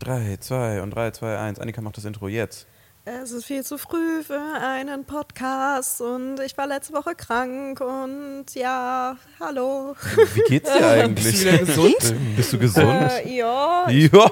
3, 0.00 0.38
2 0.40 0.80
und 0.80 0.90
3, 0.94 1.10
2, 1.10 1.38
1. 1.38 1.58
Annika 1.58 1.82
macht 1.82 1.98
das 1.98 2.06
Intro 2.06 2.26
jetzt. 2.26 2.66
Es 3.04 3.32
ist 3.32 3.44
viel 3.44 3.62
zu 3.64 3.76
früh 3.76 4.22
für 4.22 4.40
einen 4.40 5.04
Podcast 5.04 6.00
und 6.00 6.40
ich 6.40 6.56
war 6.56 6.66
letzte 6.66 6.94
Woche 6.94 7.14
krank 7.14 7.80
und 7.80 8.46
ja, 8.54 9.16
hallo. 9.38 9.94
Wie 10.34 10.40
geht's 10.48 10.72
dir 10.72 10.86
eigentlich? 10.86 11.24
Bist 11.24 11.44
du 11.44 11.48
wieder 11.48 11.58
gesund? 11.58 12.36
Bist 12.36 12.52
du 12.52 12.58
gesund? 12.58 13.10
Äh, 13.10 13.36
ja, 13.36 13.90
ja. 13.90 14.30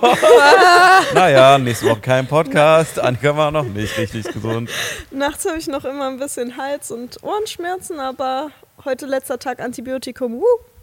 naja, 1.14 1.58
nächste 1.58 1.86
Woche 1.90 2.00
kein 2.00 2.26
Podcast. 2.26 2.98
Annika 2.98 3.36
war 3.36 3.50
noch 3.50 3.64
nicht 3.64 3.96
richtig 3.98 4.26
gesund. 4.32 4.70
nachts 5.10 5.46
habe 5.46 5.58
ich 5.58 5.66
noch 5.66 5.84
immer 5.84 6.08
ein 6.08 6.18
bisschen 6.18 6.56
Hals- 6.56 6.90
und 6.90 7.22
Ohrenschmerzen, 7.22 8.00
aber 8.00 8.50
heute 8.86 9.04
letzter 9.04 9.38
Tag 9.38 9.60
Antibiotikum. 9.60 10.40
Woo. 10.40 10.77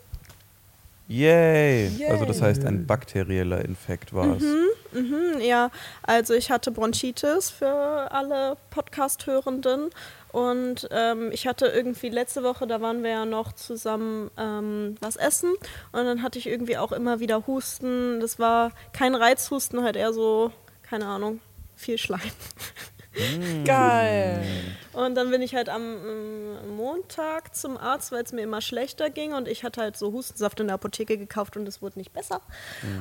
Yay. 1.08 1.88
Yay. 1.88 2.10
Also 2.10 2.26
das 2.26 2.42
heißt, 2.42 2.66
ein 2.66 2.88
bakterieller 2.88 3.64
Infekt 3.64 4.14
war 4.14 4.38
es. 4.38 4.44
Mhm, 4.92 5.42
ja, 5.42 5.70
also 6.04 6.34
ich 6.34 6.50
hatte 6.50 6.72
Bronchitis 6.72 7.52
für 7.52 8.12
alle 8.12 8.58
Podcast-Hörenden 8.72 9.90
und 10.32 10.88
ähm, 10.92 11.32
ich 11.32 11.48
hatte 11.48 11.68
irgendwie 11.68 12.10
letzte 12.10 12.44
Woche, 12.44 12.66
da 12.66 12.82
waren 12.82 13.04
wir 13.04 13.12
ja 13.12 13.26
noch 13.26 13.54
zusammen 13.54 14.32
ähm, 14.38 14.96
was 15.00 15.16
essen 15.16 15.54
und 15.92 16.06
dann 16.06 16.24
hatte 16.24 16.40
ich 16.40 16.48
irgendwie 16.48 16.78
auch 16.78 16.92
immer 16.92 17.20
wieder 17.20 17.46
Husten. 17.46 18.20
Das 18.20 18.40
war 18.40 18.72
kein 18.94 19.16
Reizhusten, 19.16 19.84
halt 19.84 19.98
eher 19.98 20.14
so, 20.14 20.52
keine 20.82 21.06
Ahnung, 21.06 21.40
viel 21.76 21.98
Schleim. 21.98 22.22
Geil. 23.66 24.44
Und 24.94 25.16
dann 25.16 25.30
bin 25.30 25.42
ich 25.42 25.56
halt 25.56 25.70
am 25.70 25.82
ähm, 25.82 26.76
Montag 26.76 27.56
zum 27.56 27.78
Arzt, 27.78 28.12
weil 28.12 28.24
es 28.24 28.32
mir 28.32 28.42
immer 28.42 28.62
schlechter 28.62 29.10
ging 29.10 29.34
und 29.34 29.48
ich 29.48 29.64
hatte 29.64 29.82
halt 29.82 29.98
so 29.98 30.14
Hustensaft 30.14 30.60
in 30.60 30.68
der 30.68 30.76
Apotheke 30.76 31.18
gekauft 31.18 31.58
und 31.58 31.68
es 31.68 31.82
wurde 31.82 32.00
nicht 32.00 32.14
besser. 32.14 32.42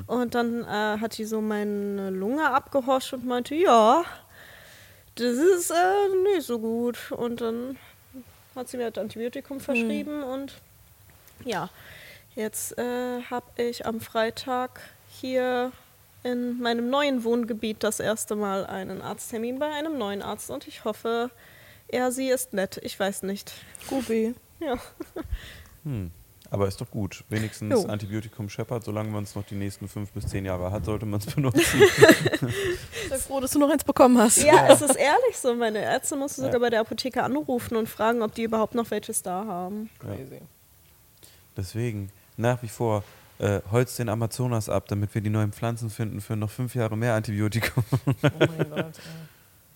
Und 0.06 0.34
dann 0.34 0.65
äh, 0.65 0.98
hat 1.01 1.19
die 1.19 1.25
so 1.25 1.41
meine 1.41 2.11
Lunge 2.11 2.51
abgehoscht 2.51 3.12
und 3.12 3.25
meinte, 3.27 3.55
ja, 3.55 4.05
das 5.15 5.37
ist 5.37 5.71
äh, 5.71 6.33
nicht 6.33 6.47
so 6.47 6.59
gut. 6.59 7.12
Und 7.12 7.41
dann 7.41 7.78
hat 8.55 8.69
sie 8.69 8.77
mir 8.77 8.84
halt 8.84 8.99
Antibiotikum 8.99 9.61
verschrieben 9.61 10.23
und 10.23 10.55
ja, 11.45 11.69
jetzt 12.34 12.78
äh, 12.78 13.23
habe 13.31 13.47
ich 13.56 13.87
am 13.87 14.01
Freitag 14.01 14.81
hier 15.11 15.73
in 16.25 16.58
meinem 16.61 16.91
neuen 16.91 17.22
Wohngebiet 17.22 17.83
das 17.84 18.00
erste 18.00 18.34
Mal 18.34 18.67
einen 18.67 19.00
Arzttermin 19.03 19.58
bei 19.58 19.70
einem 19.70 19.97
neuen 19.98 20.22
Arzt 20.22 20.50
und 20.50 20.66
ich 20.66 20.84
hoffe, 20.84 21.31
er, 21.89 22.11
sie 22.11 22.28
ist 22.31 22.53
nett. 22.55 22.81
Ich 22.83 22.98
weiß 22.98 23.22
nicht. 23.22 23.53
Gubi. 23.89 24.34
Ja. 24.58 24.77
Hm. 25.84 26.11
Aber 26.50 26.69
ist 26.69 26.81
doch 26.81 26.91
gut. 26.91 27.25
Wenigstens 27.31 27.72
Jo. 27.72 27.89
Antibiotikum 27.89 28.48
scheppert. 28.48 28.84
Solange 28.84 29.11
man 29.11 29.25
es 29.25 29.34
noch 29.34 29.44
die 29.44 29.55
nächsten 29.56 29.89
fünf 29.89 30.12
bis 30.12 30.27
zehn 30.28 30.44
Jahre 30.44 30.70
hat, 30.70 30.84
sollte 30.84 31.05
man 31.05 31.20
es 31.20 31.27
benutzen. 31.34 31.83
Sei 33.09 33.19
froh, 33.19 33.41
dass 33.41 33.50
du 33.50 33.59
noch 33.59 33.69
eins 33.70 33.83
bekommen 33.84 34.16
hast. 34.19 34.42
ja, 34.42 34.69
es 34.69 34.81
ist 34.81 34.94
ehrlich 34.97 35.36
so. 35.36 35.55
Meine 35.55 35.81
Ärzte 35.81 36.16
mussten 36.16 36.42
Ja. 36.42 36.47
sogar 36.48 36.61
bei 36.61 36.70
der 36.70 36.81
Apotheke 36.81 37.22
anrufen 37.22 37.77
und 37.77 37.88
fragen, 37.88 38.22
ob 38.22 38.34
die 38.34 38.44
überhaupt 38.44 38.75
noch 38.75 38.91
welches 38.91 39.22
da 39.22 39.44
haben. 39.44 39.91
Crazy. 39.98 40.41
Deswegen 41.56 42.11
nach 42.36 42.62
wie 42.62 42.69
vor 42.69 43.03
äh, 43.45 43.61
holzt 43.70 43.98
den 43.98 44.09
Amazonas 44.09 44.69
ab, 44.69 44.84
damit 44.89 45.14
wir 45.14 45.20
die 45.20 45.31
neuen 45.31 45.53
Pflanzen 45.53 45.91
finden 45.91 46.20
für 46.20 46.34
noch 46.37 46.50
fünf 46.50 46.75
Jahre 46.75 46.97
mehr 46.97 47.14
Antibiotikum. 47.14 47.84
Oh 47.95 48.12
mein 48.39 48.70
Gott. 48.70 48.78
ey. 48.78 48.92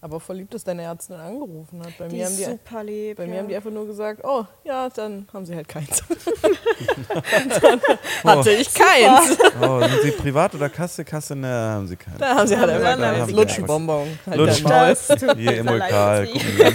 Aber 0.01 0.21
voll 0.21 0.37
lieb, 0.37 0.51
dass 0.53 0.63
deine 0.63 0.83
Ärztin 0.83 1.17
angerufen 1.17 1.81
hat. 1.81 1.99
Bei, 1.99 2.07
Die 2.07 2.17
mir, 2.19 2.27
haben 2.27 2.37
die, 2.37 2.45
super 2.45 2.85
lieb. 2.85 3.17
bei 3.17 3.25
ja. 3.25 3.31
mir 3.31 3.39
haben 3.41 3.49
die 3.49 3.57
einfach 3.57 3.73
nur 3.73 3.85
gesagt, 3.85 4.21
oh, 4.23 4.45
ja, 4.63 4.89
dann 4.91 5.27
haben 5.35 5.45
sie 5.45 5.57
halt 5.57 5.67
keins. 5.67 6.05
dann 7.61 7.81
hatte 8.25 8.51
ich 8.53 8.73
keins. 8.73 9.37
Oh, 9.61 9.81
sind 9.81 10.03
Sie 10.03 10.11
privat 10.13 10.55
oder 10.55 10.69
Kasse? 10.69 11.05
Kasse, 11.05 11.35
ne, 11.35 11.49
haben 11.49 11.89
Sie 11.89 11.97
keine. 11.97 12.17
Da 12.19 12.37
haben 12.37 12.47
sie 12.47 12.57
halt 12.57 12.71
Ja, 12.81 12.91
einfach 12.93 13.11
keins. 13.17 13.27
sie 13.27 13.33
Lutschbonbon. 13.35 14.19
Halt 14.27 14.39
Lutsch- 14.39 14.63
das 14.63 15.37
Hier. 15.37 16.73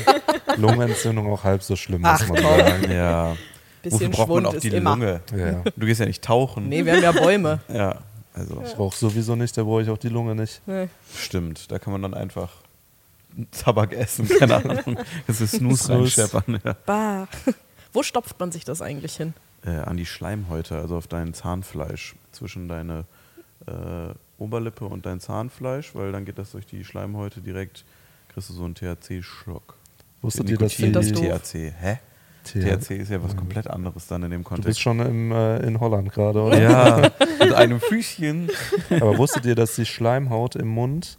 Lungenentzündung 0.57 1.31
auch 1.31 1.43
halb 1.45 1.63
so 1.63 1.77
schlimm, 1.77 2.01
Ach, 2.03 2.19
muss 2.27 2.41
man 2.41 2.57
sagen. 2.59 2.91
Ja. 2.91 3.37
Wofür 3.83 4.07
Bisschen 4.07 4.11
braucht 4.11 4.29
man 4.29 4.45
auch 4.45 4.53
ist 4.53 4.63
die 4.63 4.69
immer. 4.69 4.91
Lunge? 4.91 5.21
Ja. 5.35 5.63
Du 5.75 5.85
gehst 5.85 5.99
ja 5.99 6.05
nicht 6.05 6.23
tauchen. 6.23 6.69
Nee, 6.69 6.85
wir 6.85 6.93
haben 6.95 7.03
ja 7.03 7.11
Bäume. 7.11 7.59
Ja, 7.73 7.99
also 8.33 8.61
Ich 8.65 8.77
rauche 8.79 8.95
sowieso 8.97 9.35
nicht, 9.35 9.57
da 9.57 9.63
brauche 9.63 9.81
ich 9.81 9.89
auch 9.89 9.97
die 9.97 10.09
Lunge 10.09 10.35
nicht. 10.35 10.61
Nee. 10.65 10.87
stimmt. 11.17 11.71
Da 11.71 11.79
kann 11.79 11.91
man 11.93 12.01
dann 12.01 12.13
einfach 12.13 12.49
Tabak 13.51 13.93
essen, 13.93 14.27
keine 14.27 14.55
Ahnung. 14.85 14.97
Das 15.27 15.41
ist 15.41 15.55
Snooze 15.57 15.91
reinscheppern. 15.93 16.59
Ja. 16.63 16.75
Bah. 16.85 17.27
Wo 17.91 18.03
stopft 18.03 18.39
man 18.39 18.51
sich 18.51 18.63
das 18.63 18.81
eigentlich 18.81 19.15
hin? 19.15 19.33
Äh, 19.65 19.69
an 19.71 19.97
die 19.97 20.05
Schleimhäute, 20.05 20.77
also 20.77 20.97
auf 20.97 21.07
dein 21.07 21.33
Zahnfleisch, 21.33 22.15
zwischen 22.31 22.67
deine 22.67 23.05
äh, 23.67 24.13
Oberlippe 24.37 24.85
und 24.85 25.05
dein 25.05 25.19
Zahnfleisch, 25.19 25.93
weil 25.95 26.11
dann 26.11 26.25
geht 26.25 26.37
das 26.37 26.51
durch 26.51 26.65
die 26.65 26.83
Schleimhäute 26.83 27.39
direkt, 27.41 27.85
kriegst 28.33 28.49
du 28.49 28.53
so 28.53 28.65
einen 28.65 28.75
THC-Schock. 28.75 29.75
Wusstet 30.21 30.49
ihr, 30.49 30.57
dass 30.57 30.75
das 30.77 31.05
die 31.07 31.11
doof. 31.13 31.41
THC, 31.41 31.73
hä? 31.79 31.99
THC 32.43 32.79
THC 32.79 32.91
ist 32.97 33.09
ja 33.11 33.23
was 33.23 33.35
komplett 33.35 33.67
anderes 33.67 34.07
dann 34.07 34.23
in 34.23 34.31
dem 34.31 34.43
Du 34.43 34.49
bist 34.49 34.55
Kontext. 34.55 34.81
schon 34.81 34.99
im, 34.99 35.31
äh, 35.31 35.57
in 35.65 35.79
Holland 35.79 36.11
gerade, 36.11 36.41
oder? 36.41 36.61
Ja, 36.61 37.11
mit 37.39 37.53
einem 37.53 37.79
Füßchen. 37.79 38.49
Aber 38.89 39.17
wusstet 39.17 39.45
ihr, 39.45 39.55
dass 39.55 39.75
die 39.75 39.85
Schleimhaut 39.85 40.55
im 40.55 40.67
Mund 40.67 41.17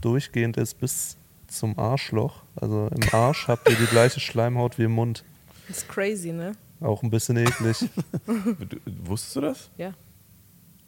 durchgehend 0.00 0.56
ist 0.56 0.78
bis 0.78 1.16
zum 1.46 1.78
Arschloch? 1.78 2.42
Also 2.56 2.88
im 2.88 3.02
Arsch 3.12 3.48
habt 3.48 3.68
ihr 3.68 3.76
die 3.76 3.86
gleiche 3.86 4.20
Schleimhaut 4.20 4.78
wie 4.78 4.84
im 4.84 4.92
Mund. 4.92 5.24
Das 5.68 5.78
ist 5.78 5.88
crazy, 5.88 6.32
ne? 6.32 6.52
Auch 6.80 7.02
ein 7.02 7.10
bisschen 7.10 7.36
eklig. 7.36 7.88
Wusstest 9.04 9.36
du 9.36 9.40
das? 9.40 9.70
Ja. 9.76 9.88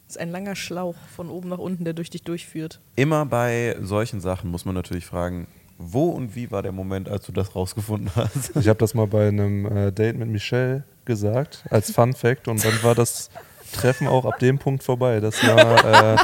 Das 0.07 0.15
ist 0.17 0.21
ein 0.21 0.29
langer 0.29 0.55
Schlauch 0.55 0.95
von 1.15 1.29
oben 1.29 1.49
nach 1.49 1.57
unten, 1.57 1.85
der 1.85 1.93
durch 1.93 2.09
dich 2.09 2.23
durchführt. 2.23 2.79
Immer 2.95 3.25
bei 3.25 3.77
solchen 3.81 4.19
Sachen 4.21 4.51
muss 4.51 4.65
man 4.65 4.75
natürlich 4.75 5.05
fragen, 5.05 5.47
wo 5.81 6.09
und 6.09 6.35
wie 6.35 6.51
war 6.51 6.61
der 6.61 6.71
Moment, 6.71 7.09
als 7.09 7.25
du 7.25 7.31
das 7.31 7.55
rausgefunden 7.55 8.11
hast? 8.15 8.55
Ich 8.55 8.67
habe 8.67 8.79
das 8.79 8.93
mal 8.93 9.07
bei 9.07 9.27
einem 9.27 9.65
äh, 9.65 9.91
Date 9.91 10.17
mit 10.17 10.29
Michelle 10.29 10.83
gesagt, 11.05 11.63
als 11.69 11.91
Fun 11.91 12.13
Fact. 12.13 12.47
Und 12.47 12.63
dann 12.63 12.83
war 12.83 12.95
das 12.95 13.29
Treffen 13.71 14.07
auch 14.07 14.25
ab 14.25 14.39
dem 14.39 14.59
Punkt 14.59 14.83
vorbei. 14.83 15.19
Das 15.19 15.41
war, 15.45 16.15
äh, 16.15 16.17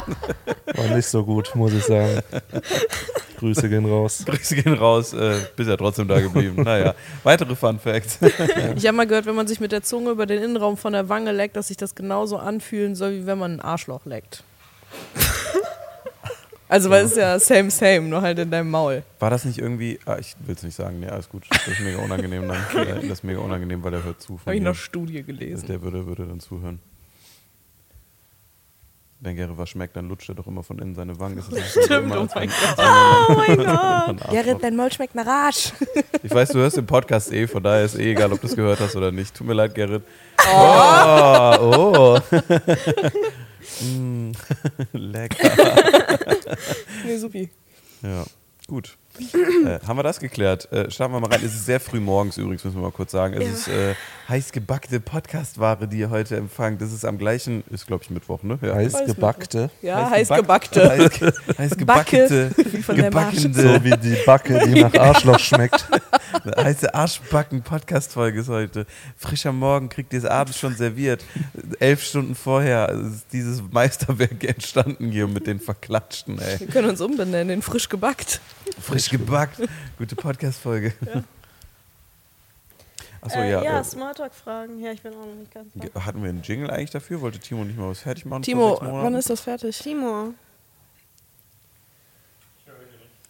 war 0.76 0.94
nicht 0.94 1.06
so 1.06 1.24
gut, 1.24 1.54
muss 1.54 1.72
ich 1.72 1.84
sagen. 1.84 2.20
Grüße 3.38 3.68
gehen 3.68 3.86
raus. 3.86 4.24
Grüße 4.26 4.56
gehen 4.56 4.74
raus, 4.74 5.12
äh, 5.12 5.36
bist 5.56 5.70
ja 5.70 5.76
trotzdem 5.76 6.08
da 6.08 6.20
geblieben. 6.20 6.62
Naja, 6.68 6.94
weitere 7.22 7.54
Fun 7.54 7.78
Facts. 7.78 8.18
Ich 8.76 8.86
habe 8.86 8.96
mal 8.96 9.06
gehört, 9.06 9.26
wenn 9.26 9.36
man 9.36 9.46
sich 9.46 9.60
mit 9.60 9.72
der 9.72 9.82
Zunge 9.82 10.10
über 10.10 10.26
den 10.26 10.42
Innenraum 10.42 10.76
von 10.76 10.92
der 10.92 11.08
Wange 11.08 11.32
leckt, 11.32 11.56
dass 11.56 11.68
sich 11.68 11.76
das 11.76 11.94
genauso 11.94 12.36
anfühlen 12.36 12.94
soll, 12.94 13.12
wie 13.12 13.26
wenn 13.26 13.38
man 13.38 13.56
ein 13.56 13.60
Arschloch 13.60 14.04
leckt. 14.04 14.42
Also, 16.68 16.90
weil 16.90 17.04
es 17.04 17.12
ist 17.12 17.16
ja 17.16 17.38
same, 17.38 17.70
same, 17.70 18.02
nur 18.02 18.20
halt 18.20 18.38
in 18.38 18.50
deinem 18.50 18.70
Maul. 18.70 19.02
War 19.18 19.30
das 19.30 19.44
nicht 19.44 19.58
irgendwie, 19.58 19.98
ah, 20.04 20.18
ich 20.18 20.36
will 20.44 20.54
es 20.54 20.62
nicht 20.62 20.74
sagen, 20.74 21.00
nee, 21.00 21.08
alles 21.08 21.28
gut, 21.28 21.44
das 21.48 21.66
ist 21.66 21.80
mega 21.80 21.98
unangenehm 21.98 22.46
dann. 22.46 22.58
Das 22.98 23.04
ist 23.04 23.24
mega 23.24 23.40
unangenehm, 23.40 23.82
weil 23.82 23.92
der 23.92 24.04
hört 24.04 24.20
zu. 24.20 24.38
Habe 24.44 24.56
ich 24.56 24.62
noch 24.62 24.74
Studie 24.74 25.22
gelesen. 25.22 25.66
Der 25.66 25.80
würde, 25.80 26.06
würde 26.06 26.26
dann 26.26 26.40
zuhören. 26.40 26.80
Wenn 29.20 29.34
Gary 29.34 29.56
was 29.56 29.70
schmeckt, 29.70 29.96
dann 29.96 30.08
lutscht 30.08 30.28
er 30.28 30.36
doch 30.36 30.46
immer 30.46 30.62
von 30.62 30.78
innen 30.78 30.94
seine 30.94 31.18
Wangen. 31.18 31.36
Das 31.36 31.48
ist 31.48 31.72
Stimmt, 31.84 32.04
immer 32.04 32.20
oh 32.20 32.28
mein 32.34 32.48
Gott. 32.48 32.78
Oh 32.78 33.34
mein 33.34 33.56
Gott. 34.16 34.30
Gerrit, 34.30 34.62
dein 34.62 34.76
Maul 34.76 34.92
schmeckt 34.92 35.16
nach 35.16 35.26
Arsch. 35.26 35.72
Ich 36.22 36.30
weiß, 36.30 36.50
du 36.50 36.58
hörst 36.58 36.76
den 36.76 36.86
Podcast 36.86 37.32
eh, 37.32 37.48
von 37.48 37.62
daher 37.62 37.84
ist 37.84 37.98
eh 37.98 38.12
egal, 38.12 38.32
ob 38.32 38.40
du 38.40 38.46
es 38.46 38.54
gehört 38.54 38.78
hast 38.78 38.94
oder 38.94 39.10
nicht. 39.10 39.34
Tut 39.34 39.46
mir 39.46 39.54
leid, 39.54 39.74
Gerrit. 39.74 40.04
Oh, 40.54 41.56
oh. 41.60 42.18
mm, 43.84 44.32
lecker. 44.92 45.50
Nee, 47.04 47.18
supi. 47.18 47.50
Ja, 48.02 48.24
gut. 48.66 48.96
Äh, 49.18 49.80
haben 49.86 49.98
wir 49.98 50.02
das 50.02 50.20
geklärt? 50.20 50.70
Äh, 50.72 50.90
starten 50.90 51.12
wir 51.14 51.20
mal 51.20 51.30
rein. 51.30 51.40
Es 51.44 51.54
ist 51.54 51.66
sehr 51.66 51.80
früh 51.80 52.00
morgens 52.00 52.36
übrigens, 52.38 52.64
müssen 52.64 52.76
wir 52.76 52.82
mal 52.82 52.92
kurz 52.92 53.12
sagen. 53.12 53.34
Es 53.34 53.42
Ja. 53.44 53.50
ist 53.52 53.68
äh, 53.68 53.94
heiß 54.28 54.52
gebackte 54.52 55.00
Podcastware, 55.00 55.86
die 55.88 55.98
ihr 55.98 56.10
heute 56.10 56.36
empfangt. 56.36 56.80
Das 56.80 56.92
ist 56.92 57.04
am 57.04 57.18
gleichen, 57.18 57.64
ist 57.70 57.86
glaube 57.86 58.04
ich 58.04 58.10
Mittwoch, 58.10 58.42
ne? 58.42 58.58
Ja. 58.62 58.74
Heiß 58.74 59.04
gebackte. 59.06 59.70
Ja, 59.82 60.10
heiß 60.10 60.28
geback- 60.28 60.70
gebackte. 60.70 60.88
Heiß, 60.90 61.10
ge 61.18 61.32
heiß 61.58 61.76
gebackte. 61.76 62.50
Wie 62.72 62.82
von 62.82 62.96
der 62.96 63.10
Marsch. 63.12 63.42
gebackende, 63.42 63.62
So 63.78 63.84
wie 63.84 63.96
die 63.96 64.16
Backe, 64.24 64.60
die 64.66 64.80
nach 64.82 64.94
Arschloch 64.98 65.38
schmeckt. 65.38 65.86
Eine 66.44 66.64
heiße 66.64 66.94
Arschbacken-Podcast-Folge 66.94 68.40
ist 68.40 68.48
heute. 68.48 68.86
Frisch 69.16 69.46
am 69.46 69.58
Morgen 69.58 69.88
kriegt 69.88 70.12
ihr 70.12 70.20
es 70.20 70.24
abends 70.24 70.58
schon 70.58 70.74
serviert. 70.76 71.24
Elf 71.80 72.02
Stunden 72.04 72.34
vorher 72.34 72.90
ist 72.90 73.26
dieses 73.32 73.62
Meisterwerk 73.70 74.44
entstanden 74.44 75.10
hier 75.10 75.26
mit 75.26 75.46
den 75.46 75.58
Verklatschten, 75.60 76.38
ey. 76.38 76.60
Wir 76.60 76.66
können 76.68 76.90
uns 76.90 77.00
umbenennen 77.00 77.50
in 77.50 77.62
frisch 77.62 77.88
gebackt. 77.88 78.40
Frisch 78.80 79.07
gebackt. 79.10 79.60
Gute 79.98 80.16
Podcast-Folge. 80.16 80.92
Achso, 83.20 83.38
äh, 83.40 83.50
ja. 83.50 83.62
ja, 83.62 83.80
äh, 83.80 83.84
Smalltalk-Fragen. 83.84 84.80
Ja, 84.80 84.92
ich 84.92 85.02
bin 85.02 85.12
auch 85.12 85.26
noch 85.26 85.34
nicht 85.34 85.52
ganz 85.52 85.72
da. 85.74 86.04
hatten 86.04 86.22
wir 86.22 86.28
einen 86.28 86.42
Jingle 86.42 86.70
eigentlich 86.70 86.90
dafür? 86.90 87.20
Wollte 87.20 87.38
Timo 87.38 87.64
nicht 87.64 87.78
mal 87.78 87.90
was 87.90 88.00
fertig 88.00 88.24
machen? 88.24 88.44
vor 88.44 88.78
Timo, 88.78 88.78
wann 88.80 89.14
ist 89.14 89.28
das 89.30 89.40
fertig? 89.40 89.78
Timo, 89.78 90.34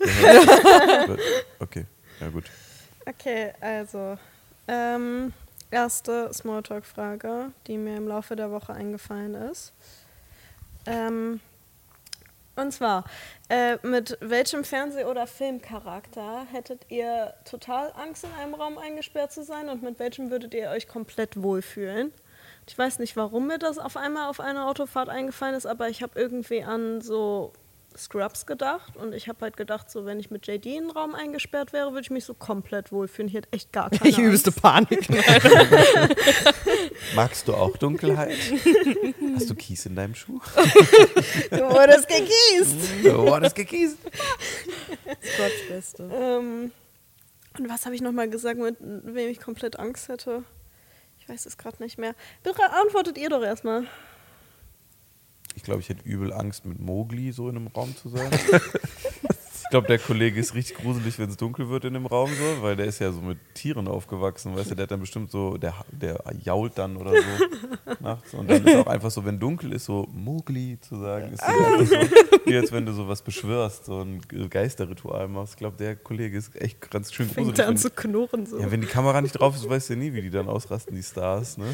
Okay, 1.59 1.87
ja 2.21 2.29
gut. 2.29 2.45
okay, 3.05 3.53
also 3.61 4.17
ähm, 4.69 5.33
erste 5.71 6.31
Smalltalk-Frage, 6.33 7.51
die 7.67 7.77
mir 7.79 7.97
im 7.97 8.07
Laufe 8.07 8.37
der 8.37 8.51
Woche 8.51 8.73
eingefallen 8.75 9.35
ist. 9.35 9.73
Ähm, 10.87 11.41
Und 12.59 12.73
zwar, 12.73 13.05
äh, 13.49 13.79
mit 13.87 14.19
welchem 14.21 14.65
Fernseh- 14.65 15.05
oder 15.05 15.29
Filmcharakter 15.29 16.45
hättet 16.51 16.87
ihr 16.89 17.33
total 17.45 17.93
Angst, 17.93 18.25
in 18.25 18.33
einem 18.33 18.55
Raum 18.55 18.79
eingesperrt 18.79 19.31
zu 19.31 19.45
sein 19.45 19.69
und 19.69 19.85
mit 19.85 20.01
welchem 20.01 20.33
würdet 20.33 20.55
ihr 20.55 20.71
euch 20.71 20.89
komplett 20.89 21.41
wohlfühlen? 21.41 22.13
Ich 22.67 22.77
weiß 22.77 22.99
nicht, 22.99 23.17
warum 23.17 23.47
mir 23.47 23.59
das 23.59 23.79
auf 23.79 23.97
einmal 23.97 24.29
auf 24.29 24.41
einer 24.41 24.67
Autofahrt 24.67 25.09
eingefallen 25.09 25.55
ist, 25.55 25.67
aber 25.67 25.89
ich 25.89 26.03
habe 26.03 26.19
irgendwie 26.19 26.65
an 26.65 27.01
so 27.01 27.53
Scrubs 27.99 28.47
gedacht 28.47 28.97
und 28.97 29.13
ich 29.13 29.29
habe 29.29 29.41
halt 29.43 29.57
gedacht, 29.57 29.91
so 29.91 30.05
wenn 30.07 30.21
ich 30.21 30.31
mit 30.31 30.47
JD 30.47 30.67
in 30.67 30.79
einen 30.79 30.91
Raum 30.91 31.15
eingesperrt 31.15 31.73
wäre, 31.73 31.91
würde 31.91 32.03
ich 32.03 32.11
mich 32.11 32.25
so 32.25 32.35
komplett 32.35 32.93
wohlfühlen. 32.93 33.29
Ich 33.29 33.35
hätte 33.35 33.49
echt 33.53 33.73
gar 33.73 33.91
keine 33.91 34.09
Ich 34.09 34.19
übelste 34.19 34.51
Angst. 34.63 34.63
Panik. 34.63 35.09
Magst 37.15 37.49
du 37.49 37.55
auch 37.55 37.77
Dunkelheit? 37.77 38.37
Hast 39.35 39.51
du 39.51 39.55
Kies 39.55 39.87
in 39.87 39.97
deinem 39.97 40.15
Schuh? 40.15 40.41
Du 41.51 41.59
wurdest 41.59 42.09
gekiest. 42.09 42.77
Oh, 43.15 43.39
das 43.41 43.55
gekiest. 43.55 43.99
Scrubs 45.23 45.69
Beste. 45.69 46.11
Ähm, 46.13 46.73
und 47.59 47.69
was 47.69 47.85
habe 47.85 47.95
ich 47.95 48.01
nochmal 48.01 48.29
gesagt, 48.29 48.59
mit 48.59 48.77
wem 48.81 49.29
ich 49.29 49.41
komplett 49.41 49.79
Angst 49.79 50.09
hätte? 50.09 50.45
Ich 51.19 51.29
weiß 51.29 51.47
es 51.47 51.59
gerade 51.59 51.83
nicht 51.83 51.99
mehr. 51.99 52.15
Bitte 52.43 52.63
antwortet 52.71 53.19
ihr 53.19 53.29
doch 53.29 53.43
erstmal. 53.43 53.87
Ich 55.69 55.71
glaube, 55.71 55.83
ich 55.83 55.89
hätte 55.91 56.09
übel 56.09 56.33
Angst, 56.33 56.65
mit 56.65 56.81
Mowgli 56.81 57.31
so 57.31 57.51
in 57.51 57.57
einem 57.57 57.67
Raum 57.67 57.95
zu 57.95 58.09
sein. 58.09 58.31
ich 58.33 59.69
glaube, 59.71 59.87
der 59.87 59.99
Kollege 59.99 60.41
ist 60.41 60.55
richtig 60.55 60.79
gruselig, 60.79 61.19
wenn 61.19 61.29
es 61.29 61.37
dunkel 61.37 61.69
wird 61.69 61.85
in 61.85 61.93
dem 61.93 62.07
Raum 62.07 62.31
so, 62.31 62.63
weil 62.63 62.75
der 62.75 62.87
ist 62.87 63.01
ja 63.01 63.13
so 63.13 63.21
mit 63.21 63.37
Tieren 63.53 63.87
aufgewachsen, 63.87 64.57
weißt 64.57 64.71
du, 64.71 64.77
der 64.77 64.85
hat 64.85 64.93
dann 64.93 65.01
bestimmt 65.01 65.31
so, 65.31 65.59
der, 65.59 65.75
der 65.93 66.25
jault 66.43 66.79
dann 66.79 66.97
oder 66.97 67.11
so 67.11 67.93
nachts. 68.01 68.33
Und 68.33 68.49
dann 68.49 68.67
ist 68.67 68.77
auch 68.77 68.87
einfach 68.87 69.11
so, 69.11 69.27
wenn 69.27 69.39
dunkel 69.39 69.75
ist, 69.75 69.85
so 69.85 70.09
Mowgli 70.11 70.79
zu 70.81 70.99
sagen, 70.99 71.35
ist 71.35 71.45
so 71.45 71.97
wie 72.47 72.57
als 72.57 72.73
wenn 72.73 72.87
du 72.87 72.93
so 72.95 73.07
was 73.07 73.21
beschwörst, 73.21 73.85
so 73.85 74.01
ein 74.01 74.23
Geisterritual 74.49 75.29
machst. 75.29 75.53
Ich 75.53 75.59
glaube, 75.59 75.77
der 75.77 75.97
Kollege 75.97 76.39
ist 76.39 76.59
echt 76.59 76.91
ganz 76.91 77.13
schön 77.13 77.27
gruselig. 77.27 77.57
Fängt 77.57 77.61
an 77.69 77.77
zu 77.77 77.91
knurren 77.91 78.47
so. 78.47 78.59
ja, 78.59 78.71
wenn 78.71 78.81
die 78.81 78.87
Kamera 78.87 79.21
nicht 79.21 79.33
drauf 79.33 79.55
ist, 79.55 79.69
weißt 79.69 79.91
du 79.91 79.93
ja 79.93 79.99
nie, 79.99 80.15
wie 80.15 80.23
die 80.23 80.31
dann 80.31 80.49
ausrasten, 80.49 80.97
die 80.97 81.03
Stars. 81.03 81.59
Ne? 81.59 81.67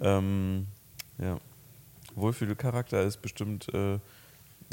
Ähm, 0.00 0.66
ja. 1.18 1.36
Wohlfühlcharakter 2.14 3.02
ist 3.02 3.22
bestimmt 3.22 3.72
äh, 3.74 3.98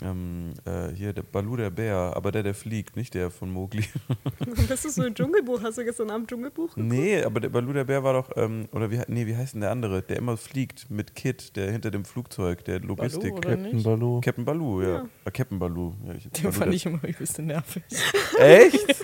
ähm, 0.01 0.53
äh, 0.65 0.93
hier 0.95 1.11
der 1.11 1.23
Balu 1.23 1.57
der 1.57 1.69
Bär, 1.71 2.13
aber 2.15 2.31
der, 2.31 2.41
der 2.43 2.53
fliegt, 2.53 2.95
nicht 2.95 3.13
der 3.15 3.29
von 3.31 3.51
Mowgli. 3.51 3.83
Das 4.69 4.85
ist 4.85 4.95
so 4.95 5.01
ein 5.01 5.13
Dschungelbuch. 5.13 5.61
Hast 5.61 5.77
du 5.77 5.83
gestern 5.83 6.09
Abend 6.09 6.29
Dschungelbuch? 6.29 6.69
nee, 6.77 7.21
aber 7.21 7.41
der 7.41 7.49
Balu 7.49 7.73
der 7.73 7.83
Bär 7.83 8.01
war 8.03 8.13
doch, 8.13 8.29
ähm, 8.37 8.69
oder 8.71 8.89
wie, 8.91 9.01
nee, 9.07 9.25
wie 9.27 9.35
heißt 9.35 9.55
denn 9.55 9.61
der 9.61 9.71
andere? 9.71 10.01
Der 10.01 10.15
immer 10.17 10.37
fliegt 10.37 10.89
mit 10.89 11.15
Kit, 11.15 11.55
der 11.57 11.71
hinter 11.71 11.91
dem 11.91 12.05
Flugzeug, 12.05 12.63
der 12.63 12.79
Logistik. 12.79 13.33
oder 13.33 13.49
Captain? 13.57 13.83
Baloo. 13.83 14.21
Captain 14.21 14.45
Balu, 14.45 14.81
ja. 14.81 14.87
Ja. 14.89 15.05
Äh, 15.25 15.31
Captain 15.31 15.59
Balu. 15.59 15.93
Ja, 16.07 16.13
ich, 16.13 16.23
Den 16.29 16.43
Balu 16.43 16.51
fand 16.53 16.65
der- 16.67 16.73
ich 16.73 16.85
immer 16.85 17.03
übelst 17.03 17.39
nervig. 17.39 17.83
Echt? 18.39 19.01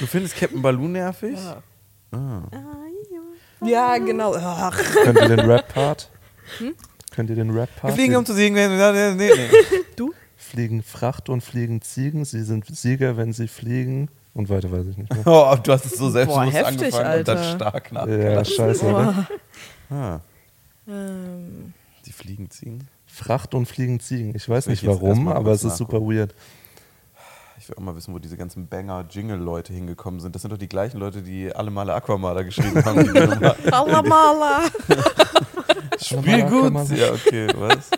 Du 0.00 0.06
findest 0.06 0.34
Captain 0.36 0.60
Balu 0.60 0.88
nervig? 0.88 1.38
Ja, 1.38 1.62
Ah. 2.12 2.48
ja 3.64 3.98
genau. 3.98 4.34
Ach. 4.34 4.76
Könnt 5.04 5.20
ihr 5.20 5.28
den 5.36 5.40
Rap-Part? 5.40 6.10
Könnt 7.16 7.30
ihr 7.30 7.36
den 7.36 7.52
Wir 7.54 7.62
Rap-Part? 7.62 7.94
fliegen 7.94 8.14
um 8.16 8.24
zu 8.26 8.34
siegen. 8.34 8.54
Nee, 8.54 8.68
nee, 8.68 9.14
nee. 9.14 9.30
Du? 9.96 10.12
Fliegen 10.36 10.82
Fracht 10.82 11.28
und 11.28 11.40
fliegen 11.42 11.80
Ziegen. 11.82 12.24
Sie 12.24 12.42
sind 12.42 12.66
Sieger, 12.66 13.16
wenn 13.16 13.32
sie 13.32 13.48
fliegen. 13.48 14.08
Und 14.34 14.50
weiter 14.50 14.70
weiß 14.70 14.86
ich 14.88 14.98
nicht 14.98 15.10
mehr. 15.12 15.26
Oh, 15.26 15.56
du 15.62 15.72
hast 15.72 15.86
es 15.86 15.92
so 15.96 16.10
selbstbewusst 16.10 16.52
Boah, 16.52 16.58
heftig, 16.60 16.94
angefangen 16.94 17.18
und 17.20 17.28
dann 17.28 17.38
Alter. 17.38 17.54
stark 17.56 17.90
Ja, 17.92 17.94
nachgedacht. 18.06 18.52
scheiße, 18.52 18.84
oder? 18.86 19.26
Ah, 19.90 20.20
Ähm, 20.88 21.72
die 22.04 22.12
Fliegen 22.12 22.50
ziehen. 22.50 22.86
Fracht 23.06 23.54
und 23.54 23.66
fliegen 23.66 23.98
Ziegen. 23.98 24.34
Ich 24.36 24.46
weiß 24.48 24.66
nicht 24.66 24.86
warum, 24.86 25.28
aber 25.28 25.52
es 25.52 25.64
ist 25.64 25.78
super 25.78 26.00
weird. 26.02 26.34
Ich 27.66 27.70
will 27.70 27.78
auch 27.78 27.82
mal 27.82 27.96
wissen, 27.96 28.14
wo 28.14 28.20
diese 28.20 28.36
ganzen 28.36 28.68
Banger-Jingle-Leute 28.68 29.72
hingekommen 29.72 30.20
sind. 30.20 30.36
Das 30.36 30.42
sind 30.42 30.52
doch 30.52 30.56
die 30.56 30.68
gleichen 30.68 31.00
Leute, 31.00 31.20
die 31.20 31.52
alle 31.52 31.72
Male 31.72 31.94
Aquamala 31.94 32.42
geschrieben 32.42 32.84
haben. 32.84 33.02
Nummer. 33.12 33.56
Alamala. 33.72 34.66
Spiel 36.00 36.44
Male 36.44 36.48
gut. 36.48 36.96
Ja, 36.96 37.12
okay, 37.12 37.48
was? 37.56 37.90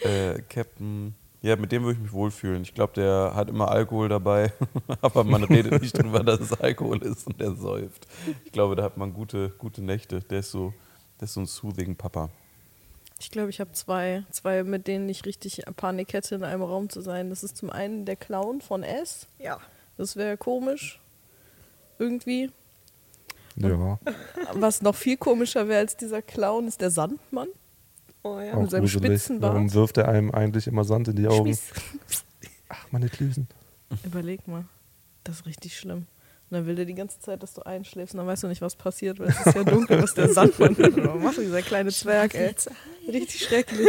äh, 0.00 0.42
Captain. 0.48 1.14
Ja, 1.40 1.54
mit 1.54 1.70
dem 1.70 1.84
würde 1.84 1.92
ich 1.98 2.02
mich 2.02 2.12
wohlfühlen. 2.12 2.62
Ich 2.62 2.74
glaube, 2.74 2.94
der 2.94 3.30
hat 3.36 3.48
immer 3.48 3.70
Alkohol 3.70 4.08
dabei, 4.08 4.52
aber 5.00 5.22
man 5.22 5.44
redet 5.44 5.80
nicht 5.80 5.96
drüber, 5.96 6.24
dass 6.24 6.40
es 6.40 6.52
Alkohol 6.54 7.00
ist 7.04 7.28
und 7.28 7.40
der 7.40 7.54
säuft. 7.54 8.08
Ich 8.44 8.50
glaube, 8.50 8.74
da 8.74 8.82
hat 8.82 8.96
man 8.96 9.12
gute, 9.12 9.50
gute 9.50 9.84
Nächte. 9.84 10.18
Der 10.18 10.40
ist 10.40 10.50
so, 10.50 10.74
der 11.20 11.26
ist 11.26 11.34
so 11.34 11.42
ein 11.42 11.46
soothing 11.46 11.94
Papa. 11.94 12.28
Ich 13.18 13.30
glaube, 13.30 13.50
ich 13.50 13.60
habe 13.60 13.72
zwei, 13.72 14.24
zwei, 14.30 14.62
mit 14.62 14.86
denen 14.86 15.08
ich 15.08 15.24
richtig 15.24 15.62
Panik 15.76 16.12
hätte, 16.12 16.34
in 16.34 16.44
einem 16.44 16.62
Raum 16.62 16.90
zu 16.90 17.00
sein. 17.00 17.30
Das 17.30 17.42
ist 17.42 17.56
zum 17.56 17.70
einen 17.70 18.04
der 18.04 18.16
Clown 18.16 18.60
von 18.60 18.82
S. 18.82 19.26
Ja. 19.38 19.58
Das 19.96 20.16
wäre 20.16 20.36
komisch. 20.36 21.00
Irgendwie. 21.98 22.50
Ja, 23.56 23.98
Was 24.52 24.82
noch 24.82 24.94
viel 24.94 25.16
komischer 25.16 25.66
wäre 25.66 25.80
als 25.80 25.96
dieser 25.96 26.20
Clown, 26.20 26.68
ist 26.68 26.82
der 26.82 26.90
Sandmann. 26.90 27.48
Oh 28.22 28.38
ja. 28.38 28.52
auch 28.54 28.60
Mit 28.60 28.70
seinem 28.70 28.80
gruselig. 28.82 29.04
Spitzenbart. 29.06 29.54
Warum 29.54 29.72
wirft 29.72 29.96
er 29.96 30.08
einem 30.08 30.30
eigentlich 30.30 30.66
immer 30.66 30.84
Sand 30.84 31.08
in 31.08 31.16
die 31.16 31.26
Augen? 31.26 31.44
Schmiss. 31.46 31.72
Ach, 32.68 32.86
meine 32.90 33.08
Klüsen. 33.08 33.48
Überleg 34.04 34.46
mal. 34.46 34.64
Das 35.24 35.36
ist 35.40 35.46
richtig 35.46 35.78
schlimm. 35.78 36.06
Und 36.48 36.58
dann 36.58 36.66
will 36.66 36.76
der 36.76 36.84
die 36.84 36.94
ganze 36.94 37.18
Zeit, 37.18 37.42
dass 37.42 37.54
du 37.54 37.62
einschläfst 37.62 38.14
und 38.14 38.18
dann 38.18 38.26
weißt 38.28 38.44
du 38.44 38.46
nicht, 38.48 38.62
was 38.62 38.76
passiert, 38.76 39.18
weil 39.18 39.28
es 39.28 39.46
ist 39.46 39.56
ja 39.56 39.64
dunkel, 39.64 40.00
was 40.00 40.14
der 40.14 40.28
Sandmann 40.28 40.76
Was 40.78 41.22
macht 41.22 41.38
dieser 41.38 41.60
kleine 41.62 41.90
Zwerg, 41.90 42.34
ey? 42.36 42.54
Richtig 43.08 43.44
schrecklich. 43.44 43.88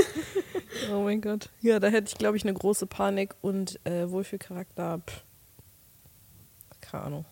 Oh 0.92 1.04
mein 1.04 1.22
Gott. 1.22 1.50
Ja, 1.62 1.80
da 1.80 1.88
hätte 1.88 2.08
ich, 2.12 2.18
glaube 2.18 2.36
ich, 2.36 2.44
eine 2.44 2.54
große 2.56 2.88
Panik 2.88 3.36
und 3.42 3.80
äh, 3.86 4.10
Wohlfühlcharakter. 4.10 5.02
Pff. 5.06 5.24
Keine 6.82 7.04
Ahnung. 7.04 7.26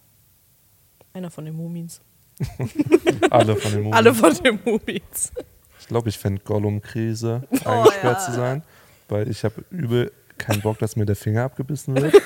Einer 1.13 1.31
von 1.31 1.45
den 1.45 1.55
Mumins. 1.55 2.01
Alle 3.31 3.55
von 3.55 3.71
den 3.71 3.79
Mumien. 3.81 3.93
Alle 3.93 4.13
von 4.13 4.33
den 4.35 4.59
Mumins. 4.63 5.31
Ich 5.79 5.87
glaube, 5.87 6.09
ich 6.09 6.17
fände 6.19 6.41
Gollum-Krise, 6.43 7.47
Oh, 7.49 7.69
eingesperrt 7.69 8.19
ja. 8.19 8.25
zu 8.25 8.31
sein, 8.33 8.63
weil 9.07 9.29
ich 9.29 9.43
habe 9.43 9.63
übel 9.71 10.11
keinen 10.37 10.61
Bock, 10.61 10.77
dass 10.79 10.95
mir 10.95 11.05
der 11.05 11.15
Finger 11.15 11.45
abgebissen 11.45 11.95
wird. 11.95 12.13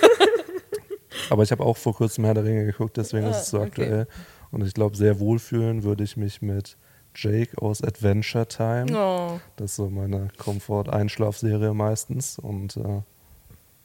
Aber 1.30 1.44
ich 1.44 1.52
habe 1.52 1.64
auch 1.64 1.78
vor 1.78 1.94
kurzem 1.96 2.26
Herr 2.26 2.34
der 2.34 2.44
Ringe 2.44 2.66
geguckt, 2.66 2.98
deswegen 2.98 3.28
ist 3.28 3.38
es 3.42 3.50
so 3.50 3.58
Ah, 3.58 3.62
okay. 3.62 3.68
aktuell. 3.84 4.08
Und 4.52 4.66
ich 4.66 4.74
glaube, 4.74 4.96
sehr 4.98 5.20
wohlfühlen 5.20 5.84
würde 5.84 6.04
ich 6.04 6.18
mich 6.18 6.42
mit 6.42 6.78
Jake 7.16 7.58
aus 7.62 7.84
Adventure 7.84 8.48
Time. 8.48 8.86
Oh. 8.96 9.40
Das 9.58 9.72
ist 9.72 9.76
so 9.78 9.90
meine 9.90 10.30
Komfort-Einschlafserie 10.38 11.74
meistens. 11.74 12.40
Und 12.40 12.78
äh, 12.78 13.02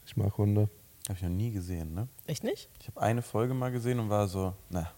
ich 0.07 0.17
mag 0.17 0.37
Hunde. 0.39 0.69
Habe 1.09 1.17
ich 1.19 1.23
noch 1.23 1.31
nie 1.31 1.51
gesehen, 1.51 1.95
ne? 1.95 2.09
Echt 2.27 2.45
nicht? 2.45 2.71
Ich 2.81 2.89
habe 2.89 3.01
eine 3.03 3.23
Folge 3.23 3.53
mal 3.55 3.71
gesehen 3.71 3.99
und 4.01 4.09
war 4.09 4.27
so, 4.27 4.55
na, 4.71 4.91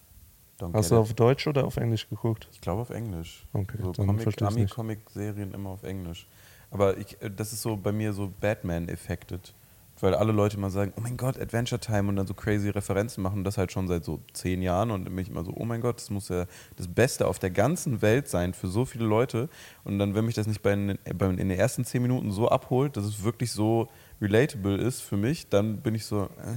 don't 0.61 0.73
Hast 0.73 0.91
du 0.93 0.95
it. 0.95 1.01
auf 1.01 1.15
Deutsch 1.15 1.47
oder 1.49 1.65
auf 1.65 1.77
Englisch 1.77 2.09
geguckt? 2.09 2.49
Ich 2.53 2.61
glaube 2.61 2.83
auf 2.83 2.91
Englisch. 2.91 3.45
Okay, 3.53 3.79
so 3.83 3.93
dann 3.93 4.07
Comic. 4.07 4.43
Ami-Comic-Serien 4.43 5.53
immer 5.53 5.71
auf 5.71 5.83
Englisch. 5.83 6.29
Aber 6.71 6.97
ich, 6.97 7.21
äh, 7.23 7.31
das 7.31 7.53
ist 7.53 7.63
so 7.63 7.77
bei 7.77 7.91
mir 7.93 8.13
so 8.13 8.33
Batman-affected. 8.41 9.53
Weil 10.01 10.15
alle 10.15 10.33
Leute 10.33 10.59
immer 10.59 10.69
sagen, 10.69 10.93
oh 10.97 11.01
mein 11.01 11.17
Gott, 11.17 11.41
Adventure 11.41 11.81
Time 11.81 12.09
und 12.11 12.17
dann 12.17 12.27
so 12.27 12.35
crazy 12.35 12.69
Referenzen 12.69 13.23
machen. 13.23 13.39
Und 13.39 13.45
das 13.45 13.57
halt 13.57 13.73
schon 13.73 13.89
seit 13.89 14.05
so 14.05 14.21
zehn 14.35 14.61
Jahren. 14.61 14.91
Und 14.91 15.05
dann 15.07 15.15
bin 15.15 15.23
ich 15.23 15.31
immer 15.31 15.43
so, 15.45 15.53
oh 15.57 15.65
mein 15.65 15.81
Gott, 15.81 15.97
das 15.97 16.11
muss 16.11 16.29
ja 16.29 16.45
das 16.77 16.87
Beste 16.87 17.27
auf 17.27 17.39
der 17.39 17.51
ganzen 17.51 18.03
Welt 18.03 18.29
sein 18.29 18.53
für 18.53 18.69
so 18.69 18.85
viele 18.85 19.07
Leute. 19.07 19.49
Und 19.85 19.99
dann, 19.99 20.15
wenn 20.15 20.27
mich 20.27 20.35
das 20.35 20.47
nicht 20.47 20.63
bei, 20.63 20.97
bei, 21.17 21.27
in 21.29 21.37
den 21.37 21.51
ersten 21.51 21.85
zehn 21.85 22.03
Minuten 22.03 22.31
so 22.31 22.49
abholt, 22.49 22.97
dass 22.97 23.05
es 23.05 23.23
wirklich 23.25 23.53
so 23.53 23.89
relatable 24.21 24.77
ist 24.77 25.01
für 25.01 25.17
mich, 25.17 25.49
dann 25.49 25.79
bin 25.79 25.95
ich 25.95 26.05
so, 26.05 26.25
äh. 26.25 26.57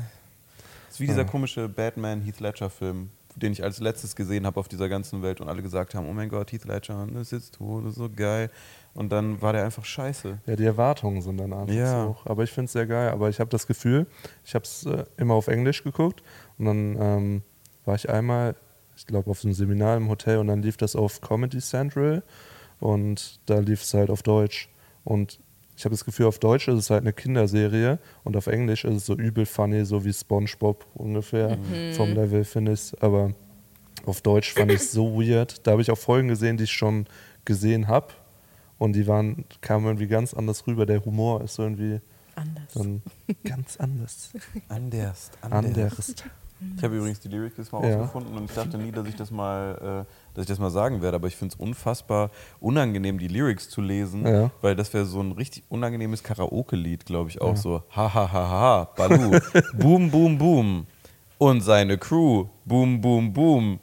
Das 0.88 0.96
ist 0.96 1.00
wie 1.00 1.08
dieser 1.08 1.20
Ja. 1.20 1.28
komische 1.28 1.70
Batman 1.70 2.22
Heath 2.22 2.40
Ledger 2.40 2.70
Film, 2.70 3.10
den 3.36 3.52
ich 3.54 3.64
als 3.64 3.80
letztes 3.80 4.16
gesehen 4.16 4.46
habe 4.46 4.60
auf 4.60 4.68
dieser 4.68 4.90
ganzen 4.90 5.22
Welt 5.22 5.40
und 5.40 5.48
alle 5.48 5.62
gesagt 5.62 5.94
haben, 5.96 6.08
oh 6.10 6.14
mein 6.14 6.30
Gott, 6.30 6.52
Heath 6.52 6.66
Ledger, 6.66 7.08
das 7.14 7.22
ist 7.22 7.32
jetzt 7.32 7.56
tot, 7.56 7.86
das 7.86 7.92
ist 7.92 8.00
so 8.00 8.10
geil. 8.10 8.50
Und 9.00 9.14
dann 9.14 9.42
war 9.42 9.54
der 9.54 9.64
einfach 9.64 9.86
scheiße. 9.86 10.40
Ja, 10.46 10.56
die 10.58 10.66
Erwartungen 10.66 11.22
sind 11.22 11.38
dann 11.38 11.54
einfach 11.54 11.74
Ja. 11.74 12.04
so 12.04 12.10
hoch. 12.10 12.26
Aber 12.26 12.44
ich 12.44 12.52
finde 12.52 12.66
es 12.66 12.74
sehr 12.74 12.86
geil. 12.86 13.10
Aber 13.12 13.30
ich 13.30 13.40
habe 13.40 13.50
das 13.50 13.66
Gefühl, 13.66 14.08
ich 14.44 14.54
habe 14.56 14.66
es 14.66 14.86
äh, 14.86 15.06
immer 15.16 15.36
auf 15.36 15.48
Englisch 15.48 15.86
geguckt 15.86 16.22
und 16.58 16.66
dann 16.66 16.98
ähm, 17.00 17.42
war 17.86 17.96
ich 17.96 18.10
einmal, 18.10 18.56
ich 18.98 19.08
glaube, 19.08 19.32
auf 19.32 19.46
einem 19.46 19.54
Seminar 19.54 19.96
im 19.96 20.10
Hotel 20.10 20.38
und 20.40 20.48
dann 20.48 20.62
lief 20.62 20.76
das 20.76 20.98
auf 20.98 21.22
Comedy 21.22 21.60
Central 21.60 22.24
und 22.82 23.40
da 23.46 23.60
lief 23.60 23.84
es 23.84 23.94
halt 23.94 24.10
auf 24.10 24.22
Deutsch. 24.22 24.68
Und 25.06 25.40
ich 25.78 25.86
habe 25.86 25.94
das 25.94 26.04
Gefühl, 26.04 26.26
auf 26.26 26.40
Deutsch 26.40 26.68
ist 26.68 26.76
es 26.78 26.90
halt 26.90 27.04
eine 27.04 27.14
Kinderserie 27.14 28.00
und 28.26 28.36
auf 28.36 28.48
Englisch 28.48 28.84
ist 28.84 28.96
es 28.98 29.06
so 29.06 29.16
übel 29.16 29.46
funny, 29.46 29.86
so 29.86 30.04
wie 30.04 30.12
SpongeBob 30.12 30.86
ungefähr 30.94 31.58
vom 31.96 32.14
Level, 32.14 32.44
finde 32.44 32.74
ich. 32.74 32.92
Aber 33.02 33.32
auf 34.06 34.20
Deutsch 34.20 34.52
fand 34.54 34.72
ich 34.74 34.82
es 34.82 34.92
so 34.92 35.14
weird. 35.22 35.66
Da 35.66 35.72
habe 35.72 35.82
ich 35.82 35.90
auch 35.90 35.98
Folgen 35.98 36.28
gesehen, 36.28 36.58
die 36.58 36.66
ich 36.66 36.74
schon 36.74 37.06
gesehen 37.46 37.88
habe. 37.88 38.08
Und 38.80 38.94
die 38.94 39.06
waren, 39.06 39.46
kamen 39.62 39.86
irgendwie 39.86 40.08
ganz 40.08 40.34
anders 40.34 40.66
rüber. 40.66 40.86
Der 40.88 41.04
Humor 41.06 41.44
ist 41.44 41.54
so 41.56 41.64
irgendwie 41.64 42.00
Anders. 42.36 42.74
dann 42.74 43.02
ganz 43.44 43.78
anders. 43.78 44.30
Anders, 44.70 45.32
Anders. 45.42 46.16
Ich 46.78 46.84
habe 46.84 46.98
übrigens 46.98 47.20
die 47.22 47.30
Lyrics 47.30 47.56
jetzt 47.58 47.72
mal 47.72 47.88
Ja. 47.90 47.96
rausgefunden 47.98 48.36
und 48.38 48.46
ich 48.50 48.56
dachte 48.56 48.78
nie, 48.78 48.92
dass 48.92 49.08
ich 49.08 49.16
das 49.16 49.32
mal, 49.32 50.06
äh, 50.06 50.34
dass 50.34 50.42
ich 50.44 50.48
das 50.48 50.60
mal 50.60 50.70
sagen 50.70 51.02
werde, 51.02 51.16
aber 51.16 51.28
ich 51.28 51.36
finde 51.38 51.54
es 51.54 51.60
unfassbar 51.60 52.32
unangenehm, 52.60 53.18
die 53.18 53.30
Lyrics 53.30 53.70
zu 53.70 53.80
lesen, 53.82 54.26
Ja. 54.28 54.52
weil 54.62 54.76
das 54.76 54.94
wäre 54.94 55.06
so 55.06 55.22
ein 55.22 55.32
richtig 55.32 55.64
unangenehmes 55.70 56.22
Karaoke-Lied, 56.22 57.06
glaube 57.06 57.30
ich 57.30 57.40
auch 57.40 57.56
so. 57.56 57.84
Ha 57.96 58.14
ha 58.14 58.32
ha 58.34 58.50
ha, 58.50 58.90
Balu, 58.98 59.40
boom 59.78 60.12
boom 60.12 60.38
boom 60.38 60.86
und 61.38 61.62
seine 61.62 61.98
Crew, 61.98 62.48
boom 62.66 63.00
boom 63.00 63.32
boom. 63.32 63.80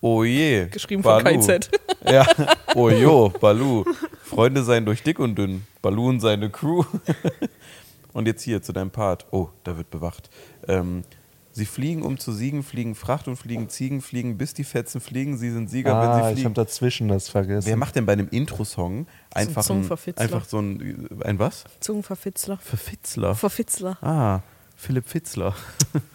Oh 0.00 0.24
je. 0.24 0.66
Geschrieben 0.68 1.02
von 1.02 1.22
Balu. 1.22 1.38
KZ. 1.38 1.70
Ja, 2.04 2.26
oh 2.76 2.88
jo, 2.88 3.28
Balu. 3.40 3.84
Freunde 4.28 4.64
seien 4.64 4.84
durch 4.84 5.02
dick 5.02 5.18
und 5.18 5.36
dünn. 5.36 5.64
Und 5.82 6.20
seine 6.20 6.50
Crew. 6.50 6.84
Und 8.12 8.26
jetzt 8.26 8.42
hier 8.42 8.62
zu 8.62 8.72
deinem 8.72 8.90
Part. 8.90 9.26
Oh, 9.30 9.50
da 9.62 9.76
wird 9.76 9.90
bewacht. 9.90 10.30
Ähm, 10.66 11.04
sie 11.52 11.66
fliegen, 11.66 12.02
um 12.02 12.18
zu 12.18 12.32
siegen, 12.32 12.62
fliegen 12.62 12.94
Fracht 12.94 13.28
und 13.28 13.36
fliegen 13.36 13.68
Ziegen, 13.68 14.00
fliegen, 14.00 14.38
bis 14.38 14.54
die 14.54 14.64
Fetzen 14.64 15.02
fliegen. 15.02 15.36
Sie 15.36 15.50
sind 15.50 15.68
Sieger, 15.68 15.94
Ah, 15.94 16.00
wenn 16.00 16.12
sie 16.14 16.18
ich 16.18 16.24
habe 16.24 16.34
fliegen. 16.36 16.54
dazwischen 16.54 17.08
das 17.08 17.28
vergessen. 17.28 17.68
Wer 17.68 17.76
macht 17.76 17.94
denn 17.94 18.06
bei 18.06 18.14
einem 18.14 18.28
Intro-Song 18.30 19.06
einfach, 19.34 19.62
ein, 19.62 19.66
Zungenverfitzler. 19.66 20.22
einfach 20.24 20.44
so 20.46 20.58
ein, 20.60 21.08
ein 21.24 21.38
was? 21.38 21.64
Zungenverfitzler. 21.80 22.56
Verfitzler. 22.56 23.34
Verfitzler. 23.34 23.98
Ah, 24.02 24.40
Philipp 24.76 25.06
Fitzler. 25.08 25.54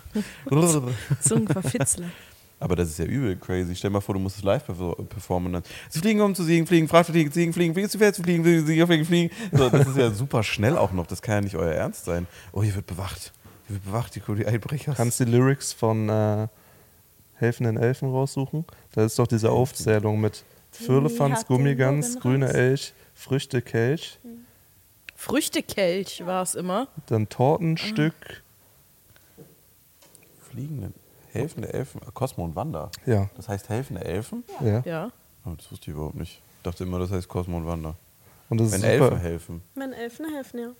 Zungenverfitzler. 1.22 2.08
Aber 2.62 2.76
das 2.76 2.90
ist 2.90 3.00
ja 3.00 3.06
übel 3.06 3.36
crazy. 3.38 3.76
Stell 3.76 3.90
dir 3.90 3.94
mal 3.96 4.02
vor, 4.02 4.14
du 4.14 4.20
musst 4.22 4.38
es 4.38 4.44
live 4.44 4.64
perfor- 4.70 5.04
performen. 5.06 5.52
Dann. 5.52 5.64
Sie 5.90 6.00
fliegen 6.00 6.22
um 6.22 6.36
zu 6.36 6.44
siegen, 6.44 6.68
fliegen, 6.68 6.88
Fracht 6.88 7.08
fliegen, 7.08 7.32
ziegen, 7.32 7.54
fliegen, 7.54 7.74
fliegen, 7.74 7.90
zu 7.90 7.98
fliegen, 7.98 8.14
fliegen, 8.14 8.44
fliegen, 8.44 8.66
fliegen, 8.66 8.86
fliegen, 8.88 9.06
fliegen. 9.06 9.32
So, 9.52 9.70
das 9.70 9.88
ist 9.88 9.98
ja 9.98 10.12
super 10.12 10.44
schnell 10.44 10.78
auch 10.78 10.92
noch. 10.92 11.08
Das 11.08 11.24
kann 11.24 11.36
ja 11.36 11.42
nicht 11.42 11.56
euer 11.56 11.74
Ernst 11.74 12.06
sein. 12.06 12.28
Oh, 12.54 12.62
hier 12.62 12.76
wird 12.76 12.86
bewacht. 12.86 13.34
Hier 13.68 13.78
wird 13.78 13.86
bewacht, 13.86 14.16
die, 14.16 14.22
die 14.36 14.46
Einbrecher. 14.46 14.94
Kannst 14.94 15.20
die 15.20 15.26
Lyrics 15.26 15.74
von 15.74 16.08
äh, 16.08 16.48
Helfenden 17.34 17.78
Elfen 17.78 18.12
raussuchen? 18.12 18.64
Da 18.94 19.06
ist 19.06 19.18
doch 19.18 19.26
diese 19.28 19.50
Aufzählung 19.50 20.22
mit 20.22 20.44
Firlefanz, 20.72 21.48
Gummigans, 21.48 22.20
grüne. 22.20 22.54
Elch, 22.54 22.94
Früchte, 23.16 23.64
Kelch, 23.64 24.20
Früchtekelch 25.16 26.24
war 26.26 26.44
es 26.44 26.56
immer. 26.56 26.88
dann 27.08 27.28
Tortenstück. 27.28 28.14
Fliegende, 30.50 30.92
helfende 31.34 31.74
Elfen. 31.74 32.02
Cosmo 32.14 32.44
und 32.46 32.56
Wanda. 32.56 32.90
Ja, 33.06 33.30
Das 33.36 33.50
heißt 33.50 33.70
helfende 33.70 34.04
Elfen? 34.04 34.44
ja. 34.62 34.82
Ja. 34.86 35.12
Oh, 35.46 35.52
das 35.58 35.72
wusste 35.72 35.90
ich 35.90 35.96
überhaupt 35.96 36.16
nicht. 36.16 36.42
Ich 36.58 36.64
dachte 36.64 36.84
immer, 36.84 37.00
das 37.00 37.12
heißt 37.12 37.28
Cosmo 37.28 37.58
und 37.58 37.66
Wanda. 37.66 37.96
Und 38.50 38.60
das 38.60 38.72
Wenn 38.72 38.84
ist 38.84 38.92
super. 38.94 39.06
Elfen 39.06 39.18
helfen. 39.20 39.62
Wenn 39.76 39.94
Elfen 39.94 40.26
helfen, 40.34 40.60
ja. 40.60 40.72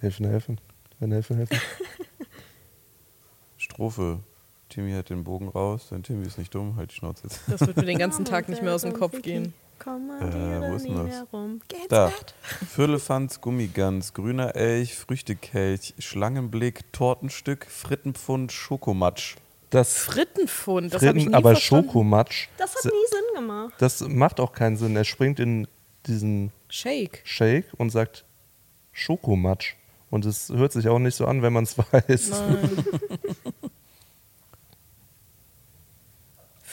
Helfen, 0.00 0.26
helfen. 0.26 0.60
Wenn 0.98 1.12
helfen, 1.12 1.36
helfen. 1.36 1.56
Strophe. 3.56 4.18
Timmy 4.68 4.92
hat 4.92 5.10
den 5.10 5.22
Bogen 5.22 5.48
raus, 5.48 5.88
denn 5.90 6.02
Timmy 6.02 6.26
ist 6.26 6.38
nicht 6.38 6.54
dumm, 6.54 6.76
halt 6.76 6.90
die 6.90 6.94
Schnauze 6.96 7.24
jetzt. 7.24 7.40
Das 7.46 7.60
wird 7.60 7.76
mir 7.76 7.84
den 7.84 7.98
ganzen 7.98 8.24
Tag 8.24 8.48
nicht 8.48 8.62
mehr 8.62 8.74
aus 8.74 8.82
dem 8.82 8.94
Kopf 8.94 9.20
gehen. 9.22 9.52
Kommandiere 9.78 10.66
Äh, 10.66 10.70
wo 10.70 10.76
ist 10.76 10.86
denn 10.86 10.96
das? 10.96 11.14
herum. 11.16 11.60
Da. 11.88 12.06
Bett. 12.06 12.34
Firlefanz, 12.70 13.40
Gummigans, 13.40 14.14
grüner 14.14 14.54
Elch, 14.56 14.94
Früchtekelch, 14.96 15.94
Schlangenblick, 15.98 16.90
Tortenstück, 16.92 17.66
Frittenpfund, 17.66 18.50
Schokomatsch. 18.52 19.36
Das 19.72 19.96
Frittenpfund, 19.96 20.92
das 20.92 21.00
habe 21.02 21.16
ich 21.16 21.24
Fritten, 21.24 21.30
nie 21.30 21.34
aber 21.34 21.52
verstanden. 21.52 21.86
Schokomatsch. 21.86 22.48
Das 22.58 22.76
hat 22.76 22.84
nie 22.84 22.90
Sinn 22.90 23.34
gemacht. 23.34 23.74
Das 23.78 24.00
macht 24.02 24.38
auch 24.38 24.52
keinen 24.52 24.76
Sinn. 24.76 24.94
Er 24.94 25.04
springt 25.04 25.40
in 25.40 25.66
diesen 26.06 26.52
Shake. 26.68 27.22
Shake 27.24 27.64
und 27.78 27.88
sagt 27.88 28.26
Schokomatsch. 28.92 29.74
Und 30.10 30.26
es 30.26 30.50
hört 30.50 30.72
sich 30.72 30.88
auch 30.88 30.98
nicht 30.98 31.14
so 31.14 31.26
an, 31.26 31.40
wenn 31.40 31.54
man 31.54 31.64
es 31.64 31.78
weiß. 31.92 32.30
Nein. 32.30 32.84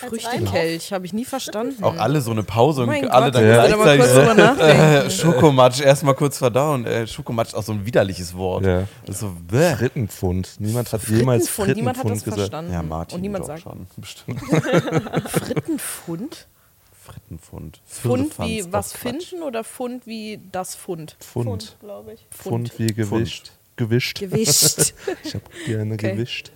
Früchtekelch 0.08 0.94
habe 0.94 1.06
ich 1.06 1.14
nie 1.14 1.26
verstanden. 1.26 1.84
Auch 1.84 1.98
alle 1.98 2.22
so 2.22 2.32
eine 2.32 2.44
Pause 2.44 2.82
und 2.84 2.88
Mein 2.88 3.10
alle 3.10 3.32
Gott, 3.32 3.36
dann 3.36 3.78
mal 3.78 3.98
gleichzeitig 3.98 4.36
kurz 4.36 4.58
so, 4.58 4.64
äh, 4.64 5.10
Schokomatsch, 5.10 5.82
erstmal 5.82 6.16
kurz 6.16 6.38
verdauen. 6.38 6.86
Äh, 6.86 7.06
Schokomatsch 7.06 7.50
ist 7.50 7.56
auch 7.56 7.64
so 7.64 7.74
ein 7.74 7.86
widerliches 7.86 8.36
Wort. 8.36 8.66
Ja. 8.66 8.88
So, 9.08 9.32
bäh. 9.48 9.76
Frittenpfund. 9.76 10.56
Niemand 10.60 10.92
hat 10.94 11.04
jemals 11.08 11.50
Frittenpfund, 11.50 11.78
niemand 11.78 11.98
hat 11.98 12.10
das 12.10 12.24
gesagt. 12.24 12.38
verstanden. 12.40 12.74
Ja, 12.74 12.82
Martin 12.82 13.16
Und 13.16 13.22
niemand 13.22 13.46
sagt 13.46 13.62
schon, 13.62 13.88
bestimmt. 13.98 14.42
Frittenpfund? 15.30 16.48
Frittenpfund. 16.94 17.82
Fund 17.86 18.40
wie 18.40 18.66
was 18.72 18.94
finden 18.94 19.44
oder 19.44 19.64
Fund 19.64 20.06
wie 20.06 20.40
das 20.52 20.76
Fund? 20.76 21.18
Pfund. 21.20 21.78
glaube 21.80 22.14
ich. 22.14 22.26
Pfund 22.32 22.78
wie 22.80 22.88
gewischt. 22.88 23.52
Gewischt. 23.76 24.20
Gewischt. 24.20 24.94
Ich 25.24 25.34
habe 25.34 25.44
gerne 25.66 25.94
Okay. 25.96 26.12
gewischt. 26.12 26.52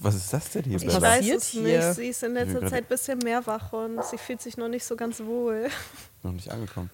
Was 0.00 0.14
ist 0.14 0.32
das 0.32 0.50
denn 0.50 0.62
hier, 0.64 0.76
Ich 0.76 0.86
Bella? 0.86 0.98
weiß- 0.98 1.02
weiß 1.02 1.30
es 1.36 1.48
hier? 1.48 1.62
nicht. 1.62 1.94
Sie 1.96 2.06
ist 2.08 2.22
in 2.22 2.34
letzter 2.34 2.60
Zeit 2.68 2.84
ein 2.84 2.88
bisschen 2.88 3.18
mehr 3.18 3.44
wach 3.46 3.72
und 3.72 4.04
sie 4.04 4.18
fühlt 4.18 4.40
sich 4.40 4.56
noch 4.56 4.68
nicht 4.68 4.84
so 4.84 4.94
ganz 4.94 5.20
wohl. 5.20 5.68
Noch 6.22 6.32
nicht 6.32 6.48
angekommen. 6.50 6.90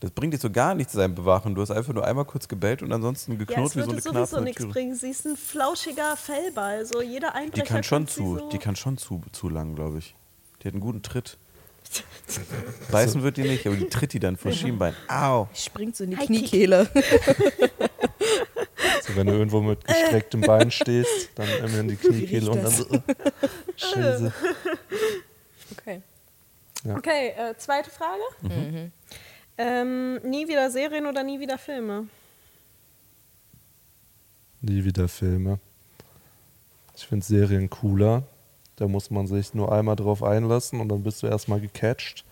Das 0.00 0.10
bringt 0.12 0.32
dir 0.34 0.38
so 0.38 0.50
gar 0.50 0.74
nichts, 0.74 0.92
sein 0.94 1.14
Bewachen. 1.14 1.54
Du 1.54 1.60
hast 1.62 1.70
einfach 1.70 1.92
nur 1.92 2.04
einmal 2.04 2.24
kurz 2.24 2.48
gebellt 2.48 2.82
und 2.82 2.92
ansonsten 2.92 3.32
Ja, 3.32 3.38
geknurrt 3.38 3.68
es 3.68 3.76
wie 3.76 3.80
so 3.80 3.86
würde 3.86 3.92
eine 3.92 4.00
sowieso 4.02 4.12
Knarze. 4.36 4.40
nichts 4.42 4.66
bringen. 4.66 4.94
Sie 4.96 5.10
ist 5.10 5.26
ein 5.26 5.36
flauschiger 5.36 6.16
Fellball. 6.16 6.84
So 6.86 7.02
jeder 7.02 7.28
Die 7.30 7.34
Einbrecher 7.36 7.66
kann 7.66 7.82
schon 7.84 8.06
zu, 8.08 8.38
So 8.38 8.48
die 8.48 8.58
kann 8.58 8.74
schon 8.76 8.98
zu, 8.98 9.20
zu 9.32 9.48
lang, 9.48 9.74
glaube 9.76 9.98
ich. 9.98 10.14
Die 10.62 10.68
hat 10.68 10.74
einen 10.74 10.80
guten 10.80 11.02
Tritt. 11.02 11.36
Beißen 12.90 13.22
wird 13.22 13.36
die 13.36 13.42
nicht, 13.42 13.66
aber 13.66 13.76
die 13.76 13.88
tritt 13.88 14.12
die 14.12 14.20
dann 14.20 14.36
vor 14.36 14.52
Schienbein. 14.52 14.94
Au! 15.08 15.48
Springt 15.54 15.94
so 15.96 16.04
in 16.04 16.10
die 16.10 16.16
High 16.16 16.26
Kniekehle. 16.26 16.88
Wenn 19.14 19.26
du 19.26 19.32
irgendwo 19.34 19.60
mit 19.60 19.84
gestrecktem 19.84 20.40
Bein 20.42 20.70
stehst, 20.70 21.30
dann 21.34 21.48
immer 21.48 21.80
in 21.80 21.88
die 21.88 21.96
Kniekehle 22.02 22.50
und 22.50 22.62
dann 22.62 22.70
so. 22.72 22.84
äh, 22.94 23.00
Scheiße. 23.76 24.32
Okay. 25.72 26.02
Ja. 26.84 26.96
Okay, 26.96 27.28
äh, 27.36 27.56
zweite 27.56 27.90
Frage. 27.90 28.22
Mhm. 28.42 28.92
Ähm, 29.58 30.14
nie 30.22 30.48
wieder 30.48 30.70
Serien 30.70 31.06
oder 31.06 31.22
nie 31.22 31.38
wieder 31.38 31.58
Filme? 31.58 32.08
Nie 34.60 34.84
wieder 34.84 35.08
Filme. 35.08 35.58
Ich 36.96 37.06
finde 37.06 37.24
Serien 37.24 37.68
cooler. 37.68 38.22
Da 38.76 38.88
muss 38.88 39.10
man 39.10 39.26
sich 39.26 39.54
nur 39.54 39.70
einmal 39.70 39.96
drauf 39.96 40.22
einlassen 40.22 40.80
und 40.80 40.88
dann 40.88 41.02
bist 41.02 41.22
du 41.22 41.26
erstmal 41.26 41.60
gecatcht. 41.60 42.24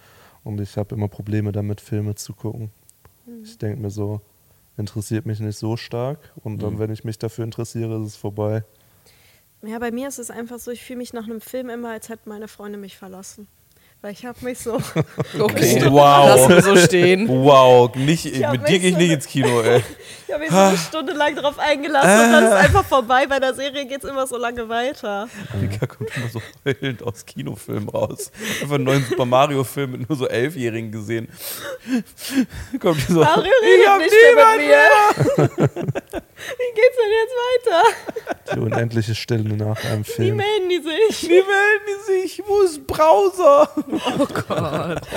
Und 0.43 0.61
ich 0.61 0.77
habe 0.77 0.95
immer 0.95 1.09
Probleme 1.09 1.53
damit, 1.53 1.81
Filme 1.81 2.15
zu 2.15 2.33
gucken. 2.33 2.71
Ich 3.45 3.59
denke 3.59 3.81
mir 3.81 3.91
so, 3.91 4.21
interessiert 4.81 5.27
mich 5.27 5.39
nicht 5.41 5.59
so 5.59 5.77
stark. 5.77 6.19
Und 6.43 6.63
dann, 6.63 6.75
Mhm. 6.75 6.79
wenn 6.79 6.91
ich 6.93 7.05
mich 7.05 7.19
dafür 7.19 7.45
interessiere, 7.45 8.01
ist 8.01 8.07
es 8.09 8.17
vorbei. 8.17 8.65
Ja, 9.63 9.79
bei 9.79 9.91
mir 9.91 10.09
ist 10.09 10.19
es 10.19 10.31
einfach 10.31 10.59
so, 10.59 10.71
ich 10.71 10.83
fühle 10.83 10.99
mich 10.99 11.13
nach 11.13 11.25
einem 11.25 11.41
Film 11.41 11.69
immer, 11.69 11.91
als 11.91 12.09
hätten 12.09 12.29
meine 12.31 12.49
Freunde 12.49 12.79
mich 12.79 12.97
verlassen. 12.97 13.47
Weil 14.03 14.13
ich 14.13 14.25
habe 14.25 14.39
mich 14.43 14.59
so, 14.59 14.81
Okay. 15.39 15.83
Wow. 15.91 16.49
Lassen 16.49 16.63
so 16.63 16.77
stehen. 16.77 17.29
Wow, 17.29 17.95
nicht, 17.97 18.25
mit 18.25 18.67
dir 18.69 18.79
gehe 18.79 18.89
ich 18.89 18.93
so- 18.95 18.99
nicht 18.99 19.11
ins 19.13 19.27
Kino, 19.27 19.61
ey. 19.61 19.83
ich 20.27 20.33
habe 20.33 20.43
mich 20.43 20.51
so 20.51 20.57
eine 20.57 20.79
Stunde 20.79 21.13
lang 21.13 21.37
drauf 21.37 21.59
eingelassen 21.59 22.09
und 22.27 22.33
dann 22.33 22.45
ist 22.45 22.53
einfach 22.53 22.85
vorbei. 22.87 23.27
Bei 23.27 23.39
der 23.39 23.53
Serie 23.53 23.85
geht 23.87 24.03
es 24.03 24.09
immer 24.09 24.27
so 24.27 24.39
lange 24.39 24.67
weiter. 24.71 25.29
Mika 25.61 25.85
kommt 25.87 26.17
immer 26.17 26.29
so 26.29 26.41
heulend 26.65 27.03
aus 27.03 27.27
Kinofilmen 27.27 27.91
raus. 27.91 28.33
Einfach 28.63 28.77
einen 28.77 28.85
neuen 28.85 29.05
Super 29.05 29.27
Mario-Film 29.27 29.91
mit 29.93 30.09
nur 30.09 30.17
so 30.17 30.27
Elfjährigen 30.27 30.91
gesehen. 30.93 31.29
kommt 32.81 33.07
die 33.07 33.13
so. 33.13 33.21
Mario 33.21 33.53
ich 33.83 33.87
hab 33.87 34.01
redet 34.01 34.13
nicht 34.13 34.35
mehr 34.35 34.57
niemanden 34.57 35.51
mit 35.57 35.59
mir. 35.59 36.23
Wie 36.41 36.75
geht's 36.75 36.97
denn 36.97 37.13
jetzt 37.21 37.67
weiter? 37.67 38.55
Die 38.55 38.61
unendliche 38.61 39.15
Stille 39.15 39.55
nach 39.57 39.85
einem 39.85 40.07
Wie 40.07 40.11
Film. 40.11 40.37
melden 40.39 40.69
die 40.71 40.79
sich? 40.79 41.29
Wie 41.29 41.35
melden 41.35 41.85
die 41.87 42.13
sich? 42.23 42.43
Wo 42.47 42.63
ist 42.63 42.87
Browser? 42.87 43.69
Oh 43.93 44.27
Gott. 44.27 45.01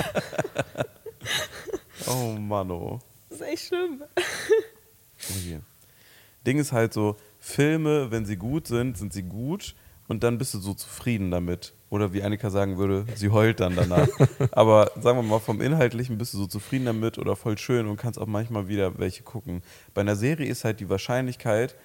Oh 2.06 2.36
Mann, 2.38 2.70
oh. 2.70 3.00
Das 3.30 3.40
ist 3.40 3.46
echt 3.46 3.66
schlimm. 3.68 4.02
Okay. 5.18 5.60
Ding 6.46 6.58
ist 6.58 6.72
halt 6.72 6.92
so, 6.92 7.16
Filme, 7.40 8.10
wenn 8.10 8.26
sie 8.26 8.36
gut 8.36 8.66
sind, 8.66 8.98
sind 8.98 9.12
sie 9.12 9.22
gut 9.22 9.74
und 10.08 10.22
dann 10.22 10.38
bist 10.38 10.52
du 10.54 10.58
so 10.58 10.74
zufrieden 10.74 11.30
damit. 11.30 11.72
Oder 11.90 12.12
wie 12.12 12.22
Annika 12.22 12.50
sagen 12.50 12.76
würde, 12.76 13.06
sie 13.14 13.30
heult 13.30 13.60
dann 13.60 13.76
danach. 13.76 14.08
Aber 14.52 14.90
sagen 15.00 15.18
wir 15.18 15.22
mal, 15.22 15.38
vom 15.38 15.60
Inhaltlichen 15.60 16.18
bist 16.18 16.34
du 16.34 16.38
so 16.38 16.46
zufrieden 16.46 16.86
damit 16.86 17.18
oder 17.18 17.36
voll 17.36 17.56
schön 17.56 17.86
und 17.86 17.96
kannst 17.96 18.18
auch 18.18 18.26
manchmal 18.26 18.68
wieder 18.68 18.98
welche 18.98 19.22
gucken. 19.22 19.62
Bei 19.94 20.00
einer 20.00 20.16
Serie 20.16 20.48
ist 20.48 20.64
halt 20.64 20.80
die 20.80 20.90
Wahrscheinlichkeit, 20.90 21.76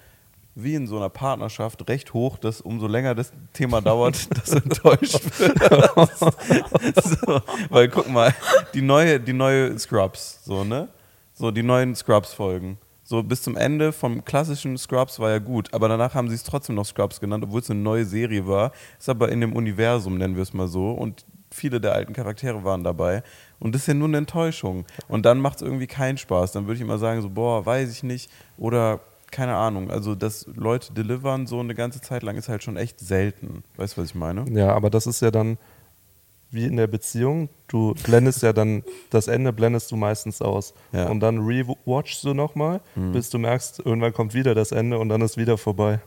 wie 0.54 0.74
in 0.74 0.86
so 0.86 0.96
einer 0.96 1.08
Partnerschaft, 1.08 1.88
recht 1.88 2.12
hoch, 2.12 2.38
dass 2.38 2.60
umso 2.60 2.86
länger 2.86 3.14
das 3.14 3.32
Thema 3.52 3.80
dauert, 3.80 4.28
dass 4.36 4.50
du 4.50 4.56
enttäuscht 4.58 5.20
wirst. 5.38 7.20
so, 7.20 7.40
weil 7.68 7.88
guck 7.88 8.08
mal, 8.08 8.34
die 8.74 8.82
neue, 8.82 9.20
die 9.20 9.32
neue 9.32 9.78
Scrubs, 9.78 10.44
so, 10.44 10.64
ne? 10.64 10.88
So, 11.32 11.50
die 11.50 11.62
neuen 11.62 11.94
Scrubs-Folgen. 11.94 12.78
So 13.02 13.22
bis 13.24 13.42
zum 13.42 13.56
Ende 13.56 13.92
vom 13.92 14.24
klassischen 14.24 14.78
Scrubs 14.78 15.18
war 15.18 15.30
ja 15.30 15.38
gut, 15.38 15.74
aber 15.74 15.88
danach 15.88 16.14
haben 16.14 16.28
sie 16.28 16.36
es 16.36 16.44
trotzdem 16.44 16.76
noch 16.76 16.86
Scrubs 16.86 17.18
genannt, 17.18 17.42
obwohl 17.42 17.60
es 17.60 17.68
eine 17.68 17.80
neue 17.80 18.04
Serie 18.04 18.46
war. 18.46 18.70
Ist 18.98 19.08
aber 19.08 19.30
in 19.30 19.40
dem 19.40 19.52
Universum, 19.52 20.16
nennen 20.16 20.36
wir 20.36 20.44
es 20.44 20.52
mal 20.52 20.68
so. 20.68 20.92
Und 20.92 21.24
viele 21.50 21.80
der 21.80 21.92
alten 21.92 22.12
Charaktere 22.12 22.62
waren 22.62 22.84
dabei. 22.84 23.22
Und 23.58 23.74
das 23.74 23.82
ist 23.82 23.88
ja 23.88 23.94
nur 23.94 24.06
eine 24.06 24.18
Enttäuschung. 24.18 24.84
Und 25.08 25.26
dann 25.26 25.40
macht 25.40 25.56
es 25.56 25.62
irgendwie 25.62 25.88
keinen 25.88 26.18
Spaß. 26.18 26.52
Dann 26.52 26.66
würde 26.66 26.76
ich 26.76 26.82
immer 26.82 26.98
sagen, 26.98 27.20
so, 27.20 27.30
boah, 27.30 27.66
weiß 27.66 27.90
ich 27.90 28.04
nicht. 28.04 28.30
Oder 28.56 29.00
keine 29.30 29.56
Ahnung, 29.56 29.90
also 29.90 30.14
dass 30.14 30.46
Leute 30.54 30.92
delivern 30.92 31.46
so 31.46 31.60
eine 31.60 31.74
ganze 31.74 32.00
Zeit 32.00 32.22
lang 32.22 32.36
ist 32.36 32.48
halt 32.48 32.62
schon 32.62 32.76
echt 32.76 33.00
selten. 33.00 33.62
Weißt 33.76 33.96
du, 33.96 34.02
was 34.02 34.10
ich 34.10 34.14
meine? 34.14 34.44
Ja, 34.50 34.72
aber 34.74 34.90
das 34.90 35.06
ist 35.06 35.22
ja 35.22 35.30
dann 35.30 35.58
wie 36.50 36.66
in 36.66 36.76
der 36.76 36.86
Beziehung. 36.88 37.48
Du 37.68 37.94
blendest 38.02 38.42
ja 38.42 38.52
dann, 38.52 38.82
das 39.10 39.28
Ende 39.28 39.52
blendest 39.52 39.90
du 39.92 39.96
meistens 39.96 40.42
aus. 40.42 40.74
Ja. 40.92 41.08
Und 41.08 41.20
dann 41.20 41.38
rewatchst 41.38 42.24
du 42.24 42.34
nochmal, 42.34 42.80
bis 42.94 43.30
du 43.30 43.38
merkst, 43.38 43.80
irgendwann 43.84 44.12
kommt 44.12 44.34
wieder 44.34 44.54
das 44.54 44.72
Ende 44.72 44.98
und 44.98 45.08
dann 45.08 45.20
ist 45.20 45.36
wieder 45.36 45.56
vorbei. 45.58 46.00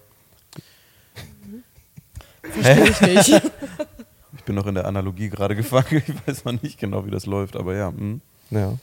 Verstehe 2.41 2.89
ich 2.89 3.01
nicht. 3.01 3.41
Ich 4.35 4.45
bin 4.45 4.55
noch 4.55 4.65
in 4.67 4.75
der 4.75 4.87
Analogie 4.87 5.29
gerade 5.29 5.55
gefangen. 5.55 6.03
Ich 6.05 6.27
weiß 6.27 6.43
noch 6.43 6.61
nicht 6.61 6.77
genau, 6.77 7.05
wie 7.05 7.11
das 7.11 7.25
läuft, 7.25 7.55
aber 7.55 7.75
ja. 7.75 7.89
hm. 7.89 8.19
Ja. 8.49 8.73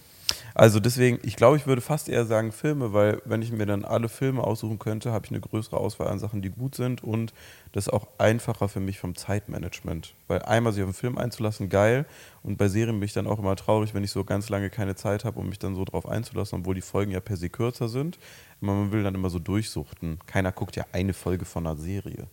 Also 0.54 0.80
deswegen, 0.80 1.18
ich 1.22 1.36
glaube, 1.36 1.56
ich 1.56 1.66
würde 1.66 1.80
fast 1.80 2.08
eher 2.08 2.26
sagen 2.26 2.52
Filme, 2.52 2.92
weil 2.92 3.22
wenn 3.24 3.42
ich 3.42 3.52
mir 3.52 3.66
dann 3.66 3.84
alle 3.84 4.08
Filme 4.08 4.42
aussuchen 4.42 4.78
könnte, 4.78 5.12
habe 5.12 5.26
ich 5.26 5.30
eine 5.30 5.40
größere 5.40 5.76
Auswahl 5.76 6.08
an 6.08 6.18
Sachen, 6.18 6.42
die 6.42 6.50
gut 6.50 6.74
sind 6.74 7.02
und 7.02 7.32
das 7.72 7.86
ist 7.86 7.92
auch 7.92 8.08
einfacher 8.18 8.68
für 8.68 8.80
mich 8.80 8.98
vom 8.98 9.14
Zeitmanagement. 9.14 10.14
Weil 10.28 10.42
einmal 10.42 10.72
sich 10.72 10.82
auf 10.82 10.88
einen 10.88 10.94
Film 10.94 11.18
einzulassen, 11.18 11.68
geil. 11.68 12.04
Und 12.42 12.58
bei 12.58 12.68
Serien 12.68 12.98
bin 12.98 13.06
ich 13.06 13.12
dann 13.12 13.26
auch 13.26 13.38
immer 13.38 13.54
traurig, 13.56 13.94
wenn 13.94 14.02
ich 14.02 14.10
so 14.10 14.24
ganz 14.24 14.48
lange 14.48 14.70
keine 14.70 14.96
Zeit 14.96 15.24
habe, 15.24 15.38
um 15.38 15.48
mich 15.48 15.58
dann 15.58 15.74
so 15.74 15.84
drauf 15.84 16.06
einzulassen, 16.06 16.60
obwohl 16.60 16.74
die 16.74 16.80
Folgen 16.80 17.12
ja 17.12 17.20
per 17.20 17.36
se 17.36 17.48
kürzer 17.48 17.88
sind. 17.88 18.18
Aber 18.60 18.72
man 18.72 18.92
will 18.92 19.02
dann 19.02 19.14
immer 19.14 19.30
so 19.30 19.38
durchsuchten. 19.38 20.18
Keiner 20.26 20.52
guckt 20.52 20.76
ja 20.76 20.84
eine 20.92 21.12
Folge 21.12 21.44
von 21.44 21.66
einer 21.66 21.76
Serie. 21.76 22.26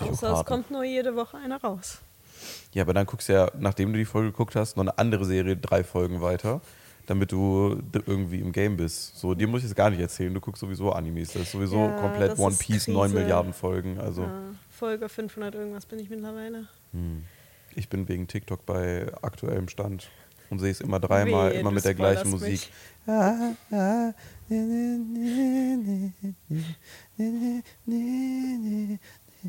Außer 0.00 0.40
es 0.40 0.44
kommt 0.44 0.70
nur 0.70 0.84
jede 0.84 1.16
Woche 1.16 1.36
eine 1.36 1.60
raus. 1.60 1.98
Ja, 2.72 2.82
aber 2.82 2.94
dann 2.94 3.06
guckst 3.06 3.28
du 3.28 3.32
ja, 3.32 3.50
nachdem 3.58 3.92
du 3.92 3.98
die 3.98 4.04
Folge 4.04 4.30
geguckt 4.30 4.56
hast, 4.56 4.76
noch 4.76 4.84
eine 4.84 4.98
andere 4.98 5.24
Serie 5.24 5.56
drei 5.56 5.84
Folgen 5.84 6.20
weiter, 6.20 6.60
damit 7.06 7.32
du 7.32 7.80
irgendwie 8.06 8.40
im 8.40 8.52
Game 8.52 8.76
bist. 8.76 9.16
So, 9.16 9.34
dir 9.34 9.46
muss 9.46 9.60
ich 9.60 9.68
jetzt 9.68 9.76
gar 9.76 9.90
nicht 9.90 10.00
erzählen, 10.00 10.34
du 10.34 10.40
guckst 10.40 10.60
sowieso 10.60 10.92
Animes. 10.92 11.32
Das 11.32 11.42
ist 11.42 11.52
sowieso 11.52 11.76
Ja, 11.84 11.96
komplett 12.00 12.38
One 12.38 12.54
Piece, 12.58 12.88
9 12.88 13.10
Krise. 13.10 13.22
Milliarden 13.22 13.52
Folgen. 13.52 13.98
Also 13.98 14.22
Ja, 14.22 14.42
Folge 14.70 15.08
500 15.08 15.54
irgendwas 15.54 15.86
bin 15.86 15.98
ich 15.98 16.10
mittlerweile. 16.10 16.66
ich 17.74 17.88
bin 17.88 18.08
wegen 18.08 18.26
TikTok 18.26 18.66
bei 18.66 19.06
aktuellem 19.22 19.68
Stand 19.68 20.10
und 20.50 20.58
sehe 20.58 20.70
es 20.70 20.80
immer 20.80 21.00
dreimal, 21.00 21.52
Wehe, 21.52 21.60
immer 21.60 21.70
mit 21.70 21.84
der 21.84 21.94
gleichen 21.94 22.30
Musik. 22.30 22.70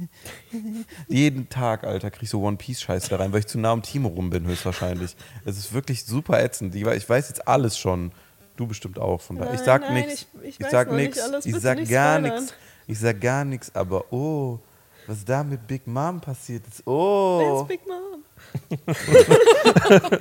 Jeden 1.08 1.50
Tag, 1.50 1.84
Alter, 1.84 2.12
krieg 2.12 2.24
ich 2.24 2.30
so 2.30 2.42
One 2.44 2.58
Piece 2.58 2.82
Scheiße 2.82 3.10
da 3.10 3.18
rein, 3.18 3.32
weil 3.34 3.40
ich 3.40 3.48
zu 3.48 3.58
nah 3.60 3.72
am 3.72 3.82
Timo 3.82 4.10
rum 4.10 4.30
bin, 4.30 4.46
höchstwahrscheinlich. 4.46 5.16
Es 5.46 5.58
ist 5.58 5.74
wirklich 5.74 6.06
super 6.06 6.42
ätzend. 6.44 6.74
Ich 6.76 6.86
wei- 6.86 6.96
ich 6.98 7.08
weiß 7.10 7.28
jetzt 7.30 7.48
alles 7.48 7.78
schon. 7.78 8.12
Du 8.56 8.66
bestimmt 8.68 8.98
auch. 9.00 9.22
Von 9.22 9.38
daher. 9.38 9.54
Ich 9.54 9.60
sag 9.62 9.92
nichts. 9.94 10.26
ich- 10.44 10.60
ich 10.60 10.68
sag 10.70 10.92
nichts. 10.92 11.20
Ich 11.46 11.56
sag 11.56 11.78
nicht 11.80 11.92
gar 11.92 12.20
nichts. 12.20 12.54
Ich 12.88 13.00
sag 13.00 13.20
gar 13.22 13.46
nichts, 13.46 13.74
aber 13.76 14.12
oh, 14.14 14.60
was 15.06 15.24
da 15.26 15.44
mit 15.44 15.68
Big 15.68 15.86
Mom 15.88 16.20
passiert 16.22 16.66
ist. 16.68 16.80
Wer 16.86 16.94
Oh. 16.94 17.62
ist 17.62 17.68
Big 17.68 17.82
Mom? 17.88 18.24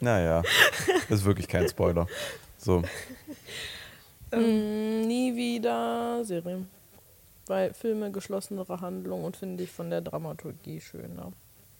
Naja, 0.00 0.42
das 1.08 1.20
ist 1.20 1.24
wirklich 1.24 1.46
kein 1.46 1.68
Spoiler. 1.68 2.08
So. 2.58 2.82
Mm, 4.32 5.02
nie 5.06 5.34
wieder 5.36 6.24
Serien. 6.24 6.68
Weil 7.52 7.74
Filme 7.74 8.10
geschlossenere 8.10 8.80
Handlung 8.80 9.24
und 9.24 9.36
finde 9.36 9.62
ich 9.62 9.70
von 9.70 9.90
der 9.90 10.00
Dramaturgie 10.00 10.80
schöner. 10.80 11.34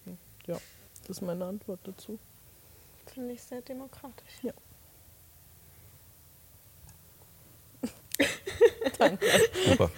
Hm, 0.05 0.19
Ja, 0.47 0.59
das 1.01 1.09
ist 1.09 1.23
meine 1.23 1.47
Antwort 1.47 1.81
dazu. 1.85 2.19
Finde 3.07 3.33
ich 3.33 3.43
sehr 3.43 3.63
demokratisch. 3.63 4.43
Danke. 8.99 9.27
Super. 9.65 9.91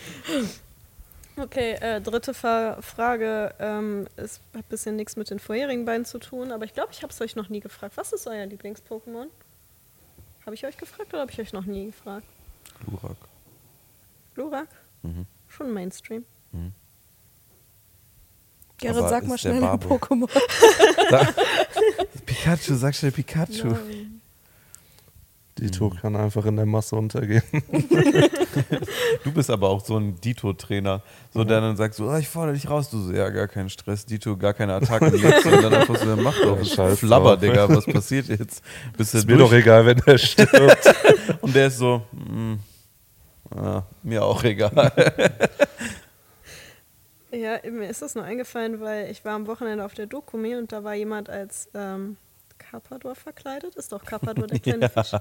Okay, 1.37 1.73
äh, 1.73 2.01
dritte 2.01 2.35
Fa 2.35 2.81
Frage. 2.81 3.53
Ähm, 3.59 4.07
es 4.15 4.39
hat 4.55 4.61
ein 4.61 4.69
bisschen 4.69 4.95
nichts 4.95 5.17
mit 5.17 5.29
den 5.29 5.41
vorherigen 5.41 5.85
beiden 5.85 6.05
zu 6.05 6.21
tun, 6.21 6.53
aber 6.53 6.67
ich 6.67 6.73
glaube, 6.73 6.93
ich 6.93 7.03
habe 7.03 7.13
es 7.13 7.21
euch 7.21 7.35
noch 7.35 7.49
nie 7.49 7.59
gefragt. 7.59 7.97
Was 7.97 8.13
ist 8.13 8.29
euer 8.29 8.47
Lieblings-Pokémon? 8.47 9.27
Habe 10.47 10.55
ich 10.55 10.65
euch 10.65 10.77
gefragt 10.77 11.13
oder 11.13 11.23
habe 11.23 11.33
ich 11.33 11.41
euch 11.41 11.53
noch 11.53 11.65
nie 11.65 11.87
gefragt? 11.87 12.29
Glurak. 12.87 13.17
Glurak? 14.37 14.69
Mhm. 15.03 15.27
Schon 15.57 15.73
Mainstream. 15.73 16.25
Gerrit, 18.79 18.97
Aber 18.97 19.09
sag 19.09 19.27
mal 19.27 19.39
schnell 19.39 19.63
ein. 19.63 19.79
Pokémon. 19.79 20.29
Pikachu, 22.27 22.75
sag 22.75 22.95
schnell 22.95 23.13
Pikachu. 23.13 23.69
Nein. 23.69 24.21
Dito 25.57 25.89
kann 25.91 26.17
einfach 26.17 26.45
in 26.47 26.57
der 26.57 26.67
Masse 26.67 26.97
untergehen. 26.97 27.43
Du 29.25 29.33
bist 29.33 29.49
aber 29.51 29.69
auch 29.69 29.85
so 29.85 29.97
ein 29.97 30.21
Dito-Trainer, 30.21 31.03
so 31.33 31.43
der 31.45 31.61
dann 31.61 31.77
sagt 31.77 31.95
so, 31.95 32.09
ah, 32.09 32.19
ich 32.19 32.29
fordere 32.29 32.55
dich 32.55 32.69
raus. 32.69 32.91
Du 32.91 33.01
so, 33.01 33.13
ja, 33.13 33.29
gar 33.31 33.49
kein 33.49 33.69
Stress, 33.71 34.05
Dito, 34.07 34.37
gar 34.37 34.53
keine 34.55 34.75
Attacken 34.75 35.13
legst 35.13 35.47
und 35.47 35.63
dann 35.63 35.75
einfach 35.75 35.97
so, 35.97 36.17
mach 36.17 36.39
doch, 36.41 36.59
Ja, 36.59 36.65
scheiß 36.65 36.99
Flabber, 37.01 37.37
drauf. 37.37 37.41
Digga, 37.41 37.69
was 37.69 37.87
passiert 37.87 38.29
jetzt? 38.29 38.63
Bist 38.97 39.15
Ist 39.15 39.27
mir 39.27 39.37
doch 39.39 39.49
durch? 39.51 39.63
egal, 39.63 39.87
wenn 39.87 39.99
der 39.99 40.19
stirbt. 40.19 40.95
Und 41.41 41.55
der 41.55 41.69
ist 41.69 41.79
so, 41.79 42.03
mm, 42.13 42.55
ah, 43.51 43.83
mir 44.03 44.25
auch 44.25 44.43
egal. 44.45 44.93
Ja, 47.35 47.59
mir 47.69 47.89
ist 47.89 48.01
das 48.01 48.15
nur 48.15 48.23
eingefallen, 48.23 48.81
weil 48.81 49.11
ich 49.11 49.25
war 49.25 49.33
am 49.33 49.49
Wochenende 49.49 49.85
auf 49.85 49.95
der 49.95 50.07
Dokumi 50.07 50.55
und 50.55 50.71
da 50.71 50.85
war 50.85 50.95
jemand 50.95 51.29
als 51.29 51.69
ähm, 51.75 52.17
Carpador 52.59 53.15
verkleidet. 53.15 53.75
Ist 53.77 53.93
doch 53.93 54.05
Carpador 54.05 54.47
der 54.49 54.59
kleine 54.59 54.89
Fisch. 54.89 55.13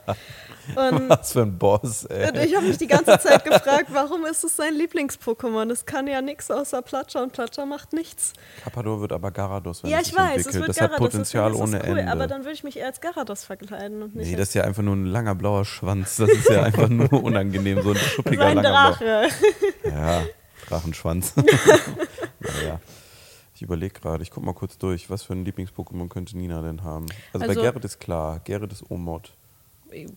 Und, 0.75 1.09
Was 1.09 1.33
für 1.33 1.41
ein 1.41 1.57
Boss, 1.57 2.05
ey. 2.05 2.29
und 2.29 2.37
ich 2.37 2.55
habe 2.55 2.65
mich 2.67 2.77
die 2.77 2.87
ganze 2.87 3.17
Zeit 3.19 3.43
gefragt, 3.45 3.87
warum 3.91 4.25
ist 4.25 4.43
es 4.43 4.55
sein 4.55 4.73
Lieblings-Pokémon? 4.75 5.71
Es 5.71 5.85
kann 5.85 6.07
ja 6.07 6.21
nichts 6.21 6.49
außer 6.49 6.81
Platscher 6.81 7.21
und 7.23 7.33
Platscher 7.33 7.65
macht 7.65 7.93
nichts. 7.93 8.33
Carpador 8.63 9.01
wird 9.01 9.11
aber 9.11 9.31
Garados, 9.31 9.83
wenn 9.83 9.91
ja, 9.91 9.97
es 9.97 10.07
ich 10.07 10.13
sich 10.13 10.17
weiß, 10.19 10.29
es 10.29 10.37
entwickelt. 10.47 10.61
wird 10.61 10.69
das 10.69 10.77
Garados. 10.77 10.93
hat 10.95 11.11
Potenzial 11.11 11.51
ist 11.51 11.57
ohne 11.59 11.79
das 11.79 11.89
cool, 11.89 11.97
Ende. 11.99 12.11
Aber 12.11 12.27
dann 12.27 12.41
würde 12.41 12.53
ich 12.53 12.63
mich 12.63 12.77
eher 12.77 12.87
als 12.87 13.01
Garados 13.01 13.43
verkleiden 13.43 14.01
und 14.03 14.15
nicht 14.15 14.29
nee, 14.29 14.35
das 14.35 14.49
ist 14.49 14.53
ja 14.55 14.63
einfach 14.63 14.83
nur 14.83 14.95
ein 14.95 15.05
langer 15.05 15.35
blauer 15.35 15.65
Schwanz. 15.65 16.17
Das 16.17 16.29
ist 16.29 16.49
ja 16.49 16.63
einfach 16.63 16.89
nur 16.89 17.11
unangenehm, 17.23 17.81
so 17.81 17.91
ein 17.91 17.97
schuppiger 17.97 18.43
sein 18.43 18.57
langer 18.57 18.69
Drache. 18.91 19.27
Blau. 19.83 19.91
Ja, 19.93 20.23
Drachenschwanz. 20.69 21.33
naja. 21.35 22.79
Ich 23.63 23.65
überlege 23.65 23.97
gerade, 23.97 24.21
ich 24.21 24.29
guck 24.29 24.43
mal 24.43 24.51
kurz 24.53 24.77
durch, 24.77 25.09
was 25.09 25.23
für 25.23 25.31
ein 25.31 25.45
Lieblings-Pokémon 25.45 26.09
könnte 26.09 26.37
Nina 26.37 26.61
denn 26.61 26.83
haben? 26.83 27.05
Also, 27.31 27.45
bei 27.45 27.47
Also- 27.47 27.61
Gerrit 27.61 27.85
ist 27.85 27.97
klar, 27.97 28.41
Gerrit 28.43 28.73
ist 28.73 28.91
Omod. 28.91 29.37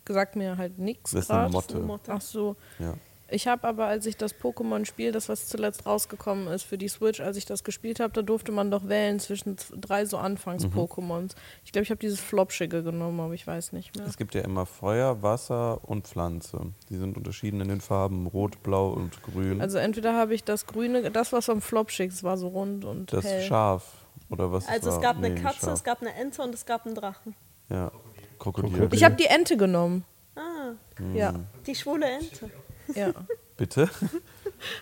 Sagt 0.09 0.35
mir 0.35 0.56
halt 0.59 0.80
nichts 0.80 1.12
Das 1.12 1.26
ist 1.26 1.30
eine. 1.30 1.48
Motte. 1.50 2.12
Ach 2.12 2.20
so. 2.20 2.56
Ja. 2.80 2.94
Ich 3.29 3.49
habe 3.49 3.67
aber, 3.67 3.87
als 3.87 4.07
ich 4.07 4.17
das 4.17 4.35
Pokémon-Spiel, 4.37 5.11
das 5.11 5.29
was 5.29 5.47
zuletzt 5.49 5.85
rausgekommen 5.85 6.47
ist 6.47 6.62
für 6.62 6.79
die 6.79 6.87
Switch, 6.87 7.21
als 7.21 7.37
ich 7.37 7.45
das 7.45 7.65
gespielt 7.65 7.99
habe, 7.99 8.12
da 8.12 8.23
durfte 8.23 8.53
man 8.53 8.71
doch 8.71 8.89
wählen 8.89 9.19
zwischen 9.19 9.57
drei 9.81 10.05
so 10.05 10.17
Anfangs-Pokémons. 10.19 11.33
Ich 11.65 11.73
glaube, 11.73 11.83
ich 11.83 11.91
habe 11.91 11.99
dieses 11.99 12.21
Flopschige 12.21 12.85
genommen, 12.85 13.19
aber 13.19 13.35
ich 13.35 13.45
weiß 13.45 13.73
nicht 13.73 13.97
mehr. 13.97 14.07
Es 14.07 14.17
gibt 14.17 14.35
ja 14.37 14.43
immer 14.43 14.65
Feuer, 14.65 15.23
Wasser 15.23 15.81
und 15.89 16.07
Pflanze. 16.07 16.73
Die 16.89 16.97
sind 16.97 17.17
unterschieden 17.17 17.61
in 17.61 17.69
den 17.69 17.81
Farben 17.81 18.27
Rot, 18.29 18.62
Blau 18.62 18.91
und 18.91 19.21
Grün. 19.25 19.61
Also 19.61 19.79
entweder 19.79 20.15
habe 20.15 20.33
ich 20.35 20.45
das 20.45 20.67
grüne, 20.67 21.11
das 21.11 21.33
was 21.33 21.49
am 21.51 21.61
Flopschig, 21.61 22.11
das 22.11 22.23
war 22.23 22.37
so 22.39 22.49
rund 22.49 22.85
und 22.85 23.12
das 23.12 23.25
hell. 23.25 23.43
Schaf. 23.43 23.93
Oder 24.31 24.53
was 24.53 24.69
Also 24.69 24.89
war? 24.91 24.97
es 24.97 25.03
gab 25.03 25.19
Nee, 25.19 25.27
eine 25.27 25.41
Katze, 25.43 25.71
es 25.71 25.83
gab 25.85 26.01
eine 26.01 26.15
Ente 26.15 26.43
und 26.43 26.55
es 26.55 26.65
gab 26.65 26.87
einen 26.87 26.95
Drachen. 26.95 27.35
Ja, 27.69 27.91
Krokodil. 28.39 28.71
Krokodil. 28.71 28.95
Ich 28.97 29.03
habe 29.05 29.17
die 29.17 29.27
Ente 29.27 29.57
genommen. 29.57 30.05
Ah, 30.37 30.73
Ja, 31.15 31.35
die 31.67 31.75
schwule 31.75 32.07
Ente. 32.07 32.51
Ja. 32.94 33.12
Bitte? 33.57 33.88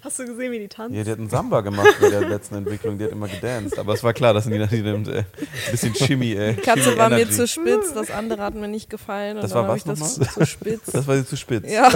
Hast 0.03 0.19
du 0.19 0.27
gesehen, 0.27 0.51
wie 0.53 0.59
die 0.59 0.69
tanzt? 0.69 0.97
Ja, 0.97 1.05
die 1.05 1.11
hat 1.11 1.19
einen 1.19 1.29
Samba 1.31 1.61
gemacht 1.61 1.95
bei 2.01 2.09
der 2.11 2.29
letzten 2.29 2.57
Entwicklung. 2.57 2.99
Die 2.99 3.05
hat 3.05 3.12
immer 3.12 3.29
gedanced. 3.29 3.79
Aber 3.79 3.93
es 3.95 4.03
war 4.03 4.12
klar, 4.12 4.35
dass 4.35 4.47
Nina 4.47 4.67
die 4.67 4.83
nimmt. 4.83 5.07
Ey. 5.09 5.19
Ein 5.21 5.27
bisschen 5.71 5.93
Chimmy, 5.95 6.33
ey. 6.33 6.55
Die 6.55 6.61
Katze 6.61 6.83
Chimmy 6.83 6.97
war 6.99 7.09
mir 7.11 7.17
Energy. 7.21 7.33
zu 7.37 7.47
spitz, 7.47 7.93
das 7.95 8.11
andere 8.11 8.43
hat 8.43 8.55
mir 8.55 8.67
nicht 8.69 8.90
gefallen. 8.90 9.37
Und 9.37 9.43
Das 9.45 9.53
dann 9.53 9.62
war 9.67 9.69
habe 9.69 9.73
was 9.75 9.79
ich 9.79 10.01
das 10.01 10.19
nochmal? 10.19 10.35
zu 10.35 10.47
spitz. 10.47 10.87
Das 10.93 11.07
war 11.07 11.17
sie 11.17 11.27
zu 11.27 11.37
spitz. 11.37 11.71
ja, 11.71 11.88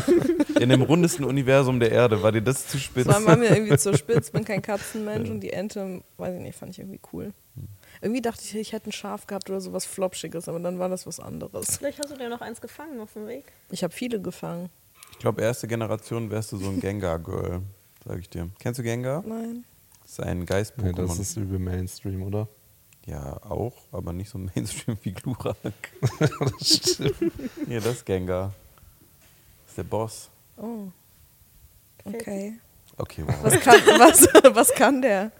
In 0.61 0.69
dem 0.69 0.83
rundesten 0.83 1.25
Universum 1.25 1.81
der 1.81 1.91
Erde 1.93 2.23
war 2.23 2.31
dir 2.33 2.43
das 2.43 2.67
zu 2.69 2.79
spitz. 2.79 3.07
das 3.07 3.17
war, 3.17 3.27
war 3.27 3.37
mir 3.37 3.51
irgendwie 3.51 3.77
zu 3.77 3.97
spitz, 3.97 4.31
bin 4.31 4.45
kein 4.45 4.63
Katzenmensch 4.63 5.29
und 5.31 5.41
die 5.41 5.53
Ente, 5.53 6.03
weiß 6.17 6.35
ich 6.37 6.41
nicht, 6.41 6.57
fand 6.59 6.73
ich 6.73 6.79
irgendwie 6.81 7.01
cool. 7.13 7.33
Irgendwie 8.01 8.23
dachte 8.23 8.43
ich, 8.45 8.55
ich 8.55 8.73
hätte 8.73 8.91
ein 8.91 8.93
Schaf 8.93 9.27
gehabt 9.27 9.51
oder 9.51 9.61
sowas 9.61 9.85
Flopschiges, 9.85 10.49
aber 10.49 10.61
dann 10.61 10.79
war 10.79 10.89
das 10.89 11.07
was 11.07 11.19
anderes. 11.19 11.77
Vielleicht 11.79 11.99
hast 11.99 12.13
du 12.13 12.17
dir 12.17 12.29
noch 12.29 12.41
eins 12.41 12.61
gefangen 12.61 13.01
auf 13.01 13.15
dem 13.15 13.27
Weg. 13.27 13.45
Ich 13.71 13.83
habe 13.83 13.93
viele 13.93 14.21
gefangen. 14.21 14.69
Ich 15.19 15.23
glaube, 15.23 15.43
erste 15.43 15.67
Generation 15.67 16.31
wärst 16.31 16.53
du 16.53 16.59
so 16.59 16.69
ein 16.71 16.79
Gengar-Girl, 16.81 17.63
sag 18.07 18.19
ich 18.21 18.31
dir. 18.31 18.49
Kennst 18.61 18.79
du 18.79 18.85
Gengar? 18.85 19.25
Nein. 19.27 19.65
Das 20.03 20.13
ist 20.13 20.21
ein 20.21 20.39
Nee, 20.41 20.45
Geist-Pokémon. 20.47 20.95
das 20.97 21.19
ist 21.19 21.37
übel 21.37 21.59
Mainstream, 21.59 22.23
oder? 22.23 22.49
ja, 23.05 23.37
auch, 23.43 23.73
aber 23.91 24.13
nicht 24.13 24.29
so 24.31 24.39
Mainstream 24.55 24.97
wie 25.03 25.13
Glurak. 25.13 25.57
das 26.21 26.69
stimmt. 26.69 27.33
Ja, 27.67 27.81
das 27.81 27.95
ist 27.97 28.07
Gengar. 28.07 28.53
Das 29.65 29.71
ist 29.71 29.79
der 29.79 29.83
Boss. 29.85 30.29
Oh. 30.57 30.89
Okay. 32.05 32.59
Okay, 32.97 33.23
wow. 33.27 33.35
Was 33.43 33.61
kann, 33.61 33.75
was, 33.99 34.29
was 34.55 34.73
kann 34.75 35.01
der? 35.03 35.33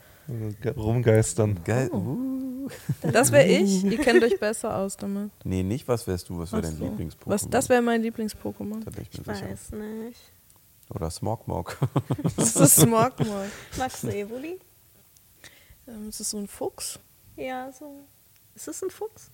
Rumgeistern. 0.77 1.63
Geil. 1.65 1.89
Oh. 1.93 1.97
Uh. 1.97 2.69
Das 3.13 3.33
wäre 3.33 3.47
ich. 3.47 3.83
Ihr 3.91 3.99
kennt 3.99 4.23
euch 4.23 4.39
besser 4.39 4.77
aus 4.77 4.97
damit. 4.97 5.31
Nee, 5.45 5.63
nicht 5.63 5.89
was 5.89 6.07
wärst 6.07 6.29
du, 6.29 6.39
was 6.39 6.53
wäre 6.53 6.63
dein 6.63 6.77
so. 6.77 6.85
Lieblings-Pokémon? 6.85 7.27
Was, 7.27 7.49
das 7.49 7.69
wäre 7.69 7.81
mein 7.83 8.03
Lieblings-Pokémon. 8.03 8.83
Ich 9.01 9.09
Ich 9.09 9.17
sicher. 9.25 9.49
weiß 9.51 9.73
nicht. 9.73 10.21
Oder 10.91 11.11
Smogmog. 11.11 11.77
Das 12.37 12.57
ist 12.57 12.77
Smog 12.77 13.19
mal. 13.21 13.51
Magst 13.77 14.03
du 14.05 14.09
Evoli? 14.09 14.59
Ähm, 15.87 16.09
ist 16.09 16.21
das 16.21 16.31
so 16.31 16.39
ein 16.39 16.47
Fuchs? 16.49 16.99
Ja, 17.37 17.71
so. 17.73 18.05
Ist 18.55 18.69
es 18.69 18.83
ein 18.83 18.91
Fuchs? 18.91 19.31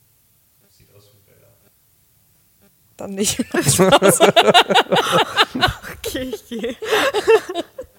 Dann 2.96 3.14
nicht. 3.16 3.40
Okay, 5.96 6.30
ich 6.32 6.48
gehe. 6.48 6.76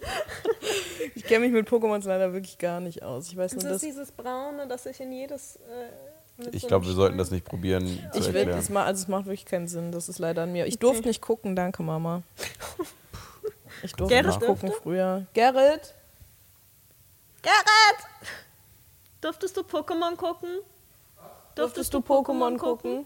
Ich 1.16 1.24
kenne 1.24 1.46
mich 1.46 1.54
mit 1.54 1.68
Pokémons 1.70 2.06
leider 2.08 2.34
wirklich 2.34 2.58
gar 2.58 2.80
nicht 2.80 3.02
aus. 3.04 3.28
Ich 3.30 3.38
weiß 3.38 3.54
nur, 3.54 3.64
Das 3.64 3.72
ist 3.72 3.84
dass 3.84 3.90
dieses 3.90 4.12
Braune, 4.12 4.68
das 4.68 4.84
sich 4.84 5.00
in 5.00 5.12
jedes. 5.12 5.58
Äh, 5.58 6.50
Ich 6.52 6.64
so 6.64 6.68
glaube, 6.68 6.86
wir 6.86 6.94
sollten 6.94 7.18
das 7.18 7.32
nicht 7.32 7.46
probieren 7.46 7.88
zu 8.14 8.20
ich 8.20 8.34
will 8.34 8.46
das 8.46 8.70
mal, 8.70 8.84
also 8.86 9.04
es 9.04 9.08
macht 9.08 9.26
wirklich 9.26 9.46
keinen 9.46 9.68
Sinn. 9.68 9.92
Das 9.92 10.10
ist 10.10 10.20
leider 10.20 10.44
an 10.44 10.52
mir. 10.52 10.66
Ich 10.66 10.78
durfte 10.78 11.08
nicht 11.08 11.22
gucken, 11.22 11.56
danke 11.56 11.84
Mama. 11.84 12.22
Ich 13.84 13.94
durfte 13.94 14.14
Gerrit 14.16 14.28
nicht 14.28 14.40
gucken 14.42 14.70
durfte? 14.70 14.84
früher. 14.84 15.26
Gerrit? 15.34 15.94
Gerrit! 17.42 18.00
Durftest 19.22 19.56
du 19.58 19.62
Pokémon 19.62 20.16
gucken? 20.16 20.50
Durftest 21.56 21.94
du 21.94 22.00
Pokémon 22.00 22.58
gucken? 22.58 23.06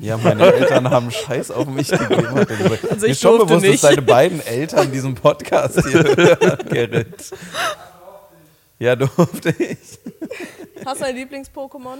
Ja, 0.00 0.16
meine 0.16 0.52
Eltern 0.52 0.88
haben 0.90 1.10
Scheiß 1.10 1.50
auf 1.50 1.66
mich 1.68 1.88
gegeben. 1.90 2.30
Hat 2.34 2.50
er 2.50 2.56
gesagt. 2.56 2.84
Also 2.90 2.96
Mir 3.00 3.06
ich 3.06 3.10
ist 3.12 3.20
schon 3.20 3.38
bewusst, 3.38 3.52
dass 3.52 3.62
nicht. 3.70 3.84
deine 3.84 4.02
beiden 4.02 4.40
Eltern 4.46 4.90
diesen 4.92 5.14
Podcast 5.14 5.74
hier 5.86 6.02
hören, 6.16 6.68
Gerrit. 6.68 7.30
Ja, 8.78 8.96
durfte 8.96 9.50
ich. 9.50 9.78
Hast 10.86 11.00
du 11.02 11.04
ein 11.06 11.16
Lieblings-Pokémon? 11.16 11.98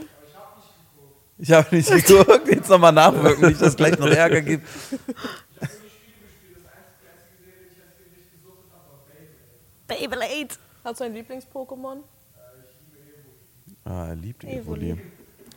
Ich 1.38 1.52
habe 1.52 1.74
nicht 1.76 1.90
geguckt. 1.90 2.48
Jetzt 2.48 2.68
nochmal 2.70 2.92
nachwirken, 2.92 3.48
nicht, 3.48 3.60
dass 3.60 3.68
es 3.68 3.76
gleich 3.76 3.98
noch 3.98 4.06
Ärger 4.08 4.40
gibt. 4.40 4.66
Beyblade! 9.86 10.54
Hast 10.84 11.00
du 11.00 11.04
ein 11.04 11.14
Lieblings-Pokémon? 11.14 11.98
Ah, 13.84 14.08
er 14.08 14.14
liebt 14.16 14.44
Evoli. 14.44 14.90
Evoli. 14.90 15.00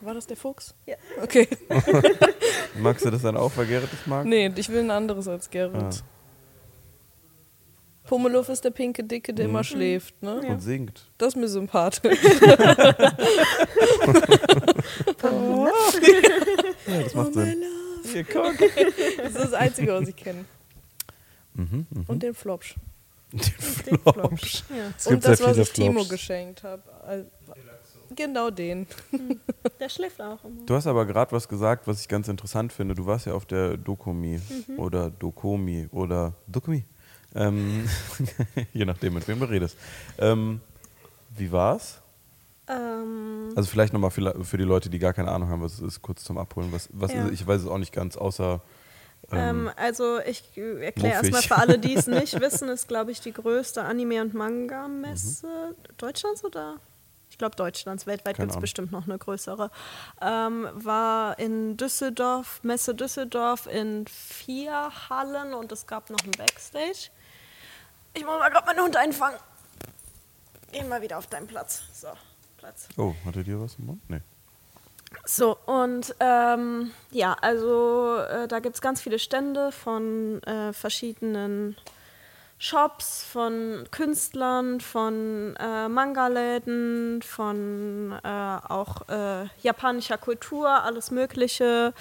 War 0.04 0.14
das 0.14 0.26
der 0.26 0.36
Fuchs? 0.36 0.74
Ja. 0.86 0.96
Okay. 1.22 1.48
Magst 2.78 3.04
du 3.04 3.10
das 3.10 3.22
dann 3.22 3.36
auch, 3.36 3.52
weil 3.56 3.66
Gerrit 3.66 3.88
das 3.92 4.06
mag? 4.06 4.26
Nee, 4.26 4.52
ich 4.54 4.68
will 4.68 4.80
ein 4.80 4.90
anderes 4.90 5.26
als 5.28 5.48
Gerrit. 5.50 5.74
Ah. 5.82 5.90
Pummeluff 8.06 8.50
ist 8.50 8.62
der 8.64 8.70
pinke 8.70 9.02
Dicke, 9.02 9.32
der 9.32 9.46
immer 9.46 9.64
schläft, 9.64 10.22
ne? 10.22 10.40
Und 10.40 10.60
singt. 10.60 11.06
Das 11.16 11.28
ist 11.28 11.36
mir 11.36 11.48
sympathisch. 11.48 12.18
Ja, 16.86 17.02
das 17.02 17.14
macht 17.14 17.34
Sinn. 17.34 17.62
Hier, 18.12 18.24
guck. 18.24 18.58
Das 19.16 19.26
ist 19.28 19.36
das 19.38 19.52
Einzige, 19.54 19.94
was 19.94 20.08
ich 20.08 20.16
kenne. 20.16 20.44
Mhm, 21.54 21.86
mhm. 21.88 22.04
Und 22.06 22.22
den 22.22 22.34
Flopsch. 22.34 22.74
Den 23.32 23.98
Flopsch. 23.98 24.62
Ja. 24.68 24.92
Es 24.96 25.04
gibt 25.04 25.16
Und 25.16 25.24
das, 25.24 25.40
was 25.42 25.56
ich 25.56 25.72
Timo 25.72 26.00
Flops. 26.00 26.08
geschenkt 26.10 26.62
habe. 26.62 26.82
Genau 28.16 28.50
den. 28.50 28.86
Der 29.80 29.88
schläft 29.88 30.20
auch 30.20 30.42
immer. 30.44 30.64
Du 30.66 30.74
hast 30.74 30.86
aber 30.86 31.04
gerade 31.06 31.32
was 31.32 31.48
gesagt, 31.48 31.86
was 31.86 32.00
ich 32.00 32.08
ganz 32.08 32.28
interessant 32.28 32.72
finde. 32.72 32.94
Du 32.94 33.06
warst 33.06 33.26
ja 33.26 33.34
auf 33.34 33.46
der 33.46 33.76
Dokomi 33.76 34.40
oder 34.76 35.10
Dokomi 35.10 35.88
oder 35.92 36.34
Dokomi. 36.46 36.84
Ähm, 37.34 37.88
je 38.72 38.84
nachdem, 38.84 39.14
mit 39.14 39.26
wem 39.26 39.40
du 39.40 39.46
redest. 39.46 39.76
Ähm, 40.18 40.60
wie 41.36 41.50
war's? 41.50 42.00
Ähm, 42.68 43.52
Also 43.56 43.68
vielleicht 43.68 43.92
nochmal 43.92 44.10
für, 44.10 44.44
für 44.44 44.56
die 44.56 44.64
Leute, 44.64 44.88
die 44.88 44.98
gar 44.98 45.12
keine 45.12 45.30
Ahnung 45.30 45.48
haben, 45.48 45.62
was 45.62 45.74
es 45.74 45.80
ist, 45.80 46.02
kurz 46.02 46.22
zum 46.24 46.38
Abholen. 46.38 46.70
Was, 46.72 46.88
was 46.92 47.12
Ja. 47.12 47.26
ist, 47.26 47.32
ich 47.32 47.46
weiß 47.46 47.62
es 47.62 47.66
auch 47.66 47.78
nicht 47.78 47.92
ganz, 47.92 48.16
außer 48.16 48.60
ähm, 49.32 49.70
also 49.76 50.18
ich 50.20 50.44
erkläre 50.56 51.14
erstmal 51.14 51.40
für 51.42 51.56
alle, 51.56 51.78
die 51.78 51.94
es 51.94 52.06
nicht 52.06 52.38
wissen, 52.40 52.68
ist 52.68 52.88
glaube 52.88 53.10
ich 53.10 53.20
die 53.20 53.32
größte 53.32 53.82
Anime- 53.82 54.20
und 54.20 54.34
Manga-Messe 54.34 55.74
Deutschlands 55.96 56.44
oder? 56.44 56.76
Ich 57.34 57.38
glaube 57.38 57.56
Deutschlands, 57.56 58.06
weltweit 58.06 58.36
gibt 58.36 58.52
es 58.52 58.60
bestimmt 58.60 58.92
noch 58.92 59.08
eine 59.08 59.18
größere. 59.18 59.72
Ähm, 60.22 60.68
war 60.72 61.36
in 61.40 61.76
Düsseldorf, 61.76 62.60
Messe 62.62 62.94
Düsseldorf 62.94 63.66
in 63.66 64.06
vier 64.06 64.92
Hallen 65.10 65.52
und 65.52 65.72
es 65.72 65.84
gab 65.84 66.10
noch 66.10 66.20
ein 66.24 66.30
Backstage. 66.30 67.10
Ich 68.14 68.24
muss 68.24 68.38
mal 68.38 68.50
gerade 68.50 68.66
meinen 68.66 68.84
Hund 68.84 68.96
einfangen. 68.96 69.36
Geh 70.70 70.84
mal 70.84 71.02
wieder 71.02 71.18
auf 71.18 71.26
deinen 71.26 71.48
Platz. 71.48 71.82
So, 71.92 72.06
Platz. 72.56 72.86
Oh, 72.96 73.14
hattet 73.26 73.48
ihr 73.48 73.60
was 73.60 73.74
im 73.80 73.86
Mund? 73.86 74.00
Nee. 74.08 74.20
So, 75.24 75.56
und 75.66 76.14
ähm, 76.20 76.92
ja, 77.10 77.36
also 77.40 78.18
äh, 78.18 78.46
da 78.46 78.60
gibt 78.60 78.76
es 78.76 78.80
ganz 78.80 79.00
viele 79.00 79.18
Stände 79.18 79.72
von 79.72 80.40
äh, 80.44 80.72
verschiedenen 80.72 81.76
Shops, 82.64 83.22
von 83.24 83.84
Künstlern, 83.90 84.80
von 84.80 85.54
äh, 85.60 85.86
Manga-Läden, 85.86 87.20
von 87.20 88.18
äh, 88.24 88.26
auch 88.26 89.06
äh, 89.10 89.48
japanischer 89.60 90.16
Kultur, 90.16 90.70
alles 90.70 91.10
Mögliche. 91.10 91.92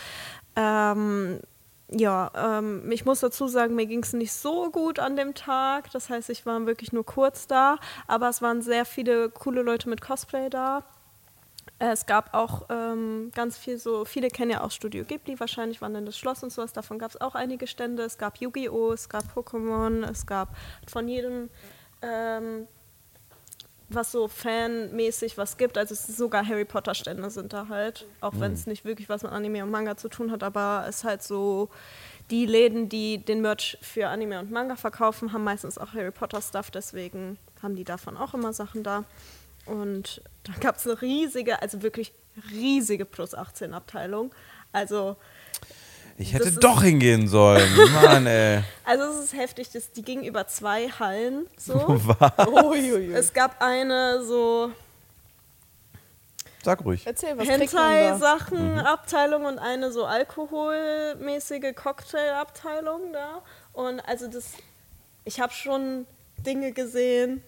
Ähm, 0.56 1.42
ja, 1.92 2.32
ähm, 2.34 2.90
ich 2.94 3.04
muss 3.04 3.20
dazu 3.20 3.50
sagen, 3.50 3.76
mir 3.76 3.88
ging 3.88 4.04
es 4.04 4.14
nicht 4.14 4.32
so 4.32 4.72
gut 4.72 5.00
an 5.00 5.18
dem 5.18 5.34
Tag. 5.34 5.92
Das 5.92 6.10
heißt, 6.10 6.30
ich 6.30 6.46
war 6.46 6.66
wirklich 6.66 6.94
nur 6.94 7.06
kurz 7.06 7.46
da, 7.46 7.78
aber 8.08 8.30
es 8.30 8.42
waren 8.42 8.62
sehr 8.62 8.86
viele 8.86 9.32
coole 9.32 9.64
Leute 9.64 9.90
mit 9.90 10.00
Cosplay 10.00 10.50
da. 10.50 10.86
Äh, 11.80 11.92
Es 11.92 12.06
gab 12.06 12.34
auch 12.34 12.68
ähm, 12.70 13.32
ganz 13.36 13.58
viel 13.58 13.78
so, 13.78 14.06
viele 14.06 14.30
kennen 14.30 14.52
ja 14.52 14.62
auch 14.62 14.72
Studio 14.72 15.04
Ghibli, 15.04 15.40
wahrscheinlich 15.40 15.82
waren 15.82 15.94
dann 15.94 16.06
das 16.06 16.18
Schloss 16.18 16.44
und 16.44 16.52
sowas, 16.52 16.74
davon 16.74 17.00
gab 17.00 17.12
es 17.12 17.20
auch 17.22 17.36
einige 17.36 17.68
Stände. 17.68 18.04
Es 18.04 18.18
gab 18.18 18.38
Yu-Gi-Oh!, 18.38 18.94
es 18.94 19.10
gab 19.10 19.24
Pokémon, 19.36 20.04
es 20.10 20.26
gab 20.26 20.56
von 20.88 21.08
jedem, 21.08 21.50
ähm, 22.02 22.68
was 23.90 24.12
so 24.12 24.28
fanmäßig 24.28 25.38
was 25.38 25.58
gibt. 25.58 25.78
Also 25.78 25.94
es 25.94 26.10
ist 26.10 26.18
sogar 26.18 26.48
Harry 26.48 26.66
Potter 26.66 26.96
Stände 26.96 27.30
sind 27.30 27.54
da 27.54 27.68
halt, 27.68 28.08
auch 28.22 28.34
wenn 28.40 28.54
es 28.54 28.66
nicht 28.66 28.86
wirklich 28.86 29.10
was 29.10 29.24
mit 29.24 29.32
Anime 29.32 29.64
und 29.64 29.70
Manga 29.72 29.98
zu 29.98 30.10
tun 30.10 30.32
hat, 30.32 30.42
aber 30.42 30.86
es 30.88 30.98
ist 30.98 31.04
halt 31.04 31.22
so, 31.22 31.70
die 32.32 32.46
Läden, 32.46 32.90
die 32.90 33.18
den 33.24 33.42
Merch 33.42 33.78
für 33.82 34.08
Anime 34.08 34.40
und 34.40 34.50
Manga 34.50 34.78
verkaufen, 34.78 35.34
haben 35.34 35.44
meistens 35.44 35.78
auch 35.78 35.94
Harry 35.94 36.12
Potter 36.12 36.42
Stuff, 36.42 36.72
deswegen 36.72 37.38
haben 37.62 37.76
die 37.76 37.84
davon 37.84 38.18
auch 38.18 38.34
immer 38.34 38.54
Sachen 38.54 38.82
da. 38.82 39.04
Und 39.66 40.22
da 40.44 40.54
gab 40.60 40.78
es 40.78 40.86
eine 40.88 41.02
riesige, 41.02 41.62
also 41.62 41.82
wirklich 41.82 42.14
riesige 42.52 43.06
Plus 43.06 43.34
18 43.34 43.74
Abteilung. 43.74 44.34
Also, 44.72 45.16
Ich 46.18 46.34
hätte 46.34 46.52
doch 46.52 46.84
hingehen 46.84 47.28
sollen. 47.28 47.70
Mann, 48.04 48.26
ey. 48.28 48.64
also 48.84 49.04
es 49.06 49.26
ist 49.26 49.34
heftig, 49.34 49.70
das, 49.72 49.92
die 49.92 50.02
ging 50.02 50.24
über 50.24 50.48
zwei 50.48 50.90
Hallen 50.90 51.48
so. 51.58 51.76
Uiuiui. 52.48 53.14
es 53.14 53.34
gab 53.34 53.62
eine 53.62 54.24
so 54.24 54.72
Sag 56.64 56.86
ruhig. 56.86 57.06
Erzähl, 57.06 57.38
was? 57.38 57.46
Hentai-Sachen-Abteilung 57.48 59.44
und 59.44 59.60
eine 59.60 59.92
so 59.92 60.06
alkoholmäßige 60.06 61.76
Cocktail-Abteilung 61.76 63.12
da. 63.12 63.42
Und 63.74 64.00
also 64.00 64.30
das, 64.30 64.54
ich 65.26 65.42
habe 65.42 65.52
schon 65.52 66.08
Dinge 66.38 66.72
gesehen. 66.72 67.44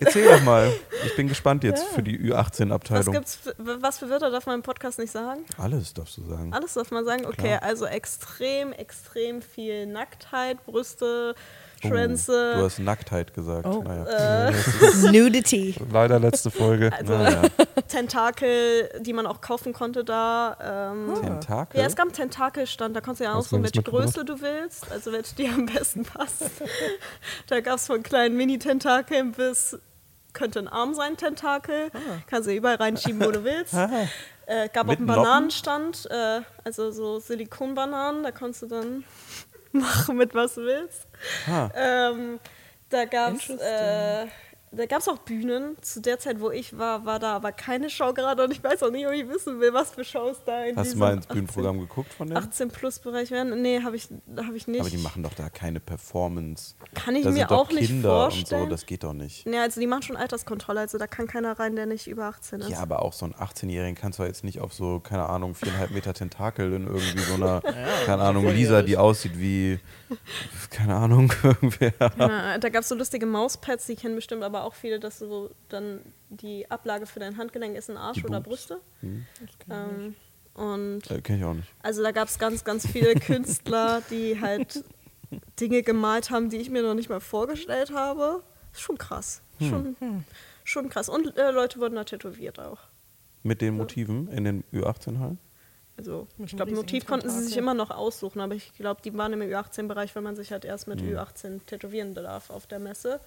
Erzähl 0.00 0.28
doch 0.28 0.42
mal. 0.42 0.72
Ich 1.06 1.14
bin 1.16 1.28
gespannt 1.28 1.64
jetzt 1.64 1.84
für 1.84 2.02
die 2.02 2.18
Was 2.30 2.46
Ü18-Abteilung. 2.60 3.12
gibt's, 3.14 3.36
für, 3.36 3.54
was 3.82 3.98
für 3.98 4.08
Wörter 4.10 4.30
darf 4.30 4.46
man 4.46 4.56
im 4.56 4.62
Podcast 4.62 4.98
nicht 4.98 5.12
sagen? 5.12 5.44
Alles 5.58 5.94
darfst 5.94 6.16
du 6.16 6.24
sagen. 6.24 6.52
Alles 6.52 6.74
darf 6.74 6.90
man 6.90 7.04
sagen? 7.04 7.26
Okay, 7.26 7.56
Klar. 7.58 7.62
also 7.62 7.86
extrem, 7.86 8.72
extrem 8.72 9.42
viel 9.42 9.86
Nacktheit, 9.86 10.64
Brüste, 10.64 11.34
Oh, 11.84 11.88
Schwänze. 11.88 12.54
du 12.56 12.64
hast 12.64 12.78
Nacktheit 12.78 13.34
gesagt. 13.34 13.66
Oh. 13.66 13.82
Naja. 13.82 14.52
Nudity. 15.10 15.74
Leider 15.90 16.18
letzte 16.20 16.50
Folge. 16.50 16.92
also 16.92 17.16
naja. 17.16 17.42
Tentakel, 17.88 18.88
die 19.00 19.12
man 19.12 19.26
auch 19.26 19.40
kaufen 19.40 19.72
konnte 19.72 20.04
da. 20.04 20.92
Ähm, 20.92 21.14
Tentakel? 21.20 21.80
Ja, 21.80 21.86
es 21.86 21.96
gab 21.96 22.06
einen 22.06 22.14
Tentakelstand, 22.14 22.94
da 22.96 23.00
konntest 23.00 23.20
du 23.20 23.24
ja 23.24 23.34
aussuchen, 23.34 23.62
welche? 23.62 23.82
Größe 23.82 24.24
du 24.24 24.40
willst, 24.40 24.90
also 24.90 25.12
welche 25.12 25.34
dir 25.34 25.52
am 25.52 25.66
besten 25.66 26.04
passt. 26.04 26.50
da 27.48 27.60
gab 27.60 27.76
es 27.76 27.86
von 27.86 28.02
kleinen 28.02 28.36
Mini-Tentakeln 28.36 29.32
bis, 29.32 29.78
könnte 30.32 30.60
ein 30.60 30.68
Arm 30.68 30.94
sein, 30.94 31.16
Tentakel. 31.16 31.90
Kannst 32.26 32.48
du 32.48 32.54
überall 32.54 32.76
reinschieben, 32.76 33.20
wo 33.24 33.30
du 33.30 33.44
willst. 33.44 33.74
Äh, 34.46 34.68
gab 34.72 34.86
auch 34.86 34.90
Mit 34.90 34.98
einen 34.98 35.06
Noppen? 35.06 35.22
Bananenstand, 35.22 36.08
äh, 36.10 36.40
also 36.64 36.90
so 36.90 37.18
Silikonbananen, 37.20 38.22
da 38.22 38.32
konntest 38.32 38.62
du 38.62 38.66
dann 38.66 39.04
machen 39.80 40.16
mit 40.16 40.34
was 40.34 40.54
du 40.54 40.62
willst. 40.62 41.06
Ah. 41.48 41.70
Ähm, 41.74 42.40
da 42.88 43.04
gab 43.06 43.34
es 43.34 43.48
äh, 43.48 44.26
da 44.74 44.86
gab 44.86 45.00
es 45.00 45.08
auch 45.08 45.18
Bühnen. 45.18 45.76
Zu 45.82 46.00
der 46.00 46.18
Zeit, 46.18 46.40
wo 46.40 46.50
ich 46.50 46.78
war, 46.78 47.04
war 47.04 47.18
da 47.18 47.34
aber 47.36 47.52
keine 47.52 47.90
Show 47.90 48.14
gerade 48.14 48.42
und 48.44 48.52
ich 48.52 48.64
weiß 48.64 48.82
auch 48.82 48.90
nicht, 48.90 49.06
ob 49.06 49.12
ich 49.12 49.28
wissen 49.28 49.60
will, 49.60 49.74
was 49.74 49.90
für 49.90 50.02
Shows 50.02 50.38
da 50.46 50.64
in 50.64 50.76
Hast 50.76 50.94
du 50.94 50.98
mal 50.98 51.12
ins 51.12 51.26
18 51.26 51.34
Bühnenprogramm 51.34 51.80
geguckt 51.80 52.12
von 52.14 52.28
denen? 52.28 52.38
18 52.38 52.68
plus 52.70 52.98
Bereich 52.98 53.30
werden? 53.30 53.60
Nee, 53.60 53.82
habe 53.82 53.96
ich, 53.96 54.08
hab 54.36 54.54
ich 54.54 54.66
nicht. 54.66 54.80
Aber 54.80 54.88
die 54.88 54.96
machen 54.96 55.22
doch 55.22 55.34
da 55.34 55.50
keine 55.50 55.78
Performance. 55.78 56.74
Kann 56.94 57.16
ich 57.16 57.24
da 57.24 57.30
mir 57.30 57.36
sind 57.36 57.50
doch 57.50 57.58
auch 57.58 57.70
nicht 57.70 57.88
Kinder 57.88 58.08
vorstellen. 58.08 58.62
und 58.62 58.68
so, 58.68 58.70
das 58.70 58.86
geht 58.86 59.04
doch 59.04 59.12
nicht. 59.12 59.46
Nee, 59.46 59.58
also 59.58 59.78
die 59.78 59.86
machen 59.86 60.02
schon 60.02 60.16
Alterskontrolle, 60.16 60.80
also 60.80 60.96
da 60.96 61.06
kann 61.06 61.26
keiner 61.26 61.58
rein, 61.58 61.76
der 61.76 61.84
nicht 61.84 62.06
über 62.06 62.24
18 62.24 62.60
ist. 62.60 62.70
Ja, 62.70 62.78
aber 62.80 63.02
auch 63.02 63.12
so 63.12 63.26
einen 63.26 63.34
18-Jährigen 63.34 63.94
kannst 63.94 64.18
du 64.18 64.22
jetzt 64.24 64.42
nicht 64.42 64.60
auf 64.60 64.72
so, 64.72 65.00
keine 65.00 65.28
Ahnung, 65.28 65.54
viereinhalb 65.54 65.90
Meter 65.90 66.14
Tentakel 66.14 66.72
in 66.72 66.86
irgendwie 66.86 67.18
so 67.18 67.34
einer, 67.34 67.60
keine 68.06 68.22
Ahnung, 68.22 68.48
Lisa, 68.48 68.80
die 68.80 68.96
aussieht 68.96 69.38
wie, 69.38 69.80
keine 70.70 70.94
Ahnung, 70.94 71.30
irgendwer. 71.42 71.92
Ja, 72.18 72.56
da 72.56 72.68
gab 72.70 72.82
es 72.82 72.88
so 72.88 72.94
lustige 72.94 73.26
Mauspads, 73.26 73.86
die 73.86 73.96
kennen 73.96 74.14
bestimmt 74.14 74.42
aber 74.42 74.61
auch 74.62 74.74
viele, 74.74 74.98
dass 75.00 75.18
du 75.20 75.50
dann 75.68 76.00
die 76.30 76.70
Ablage 76.70 77.06
für 77.06 77.20
dein 77.20 77.36
Handgelenk 77.36 77.76
ist 77.76 77.90
ein 77.90 77.96
Arsch 77.96 78.18
Die 78.18 78.24
oder. 78.26 78.40
Brüste. 78.40 78.80
Hm, 79.00 79.24
Ähm, 79.70 80.14
und 80.54 81.10
äh, 81.10 81.20
kenn 81.22 81.38
ich 81.38 81.44
auch 81.44 81.54
nicht. 81.54 81.68
also 81.82 82.02
da 82.02 82.10
gab 82.12 82.28
es 82.28 82.38
ganz, 82.38 82.62
ganz 82.64 82.86
viele 82.86 83.14
Künstler, 83.20 84.02
die 84.10 84.40
halt 84.40 84.84
Dinge 85.60 85.82
gemalt 85.82 86.30
haben, 86.30 86.50
die 86.50 86.58
ich 86.58 86.68
mir 86.70 86.82
noch 86.82 86.94
nicht 86.94 87.08
mal 87.08 87.20
vorgestellt 87.20 87.92
habe. 87.92 88.42
Ist 88.72 88.80
schon 88.82 88.98
krass. 88.98 89.42
Schon, 89.60 89.96
schon 90.64 90.88
krass. 90.88 91.08
Und 91.08 91.36
äh, 91.36 91.50
Leute 91.52 91.78
wurden 91.80 91.94
da 91.94 92.04
tätowiert 92.04 92.58
auch. 92.58 92.80
Mit 93.42 93.60
den 93.60 93.76
Motiven 93.76 94.28
in 94.28 94.44
den 94.44 94.64
Ü18-Hallen? 94.72 95.38
Also 95.96 96.26
Mit 96.38 96.50
ich 96.50 96.56
glaube, 96.56 96.72
Motiv 96.72 97.06
konnten 97.06 97.28
sie 97.30 97.42
sich 97.44 97.56
immer 97.56 97.74
noch 97.74 97.90
aussuchen, 97.90 98.40
aber 98.40 98.54
ich 98.54 98.72
glaube, 98.74 99.02
die 99.02 99.16
waren 99.16 99.32
im 99.34 99.40
Ü18-Bereich, 99.40 100.14
weil 100.16 100.22
man 100.22 100.36
sich 100.36 100.50
halt 100.52 100.64
erst 100.64 100.88
mit 100.88 101.00
Mhm. 101.02 101.10
Ü18 101.16 101.64
tätowieren 101.66 102.14
darf 102.14 102.50
auf 102.50 102.66
der 102.66 102.78
Messe. 102.78 103.20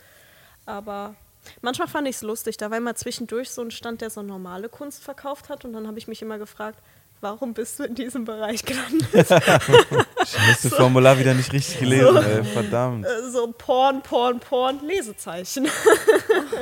Aber 0.66 1.16
manchmal 1.62 1.88
fand 1.88 2.08
ich 2.08 2.16
es 2.18 2.22
lustig. 2.22 2.58
Da 2.58 2.70
war 2.72 2.78
immer 2.78 2.96
zwischendurch 2.96 3.50
so 3.50 3.62
ein 3.62 3.72
Stand, 3.72 4.02
der 4.02 4.10
so 4.10 4.22
normale 4.22 4.70
Kunst 4.70 5.04
verkauft 5.04 5.50
hat. 5.50 5.66
Und 5.66 5.74
dann 5.74 5.88
habe 5.88 5.98
ich 5.98 6.08
mich 6.08 6.22
immer 6.22 6.38
gefragt, 6.38 6.80
warum 7.22 7.54
bist 7.54 7.80
du 7.80 7.84
in 7.84 7.96
diesem 7.96 8.26
Bereich 8.26 8.64
gelandet? 8.64 9.08
Ich 10.28 10.40
habe 10.40 10.58
das 10.64 10.74
Formular 10.74 11.20
wieder 11.20 11.36
nicht 11.36 11.54
richtig 11.54 11.78
gelesen, 11.80 12.18
ey, 12.18 12.44
verdammt. 12.44 13.06
Äh, 13.06 13.30
so 13.30 13.54
Porn, 13.56 14.02
Porn, 14.02 14.40
Porn, 14.40 14.80
Lesezeichen. 14.84 15.68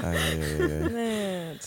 Eieiei. 0.02 0.90
Nett. 0.90 1.60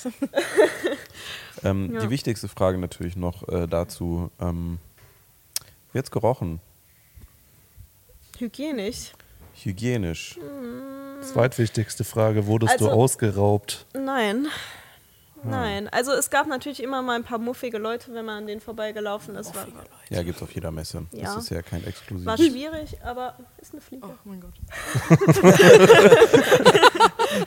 Ähm, 1.64 1.94
Ja. 1.94 2.00
Die 2.00 2.10
wichtigste 2.10 2.48
Frage 2.48 2.76
natürlich 2.76 3.16
noch 3.16 3.48
äh, 3.48 3.66
dazu. 3.66 4.30
Ähm, 4.38 4.76
wird's 5.94 6.10
gerochen? 6.10 6.60
Hygienisch? 8.38 9.12
Hygienisch? 9.62 10.38
Zweitwichtigste 11.22 12.04
Frage, 12.04 12.46
wurdest 12.46 12.72
Also- 12.74 12.86
du 12.86 12.92
ausgeraubt? 12.92 13.86
Nein. 13.94 14.46
Nein. 15.42 15.88
Also 15.90 16.12
es 16.12 16.30
gab 16.30 16.48
natürlich 16.48 16.82
immer 16.82 17.02
mal 17.02 17.14
ein 17.14 17.22
paar 17.22 17.38
muffige 17.38 17.78
Leute, 17.78 18.12
wenn 18.14 18.24
man 18.24 18.38
an 18.38 18.46
denen 18.48 18.60
vorbeigelaufen 18.60 19.36
ist. 19.36 19.54
War, 19.54 19.66
Ja, 20.10 20.22
gibt's 20.24 20.42
auf 20.42 20.50
jeder 20.52 20.72
Messe. 20.72 21.06
Ja. 21.12 21.34
Das 21.34 21.44
ist 21.44 21.50
ja 21.50 21.62
kein 21.62 21.84
Exklusiv. 21.86 22.26
war 22.26 22.36
schwierig, 22.36 22.96
aber 23.04 23.36
ist 23.58 23.72
eine 23.72 23.80
Fliege. 23.80 24.06
Oh 24.08 24.14
mein 24.24 24.40
Gott. 24.40 24.54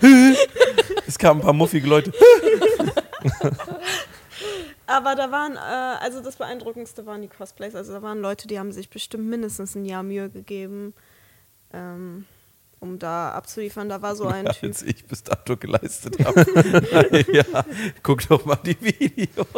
Es 1.07 1.17
kamen 1.17 1.39
ein 1.41 1.43
paar 1.43 1.53
muffige 1.53 1.87
Leute. 1.87 2.13
Aber 4.87 5.15
da 5.15 5.29
waren, 5.31 5.55
äh, 5.55 5.59
also 6.03 6.21
das 6.21 6.35
Beeindruckendste 6.37 7.05
waren 7.05 7.21
die 7.21 7.27
Cosplays. 7.27 7.75
Also 7.75 7.93
da 7.93 8.01
waren 8.01 8.21
Leute, 8.21 8.47
die 8.47 8.57
haben 8.59 8.71
sich 8.71 8.89
bestimmt 8.89 9.25
mindestens 9.25 9.75
ein 9.75 9.85
Jahr 9.85 10.01
Mühe 10.03 10.29
gegeben, 10.29 10.93
ähm, 11.73 12.25
um 12.79 12.99
da 12.99 13.31
abzuliefern. 13.31 13.89
Da 13.89 14.01
war 14.01 14.15
so 14.15 14.27
ein 14.27 14.45
Typ. 14.45 14.63
als 14.63 14.81
ich 14.83 15.05
bis 15.05 15.23
dato 15.23 15.57
geleistet 15.57 16.17
habe. 16.23 17.25
ja, 17.33 17.65
guck 18.03 18.27
doch 18.27 18.45
mal 18.45 18.59
die 18.63 18.79
Videos. 18.81 19.47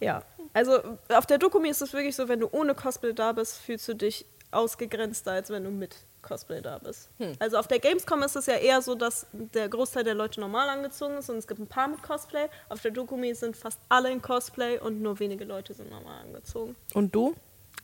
Ja, 0.00 0.24
also 0.52 0.80
auf 1.10 1.26
der 1.26 1.38
Dokumi 1.38 1.68
ist 1.68 1.80
es 1.80 1.92
wirklich 1.92 2.16
so, 2.16 2.26
wenn 2.26 2.40
du 2.40 2.48
ohne 2.50 2.74
Cosplay 2.74 3.12
da 3.12 3.30
bist, 3.30 3.58
fühlst 3.58 3.86
du 3.86 3.94
dich 3.94 4.26
ausgegrenzter, 4.50 5.30
als 5.30 5.50
wenn 5.50 5.62
du 5.62 5.70
mit 5.70 5.94
Cosplay 6.22 6.60
da 6.60 6.78
bist. 6.78 7.08
Also 7.38 7.56
auf 7.56 7.68
der 7.68 7.78
Gamescom 7.78 8.22
ist 8.22 8.36
es 8.36 8.46
ja 8.46 8.54
eher 8.54 8.82
so, 8.82 8.94
dass 8.94 9.26
der 9.32 9.68
Großteil 9.68 10.04
der 10.04 10.14
Leute 10.14 10.40
normal 10.40 10.68
angezogen 10.68 11.16
ist 11.16 11.30
und 11.30 11.36
es 11.36 11.46
gibt 11.46 11.60
ein 11.60 11.66
paar 11.66 11.88
mit 11.88 12.02
Cosplay. 12.02 12.48
Auf 12.68 12.80
der 12.82 12.90
Dokumi 12.90 13.34
sind 13.34 13.56
fast 13.56 13.80
alle 13.88 14.10
in 14.10 14.20
Cosplay 14.22 14.78
und 14.78 15.00
nur 15.00 15.18
wenige 15.20 15.44
Leute 15.44 15.74
sind 15.74 15.90
normal 15.90 16.22
angezogen. 16.22 16.76
Und 16.94 17.14
du? 17.14 17.34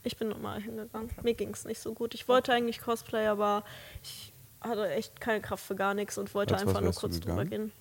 Ich 0.02 0.16
bin 0.16 0.28
normal 0.28 0.60
hingegangen. 0.60 1.10
Mir 1.22 1.34
ging 1.34 1.50
es 1.50 1.64
nicht 1.64 1.80
so 1.80 1.92
gut. 1.92 2.14
Ich 2.14 2.28
wollte 2.28 2.52
eigentlich 2.52 2.80
Cosplay, 2.80 3.26
aber 3.26 3.64
ich 4.02 4.32
hatte 4.60 4.88
echt 4.90 5.20
keine 5.20 5.40
Kraft 5.40 5.64
für 5.64 5.74
gar 5.74 5.94
nichts 5.94 6.18
und 6.18 6.34
wollte 6.34 6.54
Als 6.54 6.66
einfach 6.66 6.80
nur 6.80 6.92
kurz 6.92 7.20
drüber 7.20 7.44
gehen. 7.44 7.72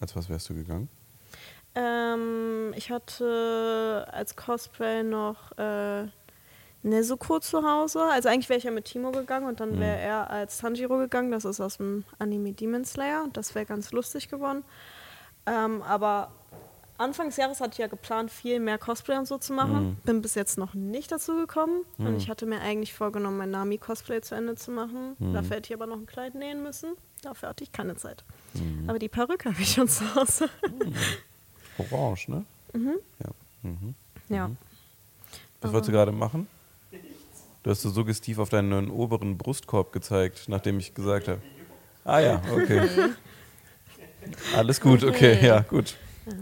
Als 0.00 0.16
was 0.16 0.28
wärst 0.28 0.48
du 0.48 0.54
gegangen? 0.54 0.88
Ähm, 1.74 2.72
ich 2.76 2.90
hatte 2.90 4.06
als 4.10 4.34
Cosplay 4.34 5.02
noch 5.02 5.56
äh, 5.58 6.06
Nezuko 6.82 7.40
zu 7.40 7.62
Hause. 7.62 8.02
Also 8.02 8.28
eigentlich 8.28 8.48
wäre 8.48 8.58
ich 8.58 8.64
ja 8.64 8.70
mit 8.70 8.86
Timo 8.86 9.10
gegangen 9.10 9.46
und 9.46 9.60
dann 9.60 9.78
wäre 9.78 9.98
er 9.98 10.30
als 10.30 10.58
Tanjiro 10.58 10.96
gegangen. 10.98 11.30
Das 11.30 11.44
ist 11.44 11.60
aus 11.60 11.76
dem 11.76 12.04
Anime 12.18 12.52
Demon 12.52 12.84
Slayer. 12.84 13.26
Das 13.32 13.54
wäre 13.54 13.66
ganz 13.66 13.92
lustig 13.92 14.28
geworden. 14.28 14.64
Ähm, 15.46 15.82
aber 15.82 16.32
Anfang 16.98 17.28
des 17.28 17.36
Jahres 17.36 17.60
hatte 17.60 17.72
ich 17.72 17.78
ja 17.78 17.86
geplant, 17.86 18.30
viel 18.30 18.58
mehr 18.60 18.76
Cosplay 18.76 19.16
und 19.16 19.26
so 19.26 19.38
zu 19.38 19.52
machen. 19.52 19.96
Bin 20.04 20.20
bis 20.20 20.34
jetzt 20.34 20.58
noch 20.58 20.74
nicht 20.74 21.10
dazu 21.12 21.34
gekommen. 21.36 21.82
Und 21.96 22.16
ich 22.16 22.28
hatte 22.28 22.44
mir 22.44 22.60
eigentlich 22.60 22.92
vorgenommen, 22.92 23.38
mein 23.38 23.50
Nami-Cosplay 23.52 24.20
zu 24.20 24.34
Ende 24.34 24.56
zu 24.56 24.70
machen. 24.72 25.16
Dafür 25.32 25.56
hätte 25.56 25.72
ich 25.72 25.74
aber 25.74 25.86
noch 25.86 25.96
ein 25.96 26.06
Kleid 26.06 26.34
nähen 26.34 26.62
müssen. 26.62 26.94
Dafür 27.22 27.50
hatte 27.50 27.64
ich 27.64 27.72
keine 27.72 27.96
Zeit. 27.96 28.24
Aber 28.86 28.98
die 28.98 29.08
Perücke 29.08 29.50
habe 29.50 29.62
ich 29.62 29.72
schon 29.72 29.88
zu 29.88 30.14
Hause. 30.14 30.48
Orange, 31.78 32.28
ne? 32.28 32.44
Ja. 32.74 33.30
Mhm. 33.62 33.94
ja. 34.28 34.50
Was 35.60 35.72
wolltest 35.72 35.88
du 35.88 35.92
gerade 35.92 36.12
machen? 36.12 36.46
Du 37.62 37.70
hast 37.70 37.82
so 37.82 37.90
suggestiv 37.90 38.38
auf 38.38 38.48
deinen 38.48 38.90
oberen 38.90 39.36
Brustkorb 39.36 39.92
gezeigt, 39.92 40.44
nachdem 40.48 40.78
ich 40.78 40.94
gesagt 40.94 41.28
habe. 41.28 41.40
Ah 42.04 42.20
ja, 42.20 42.42
okay. 42.52 42.88
Alles 44.56 44.80
gut, 44.80 45.04
okay, 45.04 45.44
ja, 45.44 45.60
gut. 45.60 45.96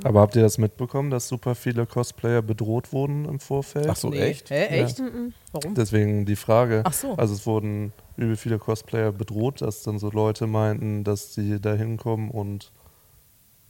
Aber 0.05 0.21
habt 0.21 0.37
ihr 0.37 0.43
das 0.43 0.59
mitbekommen, 0.59 1.11
dass 1.11 1.29
super 1.29 1.55
viele 1.55 1.87
Cosplayer 1.87 2.43
bedroht 2.43 2.93
wurden 2.93 3.25
im 3.25 3.41
Vorfeld? 3.41 3.89
Ach 3.89 3.97
so, 3.97 4.13
echt? 4.13 4.51
Hä, 4.51 4.67
echt? 4.67 4.99
Mhm. 4.99 5.07
Hm. 5.07 5.35
Warum? 5.53 5.75
Deswegen 5.75 6.25
die 6.27 6.37
Frage. 6.37 6.83
Ach 6.85 6.93
so. 6.93 7.15
Also 7.15 7.35
es 7.35 7.47
wurden 7.47 7.93
übel 8.17 8.37
viele 8.37 8.59
Cosplayer 8.59 9.13
bedroht, 9.13 9.61
dass 9.63 9.83
dann 9.83 9.99
so 9.99 10.11
Leute 10.11 10.47
meinten, 10.47 11.05
dass 11.05 11.35
sie 11.35 11.61
da 11.61 11.75
hinkommen 11.75 12.31
und 12.31 12.73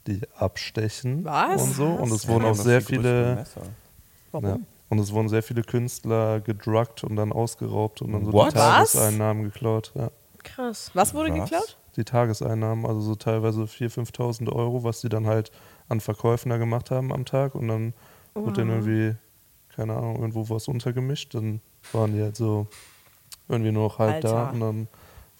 die 0.06 0.20
abstechen 0.36 1.24
Was? 1.24 1.62
und 1.62 1.72
so. 1.74 1.86
Und 1.86 2.12
es 2.12 2.28
wurden 2.28 2.44
Ja, 2.44 2.50
auch 2.50 2.54
sehr 2.54 2.80
viele. 2.80 3.44
Warum? 4.32 4.48
ja, 4.48 4.58
und 4.88 4.98
es 4.98 5.12
wurden 5.12 5.28
sehr 5.28 5.42
viele 5.42 5.62
Künstler 5.62 6.40
gedruckt 6.40 7.02
und 7.02 7.16
dann 7.16 7.32
ausgeraubt 7.32 8.02
und 8.02 8.12
dann 8.12 8.24
so 8.24 8.32
What? 8.32 8.52
die 8.52 8.56
Tageseinnahmen 8.58 9.44
geklaut. 9.44 9.92
Ja. 9.94 10.10
Krass. 10.44 10.90
Was 10.94 11.12
wurde 11.12 11.32
Was? 11.32 11.50
geklaut? 11.50 11.76
Die 11.96 12.04
Tageseinnahmen, 12.04 12.86
also 12.86 13.00
so 13.00 13.14
teilweise 13.14 13.62
4.000, 13.62 14.12
5.000 14.12 14.52
Euro, 14.52 14.84
was 14.84 15.00
die 15.00 15.08
dann 15.08 15.26
halt 15.26 15.50
an 15.88 16.00
Verkäufen 16.00 16.50
da 16.50 16.56
gemacht 16.56 16.90
haben 16.90 17.12
am 17.12 17.24
Tag 17.24 17.54
und 17.54 17.68
dann 17.68 17.94
wurde 18.34 18.60
dann 18.64 18.68
irgendwie, 18.70 19.14
keine 19.74 19.94
Ahnung, 19.94 20.16
irgendwo 20.16 20.48
was 20.50 20.68
untergemischt, 20.68 21.34
dann 21.34 21.60
waren 21.92 22.14
die 22.14 22.22
halt 22.22 22.36
so 22.36 22.66
irgendwie 23.48 23.72
nur 23.72 23.84
noch 23.84 23.98
halb 23.98 24.20
da 24.22 24.46
Alter. 24.46 24.52
und 24.54 24.60
dann 24.60 24.88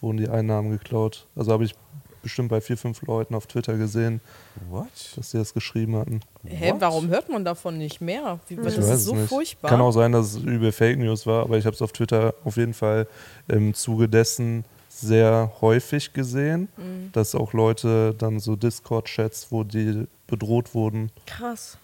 wurden 0.00 0.18
die 0.18 0.28
Einnahmen 0.28 0.70
geklaut. 0.70 1.26
Also 1.34 1.52
habe 1.52 1.64
ich 1.64 1.74
bestimmt 2.22 2.48
bei 2.48 2.60
vier, 2.60 2.76
fünf 2.76 3.02
Leuten 3.02 3.34
auf 3.34 3.46
Twitter 3.46 3.76
gesehen, 3.76 4.20
What? 4.68 4.88
dass 5.16 5.30
die 5.30 5.36
das 5.38 5.54
geschrieben 5.54 5.96
hatten. 5.96 6.20
Hä, 6.44 6.72
What? 6.72 6.80
warum 6.80 7.08
hört 7.08 7.28
man 7.28 7.44
davon 7.44 7.78
nicht 7.78 8.00
mehr? 8.00 8.40
Wie, 8.48 8.56
das 8.56 8.72
Ich 8.74 8.78
ist 8.80 9.04
so 9.04 9.12
es 9.14 9.20
nicht. 9.20 9.28
furchtbar. 9.28 9.68
Kann 9.70 9.80
auch 9.80 9.92
sein, 9.92 10.10
dass 10.12 10.34
es 10.34 10.36
übel 10.42 10.72
Fake 10.72 10.98
News 10.98 11.26
war, 11.26 11.42
aber 11.44 11.56
ich 11.58 11.66
habe 11.66 11.74
es 11.74 11.82
auf 11.82 11.92
Twitter 11.92 12.34
auf 12.44 12.56
jeden 12.56 12.74
Fall 12.74 13.06
im 13.48 13.74
Zuge 13.74 14.08
dessen 14.08 14.64
sehr 15.00 15.52
häufig 15.60 16.12
gesehen, 16.12 16.68
Mhm. 16.76 17.10
dass 17.12 17.34
auch 17.34 17.52
Leute 17.52 18.14
dann 18.14 18.40
so 18.40 18.56
Discord-Chats, 18.56 19.48
wo 19.50 19.62
die 19.64 20.06
bedroht 20.26 20.74
wurden. 20.74 21.10
Krass. 21.26 21.78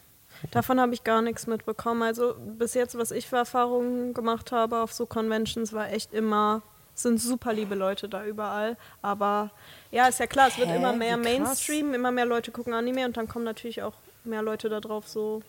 Davon 0.51 0.81
habe 0.81 0.92
ich 0.94 1.05
gar 1.05 1.22
nichts 1.22 1.46
mitbekommen. 1.46 2.03
Also 2.03 2.35
bis 2.59 2.75
jetzt, 2.75 2.96
was 2.98 3.11
ich 3.12 3.29
für 3.29 3.37
Erfahrungen 3.37 4.12
gemacht 4.14 4.51
habe 4.51 4.81
auf 4.83 4.92
so 4.92 5.07
Conventions, 5.07 5.72
war 5.72 5.92
echt 5.92 6.12
immer, 6.12 6.62
sind 6.94 7.20
super 7.20 7.53
liebe 7.53 7.75
Leute 7.77 8.09
da 8.09 8.25
überall. 8.25 8.77
Aber 9.03 9.51
ja, 9.92 10.07
ist 10.09 10.18
ja 10.18 10.27
klar, 10.27 10.48
es 10.48 10.59
wird 10.59 10.68
Hä? 10.68 10.77
immer 10.77 10.92
mehr. 10.92 11.16
Mainstream, 11.16 11.94
immer 11.94 12.11
mehr 12.11 12.27
Leute 12.27 12.51
gucken 12.51 12.72
Anime 12.75 13.05
und 13.07 13.16
dann 13.16 13.29
kommen 13.29 13.44
natürlich 13.44 13.83
auch 13.83 13.94
mehr 14.25 14.42
Leute 14.42 14.68
da 14.68 14.81
drauf 14.81 15.07
so. 15.07 15.42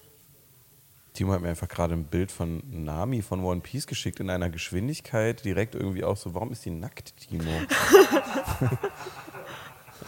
Timo 1.13 1.33
hat 1.33 1.41
mir 1.41 1.49
einfach 1.49 1.67
gerade 1.67 1.93
ein 1.93 2.05
Bild 2.05 2.31
von 2.31 2.63
Nami 2.71 3.21
von 3.21 3.43
One 3.43 3.61
Piece 3.61 3.85
geschickt 3.85 4.19
in 4.19 4.29
einer 4.29 4.49
Geschwindigkeit, 4.49 5.45
direkt 5.45 5.75
irgendwie 5.75 6.03
auch 6.03 6.17
so, 6.17 6.33
warum 6.33 6.51
ist 6.51 6.65
die 6.65 6.71
nackt, 6.71 7.13
Timo? 7.17 7.51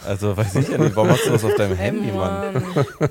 also 0.04 0.36
weiß 0.36 0.56
ich 0.56 0.68
ja 0.68 0.78
nicht, 0.78 0.96
warum 0.96 1.10
hast 1.10 1.26
du 1.26 1.30
das 1.30 1.44
auf 1.44 1.54
deinem 1.54 1.76
Handy, 1.76 2.10
Mann? 2.10 2.62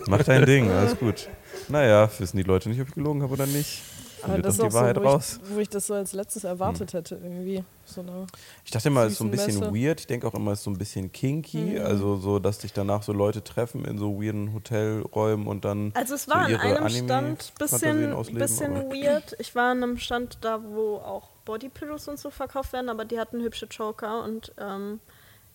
Mach 0.07 0.23
dein 0.23 0.45
Ding, 0.45 0.69
alles 0.69 0.97
gut. 0.97 1.29
Naja, 1.69 2.09
wissen 2.19 2.37
die 2.37 2.43
Leute 2.43 2.69
nicht, 2.69 2.81
ob 2.81 2.89
ich 2.89 2.93
gelogen 2.93 3.23
habe 3.23 3.33
oder 3.33 3.45
nicht. 3.45 3.81
Aber 4.25 4.33
findet 4.33 4.45
das 4.49 4.55
ist 4.59 4.63
die 4.63 4.73
Wahrheit 4.73 4.95
so, 4.97 5.03
wo 5.03 5.07
raus. 5.07 5.39
ich, 5.43 5.55
wo 5.55 5.59
ich 5.59 5.69
das 5.69 5.87
so 5.87 5.93
als 5.93 6.13
letztes 6.13 6.43
erwartet 6.43 6.93
hätte, 6.93 7.15
irgendwie. 7.15 7.63
So 7.85 8.01
eine 8.01 8.25
Ich 8.65 8.71
dachte 8.71 8.87
immer, 8.89 9.03
es 9.03 9.13
ist 9.13 9.17
so 9.19 9.23
ein 9.23 9.31
bisschen 9.31 9.59
Messe. 9.59 9.73
weird. 9.73 9.99
Ich 10.01 10.07
denke 10.07 10.27
auch 10.27 10.33
immer, 10.33 10.51
es 10.51 10.59
ist 10.59 10.65
so 10.65 10.71
ein 10.71 10.77
bisschen 10.77 11.11
kinky. 11.11 11.57
Mhm. 11.79 11.85
Also 11.85 12.17
so, 12.17 12.39
dass 12.39 12.59
sich 12.61 12.73
danach 12.73 13.03
so 13.03 13.13
Leute 13.13 13.43
treffen 13.43 13.85
in 13.85 13.97
so 13.97 14.19
weirden 14.21 14.53
Hotelräumen 14.53 15.47
und 15.47 15.65
dann 15.65 15.91
Also 15.95 16.15
es 16.15 16.25
so 16.25 16.31
war 16.31 16.41
an 16.45 16.51
ihre 16.51 16.61
einem 16.61 16.89
Stand 16.89 17.53
bisschen, 17.59 18.13
ausleben, 18.13 18.39
bisschen 18.39 18.75
aber- 18.75 18.89
weird. 18.91 19.35
Ich 19.39 19.55
war 19.55 19.71
an 19.71 19.83
einem 19.83 19.97
Stand 19.97 20.39
da, 20.41 20.61
wo 20.63 20.95
auch 20.97 21.29
Bodypillows 21.45 22.07
und 22.07 22.17
so 22.19 22.31
verkauft 22.31 22.73
werden, 22.73 22.89
aber 22.89 23.05
die 23.05 23.19
hatten 23.19 23.41
hübsche 23.41 23.67
Joker 23.67 24.23
und 24.23 24.51
ähm, 24.59 24.99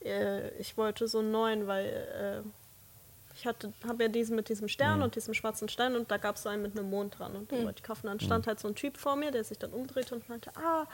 äh, 0.04 0.50
ich 0.59 0.76
wollte 0.76 1.09
so 1.09 1.18
einen 1.18 1.33
neuen, 1.33 1.66
weil 1.66 1.87
äh, 1.87 2.48
ich 3.34 3.46
hatte, 3.46 3.72
habe 3.86 4.02
ja 4.04 4.08
diesen 4.08 4.36
mit 4.36 4.48
diesem 4.48 4.68
Stern 4.68 4.98
Mhm. 4.98 5.04
und 5.04 5.14
diesem 5.16 5.34
schwarzen 5.34 5.68
Stein 5.68 5.94
und 5.96 6.10
da 6.10 6.16
gab 6.16 6.36
es 6.36 6.42
so 6.42 6.48
einen 6.48 6.62
mit 6.62 6.76
einem 6.76 6.90
Mond 6.90 7.18
dran 7.18 7.36
und 7.36 7.50
den 7.50 7.64
wollte 7.64 7.78
ich 7.78 7.82
kaufen. 7.84 8.06
Dann 8.06 8.16
Mhm. 8.16 8.20
stand 8.20 8.46
halt 8.46 8.60
so 8.60 8.68
ein 8.68 8.74
Typ 8.74 8.96
vor 8.96 9.16
mir, 9.16 9.30
der 9.30 9.44
sich 9.44 9.58
dann 9.58 9.72
umdrehte 9.72 10.14
und 10.14 10.28
meinte, 10.28 10.50
ah, 10.56 10.86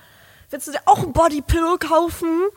willst 0.50 0.68
du 0.68 0.72
dir 0.72 0.80
auch 0.86 0.98
ein 1.02 1.12
Bodypillow 1.12 1.78
kaufen? 1.78 2.48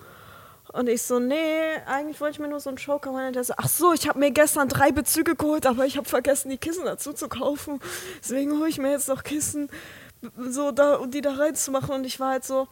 Und 0.71 0.87
ich 0.87 1.01
so, 1.01 1.17
nee, 1.17 1.75
eigentlich 1.87 2.21
wollte 2.21 2.33
ich 2.33 2.39
mir 2.39 2.47
nur 2.47 2.59
so 2.59 2.69
einen 2.69 2.77
Joker 2.77 3.09
holen. 3.11 3.27
Und 3.27 3.35
der 3.35 3.43
so, 3.43 3.55
ach 3.57 3.67
so, 3.67 3.91
ich 3.93 4.07
habe 4.07 4.19
mir 4.19 4.29
gestern 4.29 4.67
drei 4.69 4.91
Bezüge 4.91 5.35
geholt, 5.35 5.65
aber 5.65 5.85
ich 5.87 5.97
habe 5.97 6.07
vergessen, 6.07 6.49
die 6.49 6.59
Kissen 6.59 6.85
dazu 6.85 7.11
zu 7.11 7.27
kaufen. 7.27 7.79
Deswegen 8.19 8.59
hole 8.59 8.69
ich 8.69 8.77
mir 8.77 8.91
jetzt 8.91 9.07
noch 9.07 9.23
Kissen, 9.23 9.69
so 10.37 10.71
da, 10.71 10.95
um 10.97 11.09
die 11.09 11.21
da 11.21 11.33
reinzumachen. 11.33 11.89
Und 11.95 12.05
ich 12.05 12.19
war 12.19 12.31
halt 12.33 12.43
so, 12.43 12.67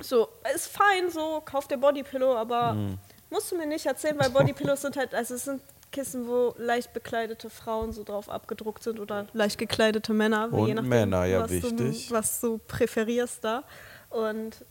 so, 0.00 0.28
ist 0.54 0.68
fein, 0.68 1.10
so, 1.10 1.42
kauf 1.44 1.68
dir 1.68 1.76
Bodypillow, 1.78 2.34
aber 2.34 2.72
Mhm. 2.72 2.98
musst 3.28 3.50
du 3.52 3.56
mir 3.58 3.66
nicht 3.66 3.84
erzählen, 3.84 4.18
weil 4.18 4.30
Bodypillows 4.30 4.80
sind 4.80 4.96
halt, 4.96 5.14
also 5.14 5.34
es 5.34 5.44
sind 5.44 5.60
Kissen, 5.92 6.26
wo 6.26 6.54
leicht 6.58 6.92
bekleidete 6.92 7.48
Frauen 7.50 7.92
so 7.92 8.04
drauf 8.04 8.28
abgedruckt 8.28 8.82
sind 8.82 9.00
oder 9.00 9.26
leicht 9.32 9.58
gekleidete 9.58 10.12
Männer, 10.12 10.52
Und 10.52 10.68
je 10.68 10.74
nachdem, 10.74 10.88
Männer, 10.88 11.24
ja, 11.24 11.42
was, 11.42 11.50
wichtig. 11.50 12.08
Du, 12.08 12.14
was 12.14 12.40
du 12.40 12.58
präferierst 12.58 13.42
da. 13.44 13.62
Und 14.10 14.64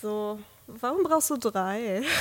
so, 0.00 0.38
warum 0.66 1.02
brauchst 1.02 1.30
du 1.30 1.36
drei? 1.36 2.02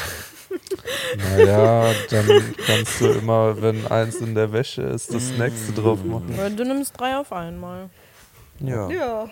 Naja, 1.17 1.93
dann 2.09 2.55
kannst 2.65 3.01
du 3.01 3.07
immer, 3.07 3.61
wenn 3.61 3.85
eins 3.87 4.15
in 4.17 4.33
der 4.33 4.51
Wäsche 4.53 4.81
ist, 4.83 5.13
das 5.13 5.31
nächste 5.31 5.73
drauf 5.73 6.01
machen. 6.05 6.33
Oder 6.35 6.49
du 6.49 6.63
nimmst 6.63 6.97
drei 6.97 7.17
auf 7.17 7.33
einmal. 7.33 7.89
Ja. 8.59 8.89
Ja. 8.89 9.29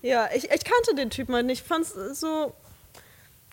Ja, 0.00 0.28
ich, 0.34 0.44
ich 0.50 0.64
kannte 0.64 0.94
den 0.96 1.10
Typ 1.10 1.28
mal 1.28 1.42
nicht. 1.42 1.60
Ich 1.62 1.68
fand's 1.68 1.92
so, 1.92 2.52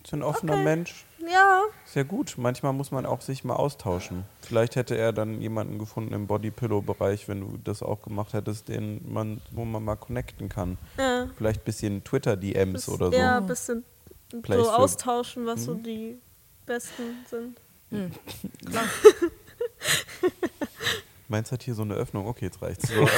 Ist 0.04 0.14
ein 0.14 0.24
offener 0.24 0.54
Okay. 0.54 0.64
Mensch. 0.64 1.06
Ja, 1.30 1.62
Ist 1.86 1.96
ja 1.96 2.04
gut. 2.04 2.36
Manchmal 2.38 2.74
muss 2.74 2.92
man 2.92 3.06
auch 3.06 3.22
sich 3.22 3.44
mal 3.44 3.56
austauschen. 3.56 4.24
Vielleicht 4.42 4.76
hätte 4.76 4.96
er 4.98 5.14
dann 5.14 5.42
jemanden 5.42 5.78
gefunden 5.80 6.14
im 6.14 6.28
Body-Pillow-Bereich, 6.28 7.28
wenn 7.28 7.42
du 7.42 7.58
das 7.64 7.84
auch 7.84 8.02
gemacht 8.02 8.34
hättest, 8.34 8.68
den 8.70 9.02
man, 9.12 9.42
wo 9.52 9.66
man 9.66 9.84
mal 9.84 9.96
connecten 9.96 10.50
kann. 10.50 10.78
ja. 10.98 11.28
Vielleicht 11.38 11.62
ein 11.62 11.66
bisschen 11.66 12.04
Twitter-DMs 12.04 12.90
oder 12.90 13.12
so. 13.12 13.18
Ja, 13.18 13.38
ein 13.38 13.48
bisschen 13.48 13.84
Place 14.42 14.66
so 14.66 14.72
für- 14.72 14.78
austauschen, 14.78 15.46
was 15.46 15.62
Mhm. 15.62 15.66
so 15.66 15.74
die 15.76 16.18
besten 16.66 17.04
sind. 17.30 17.58
Meins 21.28 21.52
hat 21.52 21.64
hier 21.64 21.76
so 21.76 21.82
eine 21.84 21.94
Öffnung. 21.96 22.28
Okay, 22.28 22.46
jetzt 22.46 22.62
reicht's. 22.62 22.88
So, 22.90 23.02
also, 23.02 23.16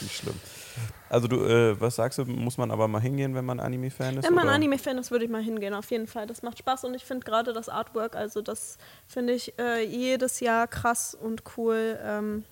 nicht 0.00 0.14
schlimm. 0.16 0.34
Also 1.10 1.28
du, 1.28 1.44
äh, 1.44 1.80
was 1.80 1.96
sagst 1.96 2.18
du, 2.18 2.24
muss 2.24 2.58
man 2.58 2.70
aber 2.70 2.88
mal 2.88 3.00
hingehen, 3.00 3.34
wenn 3.34 3.44
man 3.44 3.60
Anime-Fan 3.60 4.18
ist? 4.18 4.26
Wenn 4.26 4.34
man? 4.34 4.48
Anime-Fan 4.48 4.98
ist, 4.98 5.10
würde 5.10 5.24
ich 5.24 5.30
mal 5.30 5.42
hingehen, 5.42 5.74
auf 5.74 5.90
jeden 5.90 6.06
Fall. 6.06 6.26
Das 6.26 6.42
macht 6.42 6.58
Spaß 6.58 6.84
und 6.84 6.94
ich 6.94 7.04
finde 7.04 7.24
gerade 7.24 7.52
das 7.52 7.68
Artwork, 7.68 8.14
also 8.14 8.42
das 8.42 8.78
finde 9.06 9.32
ich 9.32 9.58
äh, 9.58 9.84
jedes 9.84 10.40
Jahr 10.40 10.66
krass 10.66 11.14
und 11.14 11.42
cool. 11.56 11.98
Ähm, 12.02 12.44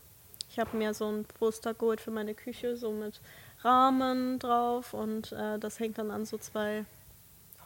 ich 0.50 0.58
habe 0.58 0.76
mir 0.76 0.94
so 0.94 1.10
ein 1.10 1.24
Poster 1.38 1.74
geholt 1.74 2.00
für 2.00 2.10
meine 2.10 2.34
Küche, 2.34 2.76
so 2.76 2.90
mit 2.92 3.20
Rahmen 3.62 4.38
drauf 4.38 4.94
und 4.94 5.32
äh, 5.32 5.58
das 5.58 5.78
hängt 5.80 5.98
dann 5.98 6.10
an 6.10 6.24
so 6.24 6.38
zwei 6.38 6.84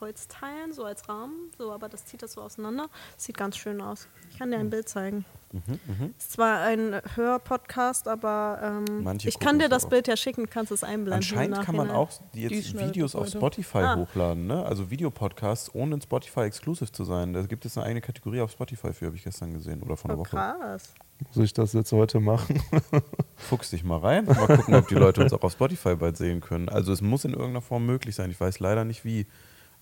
Holzteilen, 0.00 0.72
so 0.72 0.84
als 0.84 1.08
Rahmen, 1.08 1.50
so, 1.58 1.72
aber 1.72 1.88
das 1.88 2.04
zieht 2.06 2.22
das 2.22 2.32
so 2.32 2.42
auseinander. 2.42 2.88
Sieht 3.16 3.36
ganz 3.36 3.56
schön 3.56 3.80
aus. 3.80 4.08
Ich 4.30 4.38
kann 4.38 4.50
dir 4.50 4.58
ein 4.58 4.70
Bild 4.70 4.88
zeigen. 4.88 5.24
Mhm, 5.52 6.14
Ist 6.16 6.32
zwar 6.32 6.60
ein 6.60 7.00
Hörpodcast, 7.16 8.06
aber 8.06 8.84
ähm, 8.88 9.18
ich 9.24 9.38
kann 9.40 9.58
dir 9.58 9.68
das 9.68 9.84
auch. 9.86 9.90
Bild 9.90 10.06
ja 10.06 10.16
schicken, 10.16 10.48
kannst 10.48 10.70
es 10.70 10.84
einblenden. 10.84 11.14
Anscheinend 11.14 11.60
kann 11.62 11.74
man 11.74 11.90
auch 11.90 12.08
Die 12.34 12.42
jetzt 12.42 12.78
Videos 12.78 13.16
auf. 13.16 13.28
Spotify 13.28 13.78
Ah. 13.78 13.96
hochladen, 13.96 14.46
ne? 14.46 14.64
Also 14.64 14.90
Videopodcasts 14.90 15.74
ohne 15.74 15.96
ein 15.96 16.00
Spotify-Exclusive 16.02 16.92
zu 16.92 17.02
sein. 17.04 17.32
Da 17.32 17.42
gibt 17.42 17.64
es 17.64 17.76
eine 17.76 17.86
eigene 17.86 18.00
Kategorie 18.00 18.40
auf 18.40 18.52
Spotify 18.52 18.92
für, 18.92 19.06
habe 19.06 19.16
ich 19.16 19.24
gestern 19.24 19.52
gesehen 19.52 19.82
oder 19.82 19.96
vor 19.96 20.10
einer 20.10 20.18
Oh, 20.18 20.22
Woche. 20.24 20.30
krass. 20.36 20.94
Muss 21.34 21.44
ich 21.44 21.52
das 21.52 21.72
jetzt 21.72 21.90
heute 21.92 22.20
machen? 22.20 22.62
Fuchs 23.36 23.70
dich 23.70 23.82
mal 23.82 23.98
rein 23.98 24.26
und 24.28 24.36
mal 24.38 24.56
gucken, 24.56 24.74
ob 24.76 24.86
die 24.88 24.94
Leute 24.94 25.20
uns 25.20 25.32
auch 25.32 25.42
auf 25.42 25.52
Spotify 25.52 25.96
bald 25.96 26.16
sehen 26.16 26.40
können. 26.40 26.68
Also 26.68 26.92
es 26.92 27.02
muss 27.02 27.24
in 27.24 27.32
irgendeiner 27.32 27.60
Form 27.60 27.84
möglich 27.86 28.14
sein. 28.14 28.30
Ich 28.30 28.40
weiß 28.40 28.60
leider 28.60 28.84
nicht 28.84 29.04
wie. 29.04 29.26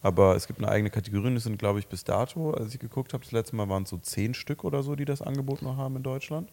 Aber 0.03 0.37
es 0.37 0.47
gibt 0.47 0.61
eine 0.61 0.69
eigene 0.69 0.91
Kategorie 0.91 1.27
und 1.27 1.37
es 1.37 1.43
sind, 1.45 1.59
glaube 1.59 1.81
ich, 1.81 1.89
bis 1.89 2.05
dato, 2.05 2.53
als 2.53 2.73
ich 2.73 2.79
geguckt 2.79 3.13
habe, 3.13 3.25
das 3.25 3.33
letzte 3.33 3.57
Mal 3.57 3.69
waren 3.69 3.83
es 3.83 3.91
so 3.91 3.99
zehn 3.99 4.33
Stück 4.35 4.63
oder 4.65 4.83
so, 4.83 4.95
die 4.95 5.05
das 5.05 5.23
Angebot 5.23 5.63
noch 5.63 5.77
haben 5.77 5.97
in 5.97 6.03
Deutschland. 6.05 6.49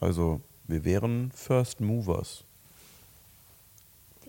Also 0.00 0.40
wir 0.66 0.84
wären 0.84 1.30
First 1.32 1.80
Movers. 1.80 2.42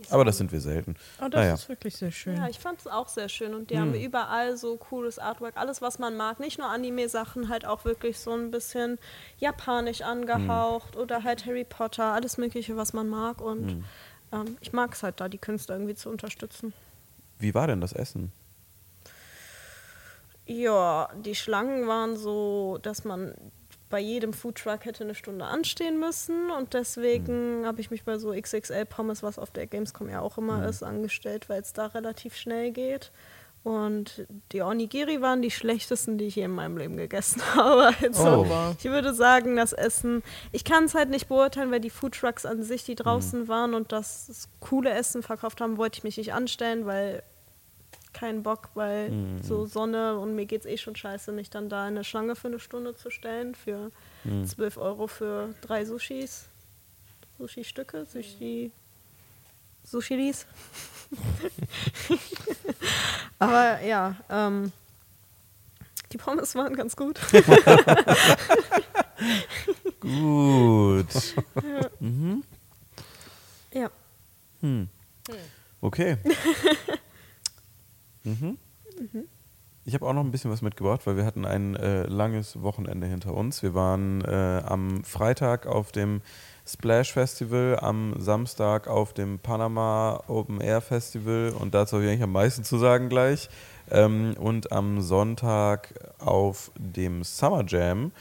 Aber 0.10 0.26
das 0.26 0.38
sind 0.38 0.52
wir 0.52 0.60
selten. 0.60 0.96
Oh, 1.20 1.30
das 1.30 1.42
Naja. 1.42 1.54
ist 1.56 1.70
wirklich 1.70 1.96
sehr 1.96 2.12
schön. 2.12 2.36
Ja, 2.36 2.48
ich 2.48 2.60
fand 2.60 2.80
es 2.80 2.86
auch 2.86 3.08
sehr 3.08 3.30
schön 3.30 3.54
und 3.56 3.70
die 3.72 3.76
Hm. 3.76 3.82
haben 3.82 3.94
überall 3.96 4.58
so 4.58 4.76
cooles 4.76 5.18
Artwork, 5.18 5.58
alles 5.58 5.82
was 5.82 5.98
man 6.00 6.16
mag, 6.18 6.40
nicht 6.40 6.60
nur 6.60 6.68
Anime-Sachen, 6.68 7.50
halt 7.50 7.66
auch 7.66 7.86
wirklich 7.86 8.20
so 8.20 8.32
ein 8.34 8.52
bisschen 8.52 9.00
japanisch 9.40 10.02
angehaucht 10.02 10.96
Hm. 10.96 11.02
oder 11.02 11.24
halt 11.24 11.46
Harry 11.46 11.64
Potter, 11.64 12.04
alles 12.14 12.38
mögliche, 12.38 12.76
was 12.78 12.94
man 12.94 13.08
mag 13.08 13.42
und 13.42 13.72
Hm. 13.72 13.84
ähm, 14.34 14.58
ich 14.60 14.74
mag 14.74 14.94
es 14.94 15.02
halt 15.02 15.20
da, 15.22 15.30
die 15.30 15.38
Künstler 15.40 15.76
irgendwie 15.76 15.96
zu 15.96 16.10
unterstützen. 16.10 16.74
Wie 17.40 17.54
war 17.54 17.68
denn 17.68 17.82
das 17.82 17.94
Essen? 17.94 18.32
Ja, 20.46 21.10
die 21.16 21.36
Schlangen 21.36 21.88
waren 21.88 22.18
so, 22.18 22.78
dass 22.82 23.04
man 23.04 23.34
bei 23.90 24.00
jedem 24.00 24.34
Foodtruck 24.34 24.86
hätte 24.86 25.04
eine 25.04 25.16
Stunde 25.16 25.46
anstehen 25.46 26.00
müssen 26.00 26.52
und 26.52 26.74
deswegen 26.74 27.66
habe 27.66 27.82
ich 27.82 27.92
mich 27.92 28.04
bei 28.04 28.18
so 28.18 28.34
XXL 28.34 28.86
Pommes, 28.86 29.24
was 29.24 29.40
auf 29.40 29.52
der 29.52 29.68
Gamescom 29.68 30.10
ja 30.10 30.22
auch 30.22 30.38
immer 30.38 30.68
ist, 30.68 30.84
angestellt, 30.84 31.50
weil 31.50 31.62
es 31.62 31.74
da 31.74 31.88
relativ 31.88 32.36
schnell 32.36 32.72
geht. 32.72 33.12
Und 33.66 34.28
die 34.52 34.62
Onigiri 34.62 35.22
waren 35.22 35.42
die 35.42 35.50
schlechtesten, 35.50 36.20
die 36.20 36.26
ich 36.26 36.36
je 36.36 36.44
in 36.44 36.52
meinem 36.52 36.78
Leben 36.78 36.98
gegessen 36.98 37.42
habe. 37.56 37.96
Also, 38.00 38.46
Oh. 38.48 38.76
Ich 38.78 38.86
würde 38.86 39.12
sagen, 39.16 39.56
das 39.56 39.74
Essen, 39.74 40.22
ich 40.52 40.64
kann 40.64 40.84
es 40.84 40.94
halt 40.94 41.10
nicht 41.10 41.28
beurteilen, 41.28 41.72
weil 41.72 41.80
die 41.80 41.90
Foodtrucks 41.90 42.46
an 42.46 42.62
sich, 42.62 42.84
die 42.84 42.94
draußen 42.94 43.48
waren 43.48 43.74
und 43.74 43.92
das 43.92 44.48
coole 44.60 44.92
Essen 44.92 45.24
verkauft 45.24 45.62
haben, 45.62 45.78
wollte 45.78 45.98
ich 45.98 46.04
mich 46.04 46.16
nicht 46.18 46.32
anstellen, 46.32 46.86
weil 46.86 47.24
keinen 48.14 48.44
Bock, 48.44 48.70
weil 48.76 49.10
Mhm. 49.10 49.42
so 49.42 49.66
Sonne 49.66 50.20
und 50.20 50.36
mir 50.36 50.46
geht's 50.46 50.68
eh 50.68 50.78
schon 50.78 50.96
scheiße, 50.96 51.32
mich 51.32 51.50
dann 51.50 51.68
da 51.68 51.82
in 51.88 51.96
eine 51.96 52.04
Schlange 52.04 52.36
für 52.36 52.48
eine 52.50 52.60
Stunde 52.60 52.96
zu 52.96 53.10
stellen 53.10 53.56
für 53.56 53.90
Mhm. 54.26 54.46
12 54.46 54.78
Euro 54.78 55.08
für 55.08 55.50
drei 55.62 55.86
Sushis. 55.86 56.46
Sushi-Stücke, 57.40 58.06
Sushi. 58.06 58.72
Sushilis. 59.86 60.46
Aber 63.40 63.82
ja, 63.82 64.16
ähm, 64.30 64.72
die 66.12 66.18
Pommes 66.18 66.56
waren 66.56 66.76
ganz 66.76 66.96
gut. 66.96 67.20
Gut. 70.00 71.36
mhm. 72.00 72.44
ja. 73.74 73.90
Hm. 74.62 74.88
Okay. 75.82 76.18
mhm. 78.24 78.58
Ich 79.86 79.94
habe 79.94 80.08
auch 80.08 80.14
noch 80.14 80.24
ein 80.24 80.32
bisschen 80.32 80.52
was 80.52 80.62
mitgebracht, 80.62 81.02
weil 81.06 81.18
wir 81.18 81.26
hatten 81.26 81.46
ein 81.46 81.76
äh, 81.76 82.04
langes 82.04 82.62
Wochenende 82.62 83.08
hinter 83.08 83.34
uns. 83.34 83.64
Wir 83.64 83.74
waren 83.74 84.22
äh, 84.22 84.62
am 84.66 85.04
Freitag 85.04 85.68
auf 85.68 85.92
dem 85.92 86.22
Splash 86.68 87.14
Festival, 87.14 87.78
am 87.80 88.16
Samstag 88.18 88.88
auf 88.88 89.14
dem 89.14 89.38
Panama 89.40 90.24
Open 90.28 90.62
Air 90.62 90.82
Festival 90.82 91.54
und 91.60 91.76
dazu 91.76 91.96
habe 91.96 92.06
ich 92.06 92.10
eigentlich 92.10 92.24
am 92.24 92.32
meisten 92.32 92.64
zu 92.64 92.78
sagen 92.78 93.08
gleich. 93.10 93.50
Ähm, 93.92 94.36
und 94.40 94.72
am 94.72 95.02
Sonntag 95.02 95.94
auf 96.18 96.72
dem 96.76 97.24
Summer 97.24 97.64
Jam. 97.68 98.12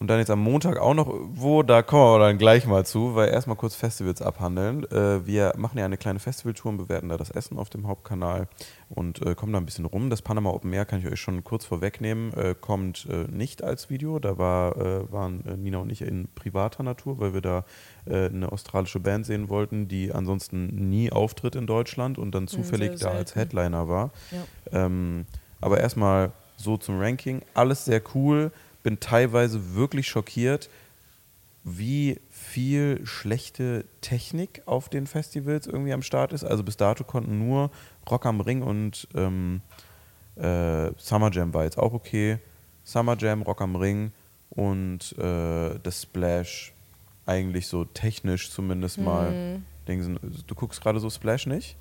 Und 0.00 0.06
dann 0.06 0.20
jetzt 0.20 0.30
am 0.30 0.38
Montag 0.38 0.78
auch 0.78 0.94
noch 0.94 1.12
wo, 1.32 1.64
da 1.64 1.82
kommen 1.82 2.20
wir 2.20 2.26
dann 2.26 2.38
gleich 2.38 2.66
mal 2.66 2.86
zu, 2.86 3.16
weil 3.16 3.30
erstmal 3.30 3.56
kurz 3.56 3.74
Festivals 3.74 4.22
abhandeln. 4.22 4.84
Äh, 4.92 5.26
wir 5.26 5.54
machen 5.56 5.76
ja 5.76 5.84
eine 5.84 5.96
kleine 5.96 6.20
Festivaltour 6.20 6.70
und 6.70 6.78
bewerten 6.78 7.08
da 7.08 7.16
das 7.16 7.30
Essen 7.30 7.58
auf 7.58 7.68
dem 7.68 7.88
Hauptkanal 7.88 8.46
und 8.90 9.20
äh, 9.26 9.34
kommen 9.34 9.52
da 9.52 9.58
ein 9.58 9.66
bisschen 9.66 9.86
rum. 9.86 10.08
Das 10.08 10.22
Panama 10.22 10.50
Open 10.50 10.72
Air 10.72 10.84
kann 10.84 11.00
ich 11.00 11.06
euch 11.10 11.20
schon 11.20 11.42
kurz 11.42 11.64
vorwegnehmen, 11.64 12.32
äh, 12.34 12.54
kommt 12.58 13.08
äh, 13.10 13.28
nicht 13.28 13.64
als 13.64 13.90
Video. 13.90 14.20
Da 14.20 14.38
war, 14.38 14.76
äh, 14.76 15.12
waren 15.12 15.44
äh, 15.44 15.56
Nina 15.56 15.78
und 15.78 15.90
ich 15.90 16.02
in 16.02 16.28
privater 16.32 16.84
Natur, 16.84 17.18
weil 17.18 17.34
wir 17.34 17.40
da 17.40 17.64
eine 18.10 18.50
australische 18.50 19.00
Band 19.00 19.26
sehen 19.26 19.50
wollten, 19.50 19.86
die 19.86 20.12
ansonsten 20.12 20.88
nie 20.88 21.12
auftritt 21.12 21.56
in 21.56 21.66
Deutschland 21.66 22.16
und 22.16 22.34
dann 22.34 22.48
zufällig 22.48 22.98
sehr 22.98 23.10
da 23.10 23.18
als. 23.18 23.34
Headliner 23.34 23.86
war. 23.86 24.12
Ja. 24.30 24.86
Ähm, 24.86 25.26
aber 25.60 25.78
erstmal 25.78 26.32
so 26.56 26.78
zum 26.78 26.98
Ranking. 26.98 27.42
Alles 27.52 27.84
sehr 27.84 28.00
cool. 28.14 28.50
Bin 28.88 29.00
teilweise 29.00 29.74
wirklich 29.74 30.08
schockiert, 30.08 30.70
wie 31.62 32.22
viel 32.30 33.04
schlechte 33.04 33.84
Technik 34.00 34.62
auf 34.64 34.88
den 34.88 35.06
Festivals 35.06 35.66
irgendwie 35.66 35.92
am 35.92 36.00
Start 36.00 36.32
ist. 36.32 36.42
Also 36.42 36.64
bis 36.64 36.78
dato 36.78 37.04
konnten 37.04 37.38
nur 37.38 37.70
Rock 38.10 38.24
am 38.24 38.40
Ring 38.40 38.62
und 38.62 39.06
ähm, 39.14 39.60
äh, 40.36 40.90
Summer 40.96 41.30
Jam 41.30 41.52
war 41.52 41.64
jetzt 41.64 41.76
auch 41.76 41.92
okay. 41.92 42.38
Summer 42.82 43.14
Jam, 43.18 43.42
Rock 43.42 43.60
am 43.60 43.76
Ring 43.76 44.10
und 44.48 45.14
äh, 45.18 45.78
das 45.82 46.04
Splash 46.04 46.72
eigentlich 47.26 47.66
so 47.66 47.84
technisch 47.84 48.50
zumindest 48.50 48.96
mal. 48.96 49.60
Sie, 49.86 50.16
du 50.46 50.54
guckst 50.54 50.80
gerade 50.80 50.98
so 50.98 51.10
Splash 51.10 51.44
nicht? 51.46 51.76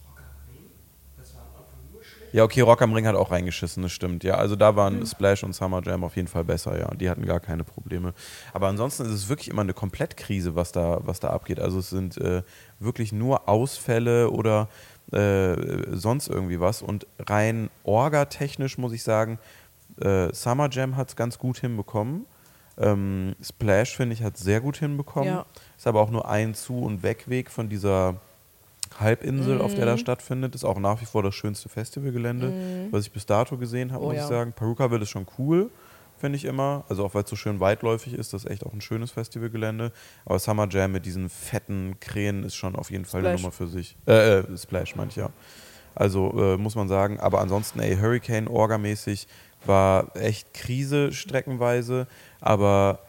Ja, 2.33 2.43
okay, 2.43 2.61
Rock 2.61 2.81
am 2.81 2.93
Ring 2.93 3.07
hat 3.07 3.15
auch 3.15 3.31
reingeschissen, 3.31 3.83
das 3.83 3.91
stimmt. 3.91 4.23
Ja, 4.23 4.35
also 4.35 4.55
da 4.55 4.75
waren 4.75 5.05
Splash 5.05 5.43
und 5.43 5.53
Summer 5.53 5.81
Jam 5.83 6.03
auf 6.03 6.15
jeden 6.15 6.27
Fall 6.27 6.43
besser, 6.43 6.77
ja. 6.77 6.93
Die 6.95 7.09
hatten 7.09 7.25
gar 7.25 7.39
keine 7.39 7.63
Probleme. 7.63 8.13
Aber 8.53 8.67
ansonsten 8.67 9.05
ist 9.05 9.11
es 9.11 9.29
wirklich 9.29 9.49
immer 9.49 9.61
eine 9.61 9.73
Komplettkrise, 9.73 10.55
was 10.55 10.71
da, 10.71 10.99
was 11.03 11.19
da 11.19 11.29
abgeht. 11.29 11.59
Also 11.59 11.79
es 11.79 11.89
sind 11.89 12.17
äh, 12.17 12.43
wirklich 12.79 13.11
nur 13.11 13.47
Ausfälle 13.47 14.29
oder 14.29 14.67
äh, 15.11 15.55
sonst 15.95 16.27
irgendwie 16.27 16.59
was. 16.59 16.81
Und 16.81 17.07
rein 17.19 17.69
orgatechnisch 17.83 18.77
muss 18.77 18.91
ich 18.91 19.03
sagen, 19.03 19.39
äh, 20.01 20.33
Summer 20.33 20.69
Jam 20.69 20.97
hat 20.97 21.09
es 21.09 21.15
ganz 21.15 21.39
gut 21.39 21.59
hinbekommen. 21.59 22.25
Ähm, 22.77 23.35
Splash, 23.41 23.95
finde 23.95 24.13
ich, 24.13 24.21
hat 24.21 24.35
es 24.35 24.41
sehr 24.41 24.61
gut 24.61 24.77
hinbekommen. 24.77 25.29
Ja. 25.29 25.45
Ist 25.77 25.87
aber 25.87 26.01
auch 26.01 26.11
nur 26.11 26.29
ein 26.29 26.53
Zu- 26.53 26.83
und 26.83 27.03
Wegweg 27.03 27.49
von 27.49 27.69
dieser 27.69 28.15
Halbinsel, 28.99 29.61
auf 29.61 29.73
der 29.75 29.85
Mhm. 29.85 29.89
das 29.89 29.99
stattfindet. 29.99 30.55
Ist 30.55 30.63
auch 30.63 30.79
nach 30.79 31.01
wie 31.01 31.05
vor 31.05 31.23
das 31.23 31.35
schönste 31.35 31.69
Festivalgelände, 31.69 32.89
was 32.91 33.05
ich 33.05 33.11
bis 33.11 33.25
dato 33.25 33.57
gesehen 33.57 33.91
habe, 33.91 34.03
Oh 34.03 34.07
muss 34.07 34.17
ja. 34.17 34.23
ich 34.23 34.29
sagen. 34.29 34.53
Perukaville 34.53 35.03
ist 35.03 35.09
schon 35.09 35.27
cool, 35.37 35.69
finde 36.17 36.37
ich 36.37 36.45
immer. 36.45 36.83
Also 36.89 37.05
auch 37.05 37.13
weil 37.13 37.23
es 37.23 37.29
so 37.29 37.35
schön 37.35 37.59
weitläufig 37.59 38.13
ist, 38.13 38.33
das 38.33 38.45
ist 38.45 38.51
echt 38.51 38.65
auch 38.65 38.73
ein 38.73 38.81
schönes 38.81 39.11
Festivalgelände. 39.11 39.91
Aber 40.25 40.39
Summer 40.39 40.67
Jam 40.69 40.91
mit 40.91 41.05
diesen 41.05 41.29
fetten 41.29 41.99
Krähen 41.99 42.43
ist 42.43 42.55
schon 42.55 42.75
auf 42.75 42.91
jeden 42.91 43.05
Fall 43.05 43.21
eine 43.21 43.29
Splash. 43.29 43.41
Nummer 43.41 43.51
für 43.51 43.67
sich. 43.67 43.97
Äh, 44.07 44.39
äh 44.39 44.57
Splash, 44.57 44.95
meine 44.95 45.09
ich 45.09 45.15
ja. 45.15 45.29
Also 45.95 46.31
äh, 46.37 46.57
muss 46.57 46.75
man 46.75 46.87
sagen, 46.87 47.19
aber 47.19 47.41
ansonsten, 47.41 47.79
ey, 47.79 47.97
Hurricane 47.97 48.47
Orga-mäßig 48.47 49.27
war 49.65 50.15
echt 50.15 50.53
Krise 50.53 51.11
streckenweise, 51.11 52.07
aber 52.39 52.99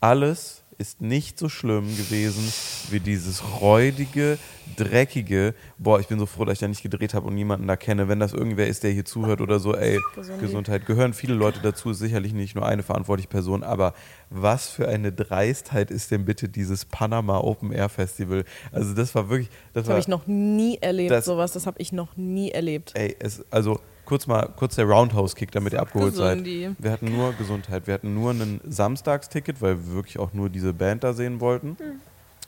alles 0.00 0.62
ist 0.78 1.00
nicht 1.00 1.38
so 1.38 1.48
schlimm 1.48 1.84
gewesen 1.96 2.52
wie 2.90 3.00
dieses 3.00 3.42
räudige, 3.60 4.38
dreckige. 4.76 5.54
Boah, 5.78 6.00
ich 6.00 6.08
bin 6.08 6.18
so 6.18 6.26
froh, 6.26 6.44
dass 6.44 6.54
ich 6.54 6.58
da 6.60 6.68
nicht 6.68 6.82
gedreht 6.82 7.14
habe 7.14 7.26
und 7.26 7.34
niemanden 7.34 7.66
da 7.66 7.76
kenne. 7.76 8.08
Wenn 8.08 8.20
das 8.20 8.32
irgendwer 8.32 8.66
ist, 8.66 8.82
der 8.82 8.90
hier 8.90 9.04
zuhört 9.04 9.40
oder 9.40 9.58
so, 9.58 9.74
ey, 9.74 10.00
Gesundi. 10.14 10.40
Gesundheit. 10.40 10.86
Gehören 10.86 11.12
viele 11.14 11.34
Leute 11.34 11.60
dazu, 11.62 11.90
ist 11.90 11.98
sicherlich 11.98 12.32
nicht 12.32 12.54
nur 12.54 12.66
eine 12.66 12.82
verantwortliche 12.82 13.28
Person, 13.28 13.62
aber 13.62 13.94
was 14.30 14.68
für 14.68 14.88
eine 14.88 15.12
Dreistheit 15.12 15.90
ist 15.90 16.10
denn 16.10 16.24
bitte 16.24 16.48
dieses 16.48 16.84
Panama 16.84 17.38
Open 17.38 17.72
Air 17.72 17.88
Festival? 17.88 18.44
Also 18.72 18.94
das 18.94 19.14
war 19.14 19.28
wirklich, 19.28 19.48
das, 19.72 19.84
Das 19.84 19.90
habe 19.90 20.00
ich 20.00 20.08
noch 20.08 20.26
nie 20.26 20.78
erlebt, 20.80 21.10
Das- 21.10 21.24
sowas. 21.24 21.52
Das 21.52 21.66
habe 21.66 21.80
ich 21.80 21.92
noch 21.92 22.16
nie 22.16 22.50
erlebt. 22.50 22.92
Ey, 22.94 23.16
es, 23.18 23.44
also 23.50 23.80
kurz 24.04 24.26
mal, 24.26 24.48
kurz 24.56 24.76
der 24.76 24.86
Roundhouse-Kick, 24.86 25.50
damit 25.52 25.72
ihr 25.72 25.80
abgeholt 25.80 26.14
seid. 26.14 26.38
Gesundi. 26.38 26.70
Wir 26.78 26.90
hatten 26.90 27.14
nur 27.14 27.32
Gesundheit. 27.32 27.86
Wir 27.86 27.94
hatten 27.94 28.14
nur 28.14 28.32
ein 28.32 28.60
Samstagsticket, 28.64 29.60
weil 29.60 29.78
wir 29.78 29.94
wirklich 29.94 30.18
auch 30.18 30.32
nur 30.32 30.48
diese 30.48 30.72
Band 30.72 31.04
da 31.04 31.12
sehen 31.12 31.40
wollten. 31.40 31.76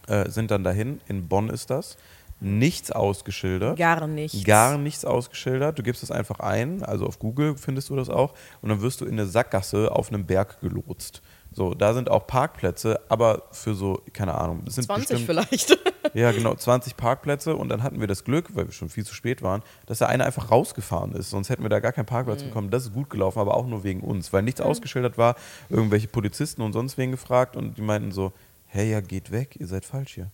Äh, 0.06 0.30
sind 0.30 0.50
dann 0.50 0.64
dahin. 0.64 1.00
In 1.08 1.28
Bonn 1.28 1.48
ist 1.50 1.70
das. 1.70 1.96
Nichts 2.38 2.92
ausgeschildert. 2.92 3.78
Gar 3.78 4.06
nicht. 4.06 4.44
Gar 4.44 4.76
nichts 4.76 5.04
ausgeschildert. 5.06 5.78
Du 5.78 5.82
gibst 5.82 6.02
es 6.02 6.10
einfach 6.10 6.40
ein, 6.40 6.82
also 6.82 7.06
auf 7.06 7.18
Google 7.18 7.56
findest 7.56 7.88
du 7.88 7.96
das 7.96 8.10
auch, 8.10 8.34
und 8.60 8.68
dann 8.68 8.82
wirst 8.82 9.00
du 9.00 9.06
in 9.06 9.12
eine 9.12 9.26
Sackgasse 9.26 9.90
auf 9.90 10.10
einem 10.10 10.26
Berg 10.26 10.60
gelotst. 10.60 11.22
So, 11.56 11.72
da 11.72 11.94
sind 11.94 12.10
auch 12.10 12.26
Parkplätze, 12.26 13.00
aber 13.08 13.44
für 13.50 13.74
so, 13.74 14.02
keine 14.12 14.34
Ahnung, 14.34 14.62
es 14.66 14.74
sind 14.74 14.84
20 14.84 15.08
bestimmt, 15.08 15.26
vielleicht. 15.26 15.78
ja, 16.14 16.30
genau, 16.30 16.54
20 16.54 16.98
Parkplätze 16.98 17.56
und 17.56 17.70
dann 17.70 17.82
hatten 17.82 17.98
wir 17.98 18.06
das 18.06 18.24
Glück, 18.24 18.54
weil 18.54 18.66
wir 18.66 18.72
schon 18.72 18.90
viel 18.90 19.06
zu 19.06 19.14
spät 19.14 19.40
waren, 19.40 19.62
dass 19.86 19.96
der 19.96 20.10
eine 20.10 20.26
einfach 20.26 20.50
rausgefahren 20.50 21.12
ist. 21.12 21.30
Sonst 21.30 21.48
hätten 21.48 21.62
wir 21.62 21.70
da 21.70 21.80
gar 21.80 21.92
keinen 21.92 22.04
Parkplatz 22.04 22.42
bekommen. 22.42 22.68
Das 22.68 22.84
ist 22.84 22.92
gut 22.92 23.08
gelaufen, 23.08 23.38
aber 23.38 23.56
auch 23.56 23.66
nur 23.66 23.84
wegen 23.84 24.02
uns, 24.02 24.34
weil 24.34 24.42
nichts 24.42 24.60
ausgeschildert 24.60 25.16
war. 25.16 25.34
Irgendwelche 25.70 26.08
Polizisten 26.08 26.60
und 26.60 26.74
sonst 26.74 26.98
wen 26.98 27.10
gefragt 27.10 27.56
und 27.56 27.78
die 27.78 27.82
meinten 27.82 28.12
so: 28.12 28.34
Hey, 28.66 28.90
ja, 28.90 29.00
geht 29.00 29.30
weg, 29.30 29.56
ihr 29.58 29.66
seid 29.66 29.86
falsch 29.86 30.12
hier. 30.16 30.30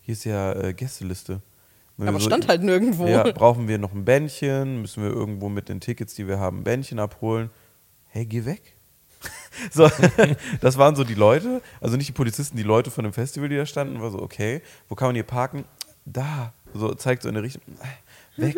Hier 0.00 0.12
ist 0.12 0.24
ja 0.24 0.54
äh, 0.54 0.72
Gästeliste. 0.72 1.42
Wenn 1.98 2.08
Aber 2.08 2.18
so- 2.18 2.30
stand 2.30 2.48
halt 2.48 2.62
nirgendwo. 2.62 3.06
Ja, 3.06 3.24
brauchen 3.24 3.68
wir 3.68 3.76
noch 3.76 3.92
ein 3.92 4.06
Bändchen? 4.06 4.80
Müssen 4.80 5.02
wir 5.02 5.10
irgendwo 5.10 5.50
mit 5.50 5.68
den 5.68 5.80
Tickets, 5.80 6.14
die 6.14 6.26
wir 6.26 6.38
haben, 6.38 6.60
ein 6.60 6.64
Bändchen 6.64 6.98
abholen? 6.98 7.50
Hey, 8.08 8.24
geh 8.24 8.46
weg. 8.46 8.74
So, 9.70 9.88
das 10.60 10.78
waren 10.78 10.96
so 10.96 11.04
die 11.04 11.14
Leute, 11.14 11.62
also 11.80 11.96
nicht 11.96 12.08
die 12.08 12.12
Polizisten, 12.12 12.56
die 12.56 12.62
Leute 12.62 12.90
von 12.90 13.04
dem 13.04 13.12
Festival, 13.12 13.48
die 13.48 13.56
da 13.56 13.66
standen, 13.66 14.00
war 14.00 14.10
so, 14.10 14.20
okay, 14.20 14.62
wo 14.88 14.94
kann 14.94 15.08
man 15.08 15.14
hier 15.14 15.24
parken? 15.24 15.64
Da. 16.04 16.52
So, 16.74 16.94
zeigt 16.94 17.22
so 17.22 17.28
in 17.28 17.36
eine 17.36 17.44
Richtung, 17.44 17.62
äh, 17.80 18.42
weg. 18.42 18.56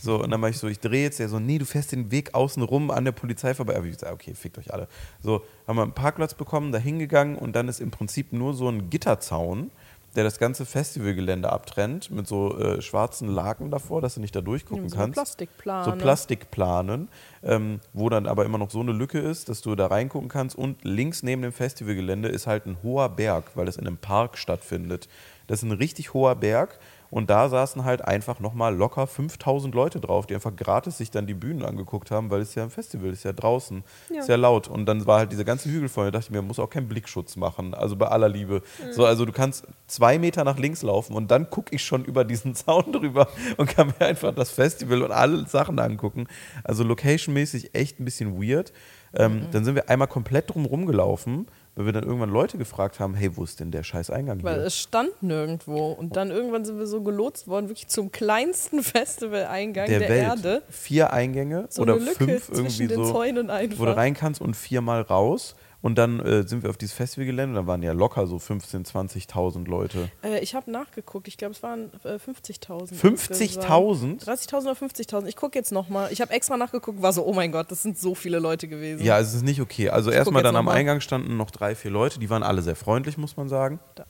So, 0.00 0.22
und 0.22 0.30
dann 0.30 0.40
mache 0.40 0.50
ich 0.50 0.58
so, 0.58 0.68
ich 0.68 0.80
drehe 0.80 1.02
jetzt, 1.02 1.18
der 1.18 1.28
so, 1.28 1.38
nee, 1.38 1.58
du 1.58 1.64
fährst 1.64 1.92
den 1.92 2.10
Weg 2.10 2.34
außen 2.34 2.62
rum 2.62 2.90
an 2.90 3.04
der 3.04 3.12
Polizei 3.12 3.54
vorbei. 3.54 3.76
Aber 3.76 3.86
ich 3.86 3.98
sage, 3.98 4.12
okay, 4.12 4.34
fickt 4.34 4.58
euch 4.58 4.72
alle. 4.72 4.86
So, 5.22 5.42
haben 5.66 5.76
wir 5.76 5.82
einen 5.82 5.92
Parkplatz 5.92 6.34
bekommen, 6.34 6.72
da 6.72 6.78
hingegangen 6.78 7.36
und 7.36 7.56
dann 7.56 7.68
ist 7.68 7.80
im 7.80 7.90
Prinzip 7.90 8.32
nur 8.32 8.54
so 8.54 8.68
ein 8.68 8.90
Gitterzaun, 8.90 9.70
der 10.16 10.24
das 10.24 10.38
ganze 10.38 10.64
Festivalgelände 10.64 11.50
abtrennt, 11.50 12.10
mit 12.10 12.26
so 12.26 12.58
äh, 12.58 12.80
schwarzen 12.80 13.28
Laken 13.28 13.70
davor, 13.70 14.00
dass 14.00 14.14
du 14.14 14.20
nicht 14.20 14.34
da 14.34 14.40
durchgucken 14.40 14.88
so 14.88 14.96
kannst. 14.96 15.14
Plastikplane. 15.14 15.84
So 15.84 15.92
Plastikplanen, 15.92 17.08
ähm, 17.42 17.80
wo 17.92 18.08
dann 18.08 18.26
aber 18.26 18.44
immer 18.44 18.58
noch 18.58 18.70
so 18.70 18.80
eine 18.80 18.92
Lücke 18.92 19.18
ist, 19.18 19.48
dass 19.48 19.60
du 19.62 19.74
da 19.74 19.86
reingucken 19.86 20.28
kannst. 20.28 20.56
Und 20.56 20.84
links 20.84 21.22
neben 21.22 21.42
dem 21.42 21.52
Festivalgelände 21.52 22.28
ist 22.28 22.46
halt 22.46 22.66
ein 22.66 22.78
hoher 22.82 23.08
Berg, 23.08 23.52
weil 23.54 23.66
das 23.66 23.76
in 23.76 23.86
einem 23.86 23.98
Park 23.98 24.38
stattfindet. 24.38 25.08
Das 25.46 25.62
ist 25.62 25.68
ein 25.68 25.72
richtig 25.72 26.14
hoher 26.14 26.36
Berg. 26.36 26.78
Und 27.14 27.30
da 27.30 27.48
saßen 27.48 27.84
halt 27.84 28.02
einfach 28.04 28.40
nochmal 28.40 28.74
locker 28.74 29.06
5000 29.06 29.72
Leute 29.72 30.00
drauf, 30.00 30.26
die 30.26 30.34
einfach 30.34 30.56
gratis 30.56 30.98
sich 30.98 31.12
dann 31.12 31.28
die 31.28 31.34
Bühnen 31.34 31.64
angeguckt 31.64 32.10
haben, 32.10 32.28
weil 32.28 32.40
es 32.40 32.56
ja 32.56 32.64
ein 32.64 32.70
Festival 32.70 33.10
ist, 33.10 33.22
ja 33.22 33.32
draußen, 33.32 33.84
Ja. 34.10 34.18
ist 34.18 34.28
ja 34.28 34.34
laut. 34.34 34.66
Und 34.66 34.86
dann 34.86 35.06
war 35.06 35.18
halt 35.20 35.30
dieser 35.30 35.44
ganze 35.44 35.68
Hügel 35.70 35.88
voll. 35.88 36.06
Da 36.06 36.10
dachte 36.10 36.24
ich 36.26 36.30
mir, 36.32 36.38
man 36.38 36.48
muss 36.48 36.58
auch 36.58 36.68
keinen 36.68 36.88
Blickschutz 36.88 37.36
machen, 37.36 37.72
also 37.72 37.94
bei 37.94 38.08
aller 38.08 38.28
Liebe. 38.28 38.62
So, 38.90 39.06
also 39.06 39.24
du 39.24 39.30
kannst 39.32 39.64
zwei 39.86 40.18
Meter 40.18 40.42
nach 40.42 40.58
links 40.58 40.82
laufen 40.82 41.14
und 41.14 41.30
dann 41.30 41.48
gucke 41.50 41.72
ich 41.72 41.84
schon 41.84 42.04
über 42.04 42.24
diesen 42.24 42.54
Zaun 42.56 42.90
drüber 42.90 43.28
und 43.58 43.68
kann 43.68 43.92
mir 43.98 44.06
einfach 44.06 44.34
das 44.34 44.50
Festival 44.50 45.02
und 45.02 45.12
alle 45.12 45.46
Sachen 45.46 45.78
angucken. 45.78 46.26
Also 46.64 46.82
locationmäßig 46.82 47.76
echt 47.76 48.00
ein 48.00 48.04
bisschen 48.04 48.42
weird. 48.42 48.72
Ähm, 49.16 49.46
Dann 49.52 49.64
sind 49.64 49.76
wir 49.76 49.88
einmal 49.88 50.08
komplett 50.08 50.50
drum 50.52 50.64
rumgelaufen, 50.64 51.46
weil 51.76 51.86
wir 51.86 51.92
dann 51.92 52.04
irgendwann 52.04 52.30
Leute 52.30 52.56
gefragt 52.56 53.00
haben, 53.00 53.14
hey, 53.14 53.36
wo 53.36 53.42
ist 53.42 53.58
denn 53.58 53.70
der 53.70 53.82
scheiß 53.82 54.10
Eingang 54.10 54.42
Weil 54.42 54.56
hier? 54.56 54.64
es 54.64 54.78
stand 54.78 55.22
nirgendwo. 55.22 55.92
Und 55.92 56.16
dann 56.16 56.30
irgendwann 56.30 56.64
sind 56.64 56.78
wir 56.78 56.86
so 56.86 57.02
gelotst 57.02 57.48
worden, 57.48 57.68
wirklich 57.68 57.88
zum 57.88 58.12
kleinsten 58.12 58.82
Festival-Eingang 58.82 59.86
der, 59.86 59.98
der, 60.00 60.08
Welt. 60.08 60.22
Erde. 60.22 60.62
Vier 60.70 61.12
Eingänge 61.12 61.66
So 61.70 61.82
oder 61.82 61.94
eine 61.94 62.04
Lücke 62.04 62.24
fünf 62.24 62.46
zwischen 62.46 62.58
irgendwie 62.58 62.86
den 62.88 63.04
so, 63.04 63.78
wo 63.78 63.84
du 63.84 63.96
rein 63.96 64.14
kannst 64.14 64.40
und 64.40 64.54
viermal 64.54 65.02
raus. 65.02 65.56
Und 65.84 65.96
dann 65.96 66.18
äh, 66.20 66.48
sind 66.48 66.62
wir 66.62 66.70
auf 66.70 66.78
dieses 66.78 66.94
Festivalgelände 66.94 67.60
da 67.60 67.66
waren 67.66 67.82
ja 67.82 67.92
locker 67.92 68.26
so 68.26 68.36
15.000, 68.36 68.90
20.000 69.28 69.68
Leute. 69.68 70.08
Äh, 70.22 70.38
ich 70.38 70.54
habe 70.54 70.70
nachgeguckt. 70.70 71.28
Ich 71.28 71.36
glaube, 71.36 71.52
es 71.52 71.62
waren 71.62 71.90
äh, 72.04 72.14
50.000. 72.14 72.94
50.000? 72.94 74.24
30.000 74.24 74.62
oder 74.62 74.72
50.000. 74.72 75.26
Ich 75.26 75.36
gucke 75.36 75.58
jetzt 75.58 75.72
nochmal. 75.72 76.10
Ich 76.10 76.22
habe 76.22 76.32
extra 76.32 76.56
nachgeguckt, 76.56 77.02
war 77.02 77.12
so, 77.12 77.26
oh 77.26 77.34
mein 77.34 77.52
Gott, 77.52 77.70
das 77.70 77.82
sind 77.82 77.98
so 77.98 78.14
viele 78.14 78.38
Leute 78.38 78.66
gewesen. 78.66 79.04
Ja, 79.04 79.20
es 79.20 79.34
ist 79.34 79.42
nicht 79.42 79.60
okay. 79.60 79.90
Also 79.90 80.10
erstmal 80.10 80.42
dann 80.42 80.56
am 80.56 80.64
mal. 80.64 80.72
Eingang 80.72 81.02
standen 81.02 81.36
noch 81.36 81.50
drei, 81.50 81.74
vier 81.74 81.90
Leute, 81.90 82.18
die 82.18 82.30
waren 82.30 82.42
alle 82.42 82.62
sehr 82.62 82.76
freundlich, 82.76 83.18
muss 83.18 83.36
man 83.36 83.50
sagen. 83.50 83.78
Da. 83.94 84.06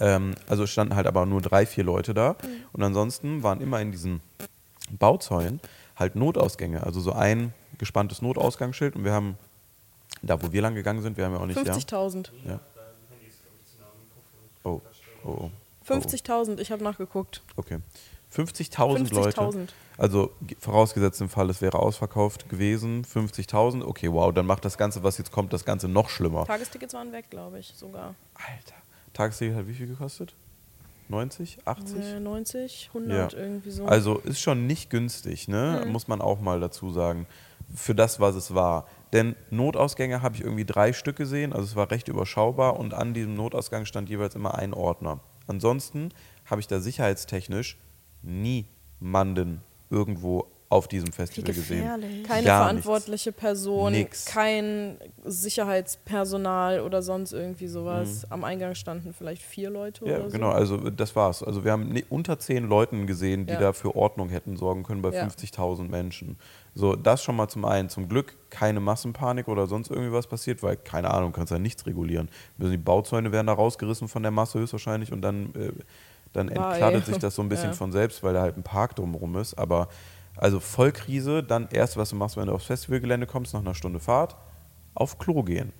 Ähm, 0.00 0.34
also 0.48 0.62
es 0.62 0.70
standen 0.70 0.96
halt 0.96 1.06
aber 1.06 1.26
nur 1.26 1.42
drei, 1.42 1.66
vier 1.66 1.84
Leute 1.84 2.14
da. 2.14 2.36
Und 2.72 2.82
ansonsten 2.82 3.42
waren 3.42 3.60
immer 3.60 3.82
in 3.82 3.92
diesen 3.92 4.22
Bauzäunen 4.98 5.60
halt 5.94 6.16
Notausgänge. 6.16 6.82
Also 6.82 7.00
so 7.00 7.12
ein 7.12 7.52
gespanntes 7.76 8.22
Notausgangsschild. 8.22 8.96
Und 8.96 9.04
wir 9.04 9.12
haben, 9.12 9.36
da 10.22 10.40
wo 10.42 10.52
wir 10.52 10.62
lang 10.62 10.74
gegangen 10.74 11.02
sind, 11.02 11.16
wir 11.16 11.24
haben 11.24 11.34
ja 11.34 11.40
auch 11.40 11.46
nicht. 11.46 11.56
Ja? 11.66 11.72
50.000. 11.74 12.30
Ja. 12.46 12.60
Oh, 14.64 14.80
oh, 15.24 15.28
oh. 15.28 15.50
50.000, 15.86 16.58
ich 16.60 16.70
habe 16.70 16.84
nachgeguckt. 16.84 17.42
Okay. 17.56 17.78
50.000 18.34 19.12
Leute. 19.12 19.40
50.000. 19.40 19.68
Also 19.98 20.30
ge- 20.46 20.56
vorausgesetzt 20.58 21.20
im 21.20 21.28
Fall, 21.28 21.50
es 21.50 21.60
wäre 21.60 21.78
ausverkauft 21.78 22.48
gewesen, 22.48 23.04
50.000. 23.04 23.82
Okay, 23.84 24.10
wow, 24.10 24.32
dann 24.32 24.46
macht 24.46 24.64
das 24.64 24.78
Ganze, 24.78 25.02
was 25.02 25.18
jetzt 25.18 25.32
kommt, 25.32 25.52
das 25.52 25.64
Ganze 25.64 25.88
noch 25.88 26.08
schlimmer. 26.08 26.46
Tagestickets 26.46 26.94
waren 26.94 27.12
weg, 27.12 27.26
glaube 27.30 27.58
ich, 27.58 27.74
sogar. 27.76 28.14
Alter. 28.34 28.74
Tagesticket 29.12 29.56
hat 29.56 29.66
wie 29.66 29.74
viel 29.74 29.88
gekostet? 29.88 30.34
90? 31.08 31.58
80? 31.66 31.96
Äh, 31.98 32.20
90, 32.20 32.90
100, 32.94 33.32
Ja. 33.34 33.38
irgendwie 33.38 33.70
so. 33.70 33.84
Also 33.84 34.18
ist 34.20 34.40
schon 34.40 34.66
nicht 34.66 34.88
günstig, 34.88 35.48
ne? 35.48 35.84
Muss 35.88 36.08
man 36.08 36.22
auch 36.22 36.40
mal 36.40 36.58
dazu 36.60 36.90
sagen. 36.90 37.26
Für 37.74 37.94
das, 37.94 38.18
was 38.20 38.34
es 38.34 38.54
war. 38.54 38.86
Denn 39.12 39.36
Notausgänge 39.50 40.22
habe 40.22 40.36
ich 40.36 40.42
irgendwie 40.42 40.64
drei 40.64 40.92
Stück 40.92 41.16
gesehen, 41.16 41.52
also 41.52 41.64
es 41.64 41.76
war 41.76 41.90
recht 41.90 42.08
überschaubar 42.08 42.78
und 42.78 42.94
an 42.94 43.12
diesem 43.14 43.34
Notausgang 43.34 43.84
stand 43.84 44.08
jeweils 44.08 44.34
immer 44.34 44.54
ein 44.56 44.72
Ordner. 44.72 45.20
Ansonsten 45.46 46.10
habe 46.46 46.60
ich 46.60 46.66
da 46.66 46.80
sicherheitstechnisch 46.80 47.76
niemanden 48.22 49.60
irgendwo 49.90 50.46
auf 50.70 50.88
diesem 50.88 51.12
Festival 51.12 51.52
gesehen. 51.52 51.86
Keine 52.26 52.46
Gar 52.46 52.62
verantwortliche 52.62 53.30
Person, 53.30 53.92
Nix. 53.92 54.24
kein 54.24 54.96
Sicherheitspersonal 55.22 56.80
oder 56.80 57.02
sonst 57.02 57.32
irgendwie 57.32 57.66
sowas. 57.66 58.22
Mhm. 58.26 58.32
Am 58.32 58.44
Eingang 58.44 58.74
standen 58.74 59.12
vielleicht 59.12 59.42
vier 59.42 59.68
Leute 59.68 60.06
Ja, 60.06 60.14
oder 60.16 60.24
so. 60.30 60.30
genau, 60.30 60.48
also 60.50 60.78
das 60.90 61.14
war's. 61.14 61.42
Also 61.42 61.64
wir 61.64 61.72
haben 61.72 61.94
unter 62.08 62.38
zehn 62.38 62.66
Leuten 62.66 63.06
gesehen, 63.06 63.44
die 63.46 63.52
Ja. 63.52 63.60
da 63.60 63.72
für 63.74 63.94
Ordnung 63.94 64.30
hätten 64.30 64.56
sorgen 64.56 64.82
können 64.82 65.02
bei 65.02 65.10
Ja. 65.12 65.24
50.000 65.24 65.90
Menschen. 65.90 66.38
So, 66.74 66.96
das 66.96 67.22
schon 67.22 67.36
mal 67.36 67.48
zum 67.48 67.64
einen. 67.64 67.88
Zum 67.90 68.08
Glück 68.08 68.34
keine 68.50 68.80
Massenpanik 68.80 69.48
oder 69.48 69.66
sonst 69.66 69.90
irgendwie 69.90 70.12
was 70.12 70.26
passiert, 70.26 70.62
weil, 70.62 70.76
keine 70.76 71.10
Ahnung, 71.10 71.32
kannst 71.32 71.52
ja 71.52 71.58
nichts 71.58 71.84
regulieren. 71.86 72.30
Die 72.58 72.76
Bauzäune 72.78 73.30
werden 73.30 73.46
da 73.46 73.52
rausgerissen 73.52 74.08
von 74.08 74.22
der 74.22 74.32
Masse 74.32 74.58
höchstwahrscheinlich 74.58 75.12
und 75.12 75.20
dann, 75.22 75.54
äh, 75.54 75.72
dann 76.32 76.46
Bye. 76.46 76.56
entkleidet 76.56 77.06
sich 77.06 77.18
das 77.18 77.34
so 77.34 77.42
ein 77.42 77.48
bisschen 77.50 77.70
Ja. 77.70 77.74
von 77.74 77.92
selbst, 77.92 78.22
weil 78.22 78.32
da 78.32 78.40
halt 78.40 78.56
ein 78.56 78.62
Park 78.62 78.96
drumherum 78.96 79.36
ist. 79.36 79.54
Aber 79.58 79.88
also 80.36 80.60
Vollkrise, 80.60 81.42
dann 81.42 81.68
erst, 81.70 81.98
was 81.98 82.08
du 82.10 82.16
machst, 82.16 82.38
wenn 82.38 82.46
du 82.46 82.54
aufs 82.54 82.64
Festivalgelände 82.66 83.26
kommst, 83.26 83.52
nach 83.52 83.60
einer 83.60 83.74
Stunde 83.74 84.00
Fahrt, 84.00 84.36
auf 84.94 85.18
Klo 85.18 85.42
gehen. 85.42 85.72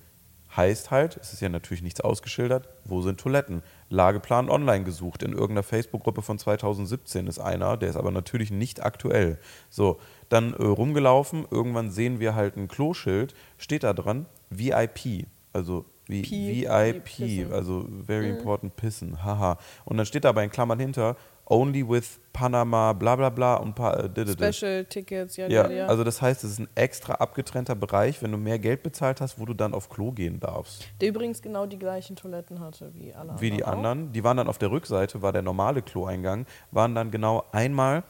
Heißt 0.55 0.91
halt, 0.91 1.17
es 1.17 1.33
ist 1.33 1.41
ja 1.41 1.49
natürlich 1.49 1.81
nichts 1.81 1.99
ausgeschildert, 2.01 2.69
wo 2.85 3.01
sind 3.01 3.19
Toiletten? 3.19 3.63
Lageplan 3.89 4.51
online 4.51 4.83
gesucht. 4.83 5.23
In 5.23 5.31
irgendeiner 5.31 5.63
Facebook-Gruppe 5.63 6.21
von 6.21 6.37
2017 6.37 7.25
ist 7.25 7.39
einer, 7.39 7.75
der 7.75 7.89
ist 7.89 7.95
aber 7.95 8.11
natürlich 8.11 8.51
nicht 8.51 8.83
aktuell. 8.85 9.39
So, 9.71 9.99
dann 10.33 10.53
äh, 10.53 10.63
rumgelaufen, 10.63 11.45
irgendwann 11.51 11.91
sehen 11.91 12.19
wir 12.19 12.33
halt 12.35 12.57
ein 12.57 12.67
Kloschild, 12.67 13.33
steht 13.57 13.83
da 13.83 13.93
dran, 13.93 14.25
VIP, 14.49 15.27
also 15.53 15.85
wie 16.07 16.21
P, 16.23 16.65
VIP, 16.67 17.03
Pissen. 17.03 17.53
also 17.53 17.87
very 18.05 18.29
important 18.29 18.75
Pissen, 18.75 19.23
haha. 19.23 19.57
Und 19.85 19.97
dann 19.97 20.05
steht 20.05 20.25
da 20.25 20.31
bei 20.31 20.43
in 20.43 20.49
Klammern 20.49 20.79
hinter, 20.79 21.15
only 21.45 21.87
with 21.87 22.19
Panama, 22.33 22.93
bla 22.93 23.15
bla 23.15 23.29
bla 23.29 23.55
und 23.55 23.75
pa 23.75 23.93
äh, 23.93 24.09
didede. 24.09 24.51
Special 24.53 24.85
Tickets, 24.85 25.37
ja, 25.37 25.47
Ja, 25.47 25.69
ja, 25.69 25.71
ja. 25.71 25.85
also 25.87 26.03
das 26.03 26.21
heißt, 26.21 26.43
es 26.43 26.51
ist 26.51 26.59
ein 26.59 26.67
extra 26.75 27.13
abgetrennter 27.15 27.75
Bereich, 27.75 28.21
wenn 28.21 28.31
du 28.31 28.37
mehr 28.37 28.59
Geld 28.59 28.83
bezahlt 28.83 29.21
hast, 29.21 29.39
wo 29.39 29.45
du 29.45 29.53
dann 29.53 29.73
auf 29.73 29.87
Klo 29.89 30.11
gehen 30.11 30.39
darfst. 30.39 30.85
Der 30.99 31.09
übrigens 31.09 31.41
genau 31.41 31.65
die 31.67 31.79
gleichen 31.79 32.15
Toiletten 32.15 32.59
hatte 32.59 32.91
wie 32.95 33.13
alle 33.13 33.35
Wie 33.39 33.51
die 33.51 33.63
auch. 33.63 33.71
anderen. 33.73 34.11
Die 34.11 34.23
waren 34.23 34.37
dann 34.37 34.47
auf 34.47 34.57
der 34.57 34.71
Rückseite, 34.71 35.21
war 35.21 35.31
der 35.31 35.41
normale 35.43 35.81
Kloeingang, 35.81 36.45
waren 36.71 36.95
dann 36.95 37.11
genau 37.11 37.45
einmal 37.51 38.03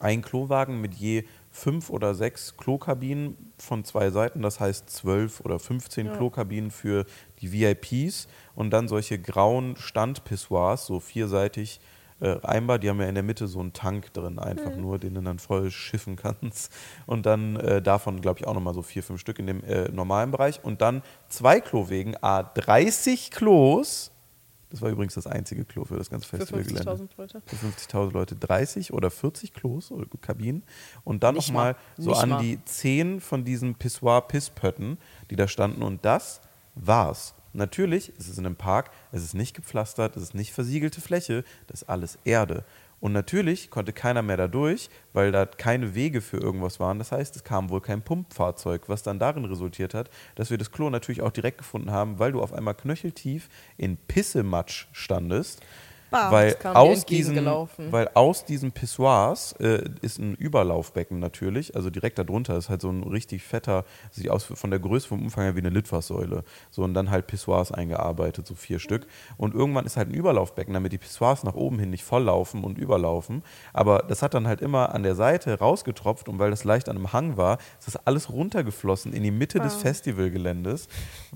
ein 0.00 0.20
Klowagen 0.20 0.80
mit 0.80 0.94
je 0.94 1.24
fünf 1.52 1.90
oder 1.90 2.14
sechs 2.14 2.56
Klokabinen 2.56 3.52
von 3.58 3.84
zwei 3.84 4.10
Seiten, 4.10 4.42
das 4.42 4.58
heißt 4.58 4.90
zwölf 4.90 5.40
oder 5.40 5.58
15 5.58 6.06
Ja. 6.06 6.16
Klokabinen 6.16 6.70
für 6.70 7.04
die 7.40 7.52
VIPs 7.52 8.26
und 8.54 8.70
dann 8.70 8.88
solche 8.88 9.18
grauen 9.18 9.76
Standpissoirs, 9.76 10.86
so 10.86 10.98
vierseitig 10.98 11.80
äh, 12.22 12.38
einbar, 12.42 12.78
die 12.78 12.88
haben 12.88 13.00
ja 13.00 13.08
in 13.08 13.16
der 13.16 13.24
Mitte 13.24 13.48
so 13.48 13.58
einen 13.58 13.72
Tank 13.72 14.12
drin, 14.14 14.38
einfach 14.38 14.76
nur, 14.76 14.98
den 14.98 15.14
du 15.14 15.20
dann 15.20 15.40
voll 15.40 15.70
schiffen 15.72 16.14
kannst. 16.14 16.72
Und 17.04 17.26
dann 17.26 17.56
äh, 17.56 17.82
davon, 17.82 18.20
glaube 18.20 18.38
ich, 18.38 18.46
auch 18.46 18.54
nochmal 18.54 18.74
so 18.74 18.82
vier, 18.82 19.02
fünf 19.02 19.20
Stück 19.20 19.40
in 19.40 19.48
dem 19.48 19.64
äh, 19.64 19.88
normalen 19.88 20.30
Bereich. 20.30 20.62
Und 20.62 20.80
dann 20.80 21.02
zwei 21.28 21.60
Klowegen, 21.60 22.16
a 22.22 22.44
30 22.44 23.32
Klos. 23.32 24.11
Das 24.72 24.80
war 24.80 24.88
übrigens 24.88 25.12
das 25.12 25.26
einzige 25.26 25.66
Klo 25.66 25.84
für 25.84 25.98
das 25.98 26.08
ganze 26.08 26.26
Für 26.26 26.38
Festivalgelände. 26.38 26.90
50.000 26.90 27.08
Leute. 27.18 27.42
Für 27.44 27.56
50.000 27.56 28.12
Leute 28.12 28.36
30 28.36 28.94
oder 28.94 29.10
40 29.10 29.52
Klos 29.52 29.90
oder 29.90 30.06
Kabinen 30.22 30.62
und 31.04 31.22
dann 31.22 31.34
nochmal 31.34 31.74
mal. 31.74 31.80
so 31.98 32.14
an 32.14 32.30
mal. 32.30 32.42
die 32.42 32.58
10 32.64 33.20
von 33.20 33.44
diesen 33.44 33.74
Pissoir-Pisspötten, 33.74 34.96
die 35.30 35.36
da 35.36 35.46
standen 35.46 35.82
und 35.82 36.06
das 36.06 36.40
war's. 36.74 37.34
Natürlich 37.52 38.16
ist 38.16 38.30
es 38.30 38.38
in 38.38 38.46
einem 38.46 38.56
Park, 38.56 38.90
es 39.10 39.22
ist 39.22 39.34
nicht 39.34 39.54
gepflastert, 39.54 40.16
es 40.16 40.22
ist 40.22 40.34
nicht 40.34 40.54
versiegelte 40.54 41.02
Fläche, 41.02 41.44
das 41.66 41.82
ist 41.82 41.88
alles 41.90 42.18
Erde. 42.24 42.64
Und 43.02 43.12
natürlich 43.12 43.68
konnte 43.68 43.92
keiner 43.92 44.22
mehr 44.22 44.36
da 44.36 44.46
durch, 44.46 44.88
weil 45.12 45.32
da 45.32 45.44
keine 45.44 45.96
Wege 45.96 46.20
für 46.20 46.36
irgendwas 46.36 46.78
waren. 46.78 47.00
Das 47.00 47.10
heißt, 47.10 47.34
es 47.34 47.42
kam 47.42 47.68
wohl 47.68 47.80
kein 47.80 48.00
Pumpfahrzeug, 48.00 48.88
was 48.88 49.02
dann 49.02 49.18
darin 49.18 49.44
resultiert 49.44 49.92
hat, 49.92 50.08
dass 50.36 50.50
wir 50.50 50.56
das 50.56 50.70
Klo 50.70 50.88
natürlich 50.88 51.20
auch 51.20 51.32
direkt 51.32 51.58
gefunden 51.58 51.90
haben, 51.90 52.20
weil 52.20 52.30
du 52.30 52.40
auf 52.40 52.52
einmal 52.52 52.74
knöcheltief 52.74 53.48
in 53.76 53.96
Pissematsch 53.96 54.86
standest. 54.92 55.62
Bah, 56.12 56.30
weil, 56.30 56.56
aus 56.74 57.04
diesen, 57.06 57.44
weil 57.90 58.08
aus 58.14 58.44
diesen 58.44 58.70
Pissoirs 58.70 59.52
äh, 59.58 59.82
ist 60.02 60.18
ein 60.18 60.34
Überlaufbecken 60.34 61.18
natürlich, 61.18 61.74
also 61.74 61.90
direkt 61.90 62.18
darunter 62.18 62.56
ist 62.56 62.68
halt 62.68 62.82
so 62.82 62.90
ein 62.90 63.02
richtig 63.02 63.42
fetter, 63.42 63.84
sieht 64.10 64.28
aus 64.30 64.44
von 64.44 64.70
der 64.70 64.78
Größe 64.78 65.08
vom 65.08 65.22
Umfang 65.22 65.44
her 65.44 65.56
wie 65.56 65.60
eine 65.60 65.70
Litfaßsäule. 65.70 66.44
So 66.70 66.82
und 66.84 66.94
dann 66.94 67.10
halt 67.10 67.26
Pissoirs 67.26 67.72
eingearbeitet, 67.72 68.46
so 68.46 68.54
vier 68.54 68.78
Stück. 68.78 69.06
Und 69.36 69.54
irgendwann 69.54 69.86
ist 69.86 69.96
halt 69.96 70.08
ein 70.10 70.14
Überlaufbecken, 70.14 70.74
damit 70.74 70.92
die 70.92 70.98
Pissoirs 70.98 71.44
nach 71.44 71.54
oben 71.54 71.78
hin 71.78 71.90
nicht 71.90 72.04
volllaufen 72.04 72.62
und 72.62 72.78
überlaufen. 72.78 73.42
Aber 73.72 74.00
das 74.00 74.22
hat 74.22 74.34
dann 74.34 74.46
halt 74.46 74.60
immer 74.60 74.94
an 74.94 75.02
der 75.02 75.14
Seite 75.14 75.58
rausgetropft 75.58 76.28
und 76.28 76.38
weil 76.38 76.50
das 76.50 76.64
leicht 76.64 76.88
an 76.88 76.96
einem 76.96 77.12
Hang 77.12 77.36
war, 77.36 77.58
ist 77.78 77.86
das 77.88 78.06
alles 78.06 78.30
runtergeflossen 78.30 79.12
in 79.12 79.22
die 79.22 79.30
Mitte 79.30 79.58
des 79.60 79.74
Wow. 79.74 79.82
Festivalgeländes. 79.82 80.88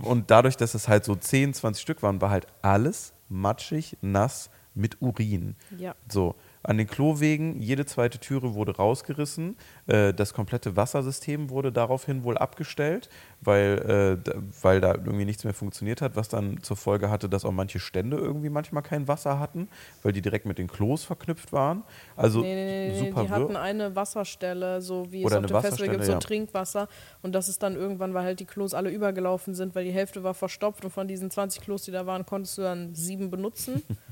Und 0.02 0.30
dadurch, 0.30 0.56
dass 0.56 0.74
es 0.74 0.88
halt 0.88 1.04
so 1.04 1.14
10, 1.14 1.54
20 1.54 1.80
Stück 1.82 2.02
waren, 2.02 2.20
war 2.20 2.30
halt 2.30 2.46
alles 2.62 3.14
matschig, 3.28 3.96
nass 4.02 4.50
mit 4.76 5.00
Urin. 5.00 5.56
Ja. 5.78 5.94
So, 6.08 6.34
an 6.66 6.78
den 6.78 6.88
Klowegen, 6.88 7.60
jede 7.60 7.86
zweite 7.86 8.18
Türe 8.18 8.54
wurde 8.54 8.76
rausgerissen. 8.76 9.56
Äh, 9.86 10.12
das 10.12 10.34
komplette 10.34 10.74
Wassersystem 10.74 11.48
wurde 11.48 11.70
daraufhin 11.70 12.24
wohl 12.24 12.36
abgestellt, 12.36 13.08
weil, 13.40 14.18
äh, 14.18 14.22
da, 14.22 14.32
weil 14.62 14.80
da 14.80 14.94
irgendwie 14.94 15.24
nichts 15.24 15.44
mehr 15.44 15.54
funktioniert 15.54 16.02
hat, 16.02 16.16
was 16.16 16.28
dann 16.28 16.60
zur 16.62 16.76
Folge 16.76 17.08
hatte, 17.08 17.28
dass 17.28 17.44
auch 17.44 17.52
manche 17.52 17.78
Stände 17.78 18.16
irgendwie 18.16 18.50
manchmal 18.50 18.82
kein 18.82 19.06
Wasser 19.06 19.38
hatten, 19.38 19.68
weil 20.02 20.12
die 20.12 20.22
direkt 20.22 20.44
mit 20.44 20.58
den 20.58 20.66
Klos 20.66 21.04
verknüpft 21.04 21.52
waren. 21.52 21.84
Also 22.16 22.40
Nee, 22.40 22.54
nee, 22.54 22.88
nee, 22.88 22.98
super 22.98 23.22
die 23.22 23.30
hatten 23.30 23.56
eine 23.56 23.94
Wasserstelle, 23.94 24.82
so 24.82 25.12
wie 25.12 25.24
Oder 25.24 25.38
es 25.38 25.44
auf 25.44 25.62
dem 25.62 25.70
Festival 25.70 25.88
gibt, 25.90 26.04
so 26.04 26.12
ja. 26.12 26.18
Trinkwasser. 26.18 26.88
Und 27.22 27.36
das 27.36 27.48
ist 27.48 27.62
dann 27.62 27.76
irgendwann, 27.76 28.12
weil 28.12 28.24
halt 28.24 28.40
die 28.40 28.44
Klos 28.44 28.74
alle 28.74 28.90
übergelaufen 28.90 29.54
sind, 29.54 29.76
weil 29.76 29.84
die 29.84 29.92
Hälfte 29.92 30.24
war 30.24 30.34
verstopft 30.34 30.84
und 30.84 30.90
von 30.90 31.06
diesen 31.06 31.30
20 31.30 31.62
Klos, 31.62 31.84
die 31.84 31.92
da 31.92 32.06
waren, 32.06 32.26
konntest 32.26 32.58
du 32.58 32.62
dann 32.62 32.92
sieben 32.92 33.30
benutzen. 33.30 33.84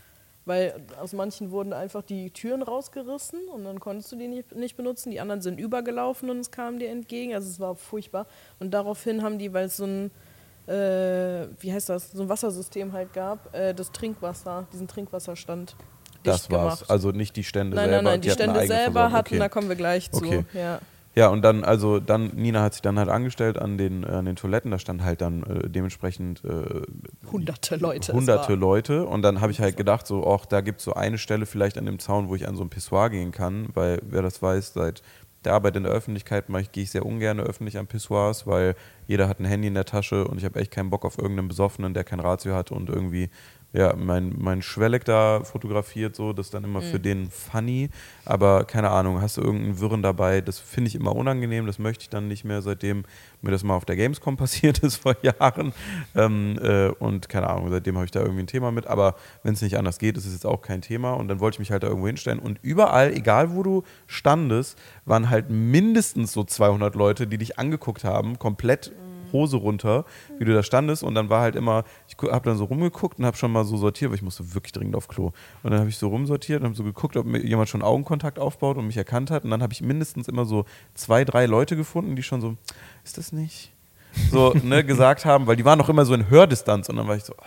weil 0.46 0.74
aus 1.00 1.12
manchen 1.12 1.50
wurden 1.50 1.72
einfach 1.72 2.02
die 2.02 2.30
Türen 2.30 2.62
rausgerissen 2.62 3.40
und 3.48 3.64
dann 3.64 3.80
konntest 3.80 4.12
du 4.12 4.16
die 4.16 4.28
nicht, 4.28 4.54
nicht 4.54 4.76
benutzen. 4.76 5.10
Die 5.10 5.20
anderen 5.20 5.40
sind 5.40 5.58
übergelaufen 5.58 6.28
und 6.30 6.38
es 6.40 6.50
kam 6.50 6.78
dir 6.78 6.90
entgegen. 6.90 7.34
Also 7.34 7.48
es 7.48 7.60
war 7.60 7.74
furchtbar. 7.76 8.26
Und 8.60 8.72
daraufhin 8.72 9.22
haben 9.22 9.38
die, 9.38 9.52
weil 9.52 9.66
es 9.66 9.76
so 9.78 9.84
ein 9.84 10.10
äh, 10.66 11.46
wie 11.60 11.72
heißt 11.72 11.90
das, 11.90 12.12
so 12.12 12.22
ein 12.22 12.28
Wassersystem 12.30 12.92
halt 12.94 13.12
gab, 13.12 13.54
äh, 13.54 13.74
das 13.74 13.92
Trinkwasser, 13.92 14.66
diesen 14.72 14.88
Trinkwasserstand 14.88 15.76
Das 16.22 16.50
war's. 16.50 16.78
gemacht. 16.80 16.90
Also 16.90 17.10
nicht 17.10 17.36
die 17.36 17.44
Stände 17.44 17.76
Nein, 17.76 17.90
selber. 17.90 18.02
nein, 18.02 18.12
nein, 18.14 18.20
die, 18.22 18.28
eine 18.28 18.34
Stände 18.34 18.60
selber 18.66 18.82
Versorgung. 18.92 19.12
hatten, 19.12 19.28
Okay. 19.34 19.38
da 19.40 19.48
kommen 19.50 19.68
wir 19.68 19.76
gleich 19.76 20.10
zu. 20.10 20.24
Okay. 20.24 20.44
Ja. 20.54 20.80
Ja, 21.16 21.28
und 21.28 21.42
dann, 21.42 21.62
also 21.62 22.00
dann, 22.00 22.28
Nina 22.34 22.60
hat 22.62 22.72
sich 22.72 22.82
dann 22.82 22.98
halt 22.98 23.08
angestellt 23.08 23.56
an 23.56 23.78
den, 23.78 24.02
äh, 24.02 24.08
an 24.08 24.24
den 24.24 24.34
Toiletten, 24.34 24.72
da 24.72 24.78
stand 24.80 25.04
halt 25.04 25.20
dann 25.20 25.44
äh, 25.44 25.68
dementsprechend 25.68 26.42
äh, 26.44 26.82
Hunderte 27.30 27.76
Leute. 27.76 28.12
hunderte 28.12 28.54
Leute 28.54 29.06
und 29.06 29.22
dann 29.22 29.40
habe 29.40 29.52
ich 29.52 29.60
halt 29.60 29.76
gedacht, 29.76 30.06
so, 30.08 30.26
ach, 30.26 30.44
da 30.46 30.60
gibt 30.60 30.80
es 30.80 30.84
so 30.84 30.94
eine 30.94 31.18
Stelle 31.18 31.46
vielleicht 31.46 31.78
an 31.78 31.86
dem 31.86 32.00
Zaun, 32.00 32.28
wo 32.28 32.34
ich 32.34 32.48
an 32.48 32.56
so 32.56 32.64
ein 32.64 32.68
Pissoir 32.68 33.10
gehen 33.10 33.30
kann, 33.30 33.68
weil 33.74 34.00
wer 34.02 34.22
das 34.22 34.42
weiß, 34.42 34.72
seit 34.74 35.02
der 35.44 35.52
Arbeit 35.52 35.76
in 35.76 35.84
der 35.84 35.92
Öffentlichkeit 35.92 36.48
mache 36.48 36.62
ich, 36.62 36.72
gehe 36.72 36.82
ich 36.82 36.90
sehr 36.90 37.06
ungern 37.06 37.38
öffentlich 37.38 37.78
an 37.78 37.86
Pissoirs, 37.86 38.46
weil 38.46 38.74
jeder 39.06 39.28
hat 39.28 39.38
ein 39.38 39.44
Handy 39.44 39.68
in 39.68 39.74
der 39.74 39.84
Tasche 39.84 40.26
und 40.26 40.38
ich 40.38 40.44
habe 40.44 40.58
echt 40.58 40.70
keinen 40.70 40.90
Bock 40.90 41.04
auf 41.04 41.18
irgendeinen 41.18 41.48
Besoffenen, 41.48 41.94
der 41.94 42.02
kein 42.02 42.20
Ratio 42.20 42.54
hat 42.54 42.72
und 42.72 42.88
irgendwie 42.88 43.30
ja, 43.74 43.94
mein, 43.96 44.34
mein 44.38 44.62
Schwelleck 44.62 45.04
da 45.04 45.42
fotografiert, 45.42 46.14
so, 46.14 46.32
das 46.32 46.46
ist 46.46 46.54
dann 46.54 46.62
immer 46.62 46.80
für 46.80 47.00
den 47.00 47.28
funny, 47.28 47.90
aber 48.24 48.64
keine 48.64 48.90
Ahnung, 48.90 49.20
hast 49.20 49.36
du 49.36 49.40
irgendeinen 49.40 49.80
Wirren 49.80 50.00
dabei, 50.00 50.40
das 50.40 50.60
finde 50.60 50.88
ich 50.88 50.94
immer 50.94 51.14
unangenehm, 51.16 51.66
das 51.66 51.80
möchte 51.80 52.02
ich 52.02 52.08
dann 52.08 52.28
nicht 52.28 52.44
mehr, 52.44 52.62
seitdem 52.62 53.04
mir 53.42 53.50
das 53.50 53.64
mal 53.64 53.74
auf 53.74 53.84
der 53.84 53.96
Gamescom 53.96 54.36
passiert 54.44 54.78
ist 54.78 54.96
vor 54.96 55.16
Jahren. 55.22 55.72
Ähm, 56.14 56.56
äh, 56.62 56.88
und 56.88 57.28
keine 57.28 57.48
Ahnung, 57.50 57.70
seitdem 57.70 57.96
habe 57.96 58.04
ich 58.04 58.12
da 58.12 58.20
irgendwie 58.20 58.44
ein 58.44 58.46
Thema 58.46 58.70
mit, 58.70 58.86
aber 58.86 59.16
wenn 59.42 59.54
es 59.54 59.62
nicht 59.62 59.76
anders 59.76 59.98
geht, 59.98 60.16
ist 60.16 60.26
es 60.26 60.32
jetzt 60.32 60.46
auch 60.46 60.62
kein 60.62 60.80
Thema. 60.80 61.12
Und 61.14 61.28
dann 61.28 61.40
wollte 61.40 61.56
ich 61.56 61.58
mich 61.60 61.70
halt 61.70 61.82
da 61.82 61.88
irgendwo 61.88 62.06
hinstellen. 62.06 62.38
Und 62.38 62.58
überall, 62.62 63.12
egal 63.12 63.54
wo 63.54 63.62
du 63.62 63.82
standest, 64.06 64.78
waren 65.04 65.30
halt 65.30 65.50
mindestens 65.50 66.32
so 66.32 66.44
200 66.44 66.94
Leute, 66.94 67.26
die 67.26 67.38
dich 67.38 67.58
angeguckt 67.58 68.04
haben, 68.04 68.38
komplett 68.38 68.92
Hose 69.34 69.58
runter, 69.58 70.06
wie 70.38 70.46
du 70.46 70.54
da 70.54 70.62
standest 70.62 71.02
und 71.02 71.14
dann 71.14 71.28
war 71.28 71.42
halt 71.42 71.56
immer, 71.56 71.84
ich 72.08 72.16
habe 72.30 72.48
dann 72.48 72.56
so 72.56 72.64
rumgeguckt 72.64 73.18
und 73.18 73.26
habe 73.26 73.36
schon 73.36 73.52
mal 73.52 73.64
so 73.64 73.76
sortiert, 73.76 74.10
weil 74.10 74.16
ich 74.16 74.22
musste 74.22 74.54
wirklich 74.54 74.72
dringend 74.72 74.96
auf 74.96 75.08
Klo. 75.08 75.32
Und 75.62 75.70
dann 75.70 75.80
habe 75.80 75.90
ich 75.90 75.98
so 75.98 76.08
rumsortiert 76.08 76.60
und 76.60 76.68
habe 76.68 76.76
so 76.76 76.84
geguckt, 76.84 77.18
ob 77.18 77.26
mir 77.26 77.44
jemand 77.44 77.68
schon 77.68 77.82
Augenkontakt 77.82 78.38
aufbaut 78.38 78.78
und 78.78 78.86
mich 78.86 78.96
erkannt 78.96 79.30
hat 79.30 79.44
und 79.44 79.50
dann 79.50 79.62
habe 79.62 79.74
ich 79.74 79.82
mindestens 79.82 80.26
immer 80.26 80.46
so 80.46 80.64
zwei, 80.94 81.26
drei 81.26 81.44
Leute 81.44 81.76
gefunden, 81.76 82.16
die 82.16 82.22
schon 82.22 82.40
so, 82.40 82.56
ist 83.04 83.18
das 83.18 83.32
nicht? 83.32 83.72
So, 84.30 84.54
ne, 84.62 84.84
gesagt 84.86 85.26
haben, 85.26 85.46
weil 85.46 85.56
die 85.56 85.66
waren 85.66 85.78
noch 85.78 85.90
immer 85.90 86.06
so 86.06 86.14
in 86.14 86.30
Hördistanz 86.30 86.88
und 86.88 86.96
dann 86.96 87.06
war 87.06 87.16
ich 87.16 87.24
so, 87.24 87.34
ah, 87.36 87.44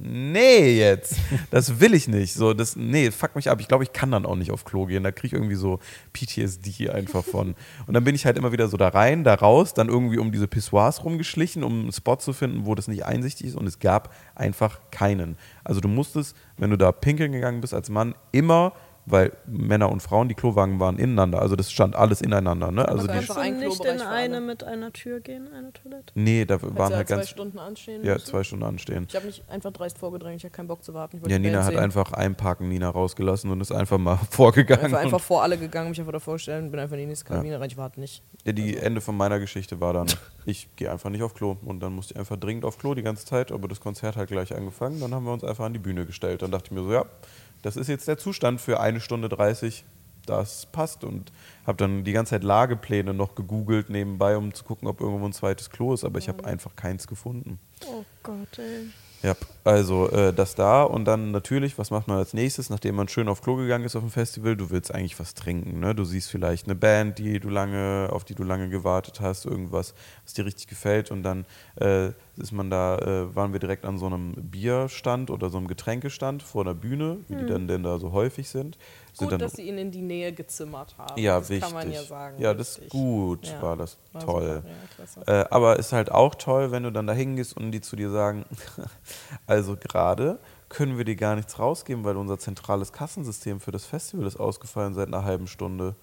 nee, 0.00 0.78
jetzt, 0.78 1.16
das 1.50 1.80
will 1.80 1.94
ich 1.94 2.08
nicht. 2.08 2.34
So, 2.34 2.54
das, 2.54 2.76
nee, 2.76 3.10
fuck 3.10 3.36
mich 3.36 3.50
ab. 3.50 3.60
Ich 3.60 3.68
glaube, 3.68 3.84
ich 3.84 3.92
kann 3.92 4.10
dann 4.10 4.26
auch 4.26 4.36
nicht 4.36 4.50
auf 4.50 4.64
Klo 4.64 4.86
gehen. 4.86 5.02
Da 5.02 5.12
kriege 5.12 5.28
ich 5.28 5.32
irgendwie 5.32 5.56
so 5.56 5.78
PTSD 6.12 6.90
einfach 6.90 7.24
von. 7.24 7.54
Und 7.86 7.94
dann 7.94 8.04
bin 8.04 8.14
ich 8.14 8.26
halt 8.26 8.36
immer 8.36 8.52
wieder 8.52 8.68
so 8.68 8.76
da 8.76 8.88
rein, 8.88 9.24
da 9.24 9.34
raus, 9.34 9.74
dann 9.74 9.88
irgendwie 9.88 10.18
um 10.18 10.32
diese 10.32 10.48
Pissoirs 10.48 11.04
rumgeschlichen, 11.04 11.64
um 11.64 11.80
einen 11.80 11.92
Spot 11.92 12.16
zu 12.16 12.32
finden, 12.32 12.66
wo 12.66 12.74
das 12.74 12.88
nicht 12.88 13.04
einsichtig 13.04 13.48
ist. 13.48 13.56
Und 13.56 13.66
es 13.66 13.78
gab 13.78 14.14
einfach 14.34 14.80
keinen. 14.90 15.36
Also 15.64 15.80
du 15.80 15.88
musstest, 15.88 16.36
wenn 16.56 16.70
du 16.70 16.76
da 16.76 16.92
pinkeln 16.92 17.32
gegangen 17.32 17.60
bist 17.60 17.74
als 17.74 17.90
Mann, 17.90 18.14
immer 18.32 18.72
weil 19.06 19.32
Männer 19.46 19.90
und 19.90 20.00
Frauen, 20.02 20.28
die 20.28 20.34
Klowagen 20.34 20.80
waren 20.80 20.98
ineinander. 20.98 21.40
Also 21.40 21.54
das 21.56 21.70
stand 21.70 21.94
alles 21.94 22.20
ineinander. 22.20 22.72
Ne? 22.72 22.86
Also 22.86 23.06
die, 23.06 23.12
einfach 23.12 23.36
Kannst 23.36 23.38
du 23.38 23.40
ein 23.40 23.58
nicht 23.60 23.84
in 23.84 24.00
eine 24.00 24.40
mit 24.40 24.64
einer 24.64 24.92
Tür 24.92 25.20
gehen, 25.20 25.48
eine 25.56 25.72
Toilette? 25.72 26.12
nee, 26.14 26.44
da 26.44 26.54
Hättest 26.54 26.76
waren 26.76 26.90
du 26.90 26.96
halt 26.96 27.08
zwei 27.08 27.14
ganz. 27.16 27.28
Stunden 27.28 27.58
anstehen 27.60 28.04
Ja, 28.04 28.14
müssen. 28.14 28.26
zwei 28.26 28.42
Stunden 28.42 28.64
anstehen. 28.64 29.06
Ich 29.08 29.14
habe 29.16 29.26
mich 29.26 29.42
einfach 29.48 29.72
dreist 29.72 29.98
vorgedrängt, 29.98 30.38
ich 30.38 30.44
hatte 30.44 30.54
keinen 30.56 30.66
Bock 30.66 30.82
zu 30.82 30.92
warten. 30.92 31.20
Ich 31.24 31.30
Ja, 31.30 31.38
Nina 31.38 31.62
hat 31.64 31.70
sehen. 31.72 31.78
einfach 31.78 32.12
einparken 32.12 32.68
Nina 32.68 32.90
rausgelassen 32.90 33.50
und 33.50 33.60
ist 33.60 33.70
einfach 33.72 33.98
mal 33.98 34.16
vorgegangen. 34.30 34.84
einfach, 34.86 34.98
einfach 34.98 35.18
und, 35.18 35.22
vor 35.24 35.42
alle 35.42 35.56
gegangen, 35.56 35.90
mich 35.90 36.00
einfach 36.00 36.12
davor 36.12 36.38
stellen, 36.38 36.70
bin 36.72 36.80
einfach 36.80 36.94
in 36.94 37.02
die 37.02 37.06
nächste 37.06 37.28
Ja. 37.30 37.36
Kabine 37.36 37.60
rein, 37.60 37.68
ich 37.70 37.76
warte 37.76 38.00
nicht. 38.00 38.22
ja, 38.44 38.52
die 38.52 38.76
Ende 38.76 39.00
von 39.00 39.16
meiner 39.16 39.38
Geschichte 39.38 39.80
war 39.80 39.92
dann, 39.92 40.06
ich 40.46 40.68
gehe 40.74 40.90
einfach 40.90 41.10
nicht 41.10 41.22
auf 41.22 41.34
Klo. 41.34 41.56
Und 41.64 41.78
dann 41.80 41.94
musste 41.94 42.14
ich 42.14 42.18
einfach 42.20 42.36
dringend 42.36 42.64
auf 42.64 42.76
Klo 42.78 42.94
die 42.94 43.02
ganze 43.02 43.24
Zeit, 43.24 43.52
aber 43.52 43.68
das 43.68 43.78
Konzert 43.80 44.16
hat 44.16 44.26
gleich 44.28 44.52
angefangen. 44.54 44.98
Dann 45.00 45.14
haben 45.14 45.24
wir 45.24 45.32
uns 45.32 45.44
einfach 45.44 45.64
an 45.64 45.72
die 45.72 45.78
Bühne 45.78 46.06
gestellt. 46.06 46.42
Dann 46.42 46.50
dachte 46.50 46.64
ich 46.66 46.70
mir 46.72 46.82
so, 46.82 46.92
ja, 46.92 47.04
das 47.66 47.76
ist 47.76 47.88
jetzt 47.88 48.06
der 48.06 48.16
Zustand 48.16 48.60
für 48.60 48.78
eine 48.78 49.00
Stunde 49.00 49.28
30. 49.28 49.84
Das 50.24 50.66
passt 50.66 51.02
und 51.02 51.32
habe 51.66 51.76
dann 51.76 52.04
die 52.04 52.12
ganze 52.12 52.30
Zeit 52.30 52.44
Lagepläne 52.44 53.12
noch 53.12 53.34
gegoogelt 53.34 53.90
nebenbei, 53.90 54.36
um 54.36 54.54
zu 54.54 54.62
gucken, 54.62 54.86
ob 54.86 55.00
irgendwo 55.00 55.26
ein 55.26 55.32
zweites 55.32 55.68
Klo 55.70 55.92
ist, 55.92 56.04
aber 56.04 56.20
ich 56.20 56.28
habe 56.28 56.44
einfach 56.44 56.76
keins 56.76 57.08
gefunden. 57.08 57.58
Oh 57.88 58.04
Gott, 58.22 58.58
ey. 58.58 58.86
Ja, 59.26 59.34
also 59.64 60.08
äh, 60.10 60.32
das 60.32 60.54
da 60.54 60.84
und 60.84 61.04
dann 61.04 61.32
natürlich, 61.32 61.76
was 61.78 61.90
macht 61.90 62.06
man 62.06 62.16
als 62.16 62.32
nächstes, 62.32 62.70
nachdem 62.70 62.94
man 62.94 63.08
schön 63.08 63.26
auf 63.26 63.42
Klo 63.42 63.56
gegangen 63.56 63.84
ist 63.84 63.96
auf 63.96 64.04
dem 64.04 64.12
Festival? 64.12 64.56
Du 64.56 64.70
willst 64.70 64.94
eigentlich 64.94 65.18
was 65.18 65.34
trinken, 65.34 65.80
ne? 65.80 65.96
Du 65.96 66.04
siehst 66.04 66.30
vielleicht 66.30 66.66
eine 66.66 66.76
Band, 66.76 67.18
die 67.18 67.40
du 67.40 67.48
lange, 67.48 68.08
auf 68.12 68.22
die 68.22 68.36
du 68.36 68.44
lange 68.44 68.68
gewartet 68.68 69.20
hast, 69.20 69.44
irgendwas, 69.44 69.94
was 70.22 70.34
dir 70.34 70.44
richtig 70.44 70.68
gefällt 70.68 71.10
und 71.10 71.24
dann 71.24 71.44
äh, 71.74 72.10
ist 72.36 72.52
man 72.52 72.70
da, 72.70 72.98
äh, 72.98 73.34
waren 73.34 73.52
wir 73.52 73.58
direkt 73.58 73.84
an 73.84 73.98
so 73.98 74.06
einem 74.06 74.32
Bierstand 74.36 75.30
oder 75.30 75.50
so 75.50 75.58
einem 75.58 75.66
Getränkestand 75.66 76.44
vor 76.44 76.64
der 76.64 76.74
Bühne, 76.74 77.16
wie 77.26 77.34
die 77.34 77.46
dann 77.46 77.66
denn 77.66 77.82
da 77.82 77.98
so 77.98 78.12
häufig 78.12 78.48
sind. 78.48 78.78
Gut, 79.18 79.32
dann, 79.32 79.38
dass 79.38 79.52
sie 79.54 79.62
ihn 79.68 79.78
in 79.78 79.90
die 79.90 80.02
Nähe 80.02 80.32
gezimmert 80.32 80.96
haben. 80.98 81.18
ja, 81.20 81.38
das 81.38 81.48
wichtig. 81.48 81.64
kann 81.64 81.74
man 81.74 81.90
ja 81.90 82.02
sagen. 82.02 82.40
ja, 82.40 82.52
das 82.54 82.78
ist 82.78 82.90
gut, 82.90 83.46
Ja, 83.46 83.62
war 83.62 83.76
das 83.76 83.96
war 84.12 84.22
toll. 84.22 84.62
super, 85.06 85.22
Ja. 85.26 85.40
Äh, 85.42 85.46
aber 85.50 85.78
ist 85.78 85.92
halt 85.92 86.12
auch 86.12 86.34
toll, 86.34 86.70
wenn 86.70 86.82
du 86.82 86.92
dann 86.92 87.06
da 87.06 87.12
hingehst 87.12 87.56
und 87.56 87.70
die 87.72 87.80
zu 87.80 87.96
dir 87.96 88.10
sagen, 88.10 88.44
also 89.46 89.76
gerade 89.76 90.38
können 90.68 90.98
wir 90.98 91.04
dir 91.04 91.16
gar 91.16 91.36
nichts 91.36 91.58
rausgeben, 91.58 92.04
weil 92.04 92.16
unser 92.16 92.38
zentrales 92.38 92.92
Kassensystem 92.92 93.60
für 93.60 93.70
das 93.70 93.86
Festival 93.86 94.26
ist 94.26 94.36
ausgefallen 94.38 94.94
seit 94.94 95.08
einer 95.08 95.24
halben 95.24 95.46
Stunde. 95.46 95.94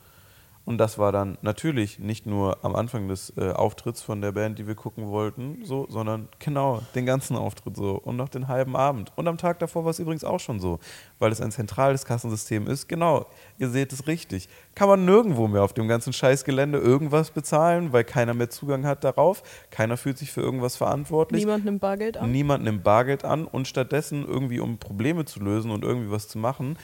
Und 0.66 0.78
das 0.78 0.97
war 0.97 1.11
dann 1.11 1.38
natürlich 1.41 1.99
nicht 1.99 2.26
nur 2.26 2.64
am 2.64 2.76
Anfang 2.76 3.09
des 3.09 3.34
äh, 3.38 3.51
Auftritts 3.51 4.01
von 4.01 4.22
der 4.22 4.32
Band, 4.32 4.59
die 4.59 4.66
wir 4.66 4.76
gucken 4.76 5.09
wollten, 5.09 5.59
so, 5.64 5.88
sondern 5.89 6.30
genau 6.39 6.82
den 6.95 7.05
ganzen 7.05 7.36
Auftritt 7.36 7.76
so 7.76 7.95
und 7.95 8.16
noch 8.16 8.30
den 8.30 8.47
halben 8.47 8.78
Abend. 8.78 9.11
Und 9.18 9.28
am 9.28 9.38
Tag 9.38 9.59
davor 9.59 9.84
war 9.84 9.91
es 9.91 9.99
übrigens 9.99 10.24
auch 10.24 10.39
schon 10.39 10.61
so, 10.61 10.80
weil 11.20 11.34
es 11.34 11.41
ein 11.41 11.51
zentrales 11.51 12.05
Kassensystem 12.05 12.68
ist. 12.68 12.88
Genau, 12.88 13.26
ihr 13.57 13.70
seht 13.70 13.91
es 13.91 14.07
richtig. 14.07 14.47
Kann 14.74 14.88
man 14.88 15.03
nirgendwo 15.03 15.49
mehr 15.49 15.64
auf 15.64 15.74
dem 15.74 15.89
ganzen 15.89 16.14
Scheißgelände 16.14 16.78
irgendwas 16.78 17.32
bezahlen, 17.32 17.91
weil 17.91 18.05
keiner 18.05 18.34
mehr 18.34 18.49
Zugang 18.49 18.86
hat 18.86 19.03
darauf. 19.03 19.43
Keiner 19.70 19.97
fühlt 19.97 20.18
sich 20.18 20.32
für 20.32 20.41
irgendwas 20.41 20.78
verantwortlich. 20.78 21.41
Niemand 21.41 21.66
nimmt 21.66 21.82
Bargeld 21.82 22.16
an. 22.16 22.32
Niemand 22.32 22.64
nimmt 22.64 22.84
Bargeld 22.86 23.26
an 23.26 23.45
und 23.45 23.68
stattdessen 23.68 24.26
irgendwie, 24.26 24.61
um 24.61 24.78
Probleme 24.78 25.26
zu 25.26 25.41
lösen 25.41 25.72
und 25.72 25.84
irgendwie 25.84 26.09
was 26.09 26.30
zu 26.30 26.38
machen, 26.38 26.78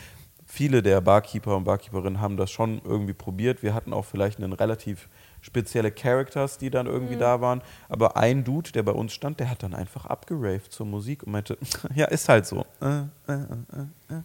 viele 0.49 0.81
der 0.81 0.99
Barkeeper 0.99 1.55
und 1.55 1.63
Barkeeperinnen 1.63 2.19
haben 2.19 2.35
das 2.35 2.49
schon 2.49 2.81
irgendwie 2.83 3.13
probiert. 3.13 3.61
Wir 3.61 3.75
hatten 3.75 3.93
auch 3.93 4.05
vielleicht 4.05 4.39
einen 4.39 4.51
relativ 4.51 5.07
spezielle 5.41 5.91
Characters, 5.91 6.57
die 6.57 6.71
dann 6.71 6.87
irgendwie 6.87 7.15
da 7.15 7.39
waren. 7.39 7.61
Aber 7.87 8.17
ein 8.17 8.43
Dude, 8.43 8.71
der 8.71 8.81
bei 8.83 8.91
uns 8.91 9.13
stand, 9.13 9.39
der 9.39 9.49
hat 9.49 9.61
dann 9.61 9.75
einfach 9.75 10.05
abgeraved 10.07 10.71
zur 10.71 10.87
Musik 10.87 11.23
und 11.23 11.31
meinte, 11.31 11.57
ja, 11.95 12.05
ist 12.05 12.27
halt 12.27 12.47
so. 12.47 12.65
Äh, 12.81 13.01
äh, 13.27 13.33
äh, 13.33 14.15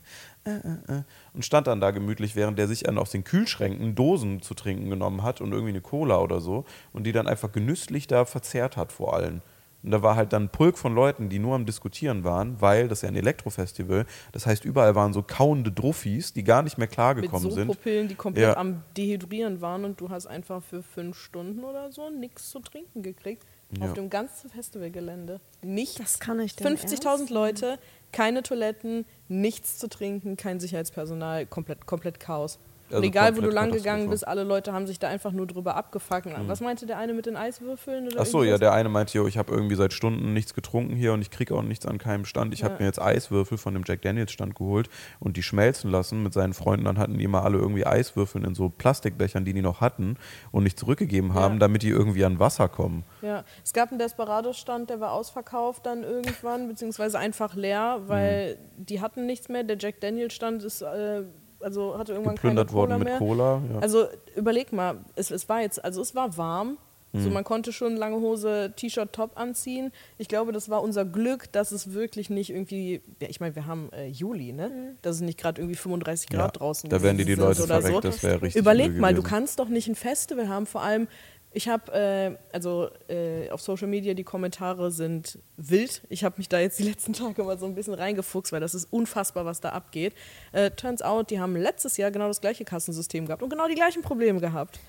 äh, 0.47 0.51
äh, 0.51 0.99
äh. 0.99 1.03
Und 1.35 1.45
stand 1.45 1.67
dann 1.67 1.81
da 1.81 1.91
gemütlich, 1.91 2.35
während 2.35 2.59
der 2.59 2.69
sich 2.69 2.85
dann 2.85 2.97
aus 2.97 3.11
den 3.11 3.23
Kühlschränken 3.23 3.95
Dosen 3.95 4.41
zu 4.41 4.55
trinken 4.55 4.89
genommen 4.89 5.23
hat 5.23 5.43
und 5.43 5.53
irgendwie 5.53 5.73
eine 5.73 5.83
Cola 5.83 6.19
oder 6.21 6.41
so 6.41 6.65
und 6.95 7.05
die 7.05 7.13
dann 7.13 7.29
einfach 7.29 7.53
genüsslich 7.53 8.07
da 8.07 8.25
verzehrt 8.25 8.79
hat 8.79 8.93
vor 8.93 9.15
allen. 9.15 9.43
Und 9.85 9.91
da 9.91 10.03
war 10.03 10.17
halt 10.17 10.33
dann 10.33 10.45
ein 10.45 10.49
Pulk 10.49 10.79
von 10.79 10.95
Leuten, 10.95 11.29
die 11.29 11.39
nur 11.39 11.55
am 11.55 11.67
Diskutieren 11.67 12.25
waren, 12.25 12.61
weil 12.61 12.89
das 12.89 12.99
ist 12.99 13.03
ja 13.03 13.09
ein 13.09 13.17
Elektrofestival. 13.17 14.07
Das 14.33 14.47
heißt, 14.47 14.65
überall 14.65 14.95
waren 14.95 15.13
so 15.13 15.23
kauende 15.23 15.71
Druffis, 15.71 16.33
die 16.33 16.43
gar 16.43 16.63
nicht 16.63 16.79
mehr 16.79 16.85
mit 16.85 16.93
klargekommen 16.93 17.51
sind. 17.51 17.67
Sodpropillen, 17.69 18.09
die 18.09 18.15
komplett 18.15 18.45
Ja. 18.45 18.57
am 18.57 18.83
Dehydrieren 18.97 19.61
waren 19.61 19.85
und 19.85 20.01
du 20.01 20.11
hast 20.11 20.27
einfach 20.27 20.63
für 20.63 20.83
fünf 20.83 21.19
Stunden 21.19 21.65
oder 21.65 21.93
so 21.93 22.11
nichts 22.11 22.51
zu 22.51 22.61
trinken 22.61 23.03
gekriegt. 23.03 23.43
Ja. 23.79 23.87
Auf 23.87 23.95
dem 23.95 24.11
ganzen 24.11 24.51
Festivalgelände. 24.51 25.41
Nichts. 25.63 25.97
Das 25.97 26.21
kann 26.21 26.39
ich 26.41 26.55
denn 26.55 26.77
50.000 26.77 27.07
ernst 27.07 27.31
Leute, 27.31 27.79
keine 28.13 28.43
Toiletten, 28.43 29.05
nichts 29.29 29.79
zu 29.79 29.89
trinken, 29.89 30.37
kein 30.37 30.61
Sicherheitspersonal, 30.61 31.47
komplett, 31.47 31.87
komplett 31.87 32.21
Chaos. 32.21 32.59
Also 32.91 32.99
und 32.99 33.05
egal, 33.05 33.35
wo 33.37 33.41
du 33.41 33.49
lang 33.51 33.73
gegangen 33.73 34.11
bist, 34.11 34.29
alle 34.29 34.45
Leute 34.45 34.73
haben 34.73 34.87
sich 34.87 34.99
da 34.99 35.09
einfach 35.09 35.33
nur 35.33 35.47
drüber 35.47 35.75
abgefuckt. 35.75 36.27
Was 36.47 36.61
meinte 36.61 36.85
der 36.87 36.99
eine 36.99 37.15
mit 37.15 37.25
den 37.27 37.35
Eiswürfeln? 37.35 38.09
Oder 38.09 38.21
Ach 38.21 38.27
so, 38.27 38.45
ja, 38.45 38.59
der 38.59 38.73
eine 38.73 38.89
meinte, 38.91 39.17
yo, 39.17 39.27
ich 39.27 39.39
habe 39.39 39.53
irgendwie 39.53 39.75
seit 39.75 39.93
Stunden 39.95 40.35
nichts 40.35 40.53
getrunken 40.55 40.95
hier 40.95 41.15
und 41.15 41.23
ich 41.23 41.31
kriege 41.31 41.55
auch 41.55 41.63
nichts 41.63 41.87
an 41.87 41.97
keinem 41.99 42.25
Stand. 42.27 42.53
Ich 42.53 42.63
habe 42.63 42.75
Ja. 42.75 42.81
mir 42.81 42.87
jetzt 42.87 43.01
Eiswürfel 43.01 43.57
von 43.57 43.73
dem 43.75 43.85
Jack 43.87 44.03
Daniels 44.03 44.33
Stand 44.33 44.55
geholt 44.55 44.91
und 45.19 45.37
die 45.39 45.43
schmelzen 45.43 45.91
lassen 45.91 46.23
mit 46.23 46.35
seinen 46.35 46.53
Freunden. 46.53 46.85
Dann 46.85 46.99
hatten 46.99 47.17
die 47.17 47.25
immer 47.25 47.43
alle 47.43 47.57
irgendwie 47.59 47.87
Eiswürfel 47.87 48.45
in 48.45 48.55
so 48.55 48.69
Plastikbechern, 48.69 49.45
die 49.47 49.55
die 49.55 49.63
noch 49.63 49.81
hatten 49.81 50.19
und 50.53 50.65
nicht 50.65 50.79
zurückgegeben 50.79 51.33
haben, 51.33 51.55
Ja. 51.55 51.61
damit 51.61 51.83
die 51.83 51.89
irgendwie 51.89 52.25
an 52.25 52.39
Wasser 52.39 52.69
kommen. 52.69 53.05
Ja, 53.23 53.45
es 53.65 53.73
gab 53.73 53.91
einen 53.91 53.99
Desperado-Stand, 53.99 54.91
der 54.91 55.01
war 55.01 55.13
ausverkauft 55.13 55.87
dann 55.87 56.03
irgendwann, 56.05 56.69
beziehungsweise 56.69 57.19
einfach 57.19 57.55
leer, 57.55 58.03
weil 58.07 58.57
Mhm. 58.79 58.85
die 58.85 59.01
hatten 59.01 59.25
nichts 59.27 59.49
mehr. 59.49 59.65
Der 59.65 59.79
Jack 59.79 60.01
Daniels-Stand 60.01 60.63
ist, 60.65 60.83
äh, 60.83 61.23
also 61.65 61.99
hatte 61.99 62.13
irgendwann 62.13 62.37
Geplündert 62.37 62.69
keine 62.69 62.77
Cola 62.81 62.91
worden 62.91 62.99
mit 63.01 63.09
mehr. 63.09 63.19
Cola. 63.19 63.63
Ja. 63.73 63.79
Also 63.81 64.07
überleg 64.37 64.73
mal, 64.73 64.99
es, 65.17 65.31
es 65.31 65.49
war 65.49 65.61
jetzt, 65.63 65.85
also 65.85 66.01
es 66.03 66.15
war 66.15 66.37
warm. 66.37 66.79
So, 67.17 67.29
Mhm. 67.29 67.33
man 67.35 67.45
konnte 67.45 67.73
schon 67.73 67.95
lange 67.97 68.17
Hose, 68.17 68.73
T-Shirt, 68.75 69.13
Top 69.13 69.39
anziehen. 69.39 69.93
Ich 70.19 70.27
glaube, 70.27 70.51
das 70.51 70.69
war 70.69 70.83
unser 70.83 71.05
Glück, 71.05 71.53
dass 71.53 71.71
es 71.71 71.93
wirklich 71.93 72.29
nicht 72.29 72.51
irgendwie, 72.51 73.03
ja, 73.21 73.29
ich 73.29 73.39
meine, 73.39 73.55
wir 73.55 73.67
haben 73.67 73.89
äh, 73.93 74.09
Juli, 74.09 74.53
ne? 74.53 74.97
Dass 75.03 75.15
es 75.17 75.23
nicht 75.23 75.39
gerade 75.39 75.61
irgendwie 75.63 75.77
35 75.77 76.29
Grad 76.29 76.41
Ja, 76.41 76.49
draußen 76.49 76.91
da 76.91 77.03
wären 77.03 77.17
die, 77.17 77.25
die 77.25 77.37
Leute 77.37 77.63
oder 77.63 77.81
verreckt, 77.81 77.95
so. 77.95 78.01
das 78.01 78.21
wäre 78.25 78.43
richtig 78.43 78.59
Überleg 78.61 78.97
mal, 78.99 79.15
du 79.15 79.21
gewesen. 79.23 79.31
kannst 79.31 79.61
doch 79.61 79.69
nicht 79.69 79.87
ein 79.87 79.95
Festival 79.95 80.49
haben, 80.49 80.67
vor 80.67 80.83
allem 80.83 81.07
ich 81.55 81.69
habe, 81.69 81.93
äh, 81.93 82.37
also 82.53 82.91
äh, 83.09 83.49
auf 83.51 83.61
Social 83.61 83.87
Media, 83.87 84.15
die 84.15 84.25
Kommentare 84.25 84.91
sind 84.91 85.39
wild. 85.57 86.03
Ich 86.09 86.25
habe 86.25 86.35
mich 86.39 86.49
da 86.49 86.59
jetzt 86.59 86.79
die 86.81 86.83
letzten 86.91 87.13
Tage 87.13 87.45
mal 87.45 87.59
so 87.59 87.67
ein 87.67 87.75
bisschen 87.75 87.95
reingefuchst, 87.95 88.53
weil 88.53 88.61
das 88.61 88.75
ist 88.75 88.93
unfassbar, 88.93 89.45
was 89.45 89.61
da 89.61 89.71
abgeht. 89.71 90.15
Äh, 90.53 90.73
turns 90.73 91.01
out, 91.01 91.31
die 91.31 91.41
haben 91.41 91.57
letztes 91.57 91.97
Jahr 91.97 92.11
genau 92.11 92.27
das 92.27 92.41
gleiche 92.41 92.65
Kassensystem 92.65 93.27
gehabt 93.27 93.43
und 93.43 93.51
genau 93.51 93.69
die 93.69 93.77
gleichen 93.77 94.03
Probleme 94.03 94.41
gehabt. 94.41 94.81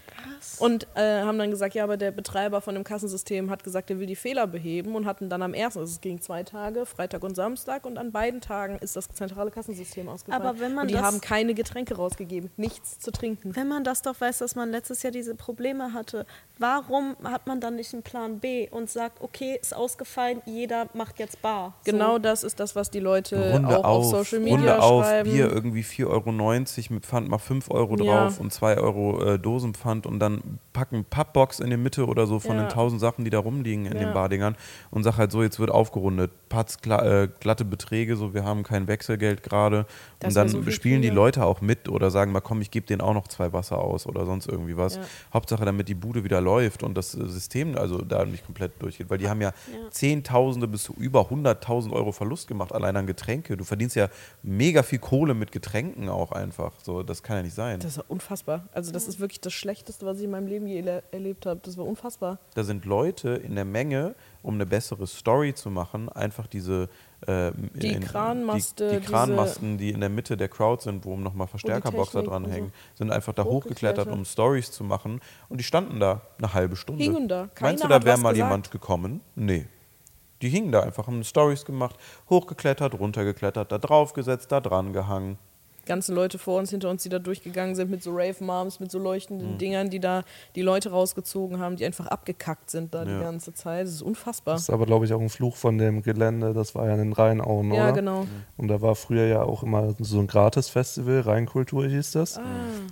Und 0.60 0.88
äh, 0.96 1.22
haben 1.22 1.38
dann 1.38 1.50
gesagt, 1.52 1.74
ja, 1.76 1.84
aber 1.84 1.98
der 1.98 2.12
Betreiber 2.12 2.62
von 2.62 2.76
dem 2.76 2.84
Kassensystem 2.84 3.50
hat 3.50 3.64
gesagt, 3.64 3.90
er 3.90 4.00
will 4.00 4.06
die 4.08 4.16
Fehler 4.16 4.48
beheben 4.48 4.96
und 4.96 5.06
hatten 5.06 5.30
dann 5.30 5.42
am 5.42 5.54
ersten, 5.54 5.80
also 5.80 5.92
es 5.92 6.02
ging 6.02 6.22
zwei 6.22 6.44
Tage, 6.44 6.86
Freitag 6.86 7.24
und 7.24 7.36
Samstag, 7.36 7.86
und 7.86 7.98
an 7.98 8.12
beiden 8.12 8.42
Tagen 8.42 8.78
ist 8.80 8.96
das 8.96 9.08
zentrale 9.10 9.52
Kassensystem 9.52 10.08
ausgefallen. 10.08 10.42
Aber 10.46 10.60
wenn 10.60 10.74
man 10.74 10.84
und 10.84 10.88
die 10.90 10.94
das- 10.96 11.04
haben 11.04 11.22
keine 11.22 11.54
Getränke 11.54 11.96
rausgegeben, 11.96 12.52
nichts 12.58 13.00
zu 13.00 13.12
trinken. 13.12 13.56
Wenn 13.56 13.68
man 13.68 13.84
das 13.84 14.02
doch 14.02 14.20
weiß, 14.20 14.38
dass 14.40 14.56
man 14.56 14.72
letztes 14.72 15.04
Jahr 15.04 15.12
diese 15.12 15.36
Probleme 15.36 15.94
hatte, 15.94 16.26
warum 16.58 17.16
hat 17.24 17.48
man 17.48 17.60
dann 17.60 17.76
nicht 17.76 17.94
einen 17.94 18.04
Plan 18.04 18.40
B 18.40 18.70
und 18.70 18.90
sagt, 18.90 19.22
okay, 19.22 19.58
ist 19.60 19.76
ausgefallen, 19.76 20.42
jeder 20.46 20.88
macht 20.94 21.20
jetzt 21.20 21.42
Bar? 21.42 21.74
So. 21.86 21.92
Genau 21.92 22.18
das 22.20 22.44
ist 22.44 22.60
das, 22.60 22.76
was 22.76 22.92
die 22.92 23.00
Leute 23.00 23.52
Runde 23.54 23.78
auch 23.80 23.84
auf, 23.84 24.06
auf 24.14 24.28
Social 24.28 24.40
Runde 24.44 24.58
Media 24.58 24.80
auf, 24.80 25.04
schreiben. 25.06 25.32
Bier 25.32 25.52
irgendwie 25.52 25.84
4,90 25.84 26.08
Euro 26.08 26.94
mit 26.94 27.06
Pfand, 27.06 27.28
mach 27.30 27.42
5 27.42 27.70
Euro 27.72 27.96
Ja. 28.02 28.26
drauf 28.26 28.40
und 28.40 28.52
2 28.54 28.78
Euro 28.78 29.24
äh, 29.34 29.40
Dosenpfand 29.40 30.05
und 30.06 30.20
dann 30.20 30.60
packen 30.74 31.06
Pappbox 31.10 31.60
in 31.60 31.70
die 31.70 31.78
Mitte 31.78 32.06
oder 32.06 32.28
so 32.28 32.40
von 32.40 32.56
Ja. 32.58 32.64
den 32.64 32.70
tausend 32.70 33.02
Sachen, 33.02 33.24
die 33.26 33.32
da 33.32 33.40
rumliegen 33.40 33.86
in 33.86 33.94
Ja. 33.94 34.00
den 34.06 34.14
Bardingern 34.14 34.56
und 34.92 35.04
sag 35.04 35.18
halt 35.18 35.32
so, 35.32 35.42
jetzt 35.44 35.60
wird 35.60 35.72
aufgerundet, 35.72 36.32
Patz, 36.50 36.78
äh, 36.86 37.28
glatte 37.40 37.66
Beträge, 37.66 38.16
so 38.16 38.34
wir 38.34 38.44
haben 38.44 38.64
kein 38.64 38.88
Wechselgeld 38.88 39.42
gerade 39.44 39.86
und 40.24 40.36
dann 40.36 40.50
so 40.50 40.62
spielen 40.72 41.02
die. 41.02 41.10
Leute 41.10 41.46
auch 41.46 41.62
mit 41.62 41.88
oder 41.88 42.12
sagen 42.12 42.32
mal, 42.34 42.42
komm, 42.42 42.62
ich 42.62 42.72
gebe 42.72 42.86
denen 42.86 43.00
auch 43.02 43.14
noch 43.14 43.28
zwei 43.30 43.54
Wasser 43.54 43.78
aus 43.78 44.06
oder 44.06 44.26
sonst 44.26 44.48
irgendwie 44.48 44.76
was. 44.76 44.96
Ja. 44.98 45.02
Hauptsache, 45.34 45.64
damit 45.64 45.88
die 45.88 45.96
Bude 45.96 46.24
wieder 46.26 46.42
läuft 46.42 46.84
und 46.84 46.96
das 46.98 47.16
äh, 47.16 47.26
System 47.28 47.78
also 47.78 48.00
da 48.02 48.26
nicht 48.26 48.46
komplett 48.46 48.74
durchgeht, 48.82 49.10
weil 49.10 49.18
die 49.18 49.30
haben 49.30 49.42
ja, 49.42 49.54
Zehntausende 49.92 50.68
bis 50.68 50.84
zu 50.84 50.94
über 50.98 51.30
100.000 51.30 51.94
Euro 51.94 52.12
Verlust 52.12 52.50
gemacht 52.50 52.74
allein 52.74 52.98
an 52.98 53.08
Getränke. 53.08 53.56
Du 53.56 53.64
verdienst 53.64 53.96
ja 53.96 54.10
mega 54.44 54.84
viel 54.84 55.00
Kohle 55.00 55.34
mit 55.34 55.54
Getränken 55.54 56.10
auch 56.10 56.34
einfach. 56.34 56.74
So, 56.84 57.02
das 57.02 57.24
kann 57.24 57.38
ja 57.38 57.44
nicht 57.44 57.56
sein. 57.56 57.80
Das 57.80 57.98
war 57.98 58.04
unfassbar. 58.10 58.66
Also 58.74 58.92
das 58.92 59.08
ist 59.08 59.22
wirklich 59.22 59.40
das 59.40 59.54
Schlechteste, 59.54 59.95
was 60.04 60.18
ich 60.18 60.24
in 60.26 60.32
meinem 60.32 60.48
Leben 60.48 60.68
je 60.68 60.82
erle- 60.82 61.04
erlebt 61.12 61.46
habe. 61.46 61.60
Das 61.64 61.78
war 61.78 61.86
unfassbar. 61.86 62.40
Da 62.56 62.64
sind 62.64 62.86
Leute 62.86 63.30
in 63.30 63.56
der 63.56 63.66
Menge, 63.66 64.16
um 64.42 64.56
eine 64.56 64.66
bessere 64.66 65.06
Story 65.08 65.54
zu 65.54 65.70
machen, 65.70 66.10
einfach 66.10 66.48
diese 66.48 66.90
äh, 67.28 67.52
Die 67.76 67.94
in- 67.94 68.02
Kranmaste, 68.04 68.90
die, 68.90 69.00
die 69.00 69.06
Kranmasten, 69.06 69.78
die 69.78 69.92
in 69.92 70.00
der 70.00 70.10
Mitte 70.10 70.36
der 70.38 70.50
Crowd 70.50 70.84
sind, 70.84 71.06
wo 71.06 71.16
nochmal 71.16 71.48
Verstärkerboxer 71.48 72.24
dranhängen, 72.24 72.72
sind 72.96 73.12
einfach 73.12 73.34
da 73.34 73.44
Hochgeklettert. 73.44 74.08
um 74.08 74.26
Stories 74.26 74.72
zu 74.72 74.84
machen. 74.84 75.22
Und 75.50 75.60
die 75.60 75.64
standen 75.64 76.00
da 76.00 76.22
eine 76.38 76.54
halbe 76.54 76.76
Stunde. 76.76 77.04
Hingen 77.04 77.28
da. 77.28 77.42
Meinst 77.42 77.56
Keiner 77.56 77.82
du, 77.82 77.88
da 77.88 78.04
wäre 78.06 78.18
mal 78.18 78.34
gesagt. 78.34 78.50
jemand 78.50 78.72
gekommen? 78.72 79.22
Nee. 79.36 79.66
Die 80.42 80.50
hingen 80.50 80.72
da 80.72 80.82
einfach, 80.82 81.08
haben 81.08 81.24
Stories 81.24 81.64
gemacht, 81.66 81.96
hochgeklettert, 82.30 83.00
runtergeklettert, 83.00 83.72
da 83.72 83.78
draufgesetzt, 83.78 84.52
da 84.52 84.60
dran 84.60 84.92
gehangen. 84.94 85.38
Ganzen 85.86 86.16
Leute 86.16 86.38
vor 86.38 86.60
uns, 86.60 86.70
hinter 86.72 86.90
uns, 86.90 87.04
die 87.04 87.10
da 87.10 87.20
durchgegangen 87.20 87.76
sind 87.76 87.90
mit 87.92 88.04
so 88.04 88.12
Rave-Moms, 88.14 88.80
mit 88.80 88.92
so 88.92 89.00
leuchtenden 89.00 89.54
Mhm. 89.54 89.58
Dingern, 89.58 89.90
die 89.90 90.00
da 90.00 90.24
die 90.56 90.62
Leute 90.62 90.90
rausgezogen 90.92 91.60
haben, 91.60 91.76
die 91.76 91.86
einfach 91.86 92.08
abgekackt 92.08 92.70
sind 92.70 92.94
da 92.94 93.04
Ja. 93.04 93.18
die 93.18 93.24
ganze 93.24 93.54
Zeit. 93.54 93.86
Das 93.86 93.94
ist 93.94 94.02
unfassbar. 94.02 94.56
Das 94.56 94.64
ist 94.64 94.70
aber, 94.70 94.86
glaube 94.86 95.06
ich, 95.06 95.14
auch 95.14 95.22
ein 95.22 95.30
Fluch 95.30 95.56
von 95.56 95.78
dem 95.78 96.02
Gelände. 96.02 96.54
Das 96.54 96.76
war 96.76 96.88
ja 96.88 96.94
in 96.94 97.00
den 97.00 97.14
Rheinauen, 97.14 97.72
ja, 97.72 97.84
oder? 97.86 97.94
genau. 97.94 98.26
Und 98.58 98.68
da 98.68 98.82
war 98.82 98.96
früher 98.96 99.26
ja 99.28 99.44
auch 99.44 99.64
immer 99.64 99.94
so 100.00 100.20
ein 100.20 100.28
Gratis-Festival, 100.28 101.22
Rheinkultur 101.22 101.86
hieß 101.88 102.12
das. 102.12 102.38
Ah. 102.38 102.42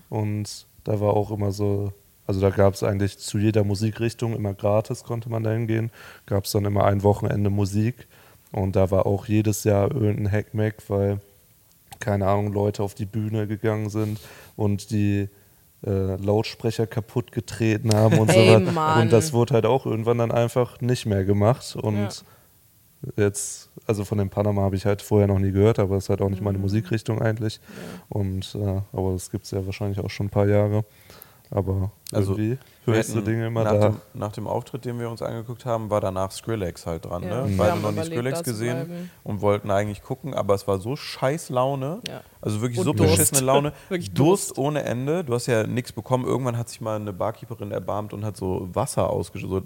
Und 0.10 0.68
da 0.84 1.00
war 1.00 1.14
auch 1.16 1.32
immer 1.32 1.52
so, 1.52 1.94
also 2.28 2.40
da 2.42 2.50
gab 2.50 2.74
es 2.74 2.84
eigentlich 2.84 3.18
zu 3.18 3.38
jeder 3.38 3.64
Musikrichtung 3.64 4.34
immer 4.36 4.54
gratis, 4.54 5.04
konnte 5.04 5.30
man 5.30 5.44
da 5.44 5.52
hingehen. 5.52 5.92
Gab 6.26 6.46
es 6.46 6.52
dann 6.52 6.66
immer 6.66 6.86
ein 6.86 7.04
Wochenende 7.04 7.50
Musik. 7.50 8.08
Und 8.52 8.76
da 8.76 8.92
war 8.92 9.06
auch 9.06 9.26
jedes 9.26 9.64
Jahr 9.64 9.92
irgendein 9.92 10.32
Hackmack, 10.32 10.76
weil, 10.88 11.20
keine 12.00 12.28
Ahnung, 12.28 12.54
Leute 12.54 12.84
auf 12.84 12.94
die 12.96 13.06
Bühne 13.06 13.48
gegangen 13.48 13.90
sind 13.90 14.20
und 14.56 14.92
die 14.92 15.30
äh, 15.86 16.16
Lautsprecher 16.16 16.88
kaputt 16.88 17.32
getreten 17.32 17.94
haben 17.94 18.18
und 18.20 18.30
Ey, 18.30 18.36
so 18.48 18.54
weiter. 18.54 18.72
Mann. 18.72 19.02
Und 19.02 19.12
das 19.12 19.34
wurde 19.34 19.54
halt 19.56 19.66
auch 19.66 19.86
irgendwann 19.86 20.18
dann 20.18 20.32
einfach 20.32 20.80
nicht 20.82 21.06
mehr 21.06 21.26
gemacht. 21.26 21.76
Und 21.76 21.96
Ja. 21.98 22.10
jetzt, 23.26 23.70
also 23.86 24.06
von 24.06 24.18
dem 24.18 24.30
Panama 24.30 24.62
habe 24.62 24.76
ich 24.78 24.86
halt 24.86 25.02
vorher 25.02 25.28
noch 25.28 25.40
nie 25.40 25.52
gehört, 25.52 25.80
aber 25.80 25.98
es 25.98 26.06
ist 26.06 26.10
halt 26.10 26.22
auch 26.22 26.30
nicht 26.30 26.40
Mhm. 26.40 26.46
meine 26.46 26.58
Musikrichtung 26.58 27.22
eigentlich. 27.22 27.60
Und 28.10 28.56
äh, 28.56 28.82
aber 28.94 29.12
das 29.14 29.30
gibt 29.30 29.44
es 29.46 29.52
ja 29.52 29.66
wahrscheinlich 29.66 30.00
auch 30.00 30.10
schon 30.10 30.28
ein 30.28 30.30
paar 30.32 30.48
Jahre. 30.48 30.86
Aber 31.56 31.92
Also, 32.12 32.32
irgendwie 32.32 32.58
Wir 32.86 32.96
hörst 32.96 33.10
du 33.12 33.18
hätten 33.18 33.26
Dinge 33.26 33.46
immer 33.48 33.64
nach, 33.64 33.72
da. 33.74 33.90
dem, 33.90 34.02
nach 34.16 34.32
dem 34.32 34.48
Auftritt, 34.48 34.86
den 34.86 34.98
wir 35.00 35.08
uns 35.08 35.22
angeguckt 35.22 35.66
haben, 35.66 35.92
war 35.92 36.02
danach 36.02 36.32
Skrillex 36.32 36.88
halt 36.88 37.06
dran. 37.06 37.22
Ja, 37.22 37.44
ne? 37.46 37.50
wir 37.52 37.58
Beide 37.58 37.72
haben 37.74 37.82
noch 37.84 37.92
nie 37.92 38.04
Skrillex 38.04 38.42
gesehen 38.44 38.88
bleiben. 38.88 39.10
und 39.24 39.42
wollten 39.42 39.70
eigentlich 39.70 40.02
gucken, 40.02 40.34
aber 40.34 40.56
es 40.56 40.68
war 40.68 40.80
so 40.80 40.96
scheiß 40.96 41.50
Laune. 41.50 42.00
Ja. 42.08 42.22
Also 42.42 42.60
wirklich 42.62 42.80
Und 42.80 42.86
so 42.86 42.94
Durst. 42.94 43.12
beschissene 43.18 43.42
Laune. 43.42 43.72
Wirklich 43.90 44.14
Durst. 44.16 44.50
Durst. 44.50 44.58
ohne 44.58 44.84
Ende. 44.84 45.24
Du 45.24 45.34
hast 45.36 45.46
ja 45.46 45.68
nichts 45.68 45.92
bekommen. 45.92 46.26
Irgendwann 46.26 46.58
hat 46.58 46.70
sich 46.70 46.82
mal 46.82 46.96
eine 46.96 47.14
Barkeeperin 47.14 47.72
erbarmt 47.72 48.14
und 48.14 48.26
hat 48.26 48.36
so 48.36 48.68
Wasser 48.74 49.10
ausgeschüttet. 49.10 49.66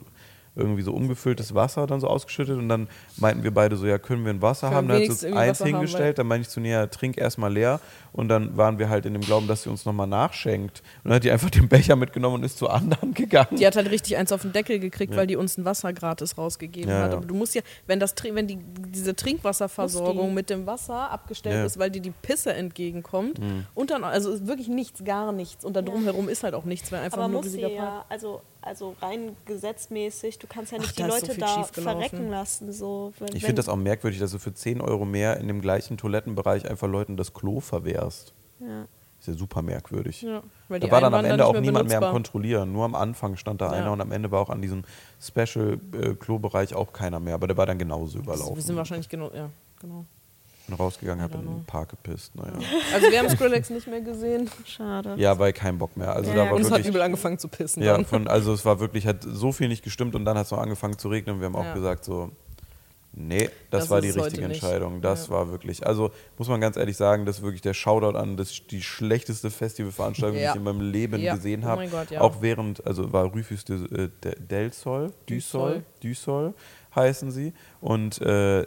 Irgendwie 0.58 0.82
so 0.82 0.92
ungefülltes 0.94 1.54
Wasser 1.54 1.86
dann 1.88 2.00
so 2.00 2.08
ausgeschüttet 2.08 2.58
und 2.58 2.68
dann 2.68 2.88
meinten 3.18 3.44
wir 3.44 3.54
beide 3.54 3.76
so, 3.78 3.86
ja, 3.86 3.98
können 4.00 4.26
wir 4.26 4.34
ein 4.34 4.42
Wasser 4.42 4.68
Können 4.68 4.76
haben? 4.78 4.88
Dann 4.88 4.98
hat 4.98 5.04
sie 5.04 5.10
uns 5.10 5.24
eins 5.24 5.36
Wasser 5.60 5.66
haben, 5.66 5.72
hingestellt, 5.72 6.18
dann 6.18 6.28
meinte 6.28 6.48
ich 6.48 6.50
zu 6.50 6.60
Nia, 6.60 6.88
trink 6.88 7.18
erstmal 7.18 7.54
leer 7.54 7.80
und 8.14 8.28
dann 8.30 8.58
waren 8.58 8.80
wir 8.80 8.90
halt 8.90 9.06
in 9.06 9.14
dem 9.14 9.22
Glauben, 9.22 9.48
dass 9.48 9.64
sie 9.64 9.70
uns 9.70 9.86
nochmal 9.86 10.08
nachschenkt. 10.08 10.82
Und 11.04 11.10
dann 11.10 11.14
hat 11.16 11.24
die 11.24 11.32
einfach 11.32 11.50
den 11.52 11.68
Becher 11.68 11.96
mitgenommen 11.96 12.36
und 12.36 12.44
ist 12.44 12.58
zu 12.58 12.70
anderen 12.70 13.14
gegangen. 13.14 13.56
Die 13.58 13.66
hat 13.68 13.76
halt 13.76 13.92
richtig 13.92 14.18
eins 14.18 14.32
auf 14.32 14.42
den 14.42 14.54
Deckel 14.54 14.80
gekriegt, 14.80 15.14
Ja. 15.14 15.20
weil 15.20 15.28
die 15.28 15.36
uns 15.36 15.58
ein 15.58 15.66
Wasser 15.66 15.94
gratis 15.94 16.38
rausgegeben 16.38 16.90
Ja, 16.90 17.04
hat. 17.04 17.12
ja. 17.12 17.18
Aber 17.18 17.26
du 17.28 17.36
musst 17.36 17.54
ja, 17.56 17.62
wenn, 17.86 18.00
das, 18.00 18.16
wenn 18.34 18.48
die, 18.48 18.58
diese 18.90 19.16
Trinkwasserversorgung 19.16 20.34
mit 20.34 20.50
dem 20.50 20.66
Wasser 20.66 21.12
abgestellt 21.12 21.56
Ja. 21.56 21.66
ist, 21.66 21.80
weil 21.80 21.92
dir 21.92 22.02
die 22.02 22.12
Pisse 22.12 22.54
entgegenkommt 22.54 23.40
Mhm. 23.40 23.66
und 23.76 23.92
dann, 23.92 24.04
also 24.04 24.32
ist 24.32 24.48
wirklich 24.48 24.68
nichts, 24.68 25.04
gar 25.04 25.32
nichts. 25.32 25.64
Und 25.66 25.76
da 25.76 25.82
drumherum 25.82 26.30
ist 26.30 26.44
halt 26.44 26.54
auch 26.54 26.66
nichts, 26.66 26.92
weil 26.92 27.02
einfach 27.02 27.18
Aber 27.20 27.28
nur 27.28 27.42
muss 27.44 27.52
sie 27.52 27.62
ja, 27.62 28.06
also, 28.10 28.42
also 28.68 28.96
rein 29.02 29.36
gesetzmäßig, 29.46 30.40
du 30.40 30.48
kannst 30.48 30.72
ja 30.72 30.78
nicht 30.78 30.92
Ach, 30.92 30.96
die 30.96 31.02
so 31.04 31.08
Leute 31.08 31.32
viel 31.32 31.38
da 31.40 31.64
verrecken 31.64 32.30
lassen. 32.30 32.72
So, 32.72 33.14
wenn, 33.20 33.36
Ich 33.36 33.44
finde 33.44 33.56
das 33.56 33.70
auch 33.70 33.76
merkwürdig, 33.76 34.20
dass 34.20 34.32
du 34.32 34.40
für 34.40 34.54
10 34.54 34.82
Euro 34.82 35.06
mehr 35.06 35.38
in 35.38 35.48
dem 35.48 35.62
gleichen 35.62 35.98
Toilettenbereich 35.98 36.70
einfach 36.70 36.88
Leuten 36.88 37.18
das 37.18 37.34
Klo 37.34 37.60
verwehrst. 37.60 38.34
Ja. 38.60 38.86
Ist 39.20 39.28
ja 39.30 39.34
super 39.34 39.64
merkwürdig. 39.64 40.22
Ja, 40.22 40.44
Da 40.70 40.92
war 40.92 41.02
dann 41.02 41.14
am 41.14 41.26
Ende 41.26 41.46
auch 41.48 41.60
niemand 41.60 41.90
mehr 41.90 42.02
am. 42.04 42.12
Kontrollieren. 42.12 42.72
Nur 42.72 42.86
am 42.86 42.94
Anfang 42.94 43.36
stand 43.36 43.62
da 43.62 43.68
Ja. 43.68 43.72
einer 43.72 43.92
und 43.92 44.00
am 44.00 44.12
Ende 44.12 44.30
war 44.30 44.42
auch 44.42 44.52
an 44.52 44.62
diesem 44.62 44.84
Special-Klo-Bereich 45.20 46.76
auch 46.76 46.94
keiner 46.94 47.20
mehr. 47.20 47.34
Aber 47.34 47.48
der 47.48 47.58
war 47.58 47.66
dann 47.66 47.80
genauso 47.80 48.20
überlaufen. 48.20 48.56
wir 48.56 48.62
sind 48.62 48.76
wahrscheinlich 48.76 49.10
genau, 49.10 49.32
ja, 49.34 49.50
genau. 49.80 50.06
Bin 50.68 50.76
rausgegangen, 50.76 51.22
habe 51.24 51.36
in 51.36 51.42
den 51.42 51.48
know. 51.48 51.64
Park 51.66 51.90
gepisst. 51.90 52.36
Naja. 52.36 52.52
Also 52.94 53.10
wir 53.10 53.20
haben 53.20 53.30
Skrillex 53.30 53.70
nicht 53.70 53.88
mehr 53.88 54.02
gesehen. 54.02 54.50
Schade. 54.66 55.16
Ja, 55.18 55.40
weil 55.40 55.54
kein 55.54 55.78
Bock 55.78 55.96
mehr. 55.96 56.14
Also 56.14 56.30
Ja, 56.32 56.36
da 56.38 56.46
war 56.48 56.54
Und 56.56 56.62
es 56.62 56.68
hat 56.68 56.80
wirklich. 56.80 56.88
übel 56.90 57.02
angefangen 57.02 57.40
zu 57.40 57.48
pissen. 57.48 57.82
Ja, 57.84 58.04
von, 58.04 58.28
also 58.28 58.52
es 58.54 58.66
war 58.66 58.80
wirklich, 58.80 59.08
hat 59.08 59.24
so 59.24 59.52
viel 59.54 59.70
nicht 59.70 59.84
gestimmt 59.84 60.14
und 60.16 60.26
dann 60.26 60.38
hat 60.38 60.46
es 60.46 60.52
noch 60.52 60.60
angefangen 60.60 60.98
zu 60.98 61.08
regnen. 61.10 61.40
Wir 61.40 61.46
haben 61.46 61.56
auch 61.56 61.64
Ja. 61.64 61.74
gesagt 61.74 62.04
so, 62.04 62.32
nee, 63.14 63.50
das, 63.70 63.84
Das 63.84 63.90
war 63.90 64.02
die 64.02 64.10
richtige. 64.10 64.44
Entscheidung. 64.44 65.02
Das 65.02 65.28
Ja. 65.28 65.34
war 65.34 65.50
wirklich, 65.52 65.88
also 65.88 66.12
muss 66.38 66.50
man 66.50 66.60
ganz 66.60 66.76
ehrlich 66.78 66.98
sagen, 66.98 67.26
das 67.26 67.38
ist 67.38 67.44
wirklich 67.44 67.62
der 67.62 67.74
Shoutout 67.74 68.18
an 68.18 68.36
das, 68.38 68.62
die 68.70 68.82
schlechteste 68.82 69.50
Festivalveranstaltung, 69.50 70.38
die 70.38 70.44
ich 70.44 70.56
in 70.56 70.64
meinem 70.64 70.82
Leben 70.82 71.22
gesehen 71.22 71.62
Oh 71.64 71.68
habe. 71.68 71.82
mein 71.82 71.92
Gott, 71.92 72.12
ja. 72.12 72.20
Auch 72.22 72.42
während, 72.42 72.86
also 72.86 73.12
war 73.14 73.24
Rufus 73.26 73.64
de, 73.64 73.78
äh, 73.86 74.10
de, 74.24 74.36
del 74.40 74.74
Sol, 74.74 75.14
du 75.28 75.40
Sol, 75.40 75.84
du 76.04 76.14
Sol 76.14 76.54
heißen 76.96 77.32
sie. 77.32 77.54
Und 77.80 78.20
äh, 78.22 78.66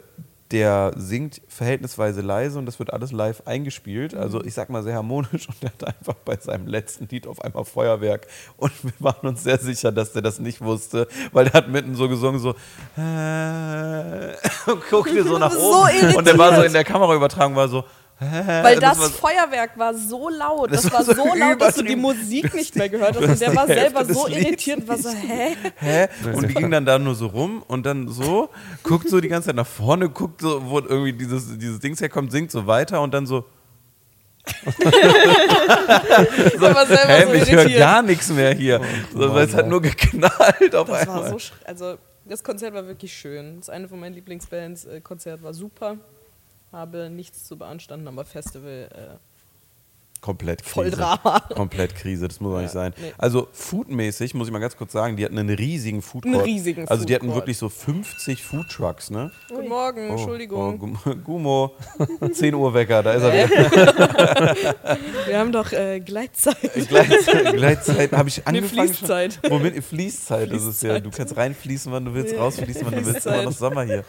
der 0.51 0.91
singt 0.97 1.41
verhältnisweise 1.47 2.21
leise 2.21 2.59
und 2.59 2.65
das 2.65 2.79
wird 2.79 2.93
alles 2.93 3.11
live 3.11 3.43
eingespielt. 3.45 4.13
Also 4.13 4.39
Mhm. 4.39 4.47
ich 4.47 4.53
sag 4.53 4.69
mal 4.69 4.83
sehr 4.83 4.95
harmonisch 4.95 5.47
und 5.49 5.61
der 5.61 5.71
hat 5.71 5.87
einfach 5.87 6.15
bei 6.25 6.37
seinem 6.37 6.67
letzten 6.67 7.07
Lied 7.09 7.27
auf 7.27 7.41
einmal 7.41 7.65
Feuerwerk 7.65 8.27
und 8.57 8.71
wir 8.83 8.93
waren 8.99 9.27
uns 9.27 9.43
sehr 9.43 9.57
sicher, 9.57 9.91
dass 9.91 10.13
der 10.13 10.21
das 10.21 10.39
nicht 10.39 10.61
wusste, 10.61 11.07
weil 11.31 11.45
der 11.45 11.53
hat 11.53 11.69
mitten 11.69 11.95
so 11.95 12.09
gesungen 12.09 12.39
so 12.39 12.51
äh, 12.97 14.35
und 14.71 14.89
guckte 14.89 15.23
so 15.23 15.37
nach 15.37 15.51
So 15.51 15.59
oben 15.83 16.15
und 16.15 16.27
der 16.27 16.37
war 16.37 16.55
so 16.55 16.61
in 16.63 16.73
der 16.73 16.83
Kamera 16.83 17.15
übertragen 17.15 17.55
war 17.55 17.67
so 17.67 17.83
Weil 18.23 18.79
das, 18.79 18.99
war- 18.99 19.09
Feuerwerk 19.09 19.77
war 19.79 19.95
so 19.95 20.29
laut, 20.29 20.71
Das 20.71 20.83
das, 20.83 20.93
war 20.93 21.03
so 21.03 21.13
so 21.13 21.33
laut, 21.35 21.59
dass 21.59 21.73
du 21.75 21.83
die. 21.83 21.95
Musik 21.95 22.53
nicht 22.53 22.75
mehr 22.75 22.87
gehört 22.87 23.15
hast. 23.15 23.23
Und 23.25 23.41
der 23.41 23.55
war 23.55 23.65
selber 23.65 24.05
so 24.05 24.27
irritiert 24.27 24.81
und 24.81 24.87
war 24.87 24.97
so, 24.99 25.09
hä? 25.09 25.55
hä? 25.77 26.07
Und 26.33 26.47
die 26.47 26.53
ging 26.53 26.69
dann 26.69 26.85
da 26.85 26.99
nur 26.99 27.15
so 27.15 27.25
rum 27.27 27.63
und 27.67 27.83
dann 27.85 28.07
so, 28.09 28.49
guckt 28.83 29.09
so 29.09 29.19
die 29.21 29.27
ganze 29.27 29.47
Zeit 29.47 29.55
nach 29.55 29.65
vorne, 29.65 30.07
guckt 30.09 30.41
so, 30.41 30.61
wo 30.69 30.79
irgendwie 30.79 31.13
dieses, 31.13 31.57
dieses 31.57 31.79
Dings 31.79 31.99
herkommt, 31.99 32.31
singt 32.31 32.51
so 32.51 32.67
weiter 32.67 33.01
und 33.01 33.11
dann 33.13 33.25
so, 33.25 33.43
selber 36.59 36.85
hä, 36.85 37.25
so 37.25 37.33
ich 37.33 37.51
höre 37.51 37.69
gar 37.69 38.01
nichts 38.01 38.29
mehr 38.29 38.53
hier. 38.53 38.81
so, 39.13 39.33
weil 39.33 39.45
es 39.47 39.53
hat 39.55 39.67
nur 39.67 39.81
geknallt 39.81 40.75
auf 40.75 40.87
Das 40.87 40.99
einmal. 41.01 41.31
war 41.31 41.39
so, 41.39 41.53
also 41.65 41.97
das 42.25 42.43
Konzert 42.43 42.73
war 42.73 42.85
wirklich 42.85 43.13
schön. 43.13 43.57
Das 43.57 43.67
ist 43.67 43.69
eine 43.73 43.87
von 43.87 43.99
meinen 43.99 44.13
Lieblingsbands. 44.13 44.85
Äh, 44.85 45.01
Konzert 45.01 45.41
war 45.43 45.53
super. 45.53 45.97
Habe 46.71 47.09
nichts 47.09 47.45
zu 47.45 47.57
beanstanden, 47.57 48.07
aber 48.07 48.23
Festival 48.25 48.89
äh, 48.93 49.17
Komplett 50.21 50.61
Krise. 50.61 50.73
voll 50.73 50.91
Drama. 50.91 51.39
Komplett 51.55 51.95
Krise, 51.95 52.27
das 52.27 52.39
muss 52.39 52.51
doch 52.51 52.57
Ja, 52.57 52.61
nicht 52.61 52.71
sein. 52.71 52.93
nee. 53.01 53.11
Also 53.17 53.47
foodmäßig, 53.51 54.35
muss 54.35 54.47
ich 54.47 54.53
mal 54.53 54.59
ganz 54.59 54.77
kurz 54.77 54.91
sagen, 54.91 55.17
die 55.17 55.25
hatten 55.25 55.37
einen 55.39 55.49
riesigen 55.49 56.03
Foodcourt. 56.03 56.35
Einen 56.35 56.43
riesigen 56.43 56.87
Also 56.87 57.05
die 57.05 57.15
hatten 57.15 57.33
wirklich 57.33 57.57
so 57.57 57.69
50 57.69 58.43
Foodtrucks, 58.43 59.09
ne? 59.09 59.31
Guten 59.49 59.67
Morgen, 59.67 60.09
Oh, 60.09 60.13
Entschuldigung. 60.13 60.75
Oh, 60.75 60.77
Gum- 60.77 61.23
Gumo, 61.23 61.71
10 62.31 62.53
Uhr 62.53 62.71
Wecker, 62.73 63.01
da 63.01 63.13
ist 63.13 63.23
er 63.23 63.33
wieder. 63.33 64.55
Wir 65.27 65.39
haben 65.39 65.51
doch 65.51 65.71
äh, 65.71 65.99
Gleitzeit. 65.99 66.55
Gleitzeit, 66.87 67.53
Gleitzeit 67.55 68.11
habe 68.11 68.29
ich 68.29 68.45
Eine 68.47 68.59
angefangen. 68.59 68.87
schon- 68.89 68.95
Fließzeit. 68.97 69.39
Womit? 69.49 69.83
Fließzeit 69.83 70.51
ist 70.51 70.63
es 70.65 70.81
ja. 70.83 70.99
Du 70.99 71.09
kannst 71.09 71.35
reinfließen, 71.35 71.91
wann 71.91 72.05
du 72.05 72.13
willst, 72.13 72.37
rausfließen, 72.37 72.85
wann 72.85 72.95
du 72.95 73.05
willst. 73.07 73.25
Immer 73.25 73.43
noch 73.43 73.51
Sommer 73.51 73.83
hier. 73.83 74.05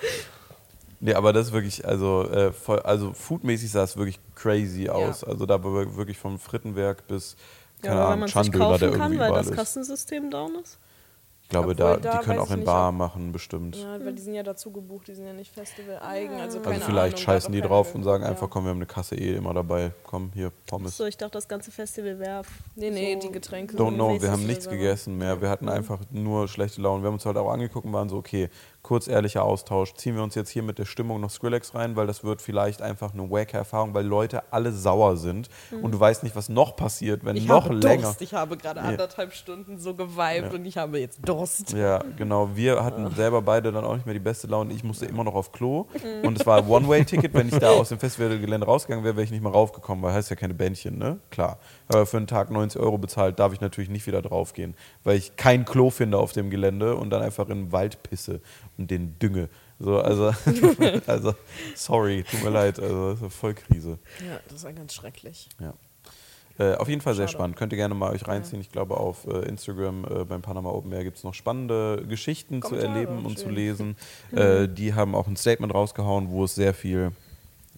Nee, 1.04 1.14
aber 1.14 1.32
das 1.32 1.48
ist 1.48 1.52
wirklich, 1.52 1.84
also, 1.86 2.28
äh, 2.30 2.52
voll, 2.52 2.78
also 2.80 3.12
foodmäßig 3.12 3.72
sah 3.72 3.82
es 3.82 3.96
wirklich 3.96 4.20
crazy 4.36 4.88
aus. 4.88 5.24
Also 5.24 5.46
da 5.46 5.62
war 5.62 5.96
wirklich 5.96 6.16
vom 6.16 6.38
Frittenwerk 6.38 7.06
bis, 7.08 7.34
Ja, 7.82 7.88
keine 7.88 8.00
wenn 8.00 8.06
Ahnung, 8.06 8.26
Chandler, 8.28 8.58
der 8.58 8.68
kaufen 8.68 8.80
kann, 9.00 9.12
irgendwie 9.12 9.18
weil 9.18 9.32
das 9.32 9.46
ist. 9.48 9.56
Kassensystem 9.56 10.30
down 10.30 10.54
ist. 10.62 10.78
Ich 11.42 11.48
glaube, 11.48 11.72
Obwohl, 11.72 11.74
da, 11.74 11.96
da 11.98 12.18
die 12.20 12.24
können 12.24 12.38
auch 12.38 12.50
in 12.52 12.64
Bar 12.64 12.88
ob- 12.90 12.94
machen, 12.94 13.30
bestimmt. 13.32 13.76
Ja, 13.76 14.02
weil 14.02 14.14
die 14.14 14.22
sind 14.22 14.32
ja 14.34 14.42
dazu 14.42 14.70
gebucht, 14.70 15.08
die 15.08 15.14
sind 15.14 15.26
ja 15.26 15.34
nicht 15.34 15.52
Festival-eigen. 15.52 16.32
Also, 16.34 16.58
Also 16.58 16.60
keine 16.60 16.80
vielleicht 16.80 17.16
Ahnung, 17.16 17.24
scheißen 17.26 17.52
die 17.52 17.60
drauf 17.60 17.94
und 17.94 18.04
sagen 18.04 18.24
einfach, 18.24 18.48
komm, 18.48 18.64
wir 18.64 18.70
haben 18.70 18.78
eine 18.78 18.86
Kasse 18.86 19.16
eh 19.16 19.34
immer 19.34 19.52
dabei. 19.52 19.90
Komm, 20.04 20.30
hier, 20.32 20.50
Pommes. 20.66 20.96
So, 20.96 21.04
ich 21.04 21.18
dachte, 21.18 21.32
das 21.32 21.48
ganze 21.48 21.70
Festival 21.70 22.18
wäre. 22.20 22.42
Nee, 22.76 22.90
nee, 22.90 23.18
so 23.20 23.26
die 23.26 23.32
Getränke 23.34 23.76
Don't 23.76 23.88
sind 23.88 23.94
know, 23.96 24.22
wir 24.22 24.30
haben 24.30 24.46
nichts 24.46 24.66
gegessen 24.66 25.18
mehr. 25.18 25.42
Wir 25.42 25.50
hatten 25.50 25.68
einfach 25.68 25.98
nur 26.10 26.48
schlechte 26.48 26.80
Laune. 26.80 27.02
Wir 27.02 27.08
haben 27.08 27.14
uns 27.14 27.26
halt 27.26 27.36
auch 27.36 27.50
angeguckt 27.50 27.84
und 27.84 27.92
waren 27.92 28.08
so, 28.08 28.16
okay, 28.16 28.48
kurz 28.82 29.06
ehrlicher 29.06 29.44
Austausch. 29.44 29.94
Ziehen 29.94 30.16
wir 30.16 30.22
uns 30.22 30.34
jetzt 30.34 30.50
hier 30.50 30.62
mit 30.62 30.78
der 30.78 30.84
Stimmung 30.84 31.20
noch 31.20 31.30
Skrillex 31.30 31.74
rein, 31.74 31.94
weil 31.96 32.06
das 32.06 32.24
wird 32.24 32.42
vielleicht 32.42 32.82
einfach 32.82 33.12
eine 33.14 33.30
wacke 33.30 33.56
Erfahrung, 33.56 33.94
weil 33.94 34.04
Leute 34.04 34.42
alle 34.52 34.72
sauer 34.72 35.16
sind 35.16 35.48
und 35.82 35.92
du 35.92 36.00
weißt 36.00 36.24
nicht, 36.24 36.34
was 36.34 36.48
noch 36.48 36.74
passiert, 36.74 37.24
wenn 37.24 37.36
Ich 37.36 37.46
noch 37.46 37.64
habe 37.66 37.74
länger. 37.74 38.02
Durst. 38.02 38.22
Ich 38.22 38.34
habe 38.34 38.56
gerade 38.56 38.80
Ja. 38.80 38.86
anderthalb 38.86 39.32
Stunden 39.34 39.78
so 39.78 39.94
geweibt 39.94 40.52
und 40.52 40.64
ich 40.64 40.76
habe 40.76 40.98
jetzt 40.98 41.20
Durst. 41.26 41.72
Ja, 41.72 42.02
genau. 42.16 42.50
Wir 42.54 42.82
hatten 42.84 43.08
selber 43.14 43.40
beide 43.42 43.70
dann 43.70 43.84
auch 43.84 43.94
nicht 43.94 44.04
mehr 44.06 44.14
die 44.14 44.20
beste 44.20 44.46
Laune. 44.48 44.72
Ich 44.74 44.82
musste 44.82 45.06
immer 45.06 45.22
noch 45.24 45.34
auf 45.34 45.52
Klo. 45.52 45.86
Und 46.24 46.40
es 46.40 46.46
war 46.46 46.58
ein 46.58 46.68
One-Way-Ticket. 46.68 47.32
Wenn 47.34 47.48
ich 47.48 47.58
da 47.58 47.70
aus 47.78 47.90
dem 47.90 47.98
Festivalgelände 48.00 48.66
rausgegangen 48.66 49.04
wäre, 49.04 49.16
wäre 49.16 49.24
ich 49.24 49.30
nicht 49.30 49.42
mehr 49.42 49.52
raufgekommen, 49.52 50.02
weil 50.02 50.12
heißt 50.14 50.30
ja 50.30 50.36
keine 50.36 50.54
Bändchen, 50.54 50.98
ne? 50.98 51.18
Klar. 51.30 51.58
Aber 51.88 52.04
für 52.06 52.16
einen 52.16 52.26
Tag 52.26 52.50
90 52.50 52.80
Euro 52.80 52.98
bezahlt, 52.98 53.38
darf 53.38 53.52
ich 53.52 53.60
natürlich 53.60 53.90
nicht 53.90 54.06
wieder 54.06 54.22
draufgehen, 54.22 54.74
weil 55.04 55.16
ich 55.16 55.36
kein 55.36 55.64
Klo 55.64 55.90
finde 55.90 56.18
auf 56.18 56.32
dem 56.32 56.50
Gelände 56.50 56.96
und 56.96 57.10
dann 57.10 57.22
einfach 57.22 57.48
in 57.48 57.64
den 57.66 57.72
Wald 57.72 58.02
pisse 58.02 58.40
und 58.82 58.90
den 58.90 59.18
dünge. 59.18 59.48
So, 59.78 59.98
also, 59.98 60.32
also, 61.06 61.34
sorry, 61.74 62.24
tut 62.28 62.42
mir 62.44 62.50
leid. 62.50 62.78
Also, 62.78 63.12
das 63.12 63.22
ist 63.22 63.34
voll 63.34 63.54
Krise. 63.54 63.98
Ja, 64.20 64.40
das 64.48 64.64
war 64.64 64.72
ganz 64.72 64.94
schrecklich. 64.94 65.48
Ja. 65.60 65.74
Äh, 66.58 66.74
auf 66.76 66.88
jeden 66.88 67.00
Fall 67.00 67.14
sehr 67.14 67.26
Schade. 67.28 67.38
spannend. 67.38 67.56
Könnt 67.56 67.72
ihr 67.72 67.78
gerne 67.78 67.94
mal 67.94 68.12
euch 68.12 68.28
reinziehen. 68.28 68.60
Ich 68.60 68.70
glaube, 68.70 68.98
auf 68.98 69.26
äh, 69.26 69.48
Instagram 69.48 70.04
äh, 70.04 70.24
beim 70.24 70.42
Panama 70.42 70.70
Open 70.70 70.92
Air 70.92 71.04
gibt 71.04 71.16
es 71.16 71.24
noch 71.24 71.34
spannende 71.34 72.04
Geschichten 72.06 72.60
zu 72.60 72.68
Kommentare, 72.68 72.94
erleben 72.94 73.24
und 73.24 73.38
zu 73.38 73.46
schön. 73.46 73.54
lesen. 73.54 73.96
Äh, 74.32 74.66
die 74.66 74.94
haben 74.94 75.14
auch 75.14 75.26
ein 75.26 75.36
Statement 75.36 75.74
rausgehauen, 75.74 76.30
wo 76.30 76.44
es 76.44 76.54
sehr 76.54 76.72
viel 76.72 77.12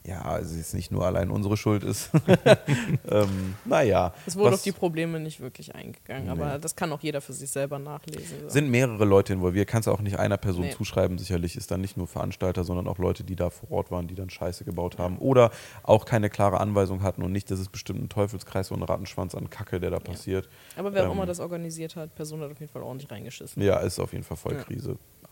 ja, 0.07 0.21
also 0.23 0.55
jetzt 0.57 0.75
nicht 0.75 0.91
nur 0.93 1.07
allein 1.07 1.31
unsere 1.31 1.57
Schuld 1.57 1.83
ist. 1.83 2.11
ähm, 3.11 3.55
naja. 3.65 4.13
Es 4.27 4.37
wurde 4.37 4.55
auf 4.55 4.63
die 4.63 4.73
Probleme 4.73 5.19
nicht 5.19 5.41
wirklich 5.41 5.75
eingegangen, 5.75 6.29
aber 6.29 6.55
Nee. 6.55 6.59
das 6.61 6.77
kann 6.77 6.93
auch 6.93 7.01
jeder 7.01 7.21
für 7.21 7.33
sich 7.33 7.51
selber 7.51 7.79
nachlesen. 7.79 8.37
So. 8.43 8.49
sind 8.51 8.71
mehrere 8.71 9.05
Leute 9.05 9.33
involviert. 9.33 9.69
Kannst 9.69 9.87
du 9.87 9.93
auch 9.93 10.01
nicht 10.01 10.19
einer 10.19 10.37
Person 10.37 10.65
Nee. 10.65 10.71
zuschreiben. 10.73 11.17
Sicherlich 11.19 11.57
ist 11.57 11.71
dann 11.71 11.81
nicht 11.81 11.97
nur 11.97 12.07
Veranstalter, 12.07 12.65
sondern 12.65 12.87
auch 12.87 12.99
Leute, 12.99 13.25
die 13.25 13.35
da 13.37 13.49
vor 13.51 13.71
Ort 13.71 13.91
waren, 13.91 14.07
die 14.07 14.15
dann 14.15 14.29
Scheiße 14.31 14.65
gebaut 14.65 14.99
haben 14.99 15.19
oder 15.19 15.51
auch 15.83 16.05
keine 16.05 16.29
klare 16.29 16.61
Anweisung 16.61 17.03
hatten 17.03 17.23
und 17.23 17.33
nicht, 17.33 17.51
dass 17.51 17.59
es 17.59 17.69
bestimmt 17.69 18.03
ein 18.03 18.09
Teufelskreis 18.11 18.71
und 18.71 18.81
ein 18.81 18.85
Rattenschwanz 18.85 19.35
an 19.35 19.49
Kacke, 19.49 19.81
der 19.81 19.91
da 19.91 20.01
passiert. 20.01 20.49
aber 20.77 20.93
wer 20.93 21.03
auch 21.05 21.07
ähm, 21.07 21.13
immer 21.13 21.27
das 21.27 21.41
organisiert 21.41 21.97
hat, 21.97 22.15
Person 22.15 22.41
hat 22.43 22.51
auf 22.51 22.61
jeden 22.61 22.71
Fall 22.73 22.83
ordentlich 22.83 23.11
reingeschissen. 23.11 23.63
Ja, 23.63 23.79
ist 23.79 23.99
auf 23.99 24.13
jeden 24.13 24.25
Fall 24.25 24.37
voll 24.37 24.53
Ja. 24.53 24.63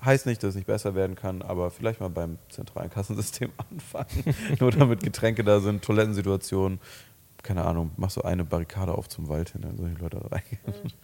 Heißt 0.04 0.26
nicht, 0.26 0.42
dass 0.42 0.50
es 0.50 0.54
nicht 0.56 0.66
besser 0.66 0.94
werden 0.94 1.14
kann, 1.16 1.42
aber 1.42 1.70
vielleicht 1.70 2.00
mal 2.00 2.08
beim 2.10 2.38
zentralen 2.50 2.90
Kassensystem 2.90 3.52
anfangen. 3.70 4.34
Nur 4.58 4.70
damit 4.72 5.02
Getränke 5.02 5.44
da 5.44 5.60
sind, 5.60 5.82
Toilettensituationen. 5.84 6.80
Keine 7.42 7.64
Ahnung, 7.64 7.90
mach 7.96 8.10
so 8.10 8.22
eine 8.22 8.44
Barrikade 8.44 8.92
auf 8.92 9.08
zum 9.08 9.28
Wald 9.28 9.50
hin, 9.50 9.62
dann 9.62 9.76
sollen 9.76 9.94
die 9.96 10.00
Leute 10.02 10.18
da 10.20 10.28
reingehen. 10.28 10.60
Mhm. 10.66 10.90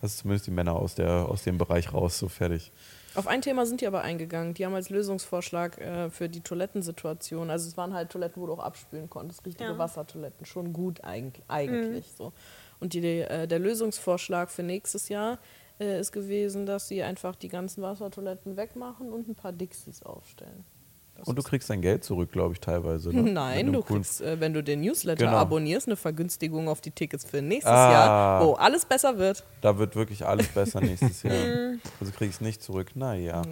Das 0.00 0.14
ist 0.14 0.18
zumindest 0.18 0.48
die 0.48 0.50
Männer 0.50 0.74
aus, 0.74 0.96
der, 0.96 1.28
aus 1.28 1.44
dem 1.44 1.58
Bereich 1.58 1.92
raus, 1.92 2.18
so 2.18 2.26
fertig. 2.28 2.72
Auf 3.14 3.28
ein 3.28 3.40
Thema 3.40 3.66
sind 3.66 3.80
die 3.82 3.86
aber 3.86 4.00
eingegangen. 4.02 4.52
Die 4.52 4.66
haben 4.66 4.74
als 4.74 4.90
Lösungsvorschlag 4.90 5.78
äh, 5.78 6.10
für 6.10 6.28
die 6.28 6.40
Toilettensituation, 6.40 7.50
also 7.50 7.68
es 7.68 7.76
waren 7.76 7.94
halt 7.94 8.10
Toiletten, 8.10 8.42
wo 8.42 8.46
du 8.46 8.54
auch 8.54 8.58
abspülen 8.64 9.08
konntest, 9.08 9.46
richtige 9.46 9.70
Ja. 9.70 9.78
Wassertoiletten, 9.78 10.44
schon 10.44 10.72
gut 10.72 11.04
eigentlich. 11.04 11.44
eigentlich 11.46 12.10
so. 12.18 12.32
Und 12.80 12.94
die, 12.94 13.20
äh, 13.20 13.46
der 13.46 13.60
Lösungsvorschlag 13.60 14.50
für 14.50 14.64
nächstes 14.64 15.08
Jahr 15.08 15.38
äh, 15.82 16.00
ist 16.00 16.12
gewesen, 16.12 16.66
dass 16.66 16.88
sie 16.88 17.02
einfach 17.02 17.34
die 17.36 17.48
ganzen 17.48 17.82
Wassertoiletten 17.82 18.56
wegmachen 18.56 19.12
und 19.12 19.28
ein 19.28 19.34
paar 19.34 19.52
Dixies 19.52 20.02
aufstellen. 20.02 20.64
Das 21.14 21.28
Und 21.28 21.36
du 21.38 21.42
kriegst 21.42 21.68
dein 21.68 21.82
Geld 21.82 22.04
zurück, 22.04 22.32
glaube 22.32 22.54
ich, 22.54 22.60
teilweise. 22.60 23.10
Ne? 23.14 23.22
Nein, 23.32 23.70
du 23.72 23.82
kriegst, 23.82 24.22
äh, 24.22 24.40
wenn 24.40 24.54
du 24.54 24.62
den 24.62 24.80
Newsletter 24.80 25.26
Genau. 25.26 25.36
abonnierst, 25.36 25.86
eine 25.86 25.96
Vergünstigung 25.96 26.68
auf 26.68 26.80
die 26.80 26.90
Tickets 26.90 27.24
für 27.24 27.42
nächstes 27.42 27.70
Ah. 27.70 27.92
Jahr, 27.92 28.46
wo 28.46 28.52
alles 28.54 28.86
besser 28.86 29.18
wird. 29.18 29.44
Da 29.60 29.76
wird 29.76 29.94
wirklich 29.94 30.24
alles 30.24 30.48
besser 30.48 30.80
nächstes 30.80 31.22
Jahr. 31.22 31.74
Also 32.00 32.12
krieg 32.12 32.30
ich 32.30 32.36
es 32.36 32.40
nicht 32.40 32.62
zurück. 32.62 32.92
Naja. 32.96 33.42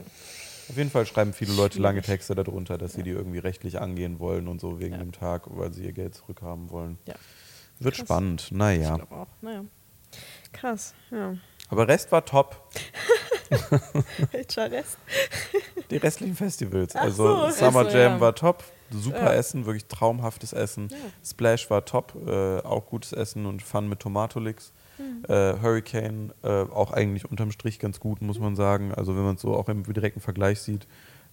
Auf 0.70 0.76
jeden 0.76 0.88
Fall 0.90 1.04
schreiben 1.04 1.32
viele 1.34 1.52
Leute 1.52 1.80
lange 1.80 2.00
Texte 2.00 2.34
darunter, 2.34 2.78
dass 2.78 2.94
sie 2.94 3.02
die 3.02 3.10
irgendwie 3.10 3.38
rechtlich 3.40 3.80
angehen 3.80 4.20
wollen 4.20 4.48
und 4.48 4.60
so 4.60 4.78
wegen 4.80 4.92
Ja. 4.94 4.98
dem 4.98 5.12
Tag, 5.12 5.42
weil 5.48 5.72
sie 5.74 5.84
ihr 5.84 5.92
Geld 5.92 6.14
zurückhaben 6.14 6.70
wollen. 6.70 6.96
Ja. 7.06 7.14
Wird 7.78 7.96
Krass. 7.96 8.06
spannend. 8.06 8.42
Ich 8.44 8.52
Naja. 8.52 8.96
glaube 8.96 9.14
auch. 9.14 9.26
Naja. 9.42 9.64
Krass, 10.52 10.94
ja. 11.10 11.34
Aber 11.70 11.88
Rest 11.88 12.10
war 12.12 12.24
top. 12.24 12.56
Welcher 14.32 14.70
Rest? 14.70 14.98
Die 15.90 15.96
restlichen 15.96 16.36
Festivals. 16.36 16.94
Ach 16.94 17.02
also 17.02 17.46
so. 17.46 17.50
Summer 17.50 17.80
Also, 17.80 17.96
Jam 17.96 18.12
ja. 18.14 18.20
war 18.20 18.34
top. 18.34 18.64
Super 18.92 19.22
Ja. 19.26 19.32
Essen, 19.34 19.66
wirklich 19.66 19.86
traumhaftes 19.86 20.52
Essen. 20.52 20.88
Splash 21.24 21.70
war 21.70 21.84
top. 21.84 22.14
Äh, 22.26 22.58
auch 22.60 22.86
gutes 22.86 23.12
Essen 23.12 23.46
und 23.46 23.62
Fun 23.62 23.88
mit 23.88 24.00
Tomatolix. 24.00 24.72
Hm. 24.96 25.24
Äh, 25.28 25.60
Hurricane 25.62 26.32
äh, 26.42 26.48
auch 26.48 26.92
eigentlich 26.92 27.30
unterm 27.30 27.52
Strich 27.52 27.78
ganz 27.78 28.00
gut, 28.00 28.20
muss 28.20 28.38
man 28.40 28.56
sagen. 28.56 28.92
Also 28.94 29.14
wenn 29.16 29.22
man 29.22 29.36
es 29.36 29.42
so 29.42 29.54
auch 29.54 29.68
im 29.68 29.84
direkten 29.84 30.20
Vergleich 30.20 30.60
sieht. 30.60 30.86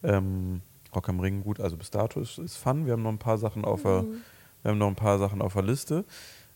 Ähm, 0.03 0.61
Rock 0.95 1.09
am 1.09 1.19
Ring 1.19 1.43
gut. 1.43 1.59
Also 1.59 1.77
bis 1.77 1.89
dato 1.91 2.19
ist, 2.19 2.38
ist 2.38 2.57
Fun. 2.57 2.85
Wir 2.85 2.93
haben 2.93 3.03
noch 3.03 3.11
ein 3.11 3.17
paar 3.19 3.38
Sachen 3.39 3.65
auf 3.65 3.81
der, 3.81 4.03
Mhm. 4.03 4.21
wir 4.61 4.71
haben 4.71 4.77
noch 4.77 4.88
ein 4.88 4.95
paar 4.95 5.17
Sachen 5.17 5.41
auf 5.41 5.53
der 5.53 5.63
Liste. 5.63 6.05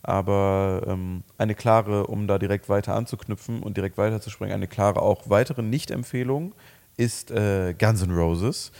Aber 0.03 0.83
ähm, 0.87 1.23
eine 1.37 1.55
klare, 1.55 2.07
um 2.07 2.27
da 2.27 2.39
direkt 2.39 2.69
weiter 2.69 2.95
anzuknüpfen 2.95 3.61
und 3.61 3.77
direkt 3.77 3.97
weiterzuspringen, 3.97 4.53
eine 4.53 4.67
klare 4.67 5.01
auch 5.01 5.29
weitere 5.29 5.61
Nicht-Empfehlung 5.61 6.53
ist 6.97 7.31
äh, 7.31 7.73
Guns 7.77 8.01
N' 8.01 8.11
Roses. 8.11 8.71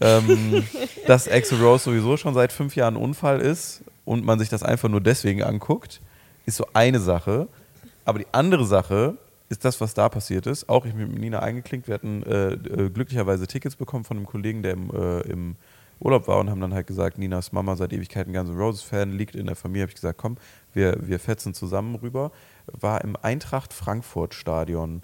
Ähm, 0.00 0.64
dass 1.06 1.28
Axl 1.28 1.56
Rose 1.56 1.84
sowieso 1.84 2.16
schon 2.16 2.34
seit 2.34 2.52
fünf 2.52 2.76
Jahren 2.76 2.96
Unfall 2.96 3.40
ist 3.40 3.82
und 4.04 4.24
man 4.24 4.38
sich 4.38 4.48
das 4.48 4.62
einfach 4.62 4.88
nur 4.88 5.00
deswegen 5.00 5.42
anguckt, 5.42 6.00
ist 6.46 6.56
so 6.56 6.66
eine 6.72 7.00
Sache. 7.00 7.48
Aber 8.04 8.18
die 8.18 8.26
andere 8.32 8.64
Sache 8.64 9.16
ist 9.48 9.64
das, 9.64 9.80
was 9.80 9.94
da 9.94 10.08
passiert 10.08 10.46
ist. 10.46 10.68
Auch 10.68 10.86
ich 10.86 10.94
bin 10.94 11.10
mit 11.10 11.20
Nina 11.20 11.40
eingeklinkt. 11.40 11.88
Wir 11.88 11.94
hatten 11.94 12.22
äh, 12.22 12.52
äh, 12.52 12.90
glücklicherweise 12.90 13.46
Tickets 13.46 13.76
bekommen 13.76 14.04
von 14.04 14.16
einem 14.16 14.26
Kollegen, 14.26 14.62
der 14.62 14.72
im, 14.72 14.90
äh, 14.90 15.20
im 15.22 15.56
Urlaub 15.98 16.28
war 16.28 16.38
und 16.38 16.50
haben 16.50 16.60
dann 16.60 16.74
halt 16.74 16.86
gesagt, 16.86 17.16
Ninas 17.18 17.52
Mama 17.52 17.74
seit 17.76 17.92
Ewigkeiten 17.92 18.32
Guns 18.32 18.50
N' 18.50 18.56
Roses 18.58 18.82
Fan, 18.82 19.12
liegt 19.12 19.34
in 19.34 19.46
der 19.46 19.56
Familie. 19.56 19.82
Habe 19.82 19.90
ich 19.90 19.94
gesagt, 19.96 20.18
komm, 20.18 20.36
wir, 20.74 20.96
wir 21.00 21.18
fetzen 21.18 21.54
zusammen 21.54 21.94
rüber. 21.94 22.32
War 22.66 23.02
im 23.02 23.16
Eintracht 23.22 23.72
Frankfurt 23.72 24.34
Stadion. 24.34 25.02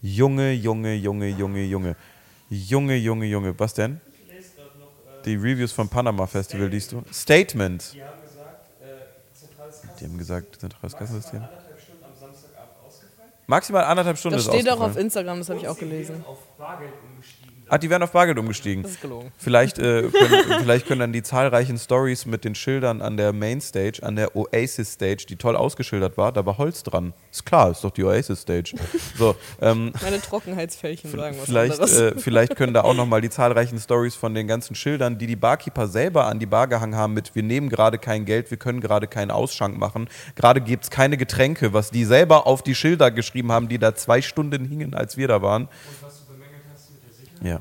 Junge, 0.00 0.52
Junge, 0.52 0.94
Junge, 0.94 1.28
Junge, 1.28 1.64
Junge. 1.64 1.96
Junge, 2.48 2.96
Junge, 2.96 3.26
Junge. 3.26 3.58
Was 3.58 3.74
denn? 3.74 4.00
Die 5.24 5.36
Reviews 5.36 5.72
vom 5.72 5.88
Panama 5.88 6.26
Festival 6.26 6.68
liest 6.68 6.92
du? 6.92 7.02
Statement. 7.10 7.94
Die 7.94 8.02
haben 8.02 8.10
gesagt, 8.22 8.68
äh, 8.82 9.34
zentrales 9.34 9.80
Kassensystem. 9.80 9.96
Die 9.98 10.04
haben 10.12 10.18
gesagt, 10.18 10.60
zentrales 10.60 10.96
Kassensystem. 10.96 11.40
Anderthalb 11.40 11.80
Stunden 11.80 12.04
am 12.04 12.12
Samstagabend 12.20 12.74
ausgefallen. 12.86 13.32
Maximal 13.46 13.84
anderthalb 13.84 14.18
Stunden 14.18 14.36
Das 14.36 14.46
ist 14.46 14.52
steht 14.54 14.68
auch 14.70 14.80
auf. 14.80 14.96
Instagram, 14.98 15.38
das 15.38 15.48
habe 15.48 15.60
ich 15.60 15.68
auch 15.68 15.78
gelesen. 15.78 16.22
auf 16.26 16.38
Bargeld 16.58 16.92
umgestiegen. 17.10 17.43
Ach, 17.74 17.78
die 17.78 17.90
werden 17.90 18.04
auf 18.04 18.12
Bargeld 18.12 18.38
umgestiegen. 18.38 18.84
Das 18.84 18.92
ist 18.92 19.00
gelogen. 19.00 19.32
Vielleicht, 19.36 19.80
äh, 19.80 20.02
können, 20.12 20.60
vielleicht 20.60 20.86
können 20.86 21.00
dann 21.00 21.12
die 21.12 21.24
zahlreichen 21.24 21.76
Stories 21.76 22.24
mit 22.24 22.44
den 22.44 22.54
Schildern 22.54 23.02
an 23.02 23.16
der 23.16 23.32
Mainstage, 23.32 24.00
an 24.00 24.14
der 24.14 24.36
Oasis 24.36 24.92
Stage, 24.92 25.26
die 25.28 25.34
toll 25.34 25.56
ausgeschildert 25.56 26.16
war, 26.16 26.30
da 26.30 26.46
war 26.46 26.56
Holz 26.56 26.84
dran. 26.84 27.14
Ist 27.32 27.44
klar, 27.44 27.72
ist 27.72 27.82
doch 27.82 27.90
die 27.90 28.04
Oasis 28.04 28.42
Stage. 28.42 28.74
So, 29.18 29.34
ähm, 29.60 29.92
Meine 30.02 30.20
Trockenheitsfällchen 30.20 31.10
sagen 31.10 31.36
was 31.36 31.46
vielleicht, 31.46 31.80
äh, 31.80 32.16
vielleicht 32.16 32.54
können 32.54 32.74
da 32.74 32.82
auch 32.82 32.94
nochmal 32.94 33.20
die 33.20 33.30
zahlreichen 33.38 33.80
Stories 33.80 34.14
von 34.14 34.34
den 34.34 34.46
ganzen 34.46 34.76
Schildern, 34.76 35.18
die 35.18 35.26
die 35.26 35.34
Barkeeper 35.34 35.88
selber 35.88 36.26
an 36.26 36.38
die 36.38 36.46
Bar 36.46 36.68
gehangen 36.68 36.94
haben 36.94 37.12
mit, 37.12 37.34
wir 37.34 37.42
nehmen 37.42 37.70
gerade 37.70 37.98
kein 37.98 38.24
Geld, 38.24 38.52
wir 38.52 38.56
können 38.56 38.80
gerade 38.80 39.08
keinen 39.08 39.32
Ausschank 39.32 39.76
machen, 39.76 40.08
gerade 40.36 40.60
gibt 40.60 40.84
es 40.84 40.90
keine 40.90 41.16
Getränke, 41.16 41.72
was 41.72 41.90
die 41.90 42.04
selber 42.04 42.46
auf 42.46 42.62
die 42.62 42.76
Schilder 42.76 43.10
geschrieben 43.10 43.50
haben, 43.50 43.68
die 43.68 43.78
da 43.78 43.96
zwei 43.96 44.22
Stunden 44.22 44.64
hingen, 44.64 44.94
als 44.94 45.16
wir 45.16 45.26
da 45.26 45.42
waren. 45.42 45.64
Und 45.64 45.70
was 46.02 46.20
du 46.20 46.32
bemängelt 46.32 46.62
hast 46.72 46.92
mit 46.92 47.02
der 47.02 47.12
Sicherheit, 47.12 47.33
Ja. 47.44 47.60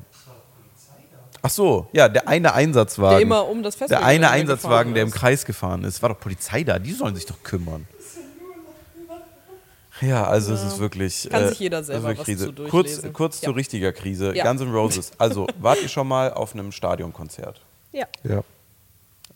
Ach 1.45 1.49
so, 1.49 1.88
ja, 1.91 2.07
der 2.07 2.27
eine 2.29 2.53
Einsatzwagen. 2.53 3.17
der 3.17 3.21
immer 3.21 3.45
um 3.47 3.63
das 3.63 3.75
Festival 3.75 3.99
Der 4.01 4.07
eine 4.07 4.29
Einsatzwagen, 4.29 4.93
der 4.93 5.03
im. 5.03 5.11
Kreis 5.11 5.43
gefahren 5.45 5.84
ist. 5.84 6.01
War 6.01 6.09
doch 6.09 6.19
Polizei 6.19 6.63
da, 6.63 6.79
die 6.79 6.93
sollen 6.93 7.15
sich 7.15 7.25
doch 7.25 7.43
kümmern. 7.43 7.86
Ja, 10.01 10.25
also 10.25 10.53
es 10.53 10.63
ist 10.63 10.79
wirklich. 10.79 11.29
Kann 11.29 11.43
äh, 11.43 11.49
sich 11.49 11.59
jeder 11.59 11.84
selber 11.84 12.03
wirklich 12.09 12.19
was 12.19 12.25
Krise. 12.25 12.45
zu 12.47 12.53
Kurz, 12.63 12.71
durchlesen. 12.71 13.13
kurz 13.13 13.41
Ja. 13.41 13.45
zu 13.45 13.51
richtiger 13.51 13.91
Krise. 13.93 14.36
Ja. 14.36 14.45
Guns 14.45 14.61
N' 14.61 14.71
Roses. 14.73 15.11
Also, 15.17 15.47
wart 15.59 15.81
ihr 15.81 15.88
schon 15.88 16.07
mal 16.07 16.34
auf 16.34 16.53
einem 16.53 16.71
Stadionkonzert? 16.71 17.61
Ja, 17.91 18.07
Ja. 18.23 18.43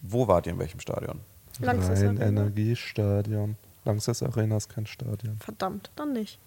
Wo 0.02 0.28
wart 0.28 0.46
ihr 0.46 0.54
in 0.54 0.60
welchem 0.60 0.80
Stadion? 0.80 1.20
Langsess 1.60 2.02
Arena. 2.04 2.26
Energiestadion. 2.26 3.56
Langsess 3.84 4.22
Arena 4.24 4.58
ist 4.58 4.70
kein 4.70 4.86
Stadion. 4.86 5.38
Verdammt, 5.40 5.90
dann 5.96 6.14
nicht. 6.14 6.38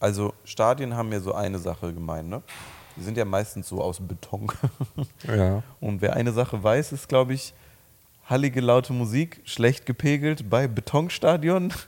Also, 0.00 0.34
Stadien 0.44 0.94
haben 0.96 1.10
ja 1.12 1.20
so 1.20 1.32
eine 1.34 1.58
Sache 1.58 1.92
gemein, 1.92 2.28
ne? 2.28 2.42
Die 2.96 3.02
sind 3.02 3.16
ja 3.16 3.24
meistens 3.24 3.68
so 3.68 3.82
aus 3.82 4.00
Beton. 4.00 4.50
Ja. 5.26 5.62
Und 5.80 6.00
wer 6.00 6.14
eine 6.14 6.32
Sache 6.32 6.62
weiß, 6.62 6.92
ist, 6.92 7.08
glaube 7.08 7.34
ich, 7.34 7.52
hallige, 8.26 8.60
laute 8.60 8.92
Musik, 8.92 9.40
schlecht 9.44 9.86
gepegelt 9.86 10.48
bei 10.48 10.66
Betonstadion. 10.66 11.72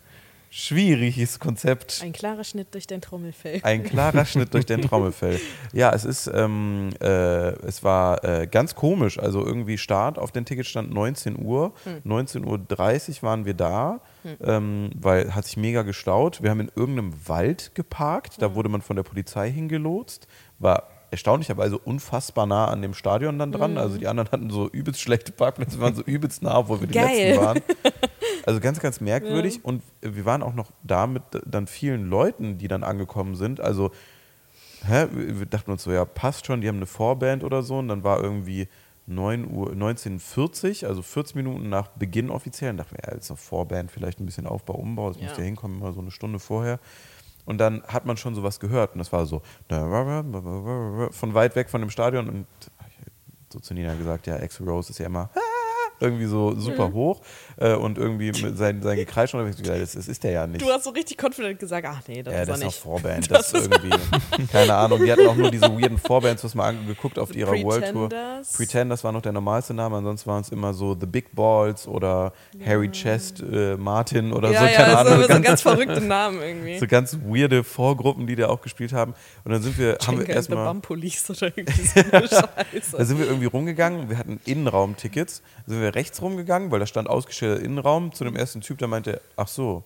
Schwieriges 0.50 1.38
Konzept. 1.38 2.00
Ein 2.02 2.14
klarer 2.14 2.42
Schnitt 2.42 2.72
durch 2.72 2.86
dein 2.86 3.02
Trommelfell. 3.02 3.60
Ein 3.64 3.84
klarer 3.84 4.24
Schnitt 4.24 4.54
durch 4.54 4.64
den 4.64 4.80
Trommelfell. 4.80 5.38
Ja, 5.74 5.92
es 5.92 6.06
ist, 6.06 6.26
ähm, 6.32 6.88
äh, 7.02 7.50
es 7.66 7.84
war 7.84 8.24
äh, 8.24 8.46
ganz 8.46 8.74
komisch. 8.74 9.18
Also 9.18 9.44
irgendwie 9.44 9.76
Start 9.76 10.18
auf 10.18 10.32
den 10.32 10.46
Ticket 10.46 10.64
stand 10.64 10.92
19 10.92 11.38
Uhr. 11.38 11.74
19.30 12.06 13.16
Uhr 13.16 13.22
waren 13.22 13.44
wir 13.44 13.52
da, 13.52 14.00
ähm, 14.42 14.90
weil 14.98 15.34
hat 15.34 15.44
sich 15.44 15.58
mega 15.58 15.82
gestaut. 15.82 16.42
Wir 16.42 16.48
haben 16.48 16.60
in 16.60 16.72
irgendeinem 16.74 17.12
Wald 17.28 17.74
geparkt. 17.74 18.40
Da 18.40 18.54
wurde 18.54 18.70
man 18.70 18.80
von 18.80 18.96
der 18.96 19.02
Polizei 19.02 19.50
hingelotst. 19.50 20.26
War 20.58 20.88
erstaunlicherweise 21.10 21.78
unfassbar 21.78 22.46
nah 22.46 22.66
an 22.66 22.82
dem 22.82 22.94
Stadion 22.94 23.38
dann 23.38 23.52
dran. 23.52 23.78
Also 23.78 23.98
die 23.98 24.06
anderen 24.06 24.30
hatten 24.30 24.50
so 24.50 24.68
übelst 24.68 25.00
schlechte 25.00 25.32
Parkplätze, 25.32 25.80
waren 25.80 25.94
so 25.94 26.02
übelst 26.02 26.42
nah, 26.42 26.68
wo 26.68 26.80
wir 26.80 26.86
die 26.86 26.94
Geil. 26.94 27.28
letzten 27.30 27.44
waren. 27.44 27.60
Also 28.46 28.60
ganz, 28.60 28.80
ganz 28.80 29.02
merkwürdig. 29.02 29.62
Und 29.62 29.82
wir 30.00 30.24
waren 30.24 30.42
auch 30.42 30.54
noch 30.54 30.70
da 30.82 31.06
mit 31.06 31.22
dann 31.44 31.66
vielen 31.66 32.08
Leuten, 32.08 32.56
die 32.56 32.66
dann 32.66 32.82
angekommen 32.82 33.34
sind. 33.34 33.60
Also, 33.60 33.90
hä? 34.86 35.06
wir 35.12 35.44
dachten 35.44 35.70
uns 35.70 35.82
so, 35.82 35.92
ja, 35.92 36.06
passt 36.06 36.46
schon, 36.46 36.62
die 36.62 36.68
haben 36.68 36.76
eine 36.76 36.86
Vorband 36.86 37.44
oder 37.44 37.62
so. 37.62 37.76
Und 37.76 37.88
dann 37.88 38.04
war 38.04 38.22
irgendwie 38.22 38.66
9 39.06 39.50
Uhr, 39.50 39.72
1940, 39.72 40.86
also 40.86 41.02
40 41.02 41.36
Minuten 41.36 41.68
nach 41.68 41.88
Beginn 41.88 42.30
offiziell. 42.30 42.70
Und 42.70 42.78
dachten 42.78 42.96
wir, 42.96 43.06
ja, 43.10 43.14
jetzt 43.16 43.28
noch 43.28 43.36
Vorband, 43.38 43.90
vielleicht 43.90 44.18
ein 44.18 44.24
bisschen 44.24 44.46
Aufbau, 44.46 44.74
Umbau, 44.76 45.08
das 45.10 45.20
Ja. 45.20 45.28
muss 45.28 45.36
ja 45.36 45.44
hinkommen, 45.44 45.78
immer 45.78 45.92
so 45.92 46.00
eine 46.00 46.10
Stunde 46.10 46.38
vorher. 46.38 46.78
Und 47.48 47.56
dann 47.56 47.82
hat 47.84 48.04
man 48.04 48.18
schon 48.18 48.34
sowas 48.34 48.60
gehört. 48.60 48.92
Und 48.92 48.98
das 48.98 49.10
war 49.10 49.24
so 49.24 49.40
von 49.70 51.32
weit 51.32 51.56
weg 51.56 51.70
von 51.70 51.80
dem 51.80 51.88
Stadion. 51.88 52.28
Und 52.28 52.46
so 53.50 53.58
zu 53.58 53.72
Nina 53.72 53.94
gesagt, 53.94 54.26
ja, 54.26 54.36
Axl 54.36 54.68
Rose 54.68 54.90
ist 54.90 54.98
ja 54.98 55.06
immer 55.06 55.30
irgendwie 56.00 56.26
so 56.26 56.54
super 56.56 56.92
hoch 56.92 57.22
äh, 57.60 57.74
und 57.74 57.98
irgendwie 57.98 58.32
mit 58.32 58.56
sein, 58.56 58.82
sein 58.82 58.96
Gekreisch 58.96 59.32
so, 59.32 59.38
das, 59.42 59.92
das 59.92 60.08
ist 60.08 60.22
der 60.22 60.30
ja 60.30 60.46
nicht. 60.46 60.62
Du 60.62 60.70
hast 60.70 60.84
so 60.84 60.90
richtig 60.90 61.22
confident 61.22 61.58
gesagt, 61.58 61.86
ach 61.88 62.00
nee, 62.06 62.22
das 62.22 62.32
ja, 62.32 62.40
ist 62.40 62.48
das 62.48 62.48
er 62.48 62.54
ist 62.54 62.60
noch 62.60 62.66
nicht. 62.66 62.82
Vorband. 62.82 63.28
Das, 63.38 63.52
ist 63.52 63.70
irgendwie, 63.70 64.46
keine 64.52 64.74
Ahnung. 64.74 65.04
Die 65.04 65.12
hatten 65.12 65.26
auch 65.26 65.34
nur 65.34 65.50
diese 65.50 65.66
weirden 65.66 65.98
Vorbands, 65.98 66.42
was 66.42 66.54
mal 66.54 66.68
angeguckt 66.68 67.18
auf 67.18 67.34
ihrer 67.34 67.52
World 67.52 67.92
Tour. 67.92 68.08
Pretenders. 68.08 68.52
Pretenders 68.52 69.04
war 69.04 69.12
noch 69.12 69.22
der 69.22 69.32
normalste 69.32 69.74
Name, 69.74 69.96
ansonsten 69.96 70.30
waren 70.30 70.40
es 70.40 70.48
immer 70.48 70.72
so 70.72 70.96
The 70.98 71.06
Big 71.06 71.34
Balls 71.34 71.86
oder 71.86 72.32
Harry 72.64 72.90
Chest 72.90 73.42
äh, 73.42 73.76
Martin 73.76 74.32
oder 74.32 74.50
ja, 74.50 74.60
so, 74.60 74.66
ja, 74.66 74.72
keine 74.72 74.92
so, 74.92 74.98
Ahnung. 74.98 75.22
so 75.22 75.28
ganz, 75.28 75.46
ganz 75.46 75.62
verrückte 75.62 76.00
Namen 76.00 76.40
irgendwie. 76.40 76.78
so 76.78 76.86
ganz 76.86 77.18
weirde 77.24 77.64
Vorgruppen, 77.64 78.26
die 78.26 78.36
da 78.36 78.48
auch 78.48 78.60
gespielt 78.60 78.92
haben. 78.92 79.14
Und 79.44 79.52
dann 79.52 79.62
sind 79.62 79.78
wir, 79.78 79.98
haben 80.06 80.18
wir 80.18 80.26
the 80.26 80.32
erstmal. 80.32 80.66
Bumpolice 80.66 81.30
oder 81.30 81.52
irgendwie 81.56 81.82
so 81.82 82.00
eine 82.00 82.10
Da 82.10 82.20
Scheiße. 82.72 83.04
sind 83.04 83.18
wir 83.18 83.26
irgendwie 83.26 83.46
rumgegangen, 83.46 84.10
wir 84.10 84.18
hatten 84.18 84.40
Innenraumtickets, 84.44 85.42
da 85.66 85.72
sind 85.72 85.82
wir 85.82 85.94
rechts 85.94 86.20
rumgegangen, 86.22 86.70
weil 86.70 86.80
da 86.80 86.86
stand 86.86 87.08
ausgestellter 87.48 87.64
Innenraum 87.64 88.12
zu 88.12 88.24
dem 88.24 88.36
ersten 88.36 88.60
Typ, 88.60 88.78
der 88.78 88.88
meinte, 88.88 89.20
ach 89.36 89.48
so, 89.48 89.84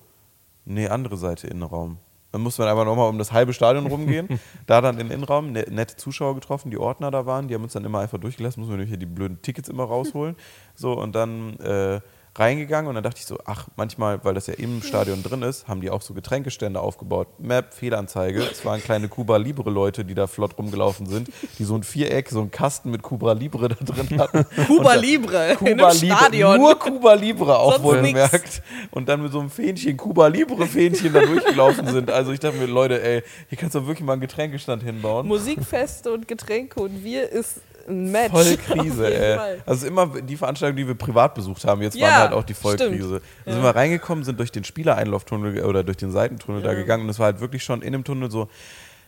nee, 0.65 0.89
andere 0.89 1.17
Seite 1.17 1.47
Innenraum. 1.47 1.99
Dann 2.33 2.41
musste 2.41 2.63
man 2.63 2.71
einfach 2.71 2.87
nochmal 2.87 3.11
um 3.11 3.19
das 3.19 3.33
halbe 3.33 3.53
Stadion 3.53 3.87
rumgehen, 3.87 4.41
da 4.67 4.81
dann 4.81 4.99
in 4.99 5.09
den 5.09 5.17
Innenraum, 5.17 5.53
ne, 5.53 5.67
nette 5.71 5.97
Zuschauer 5.97 6.35
getroffen, 6.35 6.71
die 6.71 6.79
Ordner 6.79 7.11
da 7.11 7.27
waren, 7.27 7.47
die 7.47 7.55
haben 7.55 7.63
uns 7.63 7.75
dann 7.75 7.85
immer 7.85 8.01
einfach 8.01 8.19
durchgelassen, 8.19 8.61
muss 8.61 8.69
man 8.69 8.79
natürlich 8.79 8.91
hier 8.91 8.99
die 8.99 9.07
blöden 9.07 9.43
Tickets 9.43 9.69
immer 9.69 9.85
rausholen. 9.85 10.37
So, 10.75 10.95
und 10.95 11.15
dann 11.15 11.59
äh, 11.61 12.01
reingegangen 12.35 12.89
und 12.89 12.95
dann 12.95 13.05
dachte 13.05 13.19
ich 13.19 13.27
so, 13.27 13.39
ach, 13.45 13.69
manchmal, 13.77 14.25
weil 14.25 14.33
das 14.33 14.47
ja 14.47 14.55
im 14.55 14.83
Stadion 14.83 15.23
drin 15.23 15.43
ist, 15.43 15.69
haben 15.69 15.83
die 15.83 15.91
auch 15.91 16.01
so 16.01 16.15
Getränkestände 16.15 16.81
aufgebaut. 16.81 17.29
Map, 17.39 17.75
Fehlanzeige. 17.75 18.43
Es 18.43 18.65
waren 18.65 18.83
kleine 18.83 19.09
Cuba 19.09 19.37
Libre 19.37 19.71
Leute, 19.71 20.05
die 20.05 20.15
da 20.15 20.27
flott 20.27 20.57
rumgelaufen 20.57 21.07
sind, 21.07 21.29
die 21.59 21.65
so 21.65 21.75
ein 21.75 21.83
Viereck, 21.83 22.31
so 22.31 22.41
ein 22.41 22.51
Kasten 22.51 22.91
mit 22.91 23.03
Cuba 23.03 23.33
Libre 23.33 23.69
da 23.69 23.75
drin 23.75 24.19
hatten. 24.19 24.47
Cuba 24.67 24.95
Libre 24.95 25.51
in 25.51 25.57
Cuba 25.57 25.89
einem 25.89 26.01
Libre, 26.01 26.17
Stadion. 26.17 26.57
nur 26.57 26.79
Cuba 26.79 27.13
Libre 27.15 27.59
auch 27.59 27.83
wohlgemerkt. 27.83 28.63
Und 28.91 29.09
dann 29.09 29.23
mit 29.23 29.33
so 29.33 29.41
einem 29.41 29.51
Fähnchen, 29.51 29.97
Cuba 29.97 30.29
Libre 30.29 30.67
Fähnchen 30.67 31.13
da 31.13 31.21
durchgelaufen 31.21 31.87
sind. 31.89 32.11
Also 32.11 32.33
ich 32.33 32.41
dachte 32.41 32.57
mir, 32.57 32.67
Leute, 32.67 33.03
ey, 33.03 33.23
hier 33.49 33.59
kannst 33.59 33.75
du 33.75 33.87
wirklich 33.87 34.07
mal 34.07 34.15
einen 34.15 34.23
Getränkestand 34.23 34.83
hinbauen. 34.83 35.27
Musikfeste 35.27 36.11
und 36.13 36.27
Getränke 36.29 36.81
und 36.81 37.05
wir 37.05 37.29
ist 37.29 37.61
ein 37.89 38.11
Match. 38.13 38.31
Voll 38.31 38.43
Auf 38.53 38.67
Krise, 38.67 39.09
jeden 39.09 39.23
ey. 39.23 39.59
Also 39.67 39.87
immer 39.87 40.07
die 40.07 40.37
Veranstaltungen, 40.37 40.77
die 40.77 40.87
wir 40.87 40.95
privat 40.95 41.35
besucht 41.35 41.65
haben, 41.65 41.83
jetzt 41.83 41.97
Ja, 41.97 42.07
waren 42.09 42.19
halt 42.19 42.33
auch 42.33 42.45
die 42.45 42.55
stimmt. 42.55 42.79
Vollkrise. 42.81 43.21
Da 43.45 43.53
sind 43.53 43.63
wir 43.63 43.75
reingekommen, 43.75 44.25
sind 44.25 44.39
durch 44.39 44.53
den 44.53 44.65
Spielereinlauftunnel 44.65 45.65
oder 45.65 45.85
durch 45.85 45.97
den 45.97 46.11
Seitentunnel 46.11 46.63
da 46.63 46.75
gegangen 46.75 47.05
und 47.05 47.11
es 47.11 47.19
war 47.19 47.27
halt 47.27 47.41
wirklich 47.41 47.65
schon 47.65 47.83
in 47.83 47.93
dem 47.93 48.05
Tunnel 48.05 48.31
so. 48.31 48.49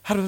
Aber 0.07 0.21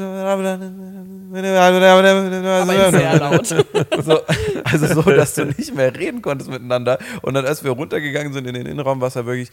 sehr 2.93 3.19
laut. 3.19 3.47
so, 4.05 4.21
also 4.65 5.03
so, 5.03 5.03
dass 5.03 5.35
du 5.35 5.45
nicht 5.45 5.75
mehr 5.75 5.95
reden 5.95 6.23
konntest 6.23 6.51
miteinander. 6.51 6.99
Und 7.21 7.35
dann, 7.35 7.45
als 7.45 7.63
wir 7.63 7.73
runtergegangen 7.73 8.33
sind 8.33 8.47
in 8.47 8.55
den 8.55 8.65
Innenraum, 8.65 9.03
war 9.03 9.09
es 9.09 9.15
ja 9.15 9.27
wirklich. 9.27 9.51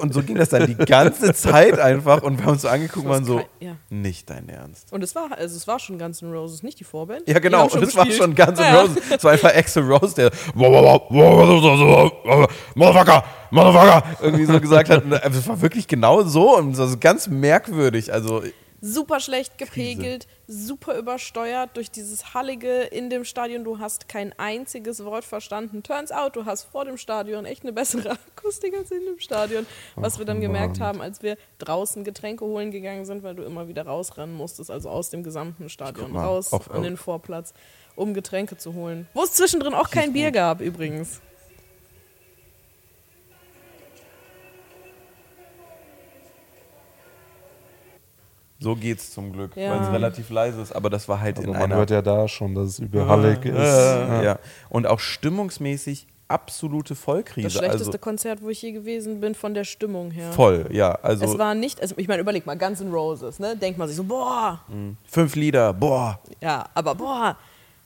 Und 0.00 0.14
so 0.14 0.22
ging 0.22 0.36
das 0.36 0.48
dann 0.48 0.66
die 0.66 0.74
ganze 0.76 1.34
Zeit 1.34 1.78
einfach. 1.78 2.22
Und 2.22 2.38
wir 2.38 2.46
haben 2.46 2.52
uns 2.52 2.62
so 2.62 2.68
angeguckt 2.68 3.04
und 3.04 3.10
waren 3.12 3.24
so, 3.24 3.36
kein- 3.38 3.46
ja. 3.60 3.76
nicht 3.90 4.30
dein 4.30 4.48
Ernst. 4.48 4.92
Und 4.92 5.02
es 5.02 5.14
war, 5.14 5.28
also 5.36 5.56
es 5.56 5.66
war 5.66 5.78
schon 5.78 5.98
Guns 5.98 6.22
N' 6.22 6.32
Roses, 6.32 6.62
nicht 6.62 6.80
die 6.80 6.84
Vorband. 6.84 7.22
Ja, 7.26 7.38
genau. 7.38 7.66
Und 7.68 7.82
es 7.82 7.94
war 7.96 8.06
schon 8.10 8.34
Guns 8.34 8.58
N' 8.58 8.64
Ja, 8.64 8.74
ja. 8.74 8.80
Roses. 8.82 8.96
Es 9.16 9.24
war 9.24 9.32
einfach 9.32 9.54
Axel 9.54 9.82
Rose, 9.92 10.14
der 10.14 10.30
Motherfucker, 12.74 13.24
Motherfucker 13.50 14.02
irgendwie 14.22 14.44
so 14.46 14.60
gesagt 14.60 14.88
hat. 14.90 15.04
Und 15.04 15.12
Es 15.12 15.48
war 15.48 15.60
wirklich 15.60 15.86
genau 15.88 16.22
so 16.22 16.56
und 16.56 16.78
das 16.78 16.90
ist 16.90 17.00
ganz 17.00 17.28
merkwürdig. 17.28 18.12
Also, 18.12 18.42
Super 18.82 19.20
schlecht 19.20 19.58
gepegelt, 19.58 20.26
super 20.46 20.96
übersteuert 20.96 21.76
durch 21.76 21.90
dieses 21.90 22.32
Hallige 22.32 22.80
in 22.82 23.10
dem 23.10 23.24
Stadion. 23.24 23.62
Du 23.62 23.78
hast 23.78 24.08
kein 24.08 24.32
einziges 24.38 25.04
Wort 25.04 25.24
verstanden. 25.24 25.82
Turns 25.82 26.10
out, 26.12 26.34
du 26.36 26.46
hast 26.46 26.64
vor 26.64 26.86
dem 26.86 26.96
Stadion 26.96 27.44
echt 27.44 27.62
eine 27.62 27.72
bessere 27.72 28.10
Akustik 28.36 28.74
als 28.74 28.90
in 28.90 29.04
dem 29.04 29.18
Stadion. 29.18 29.66
Was 29.96 30.18
wir 30.18 30.24
dann 30.24 30.40
gemerkt 30.40 30.78
Mann. 30.78 30.88
haben, 30.88 31.00
als 31.02 31.22
wir 31.22 31.36
draußen 31.58 32.04
Getränke 32.04 32.44
holen 32.46 32.70
gegangen 32.70 33.04
sind, 33.04 33.22
weil 33.22 33.34
du 33.34 33.42
immer 33.42 33.68
wieder 33.68 33.84
rausrennen 33.84 34.34
musstest, 34.34 34.70
also 34.70 34.88
aus 34.88 35.10
dem 35.10 35.22
gesamten 35.22 35.68
Stadion 35.68 36.12
mal, 36.12 36.24
raus 36.24 36.52
auf- 36.52 36.70
an 36.70 36.82
den 36.82 36.96
Vorplatz, 36.96 37.52
um 37.96 38.14
Getränke 38.14 38.56
zu 38.56 38.72
holen. 38.74 39.06
Wo 39.12 39.22
es 39.24 39.32
zwischendrin 39.34 39.74
auch 39.74 39.90
kein 39.90 40.12
Bier 40.14 40.30
gab 40.30 40.60
übrigens. 40.62 41.20
So 48.60 48.76
geht's 48.76 49.10
zum 49.10 49.32
Glück, 49.32 49.56
Ja. 49.56 49.70
weil 49.72 49.80
es 49.82 49.90
relativ 49.92 50.30
leise 50.30 50.60
ist. 50.60 50.72
Aber 50.72 50.90
das 50.90 51.08
war 51.08 51.20
halt 51.20 51.38
Aber 51.38 51.46
in 51.46 51.52
man 51.54 51.62
einer. 51.62 51.76
hört 51.76 51.90
ja 51.90 52.02
da 52.02 52.28
schon, 52.28 52.54
dass 52.54 52.68
es 52.68 52.78
übel 52.78 53.06
hallig 53.08 53.44
ist. 53.44 53.54
Ja. 53.56 54.38
Und 54.68 54.86
auch 54.86 55.00
stimmungsmäßig 55.00 56.06
absolute 56.28 56.94
Vollkrise. 56.94 57.46
Das 57.48 57.54
schlechteste 57.54 57.86
also 57.88 57.98
Konzert, 57.98 58.40
wo 58.42 58.50
ich 58.50 58.62
je 58.62 58.70
gewesen 58.70 59.20
bin, 59.20 59.34
von 59.34 59.52
der 59.52 59.64
Stimmung 59.64 60.12
her. 60.12 60.30
voll, 60.32 60.66
ja. 60.70 60.92
Also 61.02 61.24
Es 61.24 61.36
war 61.38 61.54
nicht, 61.56 61.80
also 61.82 61.96
ich 61.98 62.06
meine, 62.06 62.20
überleg 62.22 62.46
mal, 62.46 62.56
Guns 62.56 62.80
N' 62.80 62.92
Roses, 62.92 63.40
ne? 63.40 63.56
Denkt 63.56 63.78
man 63.78 63.88
sich 63.88 63.96
so, 63.96 64.04
boah, 64.04 64.60
fünf 65.08 65.34
Lieder, 65.34 65.72
boah. 65.72 66.20
ja, 66.40 66.66
aber 66.74 66.94
boah, 66.94 67.36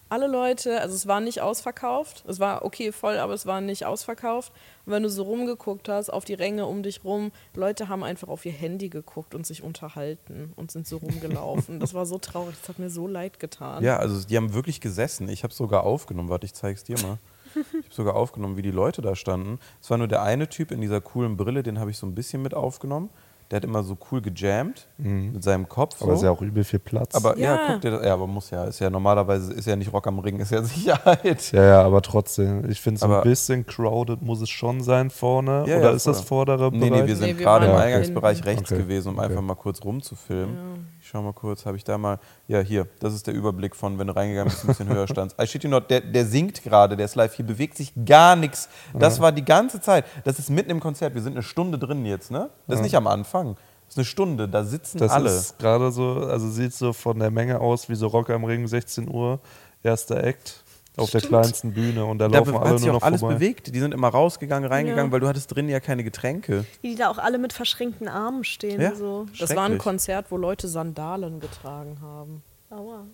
alle 0.09 0.27
Leute, 0.27 0.81
also 0.81 0.95
es 0.95 1.07
war 1.07 1.21
nicht 1.21 1.41
ausverkauft, 1.41 2.25
es 2.29 2.39
war 2.39 2.65
okay 2.65 2.93
voll, 2.93 3.19
aber 3.19 3.33
es 3.33 3.47
war 3.47 3.61
nicht 3.61 3.87
ausverkauft. 3.87 4.53
Und 4.85 4.93
wenn 4.93 5.03
du 5.03 5.09
so 5.09 5.23
rumgeguckt 5.23 5.89
hast, 5.89 6.11
auf 6.11 6.25
die 6.25 6.35
Ränge 6.35 6.67
um 6.67 6.83
dich 6.83 7.05
rum, 7.05 7.33
Leute 7.55 7.89
haben 7.89 8.05
einfach 8.05 8.29
auf 8.29 8.45
ihr 8.45 8.53
Handy 8.53 8.89
geguckt 8.89 9.35
und 9.35 9.47
sich 9.47 9.63
unterhalten 9.63 10.53
und 10.57 10.71
sind 10.71 10.87
so 10.87 10.99
rumgelaufen. 10.99 11.81
das 11.81 11.95
war 11.95 12.07
so 12.07 12.19
traurig, 12.19 12.55
das 12.61 12.69
hat 12.69 12.79
mir 12.79 12.91
so 12.91 13.07
leid 13.07 13.41
getan. 13.41 13.83
Ja, 13.83 13.97
also 13.97 14.27
die 14.27 14.37
haben 14.37 14.55
wirklich 14.55 14.81
gesessen. 14.81 15.29
Ich 15.29 15.43
habe 15.43 15.55
sogar 15.55 15.85
aufgenommen. 15.85 16.29
Warte, 16.29 16.47
ich 16.47 16.55
zeig's 16.55 16.85
dir 16.85 17.01
mal. 17.01 17.19
Ich 17.55 17.85
habe 17.85 17.95
sogar 17.95 18.17
aufgenommen, 18.17 18.57
wie 18.57 18.63
die 18.63 18.73
Leute 18.73 19.01
da 19.01 19.15
standen. 19.15 19.59
Es 19.81 19.89
war 19.89 19.97
nur 19.97 20.09
der 20.09 20.23
eine 20.23 20.49
Typ 20.49 20.71
in 20.71 20.81
dieser 20.81 21.01
coolen 21.01 21.37
Brille, 21.37 21.63
den 21.63 21.79
habe 21.79 21.91
ich 21.91 21.99
so 21.99 22.07
ein 22.07 22.15
bisschen 22.15 22.43
mit 22.43 22.53
aufgenommen. 22.53 23.11
Der 23.51 23.57
hat 23.59 23.64
immer 23.64 23.82
so 23.82 23.97
cool 24.11 24.22
gejammt 24.22 24.88
mit 24.97 25.42
seinem 25.45 25.68
Kopf. 25.68 26.01
Aber 26.03 26.12
es 26.12 26.16
ist 26.16 26.20
so. 26.20 26.26
ja 26.26 26.32
auch 26.32 26.40
übel 26.40 26.64
viel 26.64 26.78
Platz. 26.78 27.14
aber 27.14 27.38
ja, 27.38 27.55
Ja. 27.57 27.61
guck 27.72 27.80
dir 27.82 27.90
das, 27.90 28.05
ja, 28.05 28.14
aber 28.14 28.26
muss 28.26 28.51
ja, 28.51 28.64
ist 28.64 28.78
ja 28.80 28.88
normalerweise 28.90 29.53
ist 29.53 29.66
ja 29.66 29.76
nicht 29.76 29.92
Rock 29.92 30.07
am 30.07 30.18
Ring, 30.18 30.40
ist 30.40 30.51
ja 30.51 30.62
Sicherheit. 30.64 31.53
ja, 31.53 31.62
ja, 31.64 31.82
aber 31.82 32.01
trotzdem. 32.03 32.68
Ich 32.70 32.80
finde, 32.80 33.01
so 33.01 33.07
Aber- 33.07 33.18
ein 33.22 33.28
bisschen 33.28 33.66
crowded 33.66 34.22
muss 34.22 34.40
es 34.40 34.49
schon 34.51 34.80
sein 34.82 35.11
vorne. 35.11 35.64
Ja, 35.66 35.76
Oder 35.76 35.90
ja, 35.90 35.90
ist 35.90 36.07
das 36.07 36.22
vordere 36.22 36.70
Nee, 36.72 36.88
Bereich? 36.88 37.03
nee, 37.03 37.07
wir 37.09 37.16
sind 37.16 37.26
Nee, 37.26 37.38
wir 37.38 37.45
gerade 37.45 37.66
im 37.66 37.74
Eingangsbereich 37.76 38.45
rechts 38.47 38.72
Okay. 38.72 38.80
gewesen, 38.82 39.09
um 39.11 39.18
Okay. 39.18 39.26
einfach 39.26 39.42
mal 39.42 39.55
kurz 39.57 39.84
rumzufilmen. 39.84 40.86
Ich 41.05 41.11
schau 41.11 41.21
mal 41.21 41.35
kurz, 41.35 41.67
habe 41.67 41.77
ich 41.77 41.85
da 41.85 41.99
mal. 41.99 42.19
Ja, 42.49 42.61
hier, 42.61 42.89
das 42.99 43.13
ist 43.13 43.27
der 43.27 43.35
Überblick 43.35 43.77
von, 43.77 43.99
wenn 43.99 44.07
du 44.07 44.17
reingegangen 44.17 44.49
bist, 44.51 44.65
ein 44.65 44.69
bisschen 44.69 44.89
höher 44.89 45.07
standst. 45.07 45.39
I 45.39 45.47
shit 45.47 45.63
you 45.63 45.69
not, 45.69 45.91
der, 45.91 46.01
der 46.01 46.25
singt 46.25 46.63
gerade, 46.63 46.97
der 46.97 47.05
ist 47.05 47.15
live, 47.15 47.35
hier 47.35 47.45
bewegt 47.45 47.77
sich 47.77 47.93
gar 48.07 48.37
nichts. 48.37 48.71
Das 48.95 49.21
war 49.21 49.31
die 49.31 49.45
ganze 49.45 49.83
Zeit. 49.83 50.07
Das 50.25 50.39
ist 50.39 50.49
mitten 50.49 50.71
im 50.71 50.81
Konzert, 50.81 51.15
wir 51.15 51.21
sind 51.21 51.35
eine 51.35 51.43
Stunde 51.43 51.79
drin 51.79 52.07
jetzt, 52.07 52.31
ne? 52.31 52.49
Das 52.67 52.79
ist 52.79 52.85
nicht 52.85 52.97
am 52.97 53.07
Anfang. 53.07 53.57
Das 53.85 53.97
ist 53.97 53.99
eine 53.99 54.05
Stunde, 54.07 54.49
da 54.49 54.65
sitzen 54.65 54.97
Das 54.97 55.13
alle. 55.13 55.29
ist 55.29 55.59
gerade 55.59 55.93
so, 55.93 56.27
also 56.27 56.49
sieht 56.49 56.73
so 56.73 56.95
von 56.95 57.19
der 57.19 57.31
Menge 57.31 57.61
aus 57.61 57.91
wie 57.91 57.97
so 57.97 58.07
Rock 58.07 58.31
am 58.31 58.45
Ring, 58.45 58.67
16 58.67 59.07
Uhr, 59.13 59.41
erster 59.83 60.25
Act 60.25 60.64
auf 60.97 61.11
der 61.11 61.20
kleinsten 61.20 61.72
Bühne 61.72 62.05
und 62.05 62.18
da 62.18 62.28
da 62.28 62.38
laufen 62.38 62.57
alle 62.57 62.70
hat 62.70 62.78
sich 62.78 62.86
nur 62.86 62.97
auch 62.97 63.01
noch 63.01 63.07
alles 63.07 63.20
vorbei. 63.20 63.34
bewegt. 63.34 63.74
Die 63.74 63.80
sind 63.80 63.92
immer 63.92 64.09
rausgegangen, 64.09 64.68
reingegangen, 64.70 65.07
Ja. 65.07 65.12
weil 65.12 65.20
du 65.20 65.26
hattest 65.28 65.55
drin 65.55 65.68
ja 65.68 65.80
keine 65.80 66.05
Getränke. 66.05 66.64
Die 66.82 66.95
da 66.95 67.09
auch 67.11 67.18
alle 67.18 67.38
mit 67.38 67.53
verschränkten 67.53 68.07
Armen 68.09 68.45
stehen. 68.45 68.80
Ja. 68.80 68.95
So. 68.95 69.26
Das 69.38 69.55
war 69.57 69.64
ein. 69.64 69.78
Konzert, 69.78 70.26
wo 70.30 70.36
Leute 70.36 70.68
Sandalen 70.68 71.40
getragen 71.40 71.99
haben. 72.01 72.42
Aua. 72.70 73.07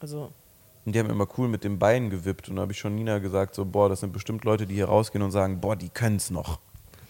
Also 0.00 0.30
Und 0.86 0.94
die 0.94 0.98
haben 0.98 1.10
immer 1.10 1.26
cool 1.38 1.48
mit 1.48 1.64
den 1.64 1.78
Beinen 1.78 2.08
gewippt. 2.10 2.48
Und 2.48 2.56
da 2.56 2.62
habe 2.62 2.72
ich 2.72 2.78
schon 2.78 2.94
Nina 2.94 3.18
gesagt, 3.18 3.54
so, 3.54 3.64
boah, 3.64 3.88
das 3.88 4.00
sind 4.00 4.12
bestimmt 4.12 4.44
Leute, 4.44 4.66
die 4.66 4.74
hier 4.74 4.86
rausgehen 4.86 5.22
und 5.22 5.30
sagen, 5.32 5.60
boah, 5.60 5.76
die 5.76 5.88
können's 5.88 6.30
noch. 6.30 6.60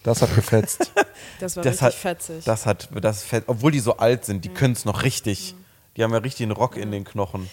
Das 0.03 0.21
hat 0.23 0.33
gefetzt. 0.35 0.91
das 1.39 1.55
war 1.55 1.63
Das 1.63 1.73
richtig 1.73 1.81
hat, 1.83 1.93
fetzig. 1.93 2.43
das 2.45 2.65
hat, 2.65 2.89
das 2.99 3.23
fett, 3.23 3.43
obwohl 3.47 3.71
die 3.71 3.79
so 3.79 3.97
alt 3.97 4.25
sind, 4.25 4.43
die 4.43 4.49
können's 4.49 4.83
noch 4.85 5.03
richtig. 5.03 5.55
Die 5.95 6.03
haben 6.03 6.11
ja 6.11 6.17
richtig 6.17 6.43
einen 6.45 6.51
Rock 6.53 6.75
in 6.77 6.89
den 6.91 7.03
Knochen. 7.03 7.47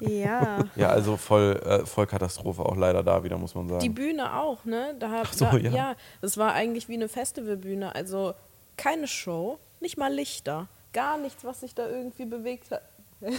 Ja. 0.00 0.08
Ja. 0.08 0.58
Ja, 0.76 0.88
also 0.90 1.16
voll, 1.16 1.60
äh, 1.64 1.86
voll 1.86 2.06
Katastrophe 2.06 2.62
auch 2.64 2.76
leider 2.76 3.02
da 3.02 3.22
wieder, 3.24 3.36
muss 3.38 3.54
man 3.54 3.68
sagen. 3.68 3.80
Die 3.80 3.88
Bühne 3.88 4.38
auch, 4.38 4.64
ne? 4.64 4.94
Da, 4.98 5.10
hab- 5.10 5.26
so, 5.28 5.44
da, 5.46 5.56
ja. 5.56 5.70
ja. 5.70 5.96
das 6.20 6.36
war 6.36 6.52
eigentlich 6.52 6.88
wie 6.88 6.94
eine 6.94 7.08
Festivalbühne. 7.08 7.94
Also 7.94 8.34
keine 8.76 9.06
Show, 9.06 9.58
nicht 9.80 9.96
mal 9.96 10.12
Lichter. 10.12 10.68
Gar 10.92 11.18
nichts, 11.18 11.44
was 11.44 11.60
sich 11.60 11.74
da 11.74 11.88
irgendwie 11.88 12.24
bewegt 12.24 12.70
hat. 12.70 12.82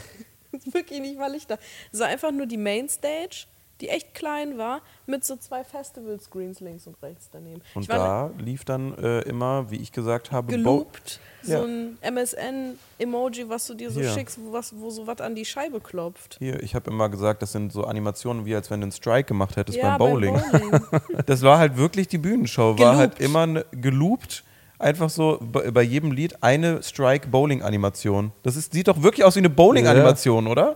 Wirklich 0.51 0.99
nicht 1.01 1.17
mal 1.17 1.32
Lichter. 1.32 1.57
Es 1.91 1.99
war 1.99 2.07
einfach 2.07 2.32
nur 2.32 2.45
die 2.45 2.57
Mainstage, 2.57 3.45
die 3.82 3.89
echt 3.89 4.13
klein 4.13 4.57
war, 4.57 4.82
mit 5.05 5.26
so 5.26 5.36
zwei 5.36 5.63
Festival-Screens 5.63 6.61
links 6.61 6.88
und 6.88 6.95
rechts 7.03 7.30
daneben. 7.32 7.61
und 7.73 7.82
ich 7.84 7.89
war 7.89 8.32
da 8.38 8.41
lief 8.41 8.63
dann 8.63 8.97
äh, 8.97 9.21
immer, 9.21 9.69
wie 9.69 9.78
ich 9.78 9.91
gesagt 9.91 10.32
habe, 10.32 10.51
geloopt, 10.51 11.19
Ja. 11.43 11.59
so 11.59 11.65
ein 11.65 11.97
MSN-Emoji, 12.01 13.49
was 13.49 13.67
du 13.67 13.73
dir 13.73 13.91
so 13.91 13.99
Hier. 13.99 14.11
schickst, 14.11 14.39
wo, 14.41 14.53
was, 14.53 14.73
wo 14.80 14.89
so 14.89 15.07
was 15.07 15.19
an 15.21 15.36
die 15.36 15.45
Scheibe 15.45 15.80
klopft. 15.82 16.38
Hier, 16.39 16.61
ich 16.63 16.73
habe 16.76 16.89
immer 16.89 17.09
gesagt, 17.09 17.41
das 17.41 17.51
sind 17.51 17.71
so 17.73 17.84
Animationen, 17.84 18.45
wie 18.45 18.55
als 18.55 18.71
wenn 18.71 18.80
du 18.82 18.86
einen 18.86 18.91
Strike 18.91 19.28
gemacht 19.28 19.55
hättest 19.57 19.78
ja, 19.78 19.97
beim 19.97 20.09
Bowling. 20.11 20.41
Bowling. 20.51 20.82
Das 21.26 21.41
war 21.41 21.57
halt 21.57 21.78
wirklich 21.78 22.07
die 22.07 22.17
Bühnenshow. 22.17 22.78
War 22.78 22.97
halt 22.97 23.17
Geloopt. 23.17 23.21
immer 23.21 23.45
ne, 23.47 23.65
geloopt. 23.71 24.43
Einfach 24.78 25.09
so 25.09 25.39
bei, 25.41 25.82
jedem 25.82 26.11
Lied 26.11 26.43
eine 26.43 26.84
Strike-Bowling-Animation. 26.84 28.32
Das 28.43 28.55
ist, 28.57 28.73
sieht 28.73 28.88
doch 28.89 29.01
wirklich 29.01 29.23
aus 29.23 29.36
wie 29.36 29.39
eine 29.39 29.49
Bowling-Animation, 29.49 30.47
oder? 30.47 30.76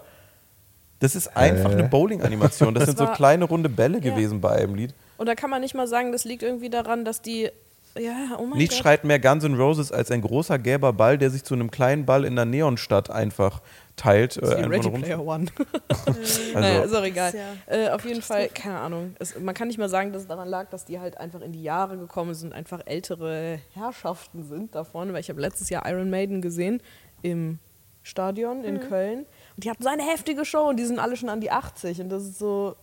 Das 0.99 1.15
ist 1.15 1.35
einfach 1.35 1.69
Äh. 1.71 1.75
eine 1.75 1.83
Bowling-Animation. 1.89 2.73
Das 2.75 2.85
sind 2.85 2.97
so 2.97 3.07
kleine 3.07 3.45
runde 3.45 3.69
Bälle 3.69 3.99
Ja. 3.99 4.11
gewesen 4.13 4.41
bei 4.41 4.51
einem 4.51 4.75
Lied. 4.75 4.93
Und 5.17 5.27
da 5.27 5.35
kann 5.35 5.49
man 5.49 5.61
nicht 5.61 5.75
mal 5.75 5.87
sagen, 5.87 6.11
das 6.11 6.23
liegt 6.25 6.43
irgendwie 6.43 6.69
daran, 6.69 7.05
dass 7.05 7.21
die. 7.21 7.49
Ja, 7.97 8.37
oh 8.37 8.45
mein 8.45 8.59
Nichts 8.59 8.75
Gott. 8.75 8.83
schreit 8.83 9.03
mehr 9.03 9.19
Guns 9.19 9.43
N' 9.43 9.55
Roses 9.55 9.91
als 9.91 10.11
ein 10.11 10.21
großer 10.21 10.59
gelber 10.59 10.93
Ball, 10.93 11.17
der 11.17 11.31
sich 11.31 11.43
zu 11.43 11.55
einem 11.55 11.71
kleinen 11.71 12.05
Ball 12.05 12.23
in 12.23 12.35
der 12.35 12.45
Neonstadt 12.45 13.09
einfach 13.09 13.61
teilt. 13.95 14.37
Das 14.37 14.49
ist 14.49 14.55
äh, 14.55 14.59
wie 14.59 14.63
einfach 14.73 14.85
Ready 14.93 15.01
Player 15.01 15.25
One. 15.25 15.45
Also, 16.05 16.41
naja, 16.53 16.81
ist 16.83 16.95
auch 16.95 17.03
egal. 17.03 17.29
Ist 17.31 17.37
Äh, 17.67 17.89
auf 17.89 18.05
jeden 18.05 18.21
Fall, 18.21 18.47
keine 18.49 18.77
Ahnung. 18.79 19.15
Es, 19.17 19.37
man 19.39 19.55
kann 19.55 19.67
nicht 19.67 19.79
mal 19.79 19.89
sagen, 19.89 20.13
dass 20.13 20.21
es 20.21 20.27
daran 20.27 20.47
lag, 20.47 20.69
dass 20.69 20.85
die 20.85 20.99
halt 20.99 21.17
einfach 21.17 21.41
in 21.41 21.51
die 21.51 21.63
Jahre 21.63 21.97
gekommen 21.97 22.35
sind, 22.35 22.53
einfach 22.53 22.81
ältere 22.85 23.59
Herrschaften 23.73 24.43
sind 24.43 24.75
davon. 24.75 25.11
Weil 25.11 25.21
ich 25.21 25.29
habe 25.29 25.41
letztes 25.41 25.69
Jahr 25.69 25.89
Iron 25.89 26.11
Maiden 26.11 26.41
gesehen 26.43 26.81
im 27.23 27.57
Stadion 28.03 28.63
in 28.63 28.79
Köln. 28.81 29.25
Und 29.59 29.65
die 29.65 29.69
hatten 29.71 29.83
so 29.83 29.89
eine 29.89 30.03
heftige 30.03 30.45
Show 30.45 30.69
und 30.69 30.77
die 30.77 30.85
sind 30.85 30.99
alle 30.99 31.17
schon 31.17 31.27
an 31.27 31.41
die 31.41 31.51
80. 31.51 31.99
Und 31.99 32.07
das 32.07 32.23
ist 32.23 32.39
so 32.39 32.77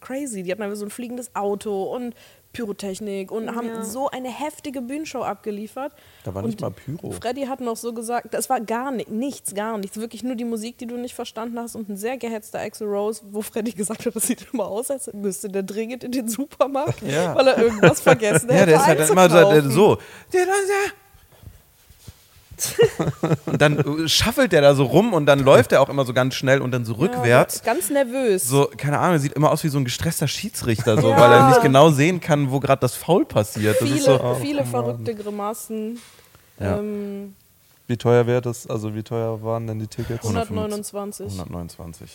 crazy. 0.00 0.44
Die 0.44 0.52
hatten 0.52 0.62
einfach 0.62 0.76
so 0.76 0.84
ein 0.84 0.90
fliegendes 0.90 1.34
Auto 1.34 1.82
und 1.92 2.14
Pyrotechnik 2.52 3.32
und 3.32 3.56
haben 3.56 3.66
Ja. 3.66 3.82
so 3.82 4.08
eine 4.08 4.28
heftige 4.28 4.80
Bühnenshow 4.82 5.22
abgeliefert. 5.22 5.92
Da 6.22 6.32
war 6.32 6.44
und 6.44 6.50
nicht 6.50 6.60
mal 6.60 6.70
Pyro. 6.70 7.10
Freddy 7.10 7.46
hat 7.46 7.60
noch 7.60 7.76
so 7.76 7.92
gesagt, 7.92 8.32
das 8.32 8.48
war 8.48 8.60
gar 8.60 8.92
nicht, 8.92 9.10
nichts, 9.10 9.52
gar 9.52 9.76
nichts. 9.78 9.96
Wirklich 9.96 10.22
nur 10.22 10.36
die 10.36 10.44
Musik, 10.44 10.78
die 10.78 10.86
du 10.86 10.96
nicht 10.96 11.16
verstanden 11.16 11.58
hast 11.58 11.74
und 11.74 11.88
ein 11.88 11.96
sehr 11.96 12.18
gehetzter 12.18 12.60
Axel 12.60 12.86
Rose, 12.86 13.22
wo 13.32 13.42
Freddy 13.42 13.72
gesagt 13.72 14.06
hat, 14.06 14.14
das 14.14 14.28
sieht 14.28 14.46
immer 14.52 14.66
aus, 14.68 14.92
als 14.92 15.12
müsste 15.12 15.48
der 15.48 15.64
dringend 15.64 16.04
in 16.04 16.12
den 16.12 16.28
Supermarkt, 16.28 17.02
Ja. 17.02 17.34
weil 17.34 17.48
er 17.48 17.58
irgendwas 17.58 18.00
vergessen 18.00 18.48
hat. 18.50 18.56
ja, 18.60 18.66
der 18.66 18.76
ist 18.76 18.86
halt 18.86 19.00
dann 19.00 19.08
immer 19.10 19.28
so. 19.28 19.50
Der, 19.50 19.62
so. 19.68 19.98
Und 23.46 23.60
dann 23.60 23.78
äh, 24.04 24.08
schaffelt 24.08 24.52
der 24.52 24.60
da 24.62 24.74
so 24.74 24.84
rum 24.84 25.12
und 25.12 25.26
dann 25.26 25.40
läuft 25.40 25.72
er 25.72 25.80
auch 25.80 25.88
immer 25.88 26.04
so 26.04 26.12
ganz 26.12 26.34
schnell 26.34 26.60
und 26.60 26.70
dann 26.70 26.84
so 26.84 26.94
rückwärts. 26.94 27.62
Ganz 27.62 27.90
nervös. 27.90 28.48
So, 28.48 28.68
keine 28.76 28.98
Ahnung, 28.98 29.14
er 29.14 29.18
sieht 29.20 29.32
immer 29.32 29.50
aus 29.50 29.64
wie 29.64 29.68
so 29.68 29.78
ein 29.78 29.84
gestresster 29.84 30.28
Schiedsrichter, 30.28 31.00
so, 31.00 31.10
Ja. 31.10 31.20
weil 31.20 31.32
er 31.32 31.48
nicht 31.48 31.62
genau 31.62 31.90
sehen 31.90 32.20
kann, 32.20 32.50
wo 32.50 32.60
gerade 32.60 32.80
das 32.80 32.94
Foul 32.94 33.24
passiert. 33.24 33.76
Das 33.80 33.86
viele 33.88 33.98
ist 33.98 34.04
so, 34.04 34.20
Oh, 34.20 34.34
viele 34.34 34.62
Mann. 34.62 34.70
verrückte 34.70 35.14
Grimassen. 35.14 35.98
Ja. 36.60 36.78
Ähm, 36.78 37.34
Wie 37.86 37.96
teuer 37.96 38.26
wäre 38.26 38.40
das? 38.40 38.66
Also 38.66 38.94
wie 38.94 39.02
teuer 39.02 39.42
waren 39.42 39.66
denn 39.66 39.78
die 39.78 39.86
Tickets? 39.88 40.24
129. 40.24 41.26
129. 41.26 42.10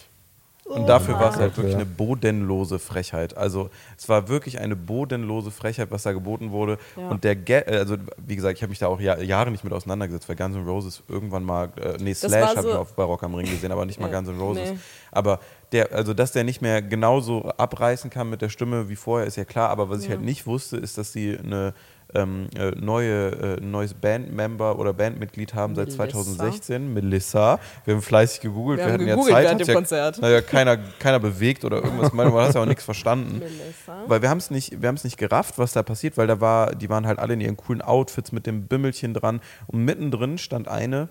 Und 0.69 0.87
dafür 0.87 1.15
war 1.19 1.31
es 1.31 1.37
halt 1.37 1.57
wirklich 1.57 1.73
eine 1.75 1.85
bodenlose 1.85 2.77
Frechheit. 2.77 3.35
Also 3.35 3.69
es 3.97 4.07
war 4.07 4.27
wirklich 4.29 4.59
eine 4.59 4.75
bodenlose 4.75 5.49
Frechheit, 5.51 5.89
was 5.91 6.03
da 6.03 6.11
geboten 6.13 6.51
wurde. 6.51 6.77
Ja. 6.95 7.09
Und 7.09 7.23
der, 7.23 7.35
Ge 7.35 7.63
äh, 7.65 7.77
also 7.77 7.95
wie 8.25 8.35
gesagt, 8.35 8.55
ich 8.57 8.61
habe 8.61 8.69
mich 8.69 8.79
da 8.79 8.87
auch 8.87 8.99
Jahr, 8.99 9.19
Jahre 9.21 9.49
nicht 9.49 9.63
mit 9.63 9.73
auseinandergesetzt, 9.73 10.29
weil 10.29 10.35
Guns 10.35 10.55
N' 10.55 10.67
Roses 10.67 11.01
irgendwann 11.07 11.43
mal, 11.43 11.69
äh, 11.81 11.97
nee, 11.99 12.11
Das 12.11 12.19
Slash 12.19 12.55
habe 12.55 12.67
ich 12.67 12.73
so- 12.73 12.79
auf 12.79 12.93
bei 12.93 13.03
Rock 13.03 13.23
am 13.23 13.33
Ring 13.33 13.47
gesehen, 13.47 13.71
aber 13.71 13.85
nicht 13.85 13.99
mal 13.99 14.11
Ja, 14.11 14.17
Guns 14.19 14.29
N' 14.29 14.39
Roses. 14.39 14.71
nee. 14.71 14.77
Aber 15.11 15.39
der, 15.71 15.91
also 15.91 16.13
dass 16.13 16.31
der 16.33 16.43
nicht 16.43 16.61
mehr 16.61 16.81
genauso 16.83 17.45
abreißen 17.57 18.09
kann 18.11 18.29
mit 18.29 18.41
der 18.43 18.49
Stimme 18.49 18.89
wie 18.89 18.95
vorher, 18.95 19.25
ist 19.27 19.37
ja 19.37 19.45
klar. 19.45 19.69
Aber 19.69 19.89
was 19.89 20.01
ich 20.01 20.05
Ja. 20.09 20.11
halt 20.11 20.21
nicht 20.21 20.45
wusste, 20.45 20.77
ist, 20.77 20.97
dass 20.99 21.11
sie 21.13 21.35
eine 21.37 21.73
ähm, 22.15 22.47
äh, 22.55 22.71
neue, 22.71 23.57
äh, 23.57 23.61
neues 23.61 23.93
Bandmember 23.93 24.79
oder 24.79 24.93
Bandmitglied 24.93 25.53
haben 25.53 25.75
seit 25.75 25.87
Melissa. 25.87 26.09
2016, 26.11 26.93
Melissa. 26.93 27.59
Wir 27.85 27.95
haben 27.95 28.01
fleißig 28.01 28.41
gegoogelt, 28.41 28.79
Wir 28.79 28.85
wir, 28.85 28.93
haben 28.93 29.01
hatten 29.01 29.09
gegoogelt 29.09 29.29
ja 29.29 29.35
Zeit. 29.35 29.45
während 29.45 29.61
dem 29.61 29.67
ja, 29.67 29.73
Konzert. 29.73 30.21
Naja, 30.21 30.41
keiner, 30.41 30.77
keiner 30.77 31.19
bewegt 31.19 31.65
oder 31.65 31.83
irgendwas. 31.83 32.13
Man 32.13 32.33
hat 32.33 32.55
ja 32.55 32.61
auch 32.61 32.65
nichts 32.65 32.83
verstanden. 32.83 33.39
Melissa. 33.39 34.03
Weil 34.07 34.21
wir 34.21 34.29
haben 34.29 34.39
es 34.39 34.49
nicht, 34.49 34.81
wir 34.81 34.87
haben 34.87 34.95
es 34.95 35.03
nicht 35.03 35.17
gerafft, 35.17 35.57
was 35.57 35.73
da 35.73 35.83
passiert, 35.83 36.17
weil 36.17 36.27
da 36.27 36.41
war, 36.41 36.75
die 36.75 36.89
waren 36.89 37.05
halt 37.05 37.19
alle 37.19 37.33
in 37.33 37.41
ihren 37.41 37.57
coolen 37.57 37.81
Outfits 37.81 38.31
mit 38.31 38.47
dem 38.47 38.67
Bimmelchen 38.67 39.13
dran 39.13 39.41
und 39.67 39.83
mittendrin 39.83 40.37
stand 40.37 40.67
eine, 40.67 41.09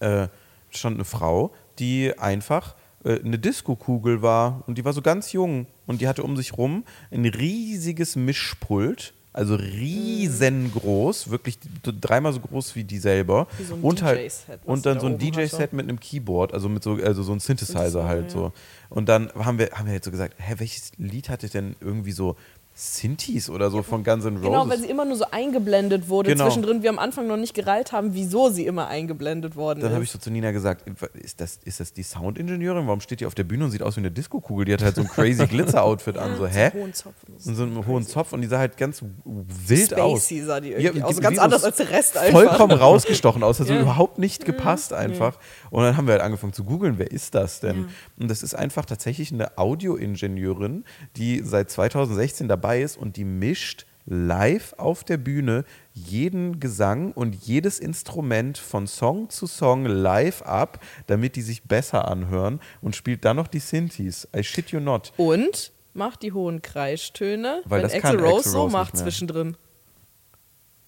äh, 0.00 0.28
stand 0.70 0.96
eine 0.96 1.04
Frau, 1.04 1.52
die 1.78 2.16
einfach 2.18 2.76
äh, 3.04 3.20
eine 3.24 3.38
Disco-Kugel 3.38 4.22
war 4.22 4.62
und 4.66 4.78
die 4.78 4.84
war 4.84 4.92
so 4.92 5.02
ganz 5.02 5.32
jung 5.32 5.66
und 5.86 6.00
die 6.00 6.08
hatte 6.08 6.22
um 6.22 6.36
sich 6.36 6.56
rum 6.56 6.84
ein 7.10 7.24
riesiges 7.24 8.16
Mischpult. 8.16 9.14
Also 9.36 9.54
riesengroß, 9.54 11.30
wirklich 11.30 11.58
dreimal 11.82 12.32
so 12.32 12.40
groß 12.40 12.74
wie 12.74 12.84
die 12.84 12.96
selber. 12.96 13.46
Wie 13.58 13.64
so 13.64 13.74
ein 13.74 13.82
und 13.82 14.02
halt 14.02 14.32
und 14.64 14.86
dann 14.86 14.94
da 14.94 15.00
so 15.00 15.06
ein 15.08 15.18
DJ-Set 15.18 15.74
mit 15.74 15.86
einem 15.86 16.00
Keyboard, 16.00 16.54
also 16.54 16.70
mit 16.70 16.82
so 16.82 16.94
also 16.94 17.22
so 17.22 17.32
ein 17.32 17.40
Synthesizer 17.40 17.76
Synthesizer, 17.76 18.04
halt 18.08 18.24
ja. 18.24 18.30
so. 18.30 18.52
Und 18.88 19.10
dann 19.10 19.30
haben 19.34 19.58
wir 19.58 19.72
haben 19.72 19.86
wir 19.88 19.92
jetzt 19.92 20.06
so 20.06 20.10
gesagt, 20.10 20.36
hä, 20.38 20.54
welches 20.56 20.92
Lied 20.96 21.28
hatte 21.28 21.48
denn 21.48 21.76
irgendwie 21.80 22.12
so 22.12 22.36
Synthes 22.78 23.48
oder 23.48 23.70
so 23.70 23.82
von 23.82 24.04
Guns 24.04 24.26
N' 24.26 24.34
Roses? 24.36 24.42
Genau, 24.50 24.68
weil 24.68 24.78
sie 24.78 24.86
immer 24.90 25.06
nur 25.06 25.16
so 25.16 25.24
eingeblendet 25.30 26.10
wurde 26.10 26.30
Genau. 26.30 26.44
zwischendrin. 26.44 26.82
Wir 26.82 26.90
am 26.90 26.98
Anfang 26.98 27.26
noch 27.26 27.38
nicht 27.38 27.54
gereilt 27.54 27.92
haben, 27.92 28.12
wieso 28.12 28.50
sie 28.50 28.66
immer 28.66 28.88
eingeblendet 28.88 29.56
worden 29.56 29.80
Dann 29.80 29.94
habe 29.94 30.04
ich 30.04 30.10
so 30.10 30.18
zu 30.18 30.30
Nina 30.30 30.50
gesagt, 30.50 30.84
ist 31.14 31.40
das, 31.40 31.58
ist 31.64 31.80
das 31.80 31.94
die 31.94 32.02
Soundingenieurin? 32.02 32.86
Warum 32.86 33.00
steht 33.00 33.20
die 33.20 33.26
auf 33.26 33.34
der 33.34 33.44
Bühne 33.44 33.64
und 33.64 33.70
sieht 33.70 33.82
aus 33.82 33.96
wie 33.96 34.00
eine 34.00 34.10
Disco-Kugel? 34.10 34.66
Die 34.66 34.74
hat 34.74 34.82
halt 34.82 34.94
so 34.96 35.00
ein 35.00 35.08
crazy 35.08 35.46
Glitzer-Outfit 35.48 36.18
an. 36.18 36.36
So, 36.36 36.46
hä? 36.46 36.70
hohen 36.74 36.92
Zopf. 36.92 37.14
Und 37.46 37.56
so 37.56 37.62
einen 37.62 37.86
hohen 37.86 38.04
Zopf 38.06 38.34
und 38.34 38.42
die 38.42 38.48
sah 38.48 38.58
halt 38.58 38.76
ganz 38.76 39.02
wild 39.24 39.94
aus. 39.94 40.26
Spacey 40.26 40.42
sah 40.44 40.60
die 40.60 40.70
Ja, 40.72 40.78
irgendwie 40.78 40.98
die- 40.98 41.02
aus. 41.04 41.20
Ganz 41.20 41.38
anders 41.38 41.64
als 41.64 41.76
der 41.78 41.88
Rest 41.90 42.18
einfach. 42.18 42.32
Vollkommen 42.42 42.72
rausgestochen 42.78 43.42
aus, 43.42 43.58
hat 43.58 43.68
so 43.68 43.72
Ja. 43.76 43.80
überhaupt 43.80 44.18
nicht 44.18 44.44
gepasst 44.44 44.92
einfach. 44.92 45.38
Und 45.76 45.82
dann 45.82 45.98
haben 45.98 46.06
wir 46.06 46.12
halt 46.12 46.22
angefangen 46.22 46.54
zu 46.54 46.64
googeln, 46.64 46.96
wer 46.96 47.10
ist 47.10 47.34
das 47.34 47.60
denn? 47.60 47.90
Und 48.18 48.30
das 48.30 48.42
ist 48.42 48.54
einfach 48.54 48.86
tatsächlich 48.86 49.30
eine 49.30 49.58
Audioingenieurin, 49.58 50.86
die 51.16 51.42
seit 51.44 51.70
2016 51.70 52.48
dabei 52.48 52.80
ist 52.80 52.96
und 52.96 53.18
die 53.18 53.26
mischt 53.26 53.84
live 54.06 54.72
auf 54.78 55.04
der 55.04 55.18
Bühne 55.18 55.66
jeden 55.92 56.60
Gesang 56.60 57.12
und 57.12 57.34
jedes 57.44 57.78
Instrument 57.78 58.56
von 58.56 58.86
Song 58.86 59.28
zu 59.28 59.46
Song 59.46 59.84
live 59.84 60.40
ab, 60.40 60.82
damit 61.08 61.36
die 61.36 61.42
sich 61.42 61.64
besser 61.64 62.08
anhören 62.08 62.60
und 62.80 62.96
spielt 62.96 63.26
dann 63.26 63.36
noch 63.36 63.46
die 63.46 63.58
Synthes. 63.58 64.26
I 64.34 64.42
shit 64.42 64.70
you 64.70 64.80
not. 64.80 65.12
Und 65.18 65.72
macht 65.92 66.22
die 66.22 66.32
hohen 66.32 66.62
Kreistöne, 66.62 67.60
Weil 67.66 67.82
wenn 67.82 67.90
das 67.90 68.02
Axel 68.02 68.18
Rose 68.18 68.48
so 68.48 68.70
macht 68.70 68.96
zwischendrin. 68.96 69.58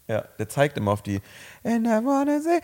Ja, 0.09 0.25
der 0.39 0.49
zeigt 0.49 0.79
immer 0.79 0.93
auf 0.93 1.03
die 1.03 1.21
And 1.63 1.87
I 1.87 2.03
wanna 2.03 2.41
say! 2.41 2.61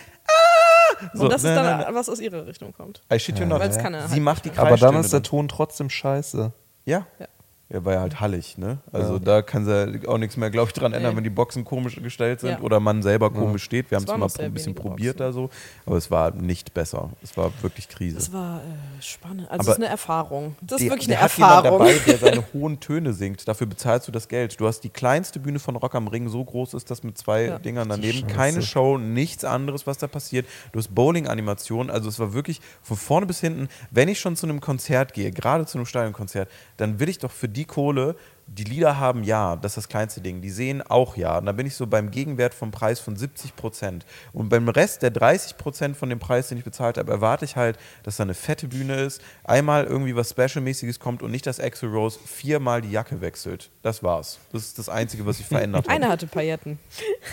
So, 1.12 1.24
Und 1.24 1.32
das 1.32 1.44
ist 1.44 1.54
dann, 1.54 1.94
was 1.94 2.08
aus 2.08 2.20
ihrer 2.20 2.46
Richtung 2.46 2.72
kommt. 2.72 3.02
I 3.12 3.18
shit 3.18 3.38
you 3.38 3.46
not. 3.46 3.60
Kann 3.60 3.94
er 3.94 4.08
Sie 4.08 4.14
halt 4.14 4.22
macht 4.22 4.44
die 4.44 4.50
nicht 4.50 4.58
Aber 4.58 4.76
dann 4.76 4.96
ist 4.96 5.12
der 5.12 5.22
Ton 5.22 5.48
trotzdem 5.48 5.90
scheiße. 5.90 6.52
Ja. 6.84 7.06
Ja. 7.18 7.26
Ja, 7.70 7.82
war 7.84 7.94
ja 7.94 8.00
halt 8.00 8.20
hallig, 8.20 8.58
ne? 8.58 8.78
Also 8.92 9.14
Ja. 9.14 9.18
da 9.18 9.42
kann 9.42 9.64
sie 9.64 10.06
auch 10.06 10.18
nichts 10.18 10.36
mehr, 10.36 10.50
glaube 10.50 10.68
ich, 10.68 10.74
dran 10.74 10.92
ändern, 10.92 11.16
wenn 11.16 11.24
die 11.24 11.30
Boxen 11.30 11.64
komisch 11.64 11.96
gestellt 11.96 12.40
sind 12.40 12.50
Ja. 12.50 12.60
oder 12.60 12.78
man 12.78 13.02
selber 13.02 13.30
komisch 13.30 13.64
steht. 13.64 13.90
Wir 13.90 13.96
haben 13.96 14.04
Es 14.04 14.10
es 14.10 14.38
mal 14.38 14.44
ein 14.44 14.52
bisschen 14.52 14.74
probiert 14.74 15.16
Boxen. 15.16 15.26
da 15.26 15.32
so, 15.32 15.50
aber 15.86 15.96
es 15.96 16.10
war 16.10 16.30
nicht 16.32 16.74
besser. 16.74 17.08
Es 17.22 17.34
war 17.38 17.50
wirklich 17.62 17.88
Krise. 17.88 18.16
Das 18.16 18.32
war 18.34 18.58
äh, 18.58 19.02
spannend. 19.02 19.50
Also 19.50 19.54
Aber 19.54 19.62
es 19.62 19.68
ist 19.68 19.76
eine 19.76 19.86
Erfahrung. 19.86 20.56
Das 20.60 20.80
ist 20.82 20.90
wirklich 20.90 21.06
der 21.08 21.16
eine 21.18 21.24
hat 21.24 21.36
jemand 21.38 21.64
Erfahrung. 21.64 21.78
dabei, 21.78 21.98
der 22.06 22.18
seine 22.18 22.44
hohen 22.52 22.80
Töne 22.80 23.14
singt. 23.14 23.48
Dafür 23.48 23.66
bezahlst 23.66 24.06
du 24.08 24.12
das 24.12 24.28
Geld. 24.28 24.60
Du 24.60 24.66
hast 24.66 24.80
die 24.80 24.90
kleinste 24.90 25.40
Bühne 25.40 25.58
von 25.58 25.74
Rock 25.76 25.94
am 25.94 26.06
Ring, 26.06 26.28
so 26.28 26.44
groß 26.44 26.74
ist 26.74 26.90
das 26.90 27.02
mit 27.02 27.16
zwei 27.16 27.44
Ja. 27.46 27.58
Dingern 27.58 27.88
daneben. 27.88 28.18
Scheiße. 28.20 28.26
Keine 28.36 28.62
Show, 28.62 28.98
nichts 28.98 29.42
anderes, 29.42 29.86
was 29.86 29.96
da 29.96 30.06
passiert. 30.06 30.46
Du 30.72 30.78
hast 30.78 30.94
Bowling-Animationen. 30.94 31.90
Also 31.90 32.10
es 32.10 32.18
war 32.18 32.34
wirklich 32.34 32.60
von 32.82 32.98
vorne 32.98 33.24
bis 33.26 33.40
hinten. 33.40 33.68
Wenn 33.90 34.08
ich 34.08 34.20
schon 34.20 34.36
zu 34.36 34.46
einem 34.46 34.60
Konzert 34.60 35.14
gehe, 35.14 35.30
gerade 35.32 35.64
zu 35.64 35.78
einem 35.78 35.86
Stadionkonzert, 35.86 36.50
dann 36.76 37.00
will 37.00 37.08
ich 37.08 37.18
doch 37.18 37.30
für 37.30 37.48
die 37.54 37.64
Kohle 37.64 38.16
die 38.46 38.64
Lieder 38.64 38.98
haben 38.98 39.24
ja, 39.24 39.56
das 39.56 39.72
ist 39.72 39.76
das 39.76 39.88
kleinste 39.88 40.20
Ding. 40.20 40.40
Die 40.40 40.50
sehen 40.50 40.82
auch 40.82 41.16
ja. 41.16 41.38
Und 41.38 41.46
dann 41.46 41.56
bin 41.56 41.66
ich 41.66 41.74
so 41.74 41.86
beim 41.86 42.10
Gegenwert 42.10 42.52
vom 42.52 42.70
Preis 42.70 43.00
von 43.00 43.16
70 43.16 43.56
Prozent. 43.56 44.04
Und 44.32 44.48
beim 44.48 44.68
Rest 44.68 45.02
der 45.02 45.10
30 45.10 45.56
Prozent 45.56 45.96
von 45.96 46.10
dem 46.10 46.18
Preis, 46.18 46.48
den 46.48 46.58
ich 46.58 46.64
bezahlt 46.64 46.98
habe, 46.98 47.10
erwarte 47.10 47.44
ich 47.44 47.56
halt, 47.56 47.78
dass 48.02 48.16
da 48.16 48.22
eine 48.22 48.34
fette 48.34 48.68
Bühne 48.68 48.96
ist, 48.96 49.22
einmal 49.44 49.84
irgendwie 49.84 50.14
was 50.14 50.30
Special-mäßiges 50.30 51.00
kommt 51.00 51.22
und 51.22 51.30
nicht, 51.30 51.46
dass 51.46 51.58
Axel 51.58 51.88
Rose 51.88 52.18
viermal 52.24 52.82
die 52.82 52.90
Jacke 52.90 53.20
wechselt. 53.20 53.70
Das 53.82 54.02
war's. 54.02 54.38
Das 54.52 54.62
ist 54.62 54.78
das 54.78 54.88
Einzige, 54.88 55.24
was 55.24 55.38
sich 55.38 55.46
verändert 55.46 55.86
hat. 55.88 55.94
Einer 55.94 56.08
hatte 56.08 56.26
Pailletten. 56.26 56.78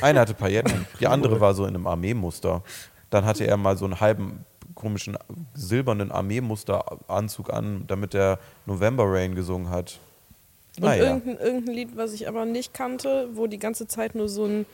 Einer 0.01 0.21
hatte 0.21 0.33
Pailletten, 0.33 0.87
die 0.99 1.07
andere 1.07 1.39
war 1.41 1.53
so 1.53 1.65
in 1.65 1.75
einem 1.75 1.87
Armeemuster. 1.87 2.63
Dann 3.09 3.25
hatte 3.25 3.45
er 3.45 3.57
mal 3.57 3.77
so 3.77 3.85
einen 3.85 3.99
halben 3.99 4.45
komischen 4.75 5.17
silbernen 5.53 6.11
Armeemusteranzug 6.11 7.51
an, 7.51 7.83
damit 7.87 8.15
er 8.15 8.39
November 8.65 9.03
Rain 9.05 9.35
gesungen 9.35 9.69
hat. 9.69 9.99
Und 10.77 10.85
Naja. 10.85 11.03
irgendein, 11.03 11.37
irgendein 11.37 11.75
Lied, 11.75 11.89
was 11.97 12.13
ich 12.13 12.27
aber 12.27 12.45
nicht 12.45 12.73
kannte, 12.73 13.29
wo 13.33 13.47
die 13.47 13.59
ganze 13.59 13.87
Zeit 13.87 14.15
nur 14.15 14.29
so 14.29 14.45
ein 14.45 14.65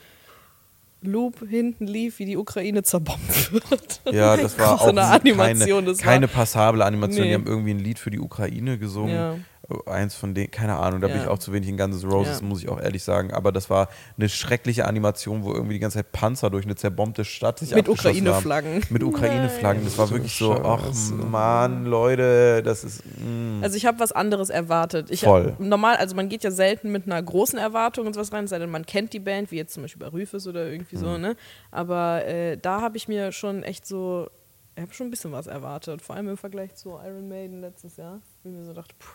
Loop 1.01 1.47
hinten 1.47 1.85
lief, 1.87 2.19
wie 2.19 2.25
die 2.25 2.37
Ukraine 2.37 2.83
zerbombt 2.83 3.51
wird. 3.53 4.01
Ja, 4.11 4.37
das 4.37 4.57
war 4.59 4.77
So 4.77 4.85
auch 4.85 4.87
eine 4.87 5.03
Animation, 5.03 5.85
keine, 5.85 5.97
keine 5.97 6.27
passable 6.27 6.83
Animation. 6.85 7.21
Nee. 7.23 7.29
Die 7.29 7.33
haben 7.35 7.47
irgendwie 7.47 7.71
ein 7.71 7.79
Lied 7.79 7.99
für 7.99 8.09
die 8.09 8.19
Ukraine 8.19 8.77
gesungen. 8.77 9.13
Ja. 9.15 9.35
Eins 9.85 10.15
von 10.15 10.33
denen, 10.33 10.49
keine 10.49 10.77
Ahnung, 10.77 11.01
da 11.01 11.07
bin 11.07 11.17
Ja. 11.17 11.23
ich 11.23 11.27
auch 11.29 11.39
zu 11.39 11.51
wenig 11.51 11.67
in 11.67 11.75
Guns 11.77 12.01
N' 12.03 12.09
Roses, 12.09 12.39
Ja. 12.39 12.45
muss 12.45 12.63
ich 12.63 12.69
auch 12.69 12.79
ehrlich 12.79 13.03
sagen. 13.03 13.33
Aber 13.33 13.51
das 13.51 13.69
war 13.69 13.89
eine 14.17 14.29
schreckliche 14.29 14.85
Animation, 14.87 15.43
wo 15.43 15.51
irgendwie 15.53 15.73
die 15.73 15.79
ganze 15.79 15.97
Zeit 15.97 16.11
Panzer 16.13 16.49
durch 16.49 16.63
eine 16.65 16.75
zerbombte 16.75 17.25
Stadt 17.25 17.59
sich 17.59 17.75
Mit. 17.75 17.89
Ukraine-Flaggen. 17.89 18.81
Mit 18.89 19.03
Ukraine-Flaggen. 19.03 19.83
Das 19.83 19.97
war 19.97 20.09
wirklich 20.09 20.33
so, 20.37 20.53
ach. 20.53 20.81
Mann, 21.29 21.85
Leute, 21.85 22.63
das 22.63 22.83
ist. 22.85 23.03
mm. 23.05 23.61
Also 23.61 23.75
ich 23.75 23.85
habe 23.85 23.99
was 23.99 24.11
anderes 24.13 24.49
erwartet. 24.49 25.11
Ich 25.11 25.21
Voll. 25.21 25.51
Hab, 25.51 25.59
normal, 25.59 25.97
also 25.97 26.15
man 26.15 26.29
geht 26.29 26.43
ja 26.43 26.51
selten 26.51 26.91
mit 26.91 27.05
einer 27.05 27.21
großen 27.21 27.59
Erwartung 27.59 28.07
und 28.07 28.13
sowas 28.13 28.31
rein, 28.31 28.45
es 28.45 28.51
sei 28.51 28.59
denn, 28.59 28.69
man 28.69 28.85
kennt 28.85 29.11
die 29.13 29.19
Band, 29.19 29.51
wie 29.51 29.57
jetzt 29.57 29.73
zum 29.73 29.83
Beispiel 29.83 29.99
bei 29.99 30.11
Rüfus 30.13 30.47
oder 30.47 30.65
irgendwie 30.69 30.95
Mhm. 30.95 30.99
so, 31.01 31.17
ne? 31.17 31.35
Aber 31.71 32.25
äh, 32.25 32.57
da 32.57 32.81
habe 32.81 32.95
ich 32.97 33.07
mir 33.07 33.31
schon 33.33 33.63
echt 33.63 33.85
so 33.85 34.29
ich 34.75 34.83
habe 34.83 34.93
schon 34.93 35.07
ein 35.07 35.09
bisschen 35.09 35.31
was 35.31 35.47
erwartet. 35.47 36.03
Vor 36.03 36.15
allem 36.15 36.29
im 36.29 36.37
Vergleich 36.37 36.75
zu 36.75 36.99
Iron 37.03 37.27
Maiden 37.27 37.61
letztes 37.61 37.97
Jahr. 37.97 38.21
Wo 38.47 38.51
ich 38.53 38.57
mir 38.59 38.65
so 38.65 38.73
dachte, 38.73 38.95
puh, 38.97 39.07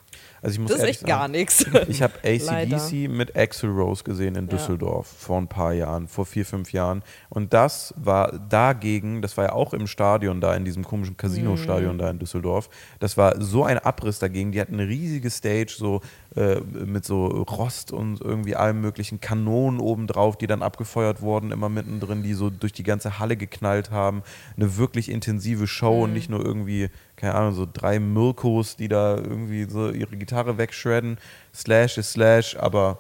Also 0.43 0.55
ich 0.55 0.61
muss 0.61 0.71
das 0.73 0.81
ist 0.83 0.87
echt 0.89 1.07
gar 1.07 1.27
nichts. 1.29 1.65
Ich 1.89 2.03
habe. 2.03 2.13
ACDC 2.23 3.09
mit 3.09 3.35
Axel 3.37 3.71
Rose 3.71 4.05
gesehen 4.05 4.35
in 4.37 4.47
Ja. 4.47 4.51
Düsseldorf 4.53 5.07
vor 5.07 5.39
ein 5.39 5.49
paar 5.49 5.73
Jahren, 5.73 6.07
vor 6.07 6.27
vier, 6.27 6.45
fünf 6.45 6.73
Jahren. 6.73 7.03
Und 7.31 7.55
das 7.55 7.95
war 7.97 8.33
dagegen, 8.39 9.23
das 9.23 9.37
war 9.37 9.45
ja 9.47 9.53
auch 9.53 9.73
im 9.73 9.87
Stadion 9.87 10.41
da, 10.41 10.55
in 10.55 10.65
diesem 10.65 10.85
komischen 10.85 11.13
Mhm. 11.15 11.17
Casino-Stadion 11.19 11.97
da 11.99 12.11
in 12.11 12.19
Düsseldorf. 12.19 12.69
Das 13.01 13.17
war 13.17 13.41
so 13.41 13.65
ein 13.65 13.79
Abriss 13.79 14.19
dagegen. 14.19 14.53
Die 14.53 14.61
hatten 14.61 14.75
eine 14.75 14.87
riesige 14.89 15.31
Stage, 15.31 15.75
so 15.77 16.01
äh, 16.37 16.61
mit 16.61 17.05
so 17.05 17.27
Rost 17.27 17.93
und 17.93 18.21
irgendwie 18.21 18.55
allem 18.57 18.81
möglichen 18.81 19.21
Kanonen 19.21 19.81
obendrauf, 19.81 20.37
die 20.37 20.47
dann 20.47 20.63
abgefeuert 20.63 21.21
wurden, 21.23 21.53
immer 21.53 21.69
mittendrin, 21.69 22.23
die 22.23 22.35
so 22.35 22.51
durch 22.51 22.73
die 22.73 22.83
ganze 22.85 23.19
Halle 23.19 23.37
geknallt 23.37 23.91
haben. 23.91 24.23
Eine 24.57 24.77
wirklich 24.77 25.11
intensive 25.11 25.67
Show 25.67 25.97
Mhm. 25.99 26.03
und 26.03 26.13
nicht 26.15 26.29
nur 26.31 26.45
irgendwie, 26.45 26.89
keine 27.23 27.37
Ahnung, 27.37 27.55
so 27.55 27.69
drei 27.73 28.01
Mirkos, 28.01 28.75
die 28.75 28.89
da 28.89 29.15
irgendwie 29.15 29.63
so 29.71 29.91
ihre 29.91 30.17
Gitarre 30.17 30.59
wegshredden. 30.59 31.19
Slash 31.55 31.97
ist 31.97 32.11
Slash, 32.15 32.57
aber 32.57 32.99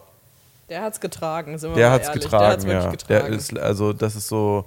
Der 0.68 0.80
hat's 0.80 1.00
getragen, 1.00 1.58
sind 1.58 1.70
wir 1.70 1.74
der 1.76 1.88
mal 1.88 1.94
hat's 1.96 2.06
ehrlich. 2.06 2.22
getragen, 2.22 2.44
der 2.44 2.52
hat's 2.52 2.64
wirklich 2.64 2.84
ja. 2.84 2.90
getragen. 2.92 3.26
Der 3.26 3.36
ist, 3.36 3.58
also 3.58 3.92
das 3.92 4.14
ist 4.14 4.28
so, 4.28 4.64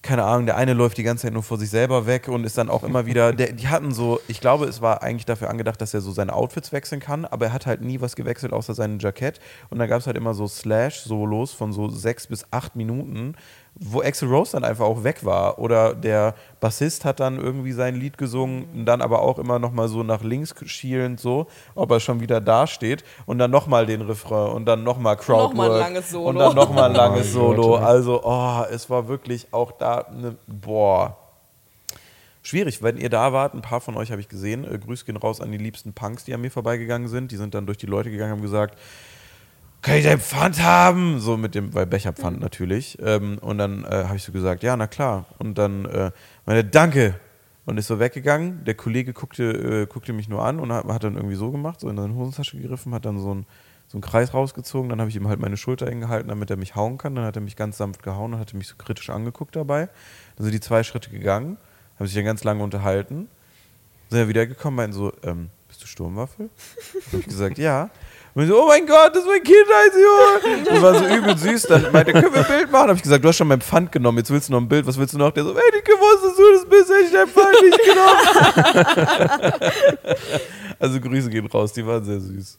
keine 0.00 0.24
Ahnung, 0.24 0.46
der 0.46 0.56
eine 0.56 0.72
läuft 0.72 0.96
die 0.96 1.02
ganze 1.02 1.26
Zeit 1.26 1.34
nur 1.34 1.42
vor 1.42 1.58
sich 1.58 1.68
selber 1.68 2.06
weg 2.06 2.28
und 2.28 2.44
ist 2.44 2.56
dann 2.56 2.70
auch 2.70 2.82
immer 2.82 3.04
wieder, 3.04 3.34
der, 3.34 3.52
die 3.52 3.68
hatten 3.68 3.92
so, 3.92 4.18
ich 4.28 4.40
glaube, 4.40 4.64
es 4.64 4.80
war 4.80 5.02
eigentlich 5.02 5.26
dafür 5.26 5.50
angedacht, 5.50 5.78
dass 5.82 5.92
er 5.92 6.00
so 6.00 6.10
seine 6.10 6.32
Outfits 6.32 6.72
wechseln 6.72 7.02
kann, 7.02 7.26
aber 7.26 7.48
er 7.48 7.52
hat 7.52 7.66
halt 7.66 7.82
nie 7.82 8.00
was 8.00 8.16
gewechselt, 8.16 8.54
außer 8.54 8.72
sein 8.72 8.98
Jackett 8.98 9.40
und 9.68 9.78
dann 9.78 9.90
gab 9.90 10.00
es 10.00 10.06
halt 10.06 10.16
immer 10.16 10.32
so 10.32 10.48
Slash-Solos 10.48 11.52
von 11.52 11.74
so 11.74 11.90
sechs 11.90 12.26
bis 12.28 12.46
acht 12.50 12.76
Minuten, 12.76 13.34
wo 13.82 14.02
Axel 14.02 14.28
Rose 14.28 14.52
dann 14.52 14.62
einfach 14.62 14.84
auch 14.84 15.04
weg 15.04 15.24
war 15.24 15.58
oder 15.58 15.94
der 15.94 16.34
Bassist 16.60 17.06
hat 17.06 17.18
dann 17.18 17.38
irgendwie 17.38 17.72
sein 17.72 17.96
Lied 17.96 18.18
gesungen 18.18 18.66
und 18.74 18.84
dann 18.84 19.00
aber 19.00 19.22
auch 19.22 19.38
immer 19.38 19.58
nochmal 19.58 19.88
so 19.88 20.02
nach 20.02 20.22
links 20.22 20.54
schielend 20.66 21.18
so, 21.18 21.46
ob 21.74 21.90
er 21.90 21.98
schon 21.98 22.20
wieder 22.20 22.42
da 22.42 22.66
steht 22.66 23.04
und 23.24 23.38
dann 23.38 23.50
nochmal 23.50 23.86
den 23.86 24.02
Refrain 24.02 24.52
und 24.52 24.66
dann 24.66 24.84
nochmal 24.84 25.16
Crowdwork 25.16 25.54
Nochmal 25.54 25.72
ein 25.72 25.78
langes 25.78 26.10
Solo. 26.10 26.28
und 26.28 26.36
dann 26.36 26.54
nochmal 26.54 26.90
ein 26.90 26.94
langes 26.94 27.24
Mein 27.24 27.32
Solo. 27.32 27.76
Also, 27.76 28.20
oh, 28.22 28.64
es 28.70 28.90
war 28.90 29.08
wirklich 29.08 29.48
auch 29.50 29.72
da, 29.72 30.06
ne, 30.14 30.36
boah. 30.46 31.16
Schwierig, 32.42 32.82
wenn 32.82 32.96
ihr 32.96 33.10
da 33.10 33.32
wart, 33.32 33.54
ein 33.54 33.62
paar 33.62 33.80
von 33.80 33.96
euch 33.96 34.10
habe 34.10 34.20
ich 34.20 34.28
gesehen. 34.28 34.64
Äh, 34.64 34.78
Grüß 34.78 35.04
gehen 35.04 35.16
raus 35.16 35.40
an 35.40 35.52
die 35.52 35.58
liebsten 35.58 35.92
Punks, 35.92 36.24
die 36.24 36.34
an 36.34 36.40
mir 36.40 36.50
vorbeigegangen 36.50 37.08
sind. 37.08 37.32
Die 37.32 37.36
sind 37.36 37.54
dann 37.54 37.66
durch 37.66 37.78
die 37.78 37.86
Leute 37.86 38.10
gegangen 38.10 38.32
und 38.32 38.38
haben 38.38 38.42
gesagt, 38.42 38.78
kann 39.82 39.96
ich 39.96 40.04
dein 40.04 40.20
Pfand 40.20 40.62
haben? 40.62 41.20
So 41.20 41.36
mit 41.36 41.54
dem, 41.54 41.72
weil 41.74 41.86
Becherpfand 41.86 42.40
natürlich. 42.40 42.98
Ähm, 43.00 43.38
und 43.38 43.58
dann 43.58 43.84
äh, 43.84 44.04
habe 44.04 44.16
ich 44.16 44.22
so 44.22 44.32
gesagt, 44.32 44.62
ja, 44.62 44.76
na 44.76 44.86
klar. 44.86 45.26
Und 45.38 45.56
dann 45.58 45.86
äh, 45.86 46.10
meine, 46.44 46.64
danke. 46.64 47.14
Und 47.66 47.78
ist 47.78 47.86
so 47.86 48.00
weggegangen. 48.00 48.64
Der 48.64 48.74
Kollege 48.74 49.12
guckte, 49.12 49.44
äh, 49.44 49.86
guckte 49.86 50.12
mich 50.12 50.28
nur 50.28 50.44
an 50.44 50.60
und 50.60 50.72
hat, 50.72 50.86
hat 50.86 51.04
dann 51.04 51.16
irgendwie 51.16 51.36
so 51.36 51.50
gemacht, 51.50 51.80
so 51.80 51.88
in 51.88 51.96
seine 51.96 52.14
Hosentasche 52.14 52.58
gegriffen, 52.58 52.92
hat 52.94 53.04
dann 53.04 53.18
so 53.18 53.30
einen, 53.30 53.46
so 53.86 53.96
einen 53.96 54.02
Kreis 54.02 54.34
rausgezogen. 54.34 54.88
Dann 54.90 55.00
habe 55.00 55.08
ich 55.08 55.16
ihm 55.16 55.28
halt 55.28 55.40
meine 55.40 55.56
Schulter 55.56 55.88
hingehalten, 55.88 56.28
damit 56.28 56.50
er 56.50 56.56
mich 56.56 56.74
hauen 56.74 56.98
kann. 56.98 57.14
Dann 57.14 57.24
hat 57.24 57.36
er 57.36 57.42
mich 57.42 57.56
ganz 57.56 57.76
sanft 57.78 58.02
gehauen 58.02 58.34
und 58.34 58.40
hatte 58.40 58.56
mich 58.56 58.68
so 58.68 58.74
kritisch 58.76 59.08
angeguckt 59.08 59.56
dabei. 59.56 59.88
Dann 60.36 60.44
sind 60.44 60.52
die 60.52 60.60
zwei 60.60 60.82
Schritte 60.82 61.10
gegangen, 61.10 61.56
haben 61.98 62.06
sich 62.06 62.16
dann 62.16 62.24
ganz 62.24 62.44
lange 62.44 62.62
unterhalten. 62.62 63.28
Sind 64.10 64.18
dann 64.18 64.28
wieder 64.28 64.46
gekommen, 64.46 64.76
meinten 64.76 64.96
so, 64.96 65.12
ähm, 65.22 65.50
bist 65.68 65.82
du 65.82 65.86
Sturmwaffe? 65.86 66.50
Habe 67.12 67.18
ich 67.18 67.26
gesagt, 67.26 67.58
ja. 67.58 67.90
Und 68.34 68.44
ich 68.44 68.48
so, 68.48 68.62
oh 68.62 68.66
mein 68.68 68.86
Gott, 68.86 69.14
das 69.14 69.24
ist 69.24 69.28
mein 69.28 69.42
Kindheitsjunge. 69.42 70.64
Das 70.64 70.82
war 70.82 70.94
so 70.94 71.04
übel 71.04 71.36
süß. 71.36 71.62
Dann 71.64 71.90
meinte, 71.90 72.12
können 72.12 72.32
wir 72.32 72.40
ein 72.40 72.46
Bild 72.46 72.70
machen? 72.70 72.88
Habe 72.88 72.94
ich 72.94 73.02
gesagt, 73.02 73.24
du 73.24 73.28
hast 73.28 73.36
schon 73.36 73.48
mein 73.48 73.60
Pfand 73.60 73.90
genommen, 73.90 74.18
jetzt 74.18 74.30
willst 74.30 74.48
du 74.48 74.52
noch 74.52 74.60
ein 74.60 74.68
Bild, 74.68 74.86
was 74.86 74.96
willst 74.98 75.14
du 75.14 75.18
noch? 75.18 75.32
Der 75.32 75.42
so, 75.42 75.50
hätte 75.50 75.78
ich 75.78 75.84
gewusst, 75.84 76.24
dass 76.24 76.36
du 76.36 76.42
das 76.52 76.64
bist, 76.68 76.90
hätte 76.90 77.04
ich 77.06 77.12
dein 77.12 77.26
Pfand 77.26 77.56
nicht 77.62 77.80
genommen. 79.98 80.20
also 80.78 81.00
Grüße 81.00 81.28
gehen 81.30 81.46
raus, 81.46 81.72
die 81.72 81.84
waren 81.84 82.04
sehr 82.04 82.20
süß. 82.20 82.58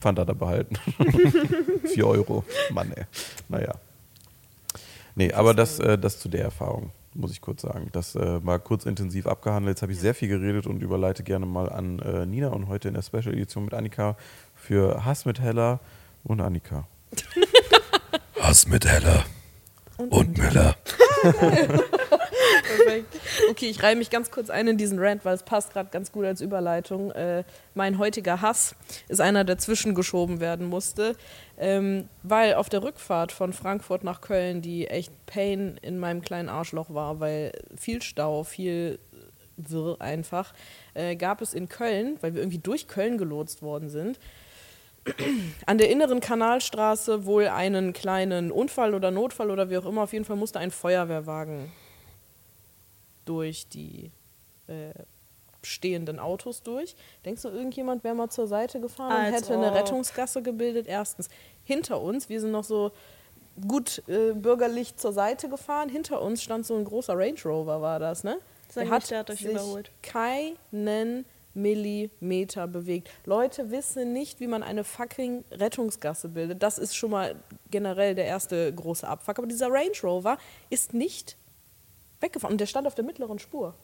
Pfand 0.00 0.18
hat 0.18 0.28
er 0.28 0.34
behalten. 0.34 0.76
4 1.84 2.06
Euro. 2.06 2.44
Mann, 2.72 2.90
ey. 2.96 3.04
Naja. 3.48 3.74
Nee, 5.14 5.32
aber 5.32 5.54
das, 5.54 5.78
äh, 5.78 5.98
das 5.98 6.18
zu 6.18 6.28
der 6.28 6.44
Erfahrung, 6.44 6.90
muss 7.14 7.32
ich 7.32 7.40
kurz 7.40 7.62
sagen. 7.62 7.90
Das 7.92 8.14
äh, 8.14 8.40
mal 8.40 8.58
kurz 8.58 8.86
intensiv 8.86 9.26
abgehandelt. 9.26 9.76
Jetzt 9.76 9.82
habe 9.82 9.92
ich 9.92 10.00
sehr 10.00 10.14
viel 10.14 10.28
geredet 10.28 10.66
und 10.66 10.82
überleite 10.82 11.22
gerne 11.22 11.46
mal 11.46 11.68
an 11.68 11.98
äh, 11.98 12.26
Nina 12.26 12.48
und 12.48 12.68
heute 12.68 12.88
in 12.88 12.94
der 12.94 13.02
Special 13.02 13.34
Edition 13.34 13.64
mit 13.64 13.74
Annika 13.74 14.16
für 14.60 15.04
Hass 15.04 15.24
mit 15.24 15.40
Hella 15.40 15.80
und 16.22 16.40
Annika. 16.40 16.86
Hass 18.38 18.66
mit 18.66 18.86
Heller 18.86 19.24
und 19.96 20.38
Müller. 20.38 20.76
Perfekt. 22.70 23.20
Okay, 23.50 23.66
ich 23.66 23.82
reihe 23.82 23.96
mich 23.96 24.10
ganz 24.10 24.30
kurz 24.30 24.50
ein 24.50 24.66
in 24.68 24.76
diesen 24.76 24.98
Rant, 24.98 25.24
weil 25.24 25.34
es 25.34 25.42
passt 25.42 25.72
gerade 25.72 25.90
ganz 25.90 26.12
gut 26.12 26.24
als 26.24 26.40
Überleitung. 26.40 27.10
Äh, 27.12 27.44
mein 27.74 27.98
heutiger 27.98 28.40
Hass 28.40 28.74
ist 29.08 29.20
einer, 29.20 29.44
der 29.44 29.58
zwischengeschoben 29.58 30.40
werden 30.40 30.66
musste, 30.66 31.16
ähm, 31.58 32.08
weil 32.22 32.54
auf 32.54 32.68
der 32.68 32.82
Rückfahrt 32.82 33.32
von 33.32 33.52
Frankfurt 33.52 34.04
nach 34.04 34.20
Köln, 34.20 34.62
die 34.62 34.86
echt 34.86 35.12
Pain 35.26 35.78
in 35.82 35.98
meinem 35.98 36.22
kleinen 36.22 36.48
Arschloch 36.48 36.92
war, 36.92 37.20
weil 37.20 37.52
viel 37.76 38.02
Stau, 38.02 38.44
viel 38.44 38.98
Wirr 39.56 40.00
einfach, 40.00 40.54
äh, 40.94 41.16
gab 41.16 41.42
es 41.42 41.54
in 41.54 41.68
Köln, 41.68 42.16
weil 42.20 42.34
wir 42.34 42.40
irgendwie 42.40 42.58
durch 42.58 42.88
Köln 42.88 43.18
gelotst 43.18 43.62
worden 43.62 43.88
sind, 43.90 44.18
an 45.66 45.78
der 45.78 45.90
inneren 45.90 46.20
Kanalstraße 46.20 47.24
wohl 47.24 47.48
einen 47.48 47.92
kleinen 47.92 48.52
Unfall 48.52 48.94
oder 48.94 49.10
Notfall 49.10 49.50
oder 49.50 49.70
wie 49.70 49.78
auch 49.78 49.86
immer. 49.86 50.02
Auf 50.02 50.12
jeden 50.12 50.24
Fall 50.24 50.36
musste 50.36 50.58
ein 50.58 50.70
Feuerwehrwagen 50.70 51.72
durch 53.24 53.68
die 53.68 54.10
äh, 54.66 54.92
stehenden 55.62 56.18
Autos 56.18 56.62
durch. 56.62 56.94
Denkst 57.24 57.42
du, 57.42 57.48
irgendjemand 57.48 58.04
wäre 58.04 58.14
mal 58.14 58.30
zur 58.30 58.46
Seite 58.46 58.80
gefahren 58.80 59.26
und 59.26 59.32
hätte 59.32 59.54
eine 59.54 59.68
ob. 59.68 59.74
Rettungsgasse 59.74 60.42
gebildet? 60.42 60.86
Erstens. 60.86 61.28
Hinter 61.64 62.00
uns, 62.00 62.28
wir 62.28 62.40
sind 62.40 62.50
noch 62.50 62.64
so 62.64 62.92
gut 63.66 64.02
äh, 64.08 64.32
bürgerlich 64.32 64.96
zur 64.96 65.12
Seite 65.12 65.48
gefahren. 65.48 65.88
Hinter 65.88 66.22
uns 66.22 66.42
stand 66.42 66.66
so 66.66 66.76
ein 66.76 66.84
großer 66.84 67.16
Range 67.16 67.38
Rover, 67.44 67.82
war 67.82 67.98
das, 67.98 68.24
ne? 68.24 68.38
Sag 68.68 68.88
nicht, 68.88 69.10
der 69.10 69.18
hat 69.18 69.30
euch 69.30 69.40
sich 69.40 69.50
überholt. 69.50 69.90
keinen 70.02 71.24
Millimeter 71.54 72.66
bewegt. 72.66 73.10
Leute 73.24 73.70
wissen 73.70 74.12
nicht, 74.12 74.40
wie 74.40 74.46
man 74.46 74.62
eine 74.62 74.84
fucking 74.84 75.44
Rettungsgasse 75.50 76.28
bildet. 76.28 76.62
Das 76.62 76.78
ist 76.78 76.94
schon 76.94 77.10
mal 77.10 77.34
generell 77.70 78.14
der 78.14 78.26
erste 78.26 78.72
große 78.72 79.06
Abfuck. 79.06 79.38
Aber 79.38 79.46
dieser 79.46 79.68
Range 79.68 79.96
Rover 80.02 80.38
ist 80.68 80.94
nicht 80.94 81.36
weggefahren. 82.20 82.54
Und 82.54 82.60
der 82.60 82.66
stand 82.66 82.86
auf 82.86 82.94
der 82.94 83.04
mittleren 83.04 83.38
Spur. 83.38 83.74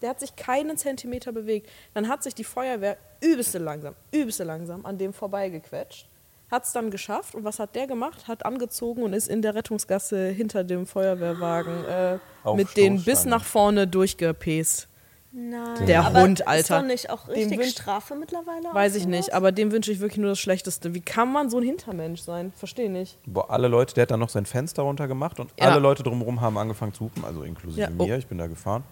Der 0.00 0.10
hat 0.10 0.20
sich 0.20 0.34
keinen 0.36 0.76
Zentimeter 0.76 1.32
bewegt. 1.32 1.68
Dann 1.94 2.08
hat 2.08 2.22
sich 2.22 2.34
die 2.34 2.44
Feuerwehr 2.44 2.96
übelste 3.20 3.58
langsam, 3.58 3.94
übelste 4.10 4.44
langsam 4.44 4.84
an 4.84 4.98
dem 4.98 5.12
vorbeigequetscht. 5.12 6.08
Hat 6.50 6.64
es 6.64 6.72
dann 6.72 6.90
geschafft. 6.90 7.34
Und 7.34 7.44
was 7.44 7.58
hat 7.58 7.74
der 7.76 7.86
gemacht? 7.86 8.26
Hat 8.26 8.44
angezogen 8.44 9.02
und 9.02 9.12
ist 9.12 9.28
in 9.28 9.42
der 9.42 9.54
Rettungsgasse 9.54 10.28
hinter 10.28 10.64
dem 10.64 10.86
Feuerwehrwagen 10.86 11.84
äh, 11.84 12.18
mit 12.54 12.76
den 12.76 13.02
bis 13.02 13.24
nach 13.24 13.44
vorne 13.44 13.86
durchgepest. 13.86 14.88
Nein. 15.34 15.86
Der 15.86 16.04
aber 16.04 16.20
Hund, 16.20 16.46
Alter. 16.46 16.60
Ist 16.60 16.70
doch 16.70 16.86
nicht 16.86 17.08
auch 17.10 17.26
richtig 17.28 17.58
wünsch- 17.58 17.70
Strafe 17.70 18.14
mittlerweile? 18.16 18.68
Weiß 18.72 18.94
ich 18.96 19.06
nicht, 19.06 19.32
aber 19.32 19.50
dem 19.50 19.72
wünsche 19.72 19.90
ich 19.90 20.00
wirklich 20.00 20.18
nur 20.18 20.28
das 20.30 20.38
Schlechteste. 20.38 20.92
Wie 20.92 21.00
kann 21.00 21.32
man 21.32 21.48
so 21.48 21.56
ein 21.56 21.62
Hintermensch 21.62 22.20
sein? 22.20 22.52
Verstehe 22.54 22.90
nicht. 22.90 23.18
Boah, 23.26 23.48
alle 23.50 23.68
Leute, 23.68 23.94
der 23.94 24.02
hat 24.02 24.10
dann 24.10 24.20
noch 24.20 24.28
sein 24.28 24.44
Fenster 24.44 24.82
runtergemacht 24.82 25.40
und 25.40 25.50
Ja. 25.58 25.70
alle 25.70 25.80
Leute 25.80 26.02
drumherum 26.02 26.42
haben 26.42 26.58
angefangen 26.58 26.92
zu 26.92 27.04
hupen, 27.04 27.24
also 27.24 27.44
inklusive 27.44 27.80
Ja, 27.80 27.88
oh. 27.96 28.04
mir. 28.04 28.18
Ich 28.18 28.26
bin 28.26 28.36
da 28.36 28.46
gefahren. 28.46 28.84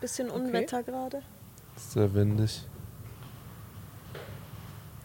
Bisschen 0.00 0.30
Unwetter 0.30 0.84
gerade. 0.84 1.22
Ist 1.76 1.92
sehr 1.92 2.14
windig. 2.14 2.64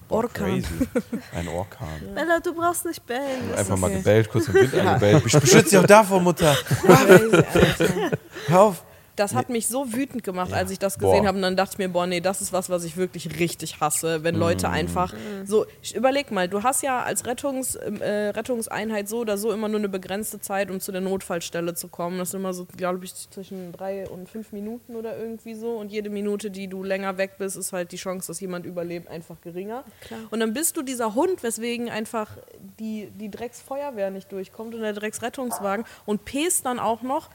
Orkan. 0.10 0.62
Crazy. 0.62 0.88
Ein 1.36 1.48
Orkan. 1.48 1.88
Bella, 2.14 2.40
du 2.40 2.54
brauchst 2.54 2.86
nicht 2.86 3.04
bellen. 3.04 3.50
Das 3.50 3.62
Einfach 3.62 3.74
ist 3.76 3.82
mal 3.82 3.88
okay. 3.88 3.98
gebellt, 3.98 4.30
kurz 4.30 4.48
im 4.48 4.54
Wind 4.54 4.76
angebellt. 4.80 5.26
Ich 5.26 5.34
beschütze 5.34 5.64
dich 5.70 5.78
auch 5.80 5.88
davor, 5.88 6.20
Mutter. 6.20 6.54
Crazy. 6.54 8.12
Hör 8.48 8.62
auf. 8.62 8.84
Das 9.16 9.36
hat 9.36 9.50
mich 9.50 9.68
so 9.68 9.94
wütend 9.94 10.24
gemacht, 10.24 10.50
Ja. 10.52 10.58
als 10.58 10.72
ich 10.72 10.80
das 10.80 10.98
gesehen 10.98 11.28
habe. 11.28 11.36
Und 11.38 11.44
dann 11.44 11.56
dachte 11.56 11.74
ich 11.74 11.78
mir, 11.78 11.90
boah, 11.90 12.08
nee, 12.08 12.20
das 12.20 12.42
ist 12.42 12.52
was, 12.52 12.70
was 12.70 12.84
ich 12.84 12.98
wirklich 12.98 13.40
richtig 13.40 13.80
hasse, 13.80 14.24
wenn 14.24 14.36
Mm. 14.36 14.40
Leute 14.40 14.70
einfach 14.70 15.14
so. 15.46 15.66
Ich 15.84 15.96
überleg 15.96 16.32
mal, 16.32 16.48
du 16.50 16.64
hast 16.64 16.82
ja 16.82 17.04
als 17.04 17.26
Rettungs, 17.28 17.78
ähm, 17.86 18.02
äh, 18.02 18.30
Rettungseinheit 18.30 19.08
so 19.08 19.20
oder 19.20 19.38
so 19.38 19.52
immer 19.52 19.68
nur 19.68 19.80
eine 19.80 19.90
begrenzte 19.90 20.40
Zeit, 20.42 20.72
um 20.72 20.80
zu 20.80 20.92
der 20.92 21.02
Notfallstelle 21.02 21.76
zu 21.76 21.90
kommen. 21.90 22.18
Das 22.18 22.32
sind 22.32 22.40
immer 22.40 22.54
so, 22.54 22.66
glaube 22.78 23.06
ich, 23.06 23.14
zwischen 23.30 23.72
drei 23.72 24.08
und 24.10 24.30
fünf 24.30 24.52
Minuten 24.52 24.96
oder 24.96 25.18
irgendwie 25.18 25.54
so. 25.54 25.72
Und 25.78 25.92
jede 25.92 26.10
Minute, 26.10 26.50
die 26.50 26.68
du 26.68 26.82
länger 26.84 27.18
weg 27.18 27.34
bist, 27.38 27.56
ist 27.56 27.72
halt 27.74 27.92
die 27.92 27.98
Chance, 27.98 28.28
dass 28.28 28.40
jemand 28.40 28.66
überlebt, 28.66 29.08
einfach 29.10 29.40
geringer. 29.42 29.84
Klar. 30.02 30.22
Und 30.32 30.40
dann 30.40 30.54
bist 30.54 30.76
du 30.78 30.82
dieser 30.82 31.14
Hund, 31.14 31.44
weswegen 31.44 31.90
einfach 31.90 32.38
die, 32.80 33.12
die 33.20 33.30
Drecksfeuerwehr 33.30 34.10
nicht 34.10 34.32
durchkommt 34.32 34.74
und 34.74 34.82
der 34.82 34.94
Drecksrettungswagen 34.94 35.86
und 36.06 36.26
pest 36.26 36.66
dann 36.66 36.80
auch 36.80 37.02
noch 37.04 37.30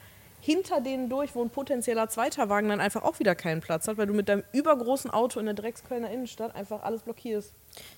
hinter 0.48 0.80
denen 0.80 1.10
durch, 1.10 1.34
wo 1.34 1.42
ein 1.42 1.50
potenzieller 1.50 2.08
zweiter 2.08 2.48
Wagen 2.48 2.70
dann 2.70 2.80
einfach 2.80 3.02
auch 3.02 3.18
wieder 3.18 3.34
keinen 3.34 3.60
Platz 3.60 3.86
hat, 3.86 3.98
weil 3.98 4.06
du 4.06 4.14
mit 4.14 4.30
deinem 4.30 4.44
übergroßen 4.54 5.10
Auto 5.10 5.38
in 5.40 5.44
der 5.44 5.54
Dreckskölner 5.54 6.10
Innenstadt 6.10 6.56
einfach 6.56 6.82
alles 6.84 7.02
blockierst. 7.02 7.52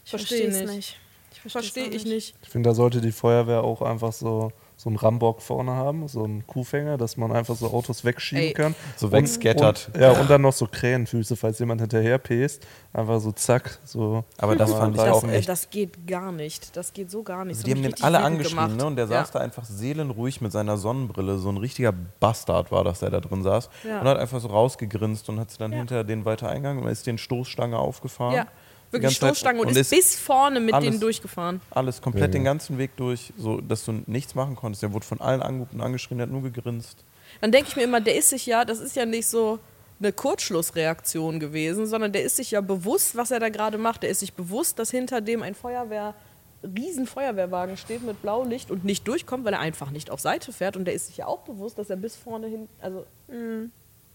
Ich 0.04 0.10
Verstehe 0.10 0.48
es 0.48 0.60
nicht. 0.62 0.74
nicht. 0.74 1.00
Ich 1.44 1.52
Verstehe 1.52 1.84
auch 1.84 1.92
ich 1.92 2.04
nicht. 2.06 2.34
Ich 2.42 2.48
finde, 2.48 2.70
da 2.70 2.74
sollte 2.74 3.00
die 3.00 3.12
Feuerwehr 3.12 3.62
auch 3.62 3.82
einfach 3.82 4.12
so, 4.12 4.50
so 4.80 4.88
einen 4.88 4.96
Rambock 4.96 5.42
vorne 5.42 5.72
haben, 5.72 6.08
so 6.08 6.24
einen 6.24 6.46
Kuhfänger, 6.46 6.96
dass 6.96 7.18
man 7.18 7.32
einfach 7.32 7.54
so 7.54 7.66
Autos 7.70 8.02
wegschieben 8.02 8.44
Ey. 8.44 8.52
kann. 8.54 8.74
So 8.96 9.12
wegscattert. 9.12 9.90
Und, 9.92 10.00
ja, 10.00 10.12
und 10.12 10.30
dann 10.30 10.40
noch 10.40 10.54
so 10.54 10.66
Krähenfüße, 10.66 11.36
falls 11.36 11.58
jemand 11.58 11.82
hinterher 11.82 12.16
pest. 12.16 12.66
Einfach 12.94 13.20
so 13.20 13.30
zack, 13.32 13.78
so. 13.84 14.24
Aber 14.38 14.56
das 14.56 14.72
fand 14.72 14.96
ich 14.96 15.02
auch 15.02 15.22
echt. 15.28 15.50
das 15.50 15.68
geht 15.68 16.06
gar 16.06 16.32
nicht. 16.32 16.74
Das 16.78 16.94
geht 16.94 17.10
so 17.10 17.22
gar 17.22 17.44
nicht. 17.44 17.58
Also 17.58 17.68
Das 17.70 17.78
die 17.80 17.86
haben 17.86 17.94
den 17.94 18.02
alle 18.02 18.38
gemacht. 18.38 18.74
ne? 18.74 18.86
Und 18.86 18.96
der 18.96 19.04
ja. 19.04 19.10
saß 19.10 19.32
da 19.32 19.40
einfach 19.40 19.64
seelenruhig 19.64 20.40
mit 20.40 20.50
seiner 20.50 20.78
Sonnenbrille. 20.78 21.36
So 21.36 21.50
ein 21.50 21.58
richtiger 21.58 21.92
Bastard 21.92 22.72
war 22.72 22.82
das, 22.82 23.00
der 23.00 23.10
da 23.10 23.20
drin 23.20 23.42
saß. 23.42 23.68
Ja. 23.86 24.00
Und 24.00 24.08
hat 24.08 24.16
einfach 24.18 24.40
so 24.40 24.48
rausgegrinst 24.48 25.28
und 25.28 25.38
hat 25.38 25.50
sie 25.50 25.58
dann 25.58 25.72
Ja. 25.72 25.78
hinter 25.78 26.04
den 26.04 26.24
weiter 26.24 26.48
eingegangen 26.48 26.82
und 26.82 26.88
ist 26.88 27.06
den 27.06 27.18
Stoßstange 27.18 27.78
aufgefahren. 27.78 28.34
Ja, 28.34 28.46
wirklich 28.92 29.02
ganze 29.02 29.20
Zeit. 29.20 29.28
Stoßstange 29.36 29.60
und, 29.60 29.68
Und 29.68 29.76
ist 29.76 29.90
bis 29.90 30.16
vorne 30.18 30.60
mit 30.60 30.74
alles- 30.74 30.84
denen 30.88 31.00
durchgefahren. 31.00 31.60
Alles 31.70 32.00
komplett 32.00 32.22
Ja, 32.22 32.28
den 32.28 32.44
ganzen 32.44 32.78
Weg 32.78 32.96
durch, 32.96 33.32
so 33.36 33.60
dass 33.60 33.84
du 33.84 34.02
nichts 34.06 34.34
machen 34.34 34.56
konntest. 34.56 34.82
Der 34.82 34.92
wurde 34.92 35.06
von 35.06 35.20
allen 35.20 35.42
angerufen 35.42 35.76
und 35.76 35.80
angeschrien, 35.82 36.18
der 36.18 36.26
hat 36.26 36.32
nur 36.32 36.42
gegrinst. 36.42 37.04
Dann 37.40 37.52
denke 37.52 37.68
ich 37.70 37.76
mir 37.76 37.82
immer, 37.84 38.00
der 38.00 38.16
ist 38.16 38.30
sich 38.30 38.46
ja, 38.46 38.64
das 38.64 38.80
ist 38.80 38.96
ja 38.96 39.06
nicht 39.06 39.26
so 39.28 39.58
eine 40.00 40.12
Kurzschlussreaktion 40.12 41.40
gewesen, 41.40 41.86
sondern 41.86 42.12
der 42.12 42.22
ist 42.22 42.36
sich 42.36 42.50
ja 42.52 42.60
bewusst, 42.60 43.16
was 43.16 43.30
er 43.30 43.38
da 43.40 43.48
gerade 43.50 43.78
macht. 43.78 44.02
Der 44.02 44.10
ist 44.10 44.20
sich 44.20 44.32
bewusst, 44.32 44.78
dass 44.78 44.90
hinter 44.90 45.20
dem 45.20 45.42
ein 45.42 45.54
Feuerwehr, 45.54 46.14
riesen 46.62 47.06
Feuerwehrwagen 47.06 47.76
steht 47.76 48.02
mit 48.02 48.20
Blaulicht 48.22 48.70
und 48.70 48.84
nicht 48.84 49.06
durchkommt, 49.06 49.44
weil 49.44 49.52
er 49.52 49.60
einfach 49.60 49.90
nicht 49.90 50.10
auf 50.10 50.20
Seite 50.20 50.52
fährt. 50.52 50.76
Und 50.76 50.86
der 50.86 50.94
ist 50.94 51.06
sich 51.06 51.18
ja 51.18 51.26
auch 51.26 51.40
bewusst, 51.40 51.78
dass 51.78 51.90
er 51.90 51.96
bis 51.96 52.16
vorne 52.16 52.46
hin, 52.48 52.68
also, 52.80 53.04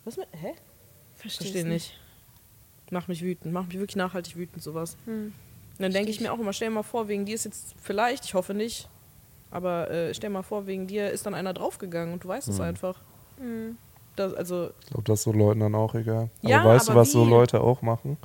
was 0.03 0.17
mit, 0.17 0.27
hä? 0.31 0.53
Verstehe 1.15 1.65
nicht. 1.65 1.97
Macht 2.91 3.09
mich 3.09 3.23
wütend, 3.23 3.53
macht 3.53 3.69
mich 3.69 3.79
wirklich 3.79 3.95
nachhaltig 3.95 4.35
wütend, 4.35 4.61
sowas. 4.61 4.95
Und 5.07 5.33
dann 5.79 5.91
denke 5.91 6.11
ich 6.11 6.21
mir 6.21 6.31
auch 6.31 6.39
immer, 6.39 6.53
stell 6.53 6.69
dir 6.69 6.75
mal 6.75 6.83
vor, 6.83 7.07
wegen 7.07 7.25
dir 7.25 7.35
ist 7.35 7.45
jetzt 7.45 7.75
vielleicht, 7.81 8.25
ich 8.25 8.33
hoffe 8.33 8.53
nicht, 8.53 8.89
aber 9.51 9.89
äh, 9.89 10.13
stell 10.13 10.29
dir 10.29 10.33
mal 10.35 10.43
vor, 10.43 10.67
wegen 10.67 10.87
dir 10.87 11.09
ist 11.09 11.25
dann 11.25 11.33
einer 11.33 11.53
draufgegangen 11.53 12.13
und 12.13 12.23
du 12.23 12.27
weißt 12.27 12.47
es 12.47 12.59
einfach. 12.59 13.01
Das, 14.15 14.33
also, 14.33 14.69
Ich 14.81 14.87
glaube, 14.87 15.03
das 15.03 15.19
ist 15.19 15.23
so 15.23 15.33
Leuten 15.33 15.59
dann 15.59 15.75
auch 15.75 15.93
egal. 15.93 16.29
Ja, 16.41 16.61
aber 16.61 16.69
weißt 16.69 16.89
aber 16.89 16.95
du, 16.95 17.01
was 17.01 17.11
so 17.11 17.25
wie? 17.25 17.29
Leute 17.29 17.59
auch 17.59 17.81
machen? 17.81 18.17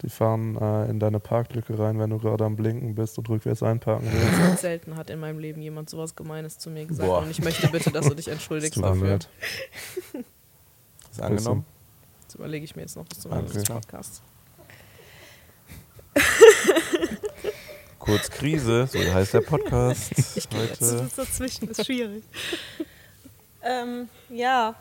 Die 0.00 0.08
fahren 0.08 0.56
äh, 0.56 0.88
in 0.88 0.98
deine 0.98 1.20
Parklücke 1.20 1.78
rein, 1.78 1.98
wenn 1.98 2.08
du 2.10 2.18
gerade 2.18 2.44
am 2.44 2.56
Blinken 2.56 2.94
bist 2.94 3.18
und 3.18 3.28
rückwärts 3.28 3.62
einparken 3.62 4.08
willst. 4.10 4.62
selten 4.62 4.96
hat 4.96 5.10
in 5.10 5.20
meinem 5.20 5.38
Leben 5.38 5.60
jemand 5.60 5.90
sowas 5.90 6.16
Gemeines 6.16 6.58
zu 6.58 6.70
mir 6.70 6.86
gesagt 6.86 7.06
Boah. 7.06 7.18
und 7.20 7.30
ich 7.30 7.42
möchte 7.42 7.68
bitte, 7.68 7.90
dass 7.90 8.08
du 8.08 8.14
dich 8.14 8.28
entschuldigst 8.28 8.82
dafür. 8.82 9.18
Ist 11.10 11.20
angenommen. 11.20 11.66
Das 12.34 12.40
überlege 12.40 12.64
ich 12.64 12.74
mir 12.74 12.82
jetzt 12.82 12.96
noch 12.96 13.04
bis 13.04 13.20
zum 13.20 13.32
Ende 13.32 13.52
des 13.52 13.62
Podcasts. 13.62 14.20
Kurz 18.00 18.28
Krise, 18.28 18.88
so 18.90 18.98
heißt 18.98 19.34
der 19.34 19.40
Podcast. 19.42 20.10
Ich 20.34 20.50
gehe 20.50 20.64
jetzt. 20.64 20.82
Ist 20.82 21.16
dazwischen, 21.16 21.68
das 21.68 21.78
ist 21.78 21.86
schwierig. 21.86 22.24
ähm, 23.62 24.08
ja, 24.30 24.74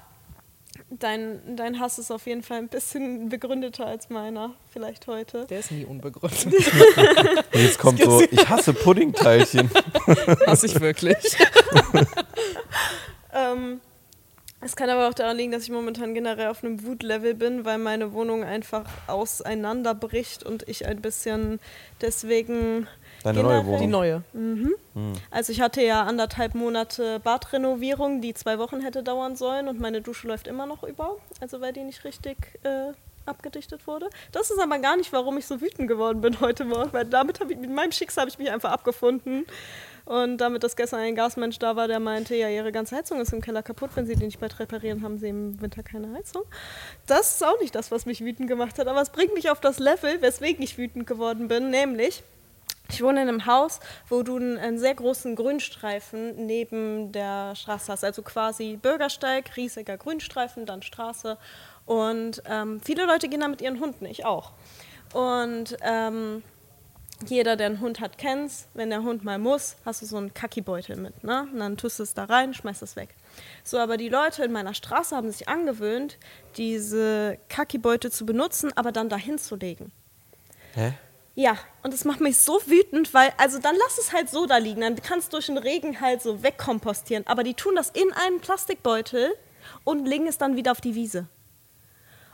dein, 0.89 1.55
dein 1.55 1.79
Hass 1.79 1.99
ist 1.99 2.09
auf 2.09 2.25
jeden 2.25 2.41
Fall 2.41 2.57
ein 2.57 2.69
bisschen 2.69 3.29
begründeter 3.29 3.85
als 3.85 4.09
meiner, 4.09 4.55
vielleicht 4.71 5.05
heute. 5.05 5.45
Der 5.45 5.59
ist 5.59 5.69
nie 5.69 5.85
unbegründet. 5.85 6.55
Jetzt 7.53 7.77
kommt 7.77 8.01
so, 8.01 8.19
ich 8.19 8.49
hasse 8.49 8.73
Puddingteilchen. 8.73 9.69
Hasse 10.47 10.65
ich 10.65 10.81
wirklich. 10.81 11.37
Ähm, 13.31 13.79
es 14.63 14.75
kann 14.75 14.89
aber 14.89 15.07
auch 15.09 15.13
daran 15.13 15.37
liegen, 15.37 15.51
dass 15.51 15.63
ich 15.63 15.69
momentan 15.71 16.13
generell 16.13 16.47
auf 16.47 16.63
einem 16.63 16.83
Wutlevel 16.85 17.33
bin, 17.33 17.65
weil 17.65 17.77
meine 17.77 18.13
Wohnung 18.13 18.43
einfach 18.43 18.85
auseinanderbricht 19.07 20.43
und 20.43 20.67
ich 20.67 20.85
ein 20.85 21.01
bisschen 21.01 21.59
deswegen. 22.01 22.87
Deine 23.23 23.41
neue 23.41 23.61
generell- 23.61 23.77
Die 23.79 23.83
Wohnung. 23.83 23.89
neue. 23.91 24.23
Also 25.31 25.51
ich 25.51 25.61
hatte 25.61 25.81
ja 25.81 26.03
anderthalb 26.03 26.55
Monate 26.55 27.19
Badrenovierung, 27.21 28.21
die 28.21 28.33
zwei 28.33 28.59
Wochen 28.59 28.81
hätte 28.81 29.01
dauern 29.03 29.35
sollen 29.35 29.67
und 29.67 29.79
meine 29.79 30.01
Dusche 30.01 30.27
läuft 30.27 30.47
immer 30.47 30.65
noch 30.65 30.83
über, 30.83 31.17
also 31.39 31.61
weil 31.61 31.71
die 31.73 31.83
nicht 31.83 32.03
richtig 32.03 32.37
äh, 32.63 32.91
abgedichtet 33.25 33.87
wurde. 33.87 34.09
Das 34.33 34.51
ist 34.51 34.59
aber 34.59 34.77
gar 34.79 34.97
nicht, 34.97 35.13
warum 35.13 35.37
ich 35.37 35.45
so 35.45 35.61
wütend 35.61 35.87
geworden 35.87 36.19
bin 36.21 36.39
heute 36.41 36.65
Morgen, 36.65 36.91
weil 36.91 37.05
damit 37.05 37.39
habe 37.39 37.53
ich, 37.53 37.59
mit 37.59 37.71
meinem 37.71 37.93
Schicksal 37.93 38.23
habe 38.23 38.29
ich 38.29 38.37
mich 38.39 38.51
einfach 38.51 38.71
abgefunden. 38.71 39.45
Und 40.05 40.37
damit, 40.39 40.63
dass 40.63 40.75
gestern 40.75 40.99
ein 40.99 41.15
Gasmensch 41.15 41.59
da 41.59 41.75
war, 41.75 41.87
der 41.87 41.99
meinte, 41.99 42.35
ja, 42.35 42.49
ihre 42.49 42.71
ganze 42.71 42.95
Heizung 42.95 43.21
ist 43.21 43.31
im 43.31 43.41
Keller 43.41 43.63
kaputt, 43.63 43.91
wenn 43.95 44.05
sie 44.05 44.15
die 44.15 44.25
nicht 44.25 44.39
bald 44.39 44.59
reparieren, 44.59 45.01
haben 45.01 45.17
sie 45.17 45.29
im 45.29 45.61
Winter 45.61 45.81
keine 45.81 46.13
Heizung. 46.13 46.43
Das 47.07 47.35
ist 47.35 47.43
auch 47.43 47.59
nicht 47.61 47.73
das, 47.73 47.89
was 47.89 48.05
mich 48.05 48.21
wütend 48.21 48.49
gemacht 48.49 48.79
hat, 48.79 48.87
aber 48.87 49.01
es 49.01 49.11
bringt 49.11 49.33
mich 49.33 49.49
auf 49.49 49.61
das 49.61 49.79
Level, 49.79 50.21
weswegen 50.21 50.61
ich 50.61 50.77
wütend 50.77 51.07
geworden 51.07 51.47
bin, 51.47 51.69
nämlich 51.69 52.23
ich 52.89 53.01
wohne 53.01 53.21
in 53.21 53.29
einem 53.29 53.45
Haus, 53.45 53.79
wo 54.09 54.23
du 54.23 54.35
einen, 54.35 54.57
einen 54.57 54.77
sehr 54.77 54.93
großen 54.93 55.35
Grünstreifen 55.35 56.45
neben 56.45 57.11
der 57.11 57.55
Straße 57.55 57.91
hast. 57.91 58.03
Also 58.03 58.21
quasi 58.21 58.77
Bürgersteig, 58.79 59.55
riesiger 59.55 59.97
Grünstreifen, 59.97 60.65
dann 60.65 60.81
Straße. 60.81 61.37
Und 61.85 62.43
ähm, 62.45 62.81
viele 62.83 63.05
Leute 63.05 63.29
gehen 63.29 63.39
da 63.39 63.47
mit 63.47 63.61
ihren 63.61 63.79
Hunden, 63.79 64.05
ich 64.05 64.25
auch. 64.25 64.51
Und 65.13 65.77
ähm, 65.81 66.43
jeder, 67.27 67.55
der 67.55 67.67
einen 67.67 67.79
Hund 67.79 67.99
hat, 67.99 68.17
kennt's. 68.17 68.67
Wenn 68.73 68.89
der 68.89 69.03
Hund 69.03 69.23
mal 69.23 69.39
muss, 69.39 69.75
hast 69.85 70.01
du 70.01 70.05
so 70.05 70.17
einen 70.17 70.33
Kackibeutel 70.33 70.95
mit. 70.95 71.23
Ne? 71.23 71.47
Und 71.51 71.59
dann 71.59 71.77
tust 71.77 71.99
du 71.99 72.03
es 72.03 72.13
da 72.13 72.25
rein, 72.25 72.53
schmeißt 72.53 72.81
es 72.81 72.95
weg. 72.95 73.15
So, 73.63 73.77
aber 73.77 73.97
die 73.97 74.09
Leute 74.09 74.43
in 74.43 74.51
meiner 74.51 74.73
Straße 74.73 75.15
haben 75.15 75.31
sich 75.31 75.47
angewöhnt, 75.47 76.17
diese 76.57 77.37
Kackibeutel 77.49 78.11
zu 78.11 78.25
benutzen, 78.25 78.71
aber 78.75 78.91
dann 78.91 79.09
dahin 79.09 79.37
zu 79.37 79.55
legen. 79.55 79.91
Hä? 80.73 80.93
Ja, 81.35 81.57
und 81.81 81.93
das 81.93 82.05
macht 82.05 82.21
mich 82.21 82.37
so 82.37 82.61
wütend, 82.67 83.13
weil, 83.13 83.33
also 83.37 83.57
dann 83.57 83.75
lass 83.75 83.97
es 83.97 84.13
halt 84.13 84.29
so 84.29 84.45
da 84.45 84.57
liegen, 84.57 84.81
dann 84.81 84.95
kannst 84.97 85.33
du 85.33 85.37
durch 85.37 85.47
den 85.47 85.57
Regen 85.57 85.99
halt 85.99 86.21
so 86.21 86.43
wegkompostieren. 86.43 87.25
Aber 87.25 87.43
die 87.43 87.55
tun 87.55 87.75
das 87.75 87.89
in 87.89 88.11
einen 88.13 88.39
Plastikbeutel 88.39 89.33
und 89.83 90.05
legen 90.05 90.27
es 90.27 90.37
dann 90.37 90.55
wieder 90.55 90.71
auf 90.71 90.81
die 90.81 90.93
Wiese. 90.93 91.27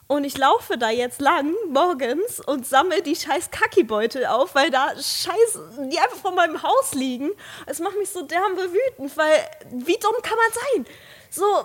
Und 0.10 0.24
ich 0.24 0.40
laufe 0.40 0.76
da 0.78 0.90
jetzt 0.90 1.22
lang 1.22 1.54
morgens 1.70 2.40
und 2.40 2.66
sammle 2.66 3.04
die 3.04 3.16
scheiß 3.16 3.52
Kackibeutel 3.52 4.26
auf, 4.26 4.56
weil 4.56 4.72
da 4.72 4.90
scheiß, 4.96 5.60
die 5.92 6.00
einfach 6.00 6.18
vor 6.18 6.32
meinem 6.32 6.64
Haus 6.64 6.94
liegen. 6.94 7.30
Es 7.68 7.80
macht 7.80 7.96
mich 7.96 8.10
so 8.10 8.24
derbe 8.24 8.74
wütend, 8.74 9.16
weil 9.16 9.48
wie 9.72 9.98
dumm 9.98 10.16
kann 10.24 10.36
man 10.36 10.52
sein? 10.52 10.86
So, 11.30 11.64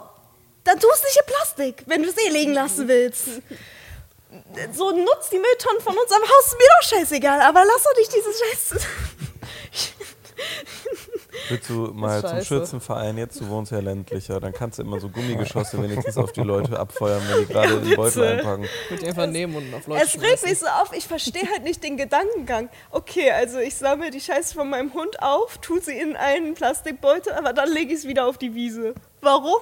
dann 0.63 0.79
tust 0.79 1.03
du 1.03 1.07
nicht 1.07 1.21
in 1.21 1.35
Plastik, 1.35 1.85
wenn 1.87 2.03
du 2.03 2.11
es 2.11 2.19
eh 2.19 2.29
liegen 2.29 2.53
lassen 2.53 2.87
willst 2.87 3.41
so 4.73 4.91
nutzt 4.91 5.31
die 5.33 5.39
Mülltonnen 5.39 5.81
von 5.81 5.97
unserem 5.97 6.23
Haus, 6.23 6.47
ist 6.47 6.59
mir 6.59 6.67
doch 6.81 6.89
scheißegal, 6.89 7.41
aber 7.41 7.65
lass 7.65 7.85
doch 7.85 7.97
nicht 7.97 8.13
dieses 8.13 8.41
Scheiß. 8.41 8.75
Willst 11.49 11.69
du 11.71 11.93
mal 11.93 12.21
zum 12.21 12.31
scheiße. 12.31 12.47
Schützenverein 12.47 13.19
jetzt? 13.19 13.41
Du 13.41 13.49
wohnst 13.49 13.73
ja 13.73 13.81
ländlicher. 13.81 14.41
Dann 14.41 14.53
kannst 14.53 14.79
du 14.79 14.83
immer 14.83 15.01
so 15.01 15.09
Gummigeschosse 15.09 15.83
wenigstens 15.83 16.17
auf 16.17 16.33
die 16.33 16.43
Leute 16.43 16.79
abfeuern, 16.79 17.23
wenn 17.29 17.41
die 17.41 17.53
gerade 17.53 17.75
in 17.75 17.85
den 17.85 17.97
Beutel 17.97 18.23
einpacken. 18.25 18.67
Würde 18.89 19.03
ich 19.03 19.09
einfach 19.09 19.27
nehmen 19.27 19.57
und 19.57 19.75
auf 19.75 19.87
Leute 19.87 20.03
Es 20.05 20.21
regt 20.21 20.43
mich 20.45 20.59
so 20.59 20.67
auf, 20.67 20.93
ich 20.97 21.07
verstehe 21.07 21.49
halt 21.51 21.65
nicht 21.65 21.83
den 21.83 21.97
Gedankengang. 21.97 22.69
Okay, 22.91 23.31
also 23.31 23.59
ich 23.59 23.75
sammle 23.75 24.11
die 24.11 24.21
Scheiße 24.21 24.55
von 24.55 24.69
meinem 24.71 24.93
Hund 24.95 25.23
auf, 25.23 25.59
tue 25.59 25.81
sie 25.81 25.99
in 25.99 26.17
einen 26.17 26.55
Plastikbeutel, 26.55 27.33
aber 27.33 27.53
dann 27.53 27.71
lege 27.73 27.93
ich 27.93 28.01
es 28.01 28.07
wieder 28.07 28.27
auf 28.27 28.39
die 28.39 28.55
Wiese. 28.55 28.95
Warum? 29.21 29.61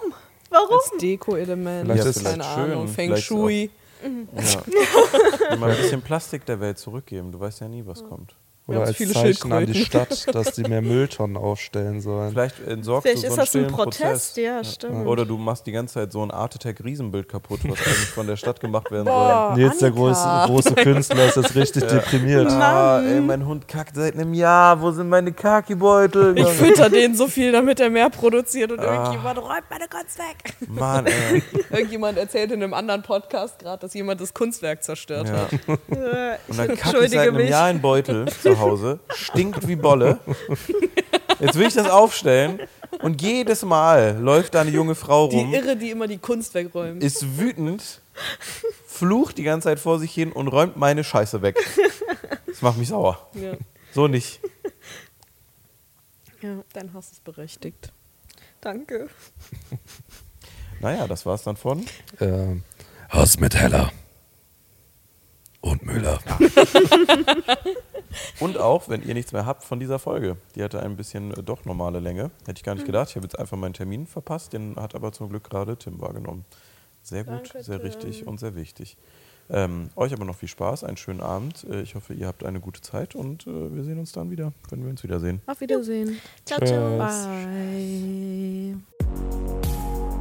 Warum? 0.50 0.76
Als 0.76 0.90
Deko-Element. 1.00 1.86
Vielleicht 1.86 2.04
Ja, 2.04 2.10
ist 2.10 2.24
keine 2.24 2.44
Ahnung. 2.44 2.86
schön, 2.86 2.94
Feng 2.94 3.16
Shui. 3.16 3.70
Ja. 4.02 5.56
Mal 5.56 5.70
ein 5.70 5.76
bisschen 5.76 6.02
Plastik 6.02 6.44
der 6.44 6.60
Welt 6.60 6.78
zurückgeben. 6.78 7.30
Du 7.32 7.38
weißt 7.40 7.60
ja 7.60 7.68
nie, 7.68 7.86
was 7.86 8.02
kommt. 8.04 8.34
Oder 8.76 8.86
als 8.86 8.96
viele 8.96 9.12
Zeichen 9.12 9.52
an 9.52 9.66
die. 9.66 9.84
Stadt, 9.84 10.26
dass 10.34 10.52
die 10.52 10.62
mehr 10.62 10.82
Mülltonnen 10.82 11.36
aufstellen 11.36 12.00
sollen. 12.00 12.30
Vielleicht 12.32 12.60
entsorgst 12.66 13.02
Vielleicht 13.08 13.24
du 13.24 13.28
so 13.28 13.40
ist 13.42 13.54
einen 13.54 13.64
das 13.64 13.70
ein 13.72 13.76
Protest, 13.76 14.02
Prozess. 14.34 14.36
ja, 14.36 14.64
stimmt. 14.64 15.06
Oder 15.06 15.24
du 15.26 15.36
machst 15.38 15.66
die 15.66 15.72
ganze 15.72 15.94
Zeit 15.94 16.12
so 16.12 16.22
ein 16.22 16.30
Art 16.30 16.54
Attack 16.54 16.82
Riesenbild 16.84 17.28
kaputt, 17.28 17.60
was 17.64 17.78
eigentlich 17.86 18.08
von 18.10 18.26
der 18.26 18.36
Stadt 18.36 18.60
gemacht 18.60 18.90
werden 18.90 19.04
Boah, 19.06 19.54
Nils, 19.56 19.78
der 19.78 19.90
große, 19.90 20.42
große 20.46 20.74
Künstler, 20.74 21.26
ist 21.26 21.36
jetzt 21.36 21.54
richtig 21.54 21.84
deprimiert. 21.88 22.50
soll. 22.50 22.60
Ah, 22.62 23.02
ey, 23.02 23.20
mein 23.20 23.46
Hund 23.46 23.66
kackt 23.68 23.96
seit 23.96 24.14
einem 24.14 24.34
Jahr. 24.34 24.80
Wo 24.80 24.90
sind 24.90 25.08
meine 25.08 25.32
Kaki-Beutel? 25.32 26.38
Ich 26.38 26.46
fütter 26.48 26.88
den 26.90 27.14
so 27.14 27.26
viel, 27.28 27.52
damit 27.52 27.80
er 27.80 27.90
mehr 27.90 28.10
produziert 28.10 28.72
und 28.72 28.80
Ah. 28.80 28.94
irgendjemand 28.94 29.38
räumt 29.38 29.64
meine 29.70 29.86
Kunst 29.88 30.18
weg. 30.18 30.54
Mann, 30.68 31.06
ey. 31.06 31.42
Irgendjemand 31.70 32.18
erzählt 32.18 32.50
in 32.52 32.62
einem 32.62 32.74
anderen 32.74 33.02
Podcast 33.02 33.58
gerade, 33.58 33.80
dass 33.80 33.94
jemand 33.94 34.20
das 34.20 34.34
Kunstwerk 34.34 34.82
zerstört 34.82 35.28
Ja. 35.28 35.34
hat. 35.34 35.52
Äh, 35.52 36.36
Und 36.48 36.58
dann 36.58 36.70
entschuldige 36.70 37.08
seit 37.10 37.28
einem 37.28 37.36
mich. 37.36 37.50
Jahr 37.50 37.70
in 37.70 37.80
Beutel 37.80 38.26
zu 38.28 38.58
Hause, 38.58 38.61
stinkt 39.14 39.66
wie 39.68 39.76
Bolle. 39.76 40.18
Jetzt 41.40 41.56
will 41.56 41.66
ich 41.66 41.74
das 41.74 41.88
aufstellen 41.90 42.60
und 43.00 43.20
jedes 43.22 43.62
Mal 43.62 44.18
läuft 44.20 44.54
da 44.54 44.60
eine 44.60 44.70
junge 44.70 44.94
Frau 44.94 45.28
Die 45.28 45.36
rum, 45.36 45.52
Irre, 45.52 45.76
die 45.76 45.90
immer 45.90 46.06
die 46.06 46.18
Kunst 46.18 46.54
wegräumt. 46.54 47.02
ist 47.02 47.38
wütend, 47.38 48.00
flucht 48.86 49.38
die 49.38 49.42
ganze 49.42 49.68
Zeit 49.68 49.80
vor 49.80 49.98
sich 49.98 50.12
hin 50.12 50.30
und 50.32 50.48
räumt 50.48 50.76
meine 50.76 51.02
Scheiße 51.04 51.42
weg. 51.42 51.56
Das 52.46 52.62
macht 52.62 52.78
mich 52.78 52.88
sauer. 52.88 53.28
Ja. 53.34 53.54
So 53.92 54.06
nicht. 54.08 54.40
ja, 56.42 56.62
dein 56.72 56.92
Hass 56.94 57.12
ist 57.12 57.24
berechtigt. 57.24 57.92
Danke. 58.60 59.08
Naja, 60.80 61.06
das 61.08 61.26
war's 61.26 61.42
dann 61.42 61.56
von. 61.56 61.84
Ähm, 62.20 62.62
Hass 63.08 63.38
mit 63.38 63.54
Heller. 63.54 63.90
Und 65.60 65.84
Müller. 65.84 66.18
Und 68.40 68.58
auch, 68.58 68.88
wenn 68.88 69.02
ihr 69.02 69.14
nichts 69.14 69.32
mehr 69.32 69.46
habt 69.46 69.64
von 69.64 69.80
dieser 69.80 69.98
Folge. 69.98 70.36
Die 70.54 70.62
hatte 70.62 70.82
ein 70.82 70.96
bisschen 70.96 71.32
äh, 71.32 71.42
doch 71.42 71.64
normale 71.64 72.00
Länge. 72.00 72.30
Hätte 72.46 72.58
ich 72.58 72.62
gar 72.64 72.74
nicht 72.74 72.86
gedacht. 72.86 73.10
Ich 73.10 73.16
habe 73.16 73.24
jetzt 73.24 73.38
einfach 73.38 73.56
meinen 73.56 73.74
Termin 73.74 74.06
verpasst. 74.06 74.52
Den 74.52 74.76
hat 74.76 74.94
aber 74.94 75.12
zum 75.12 75.28
Glück 75.28 75.44
gerade 75.48 75.76
Tim 75.76 76.00
wahrgenommen. 76.00 76.44
Sehr 77.02 77.24
gut, 77.24 77.34
Danke, 77.52 77.62
sehr 77.64 77.78
Tim. 77.78 77.86
richtig 77.86 78.26
und 78.26 78.38
sehr 78.40 78.54
wichtig. 78.54 78.96
Ähm, 79.50 79.90
euch 79.96 80.12
aber 80.12 80.24
noch 80.24 80.36
viel 80.36 80.48
Spaß, 80.48 80.84
einen 80.84 80.96
schönen 80.96 81.20
Abend. 81.20 81.64
Äh, 81.68 81.82
Ich 81.82 81.94
hoffe, 81.96 82.14
ihr 82.14 82.26
habt 82.28 82.44
eine 82.44 82.60
gute 82.60 82.80
Zeit 82.80 83.14
und 83.16 83.46
äh, 83.46 83.74
wir 83.74 83.82
sehen 83.82 83.98
uns 83.98 84.12
dann 84.12 84.30
wieder, 84.30 84.52
wenn 84.70 84.82
wir 84.84 84.90
uns 84.90 85.02
wiedersehen. 85.02 85.42
Auf 85.46 85.60
Wiedersehen. 85.60 86.20
Ciao, 86.46 86.60
ciao. 86.64 86.98
Tschüss. 87.00 87.26
Bye. 89.08 90.11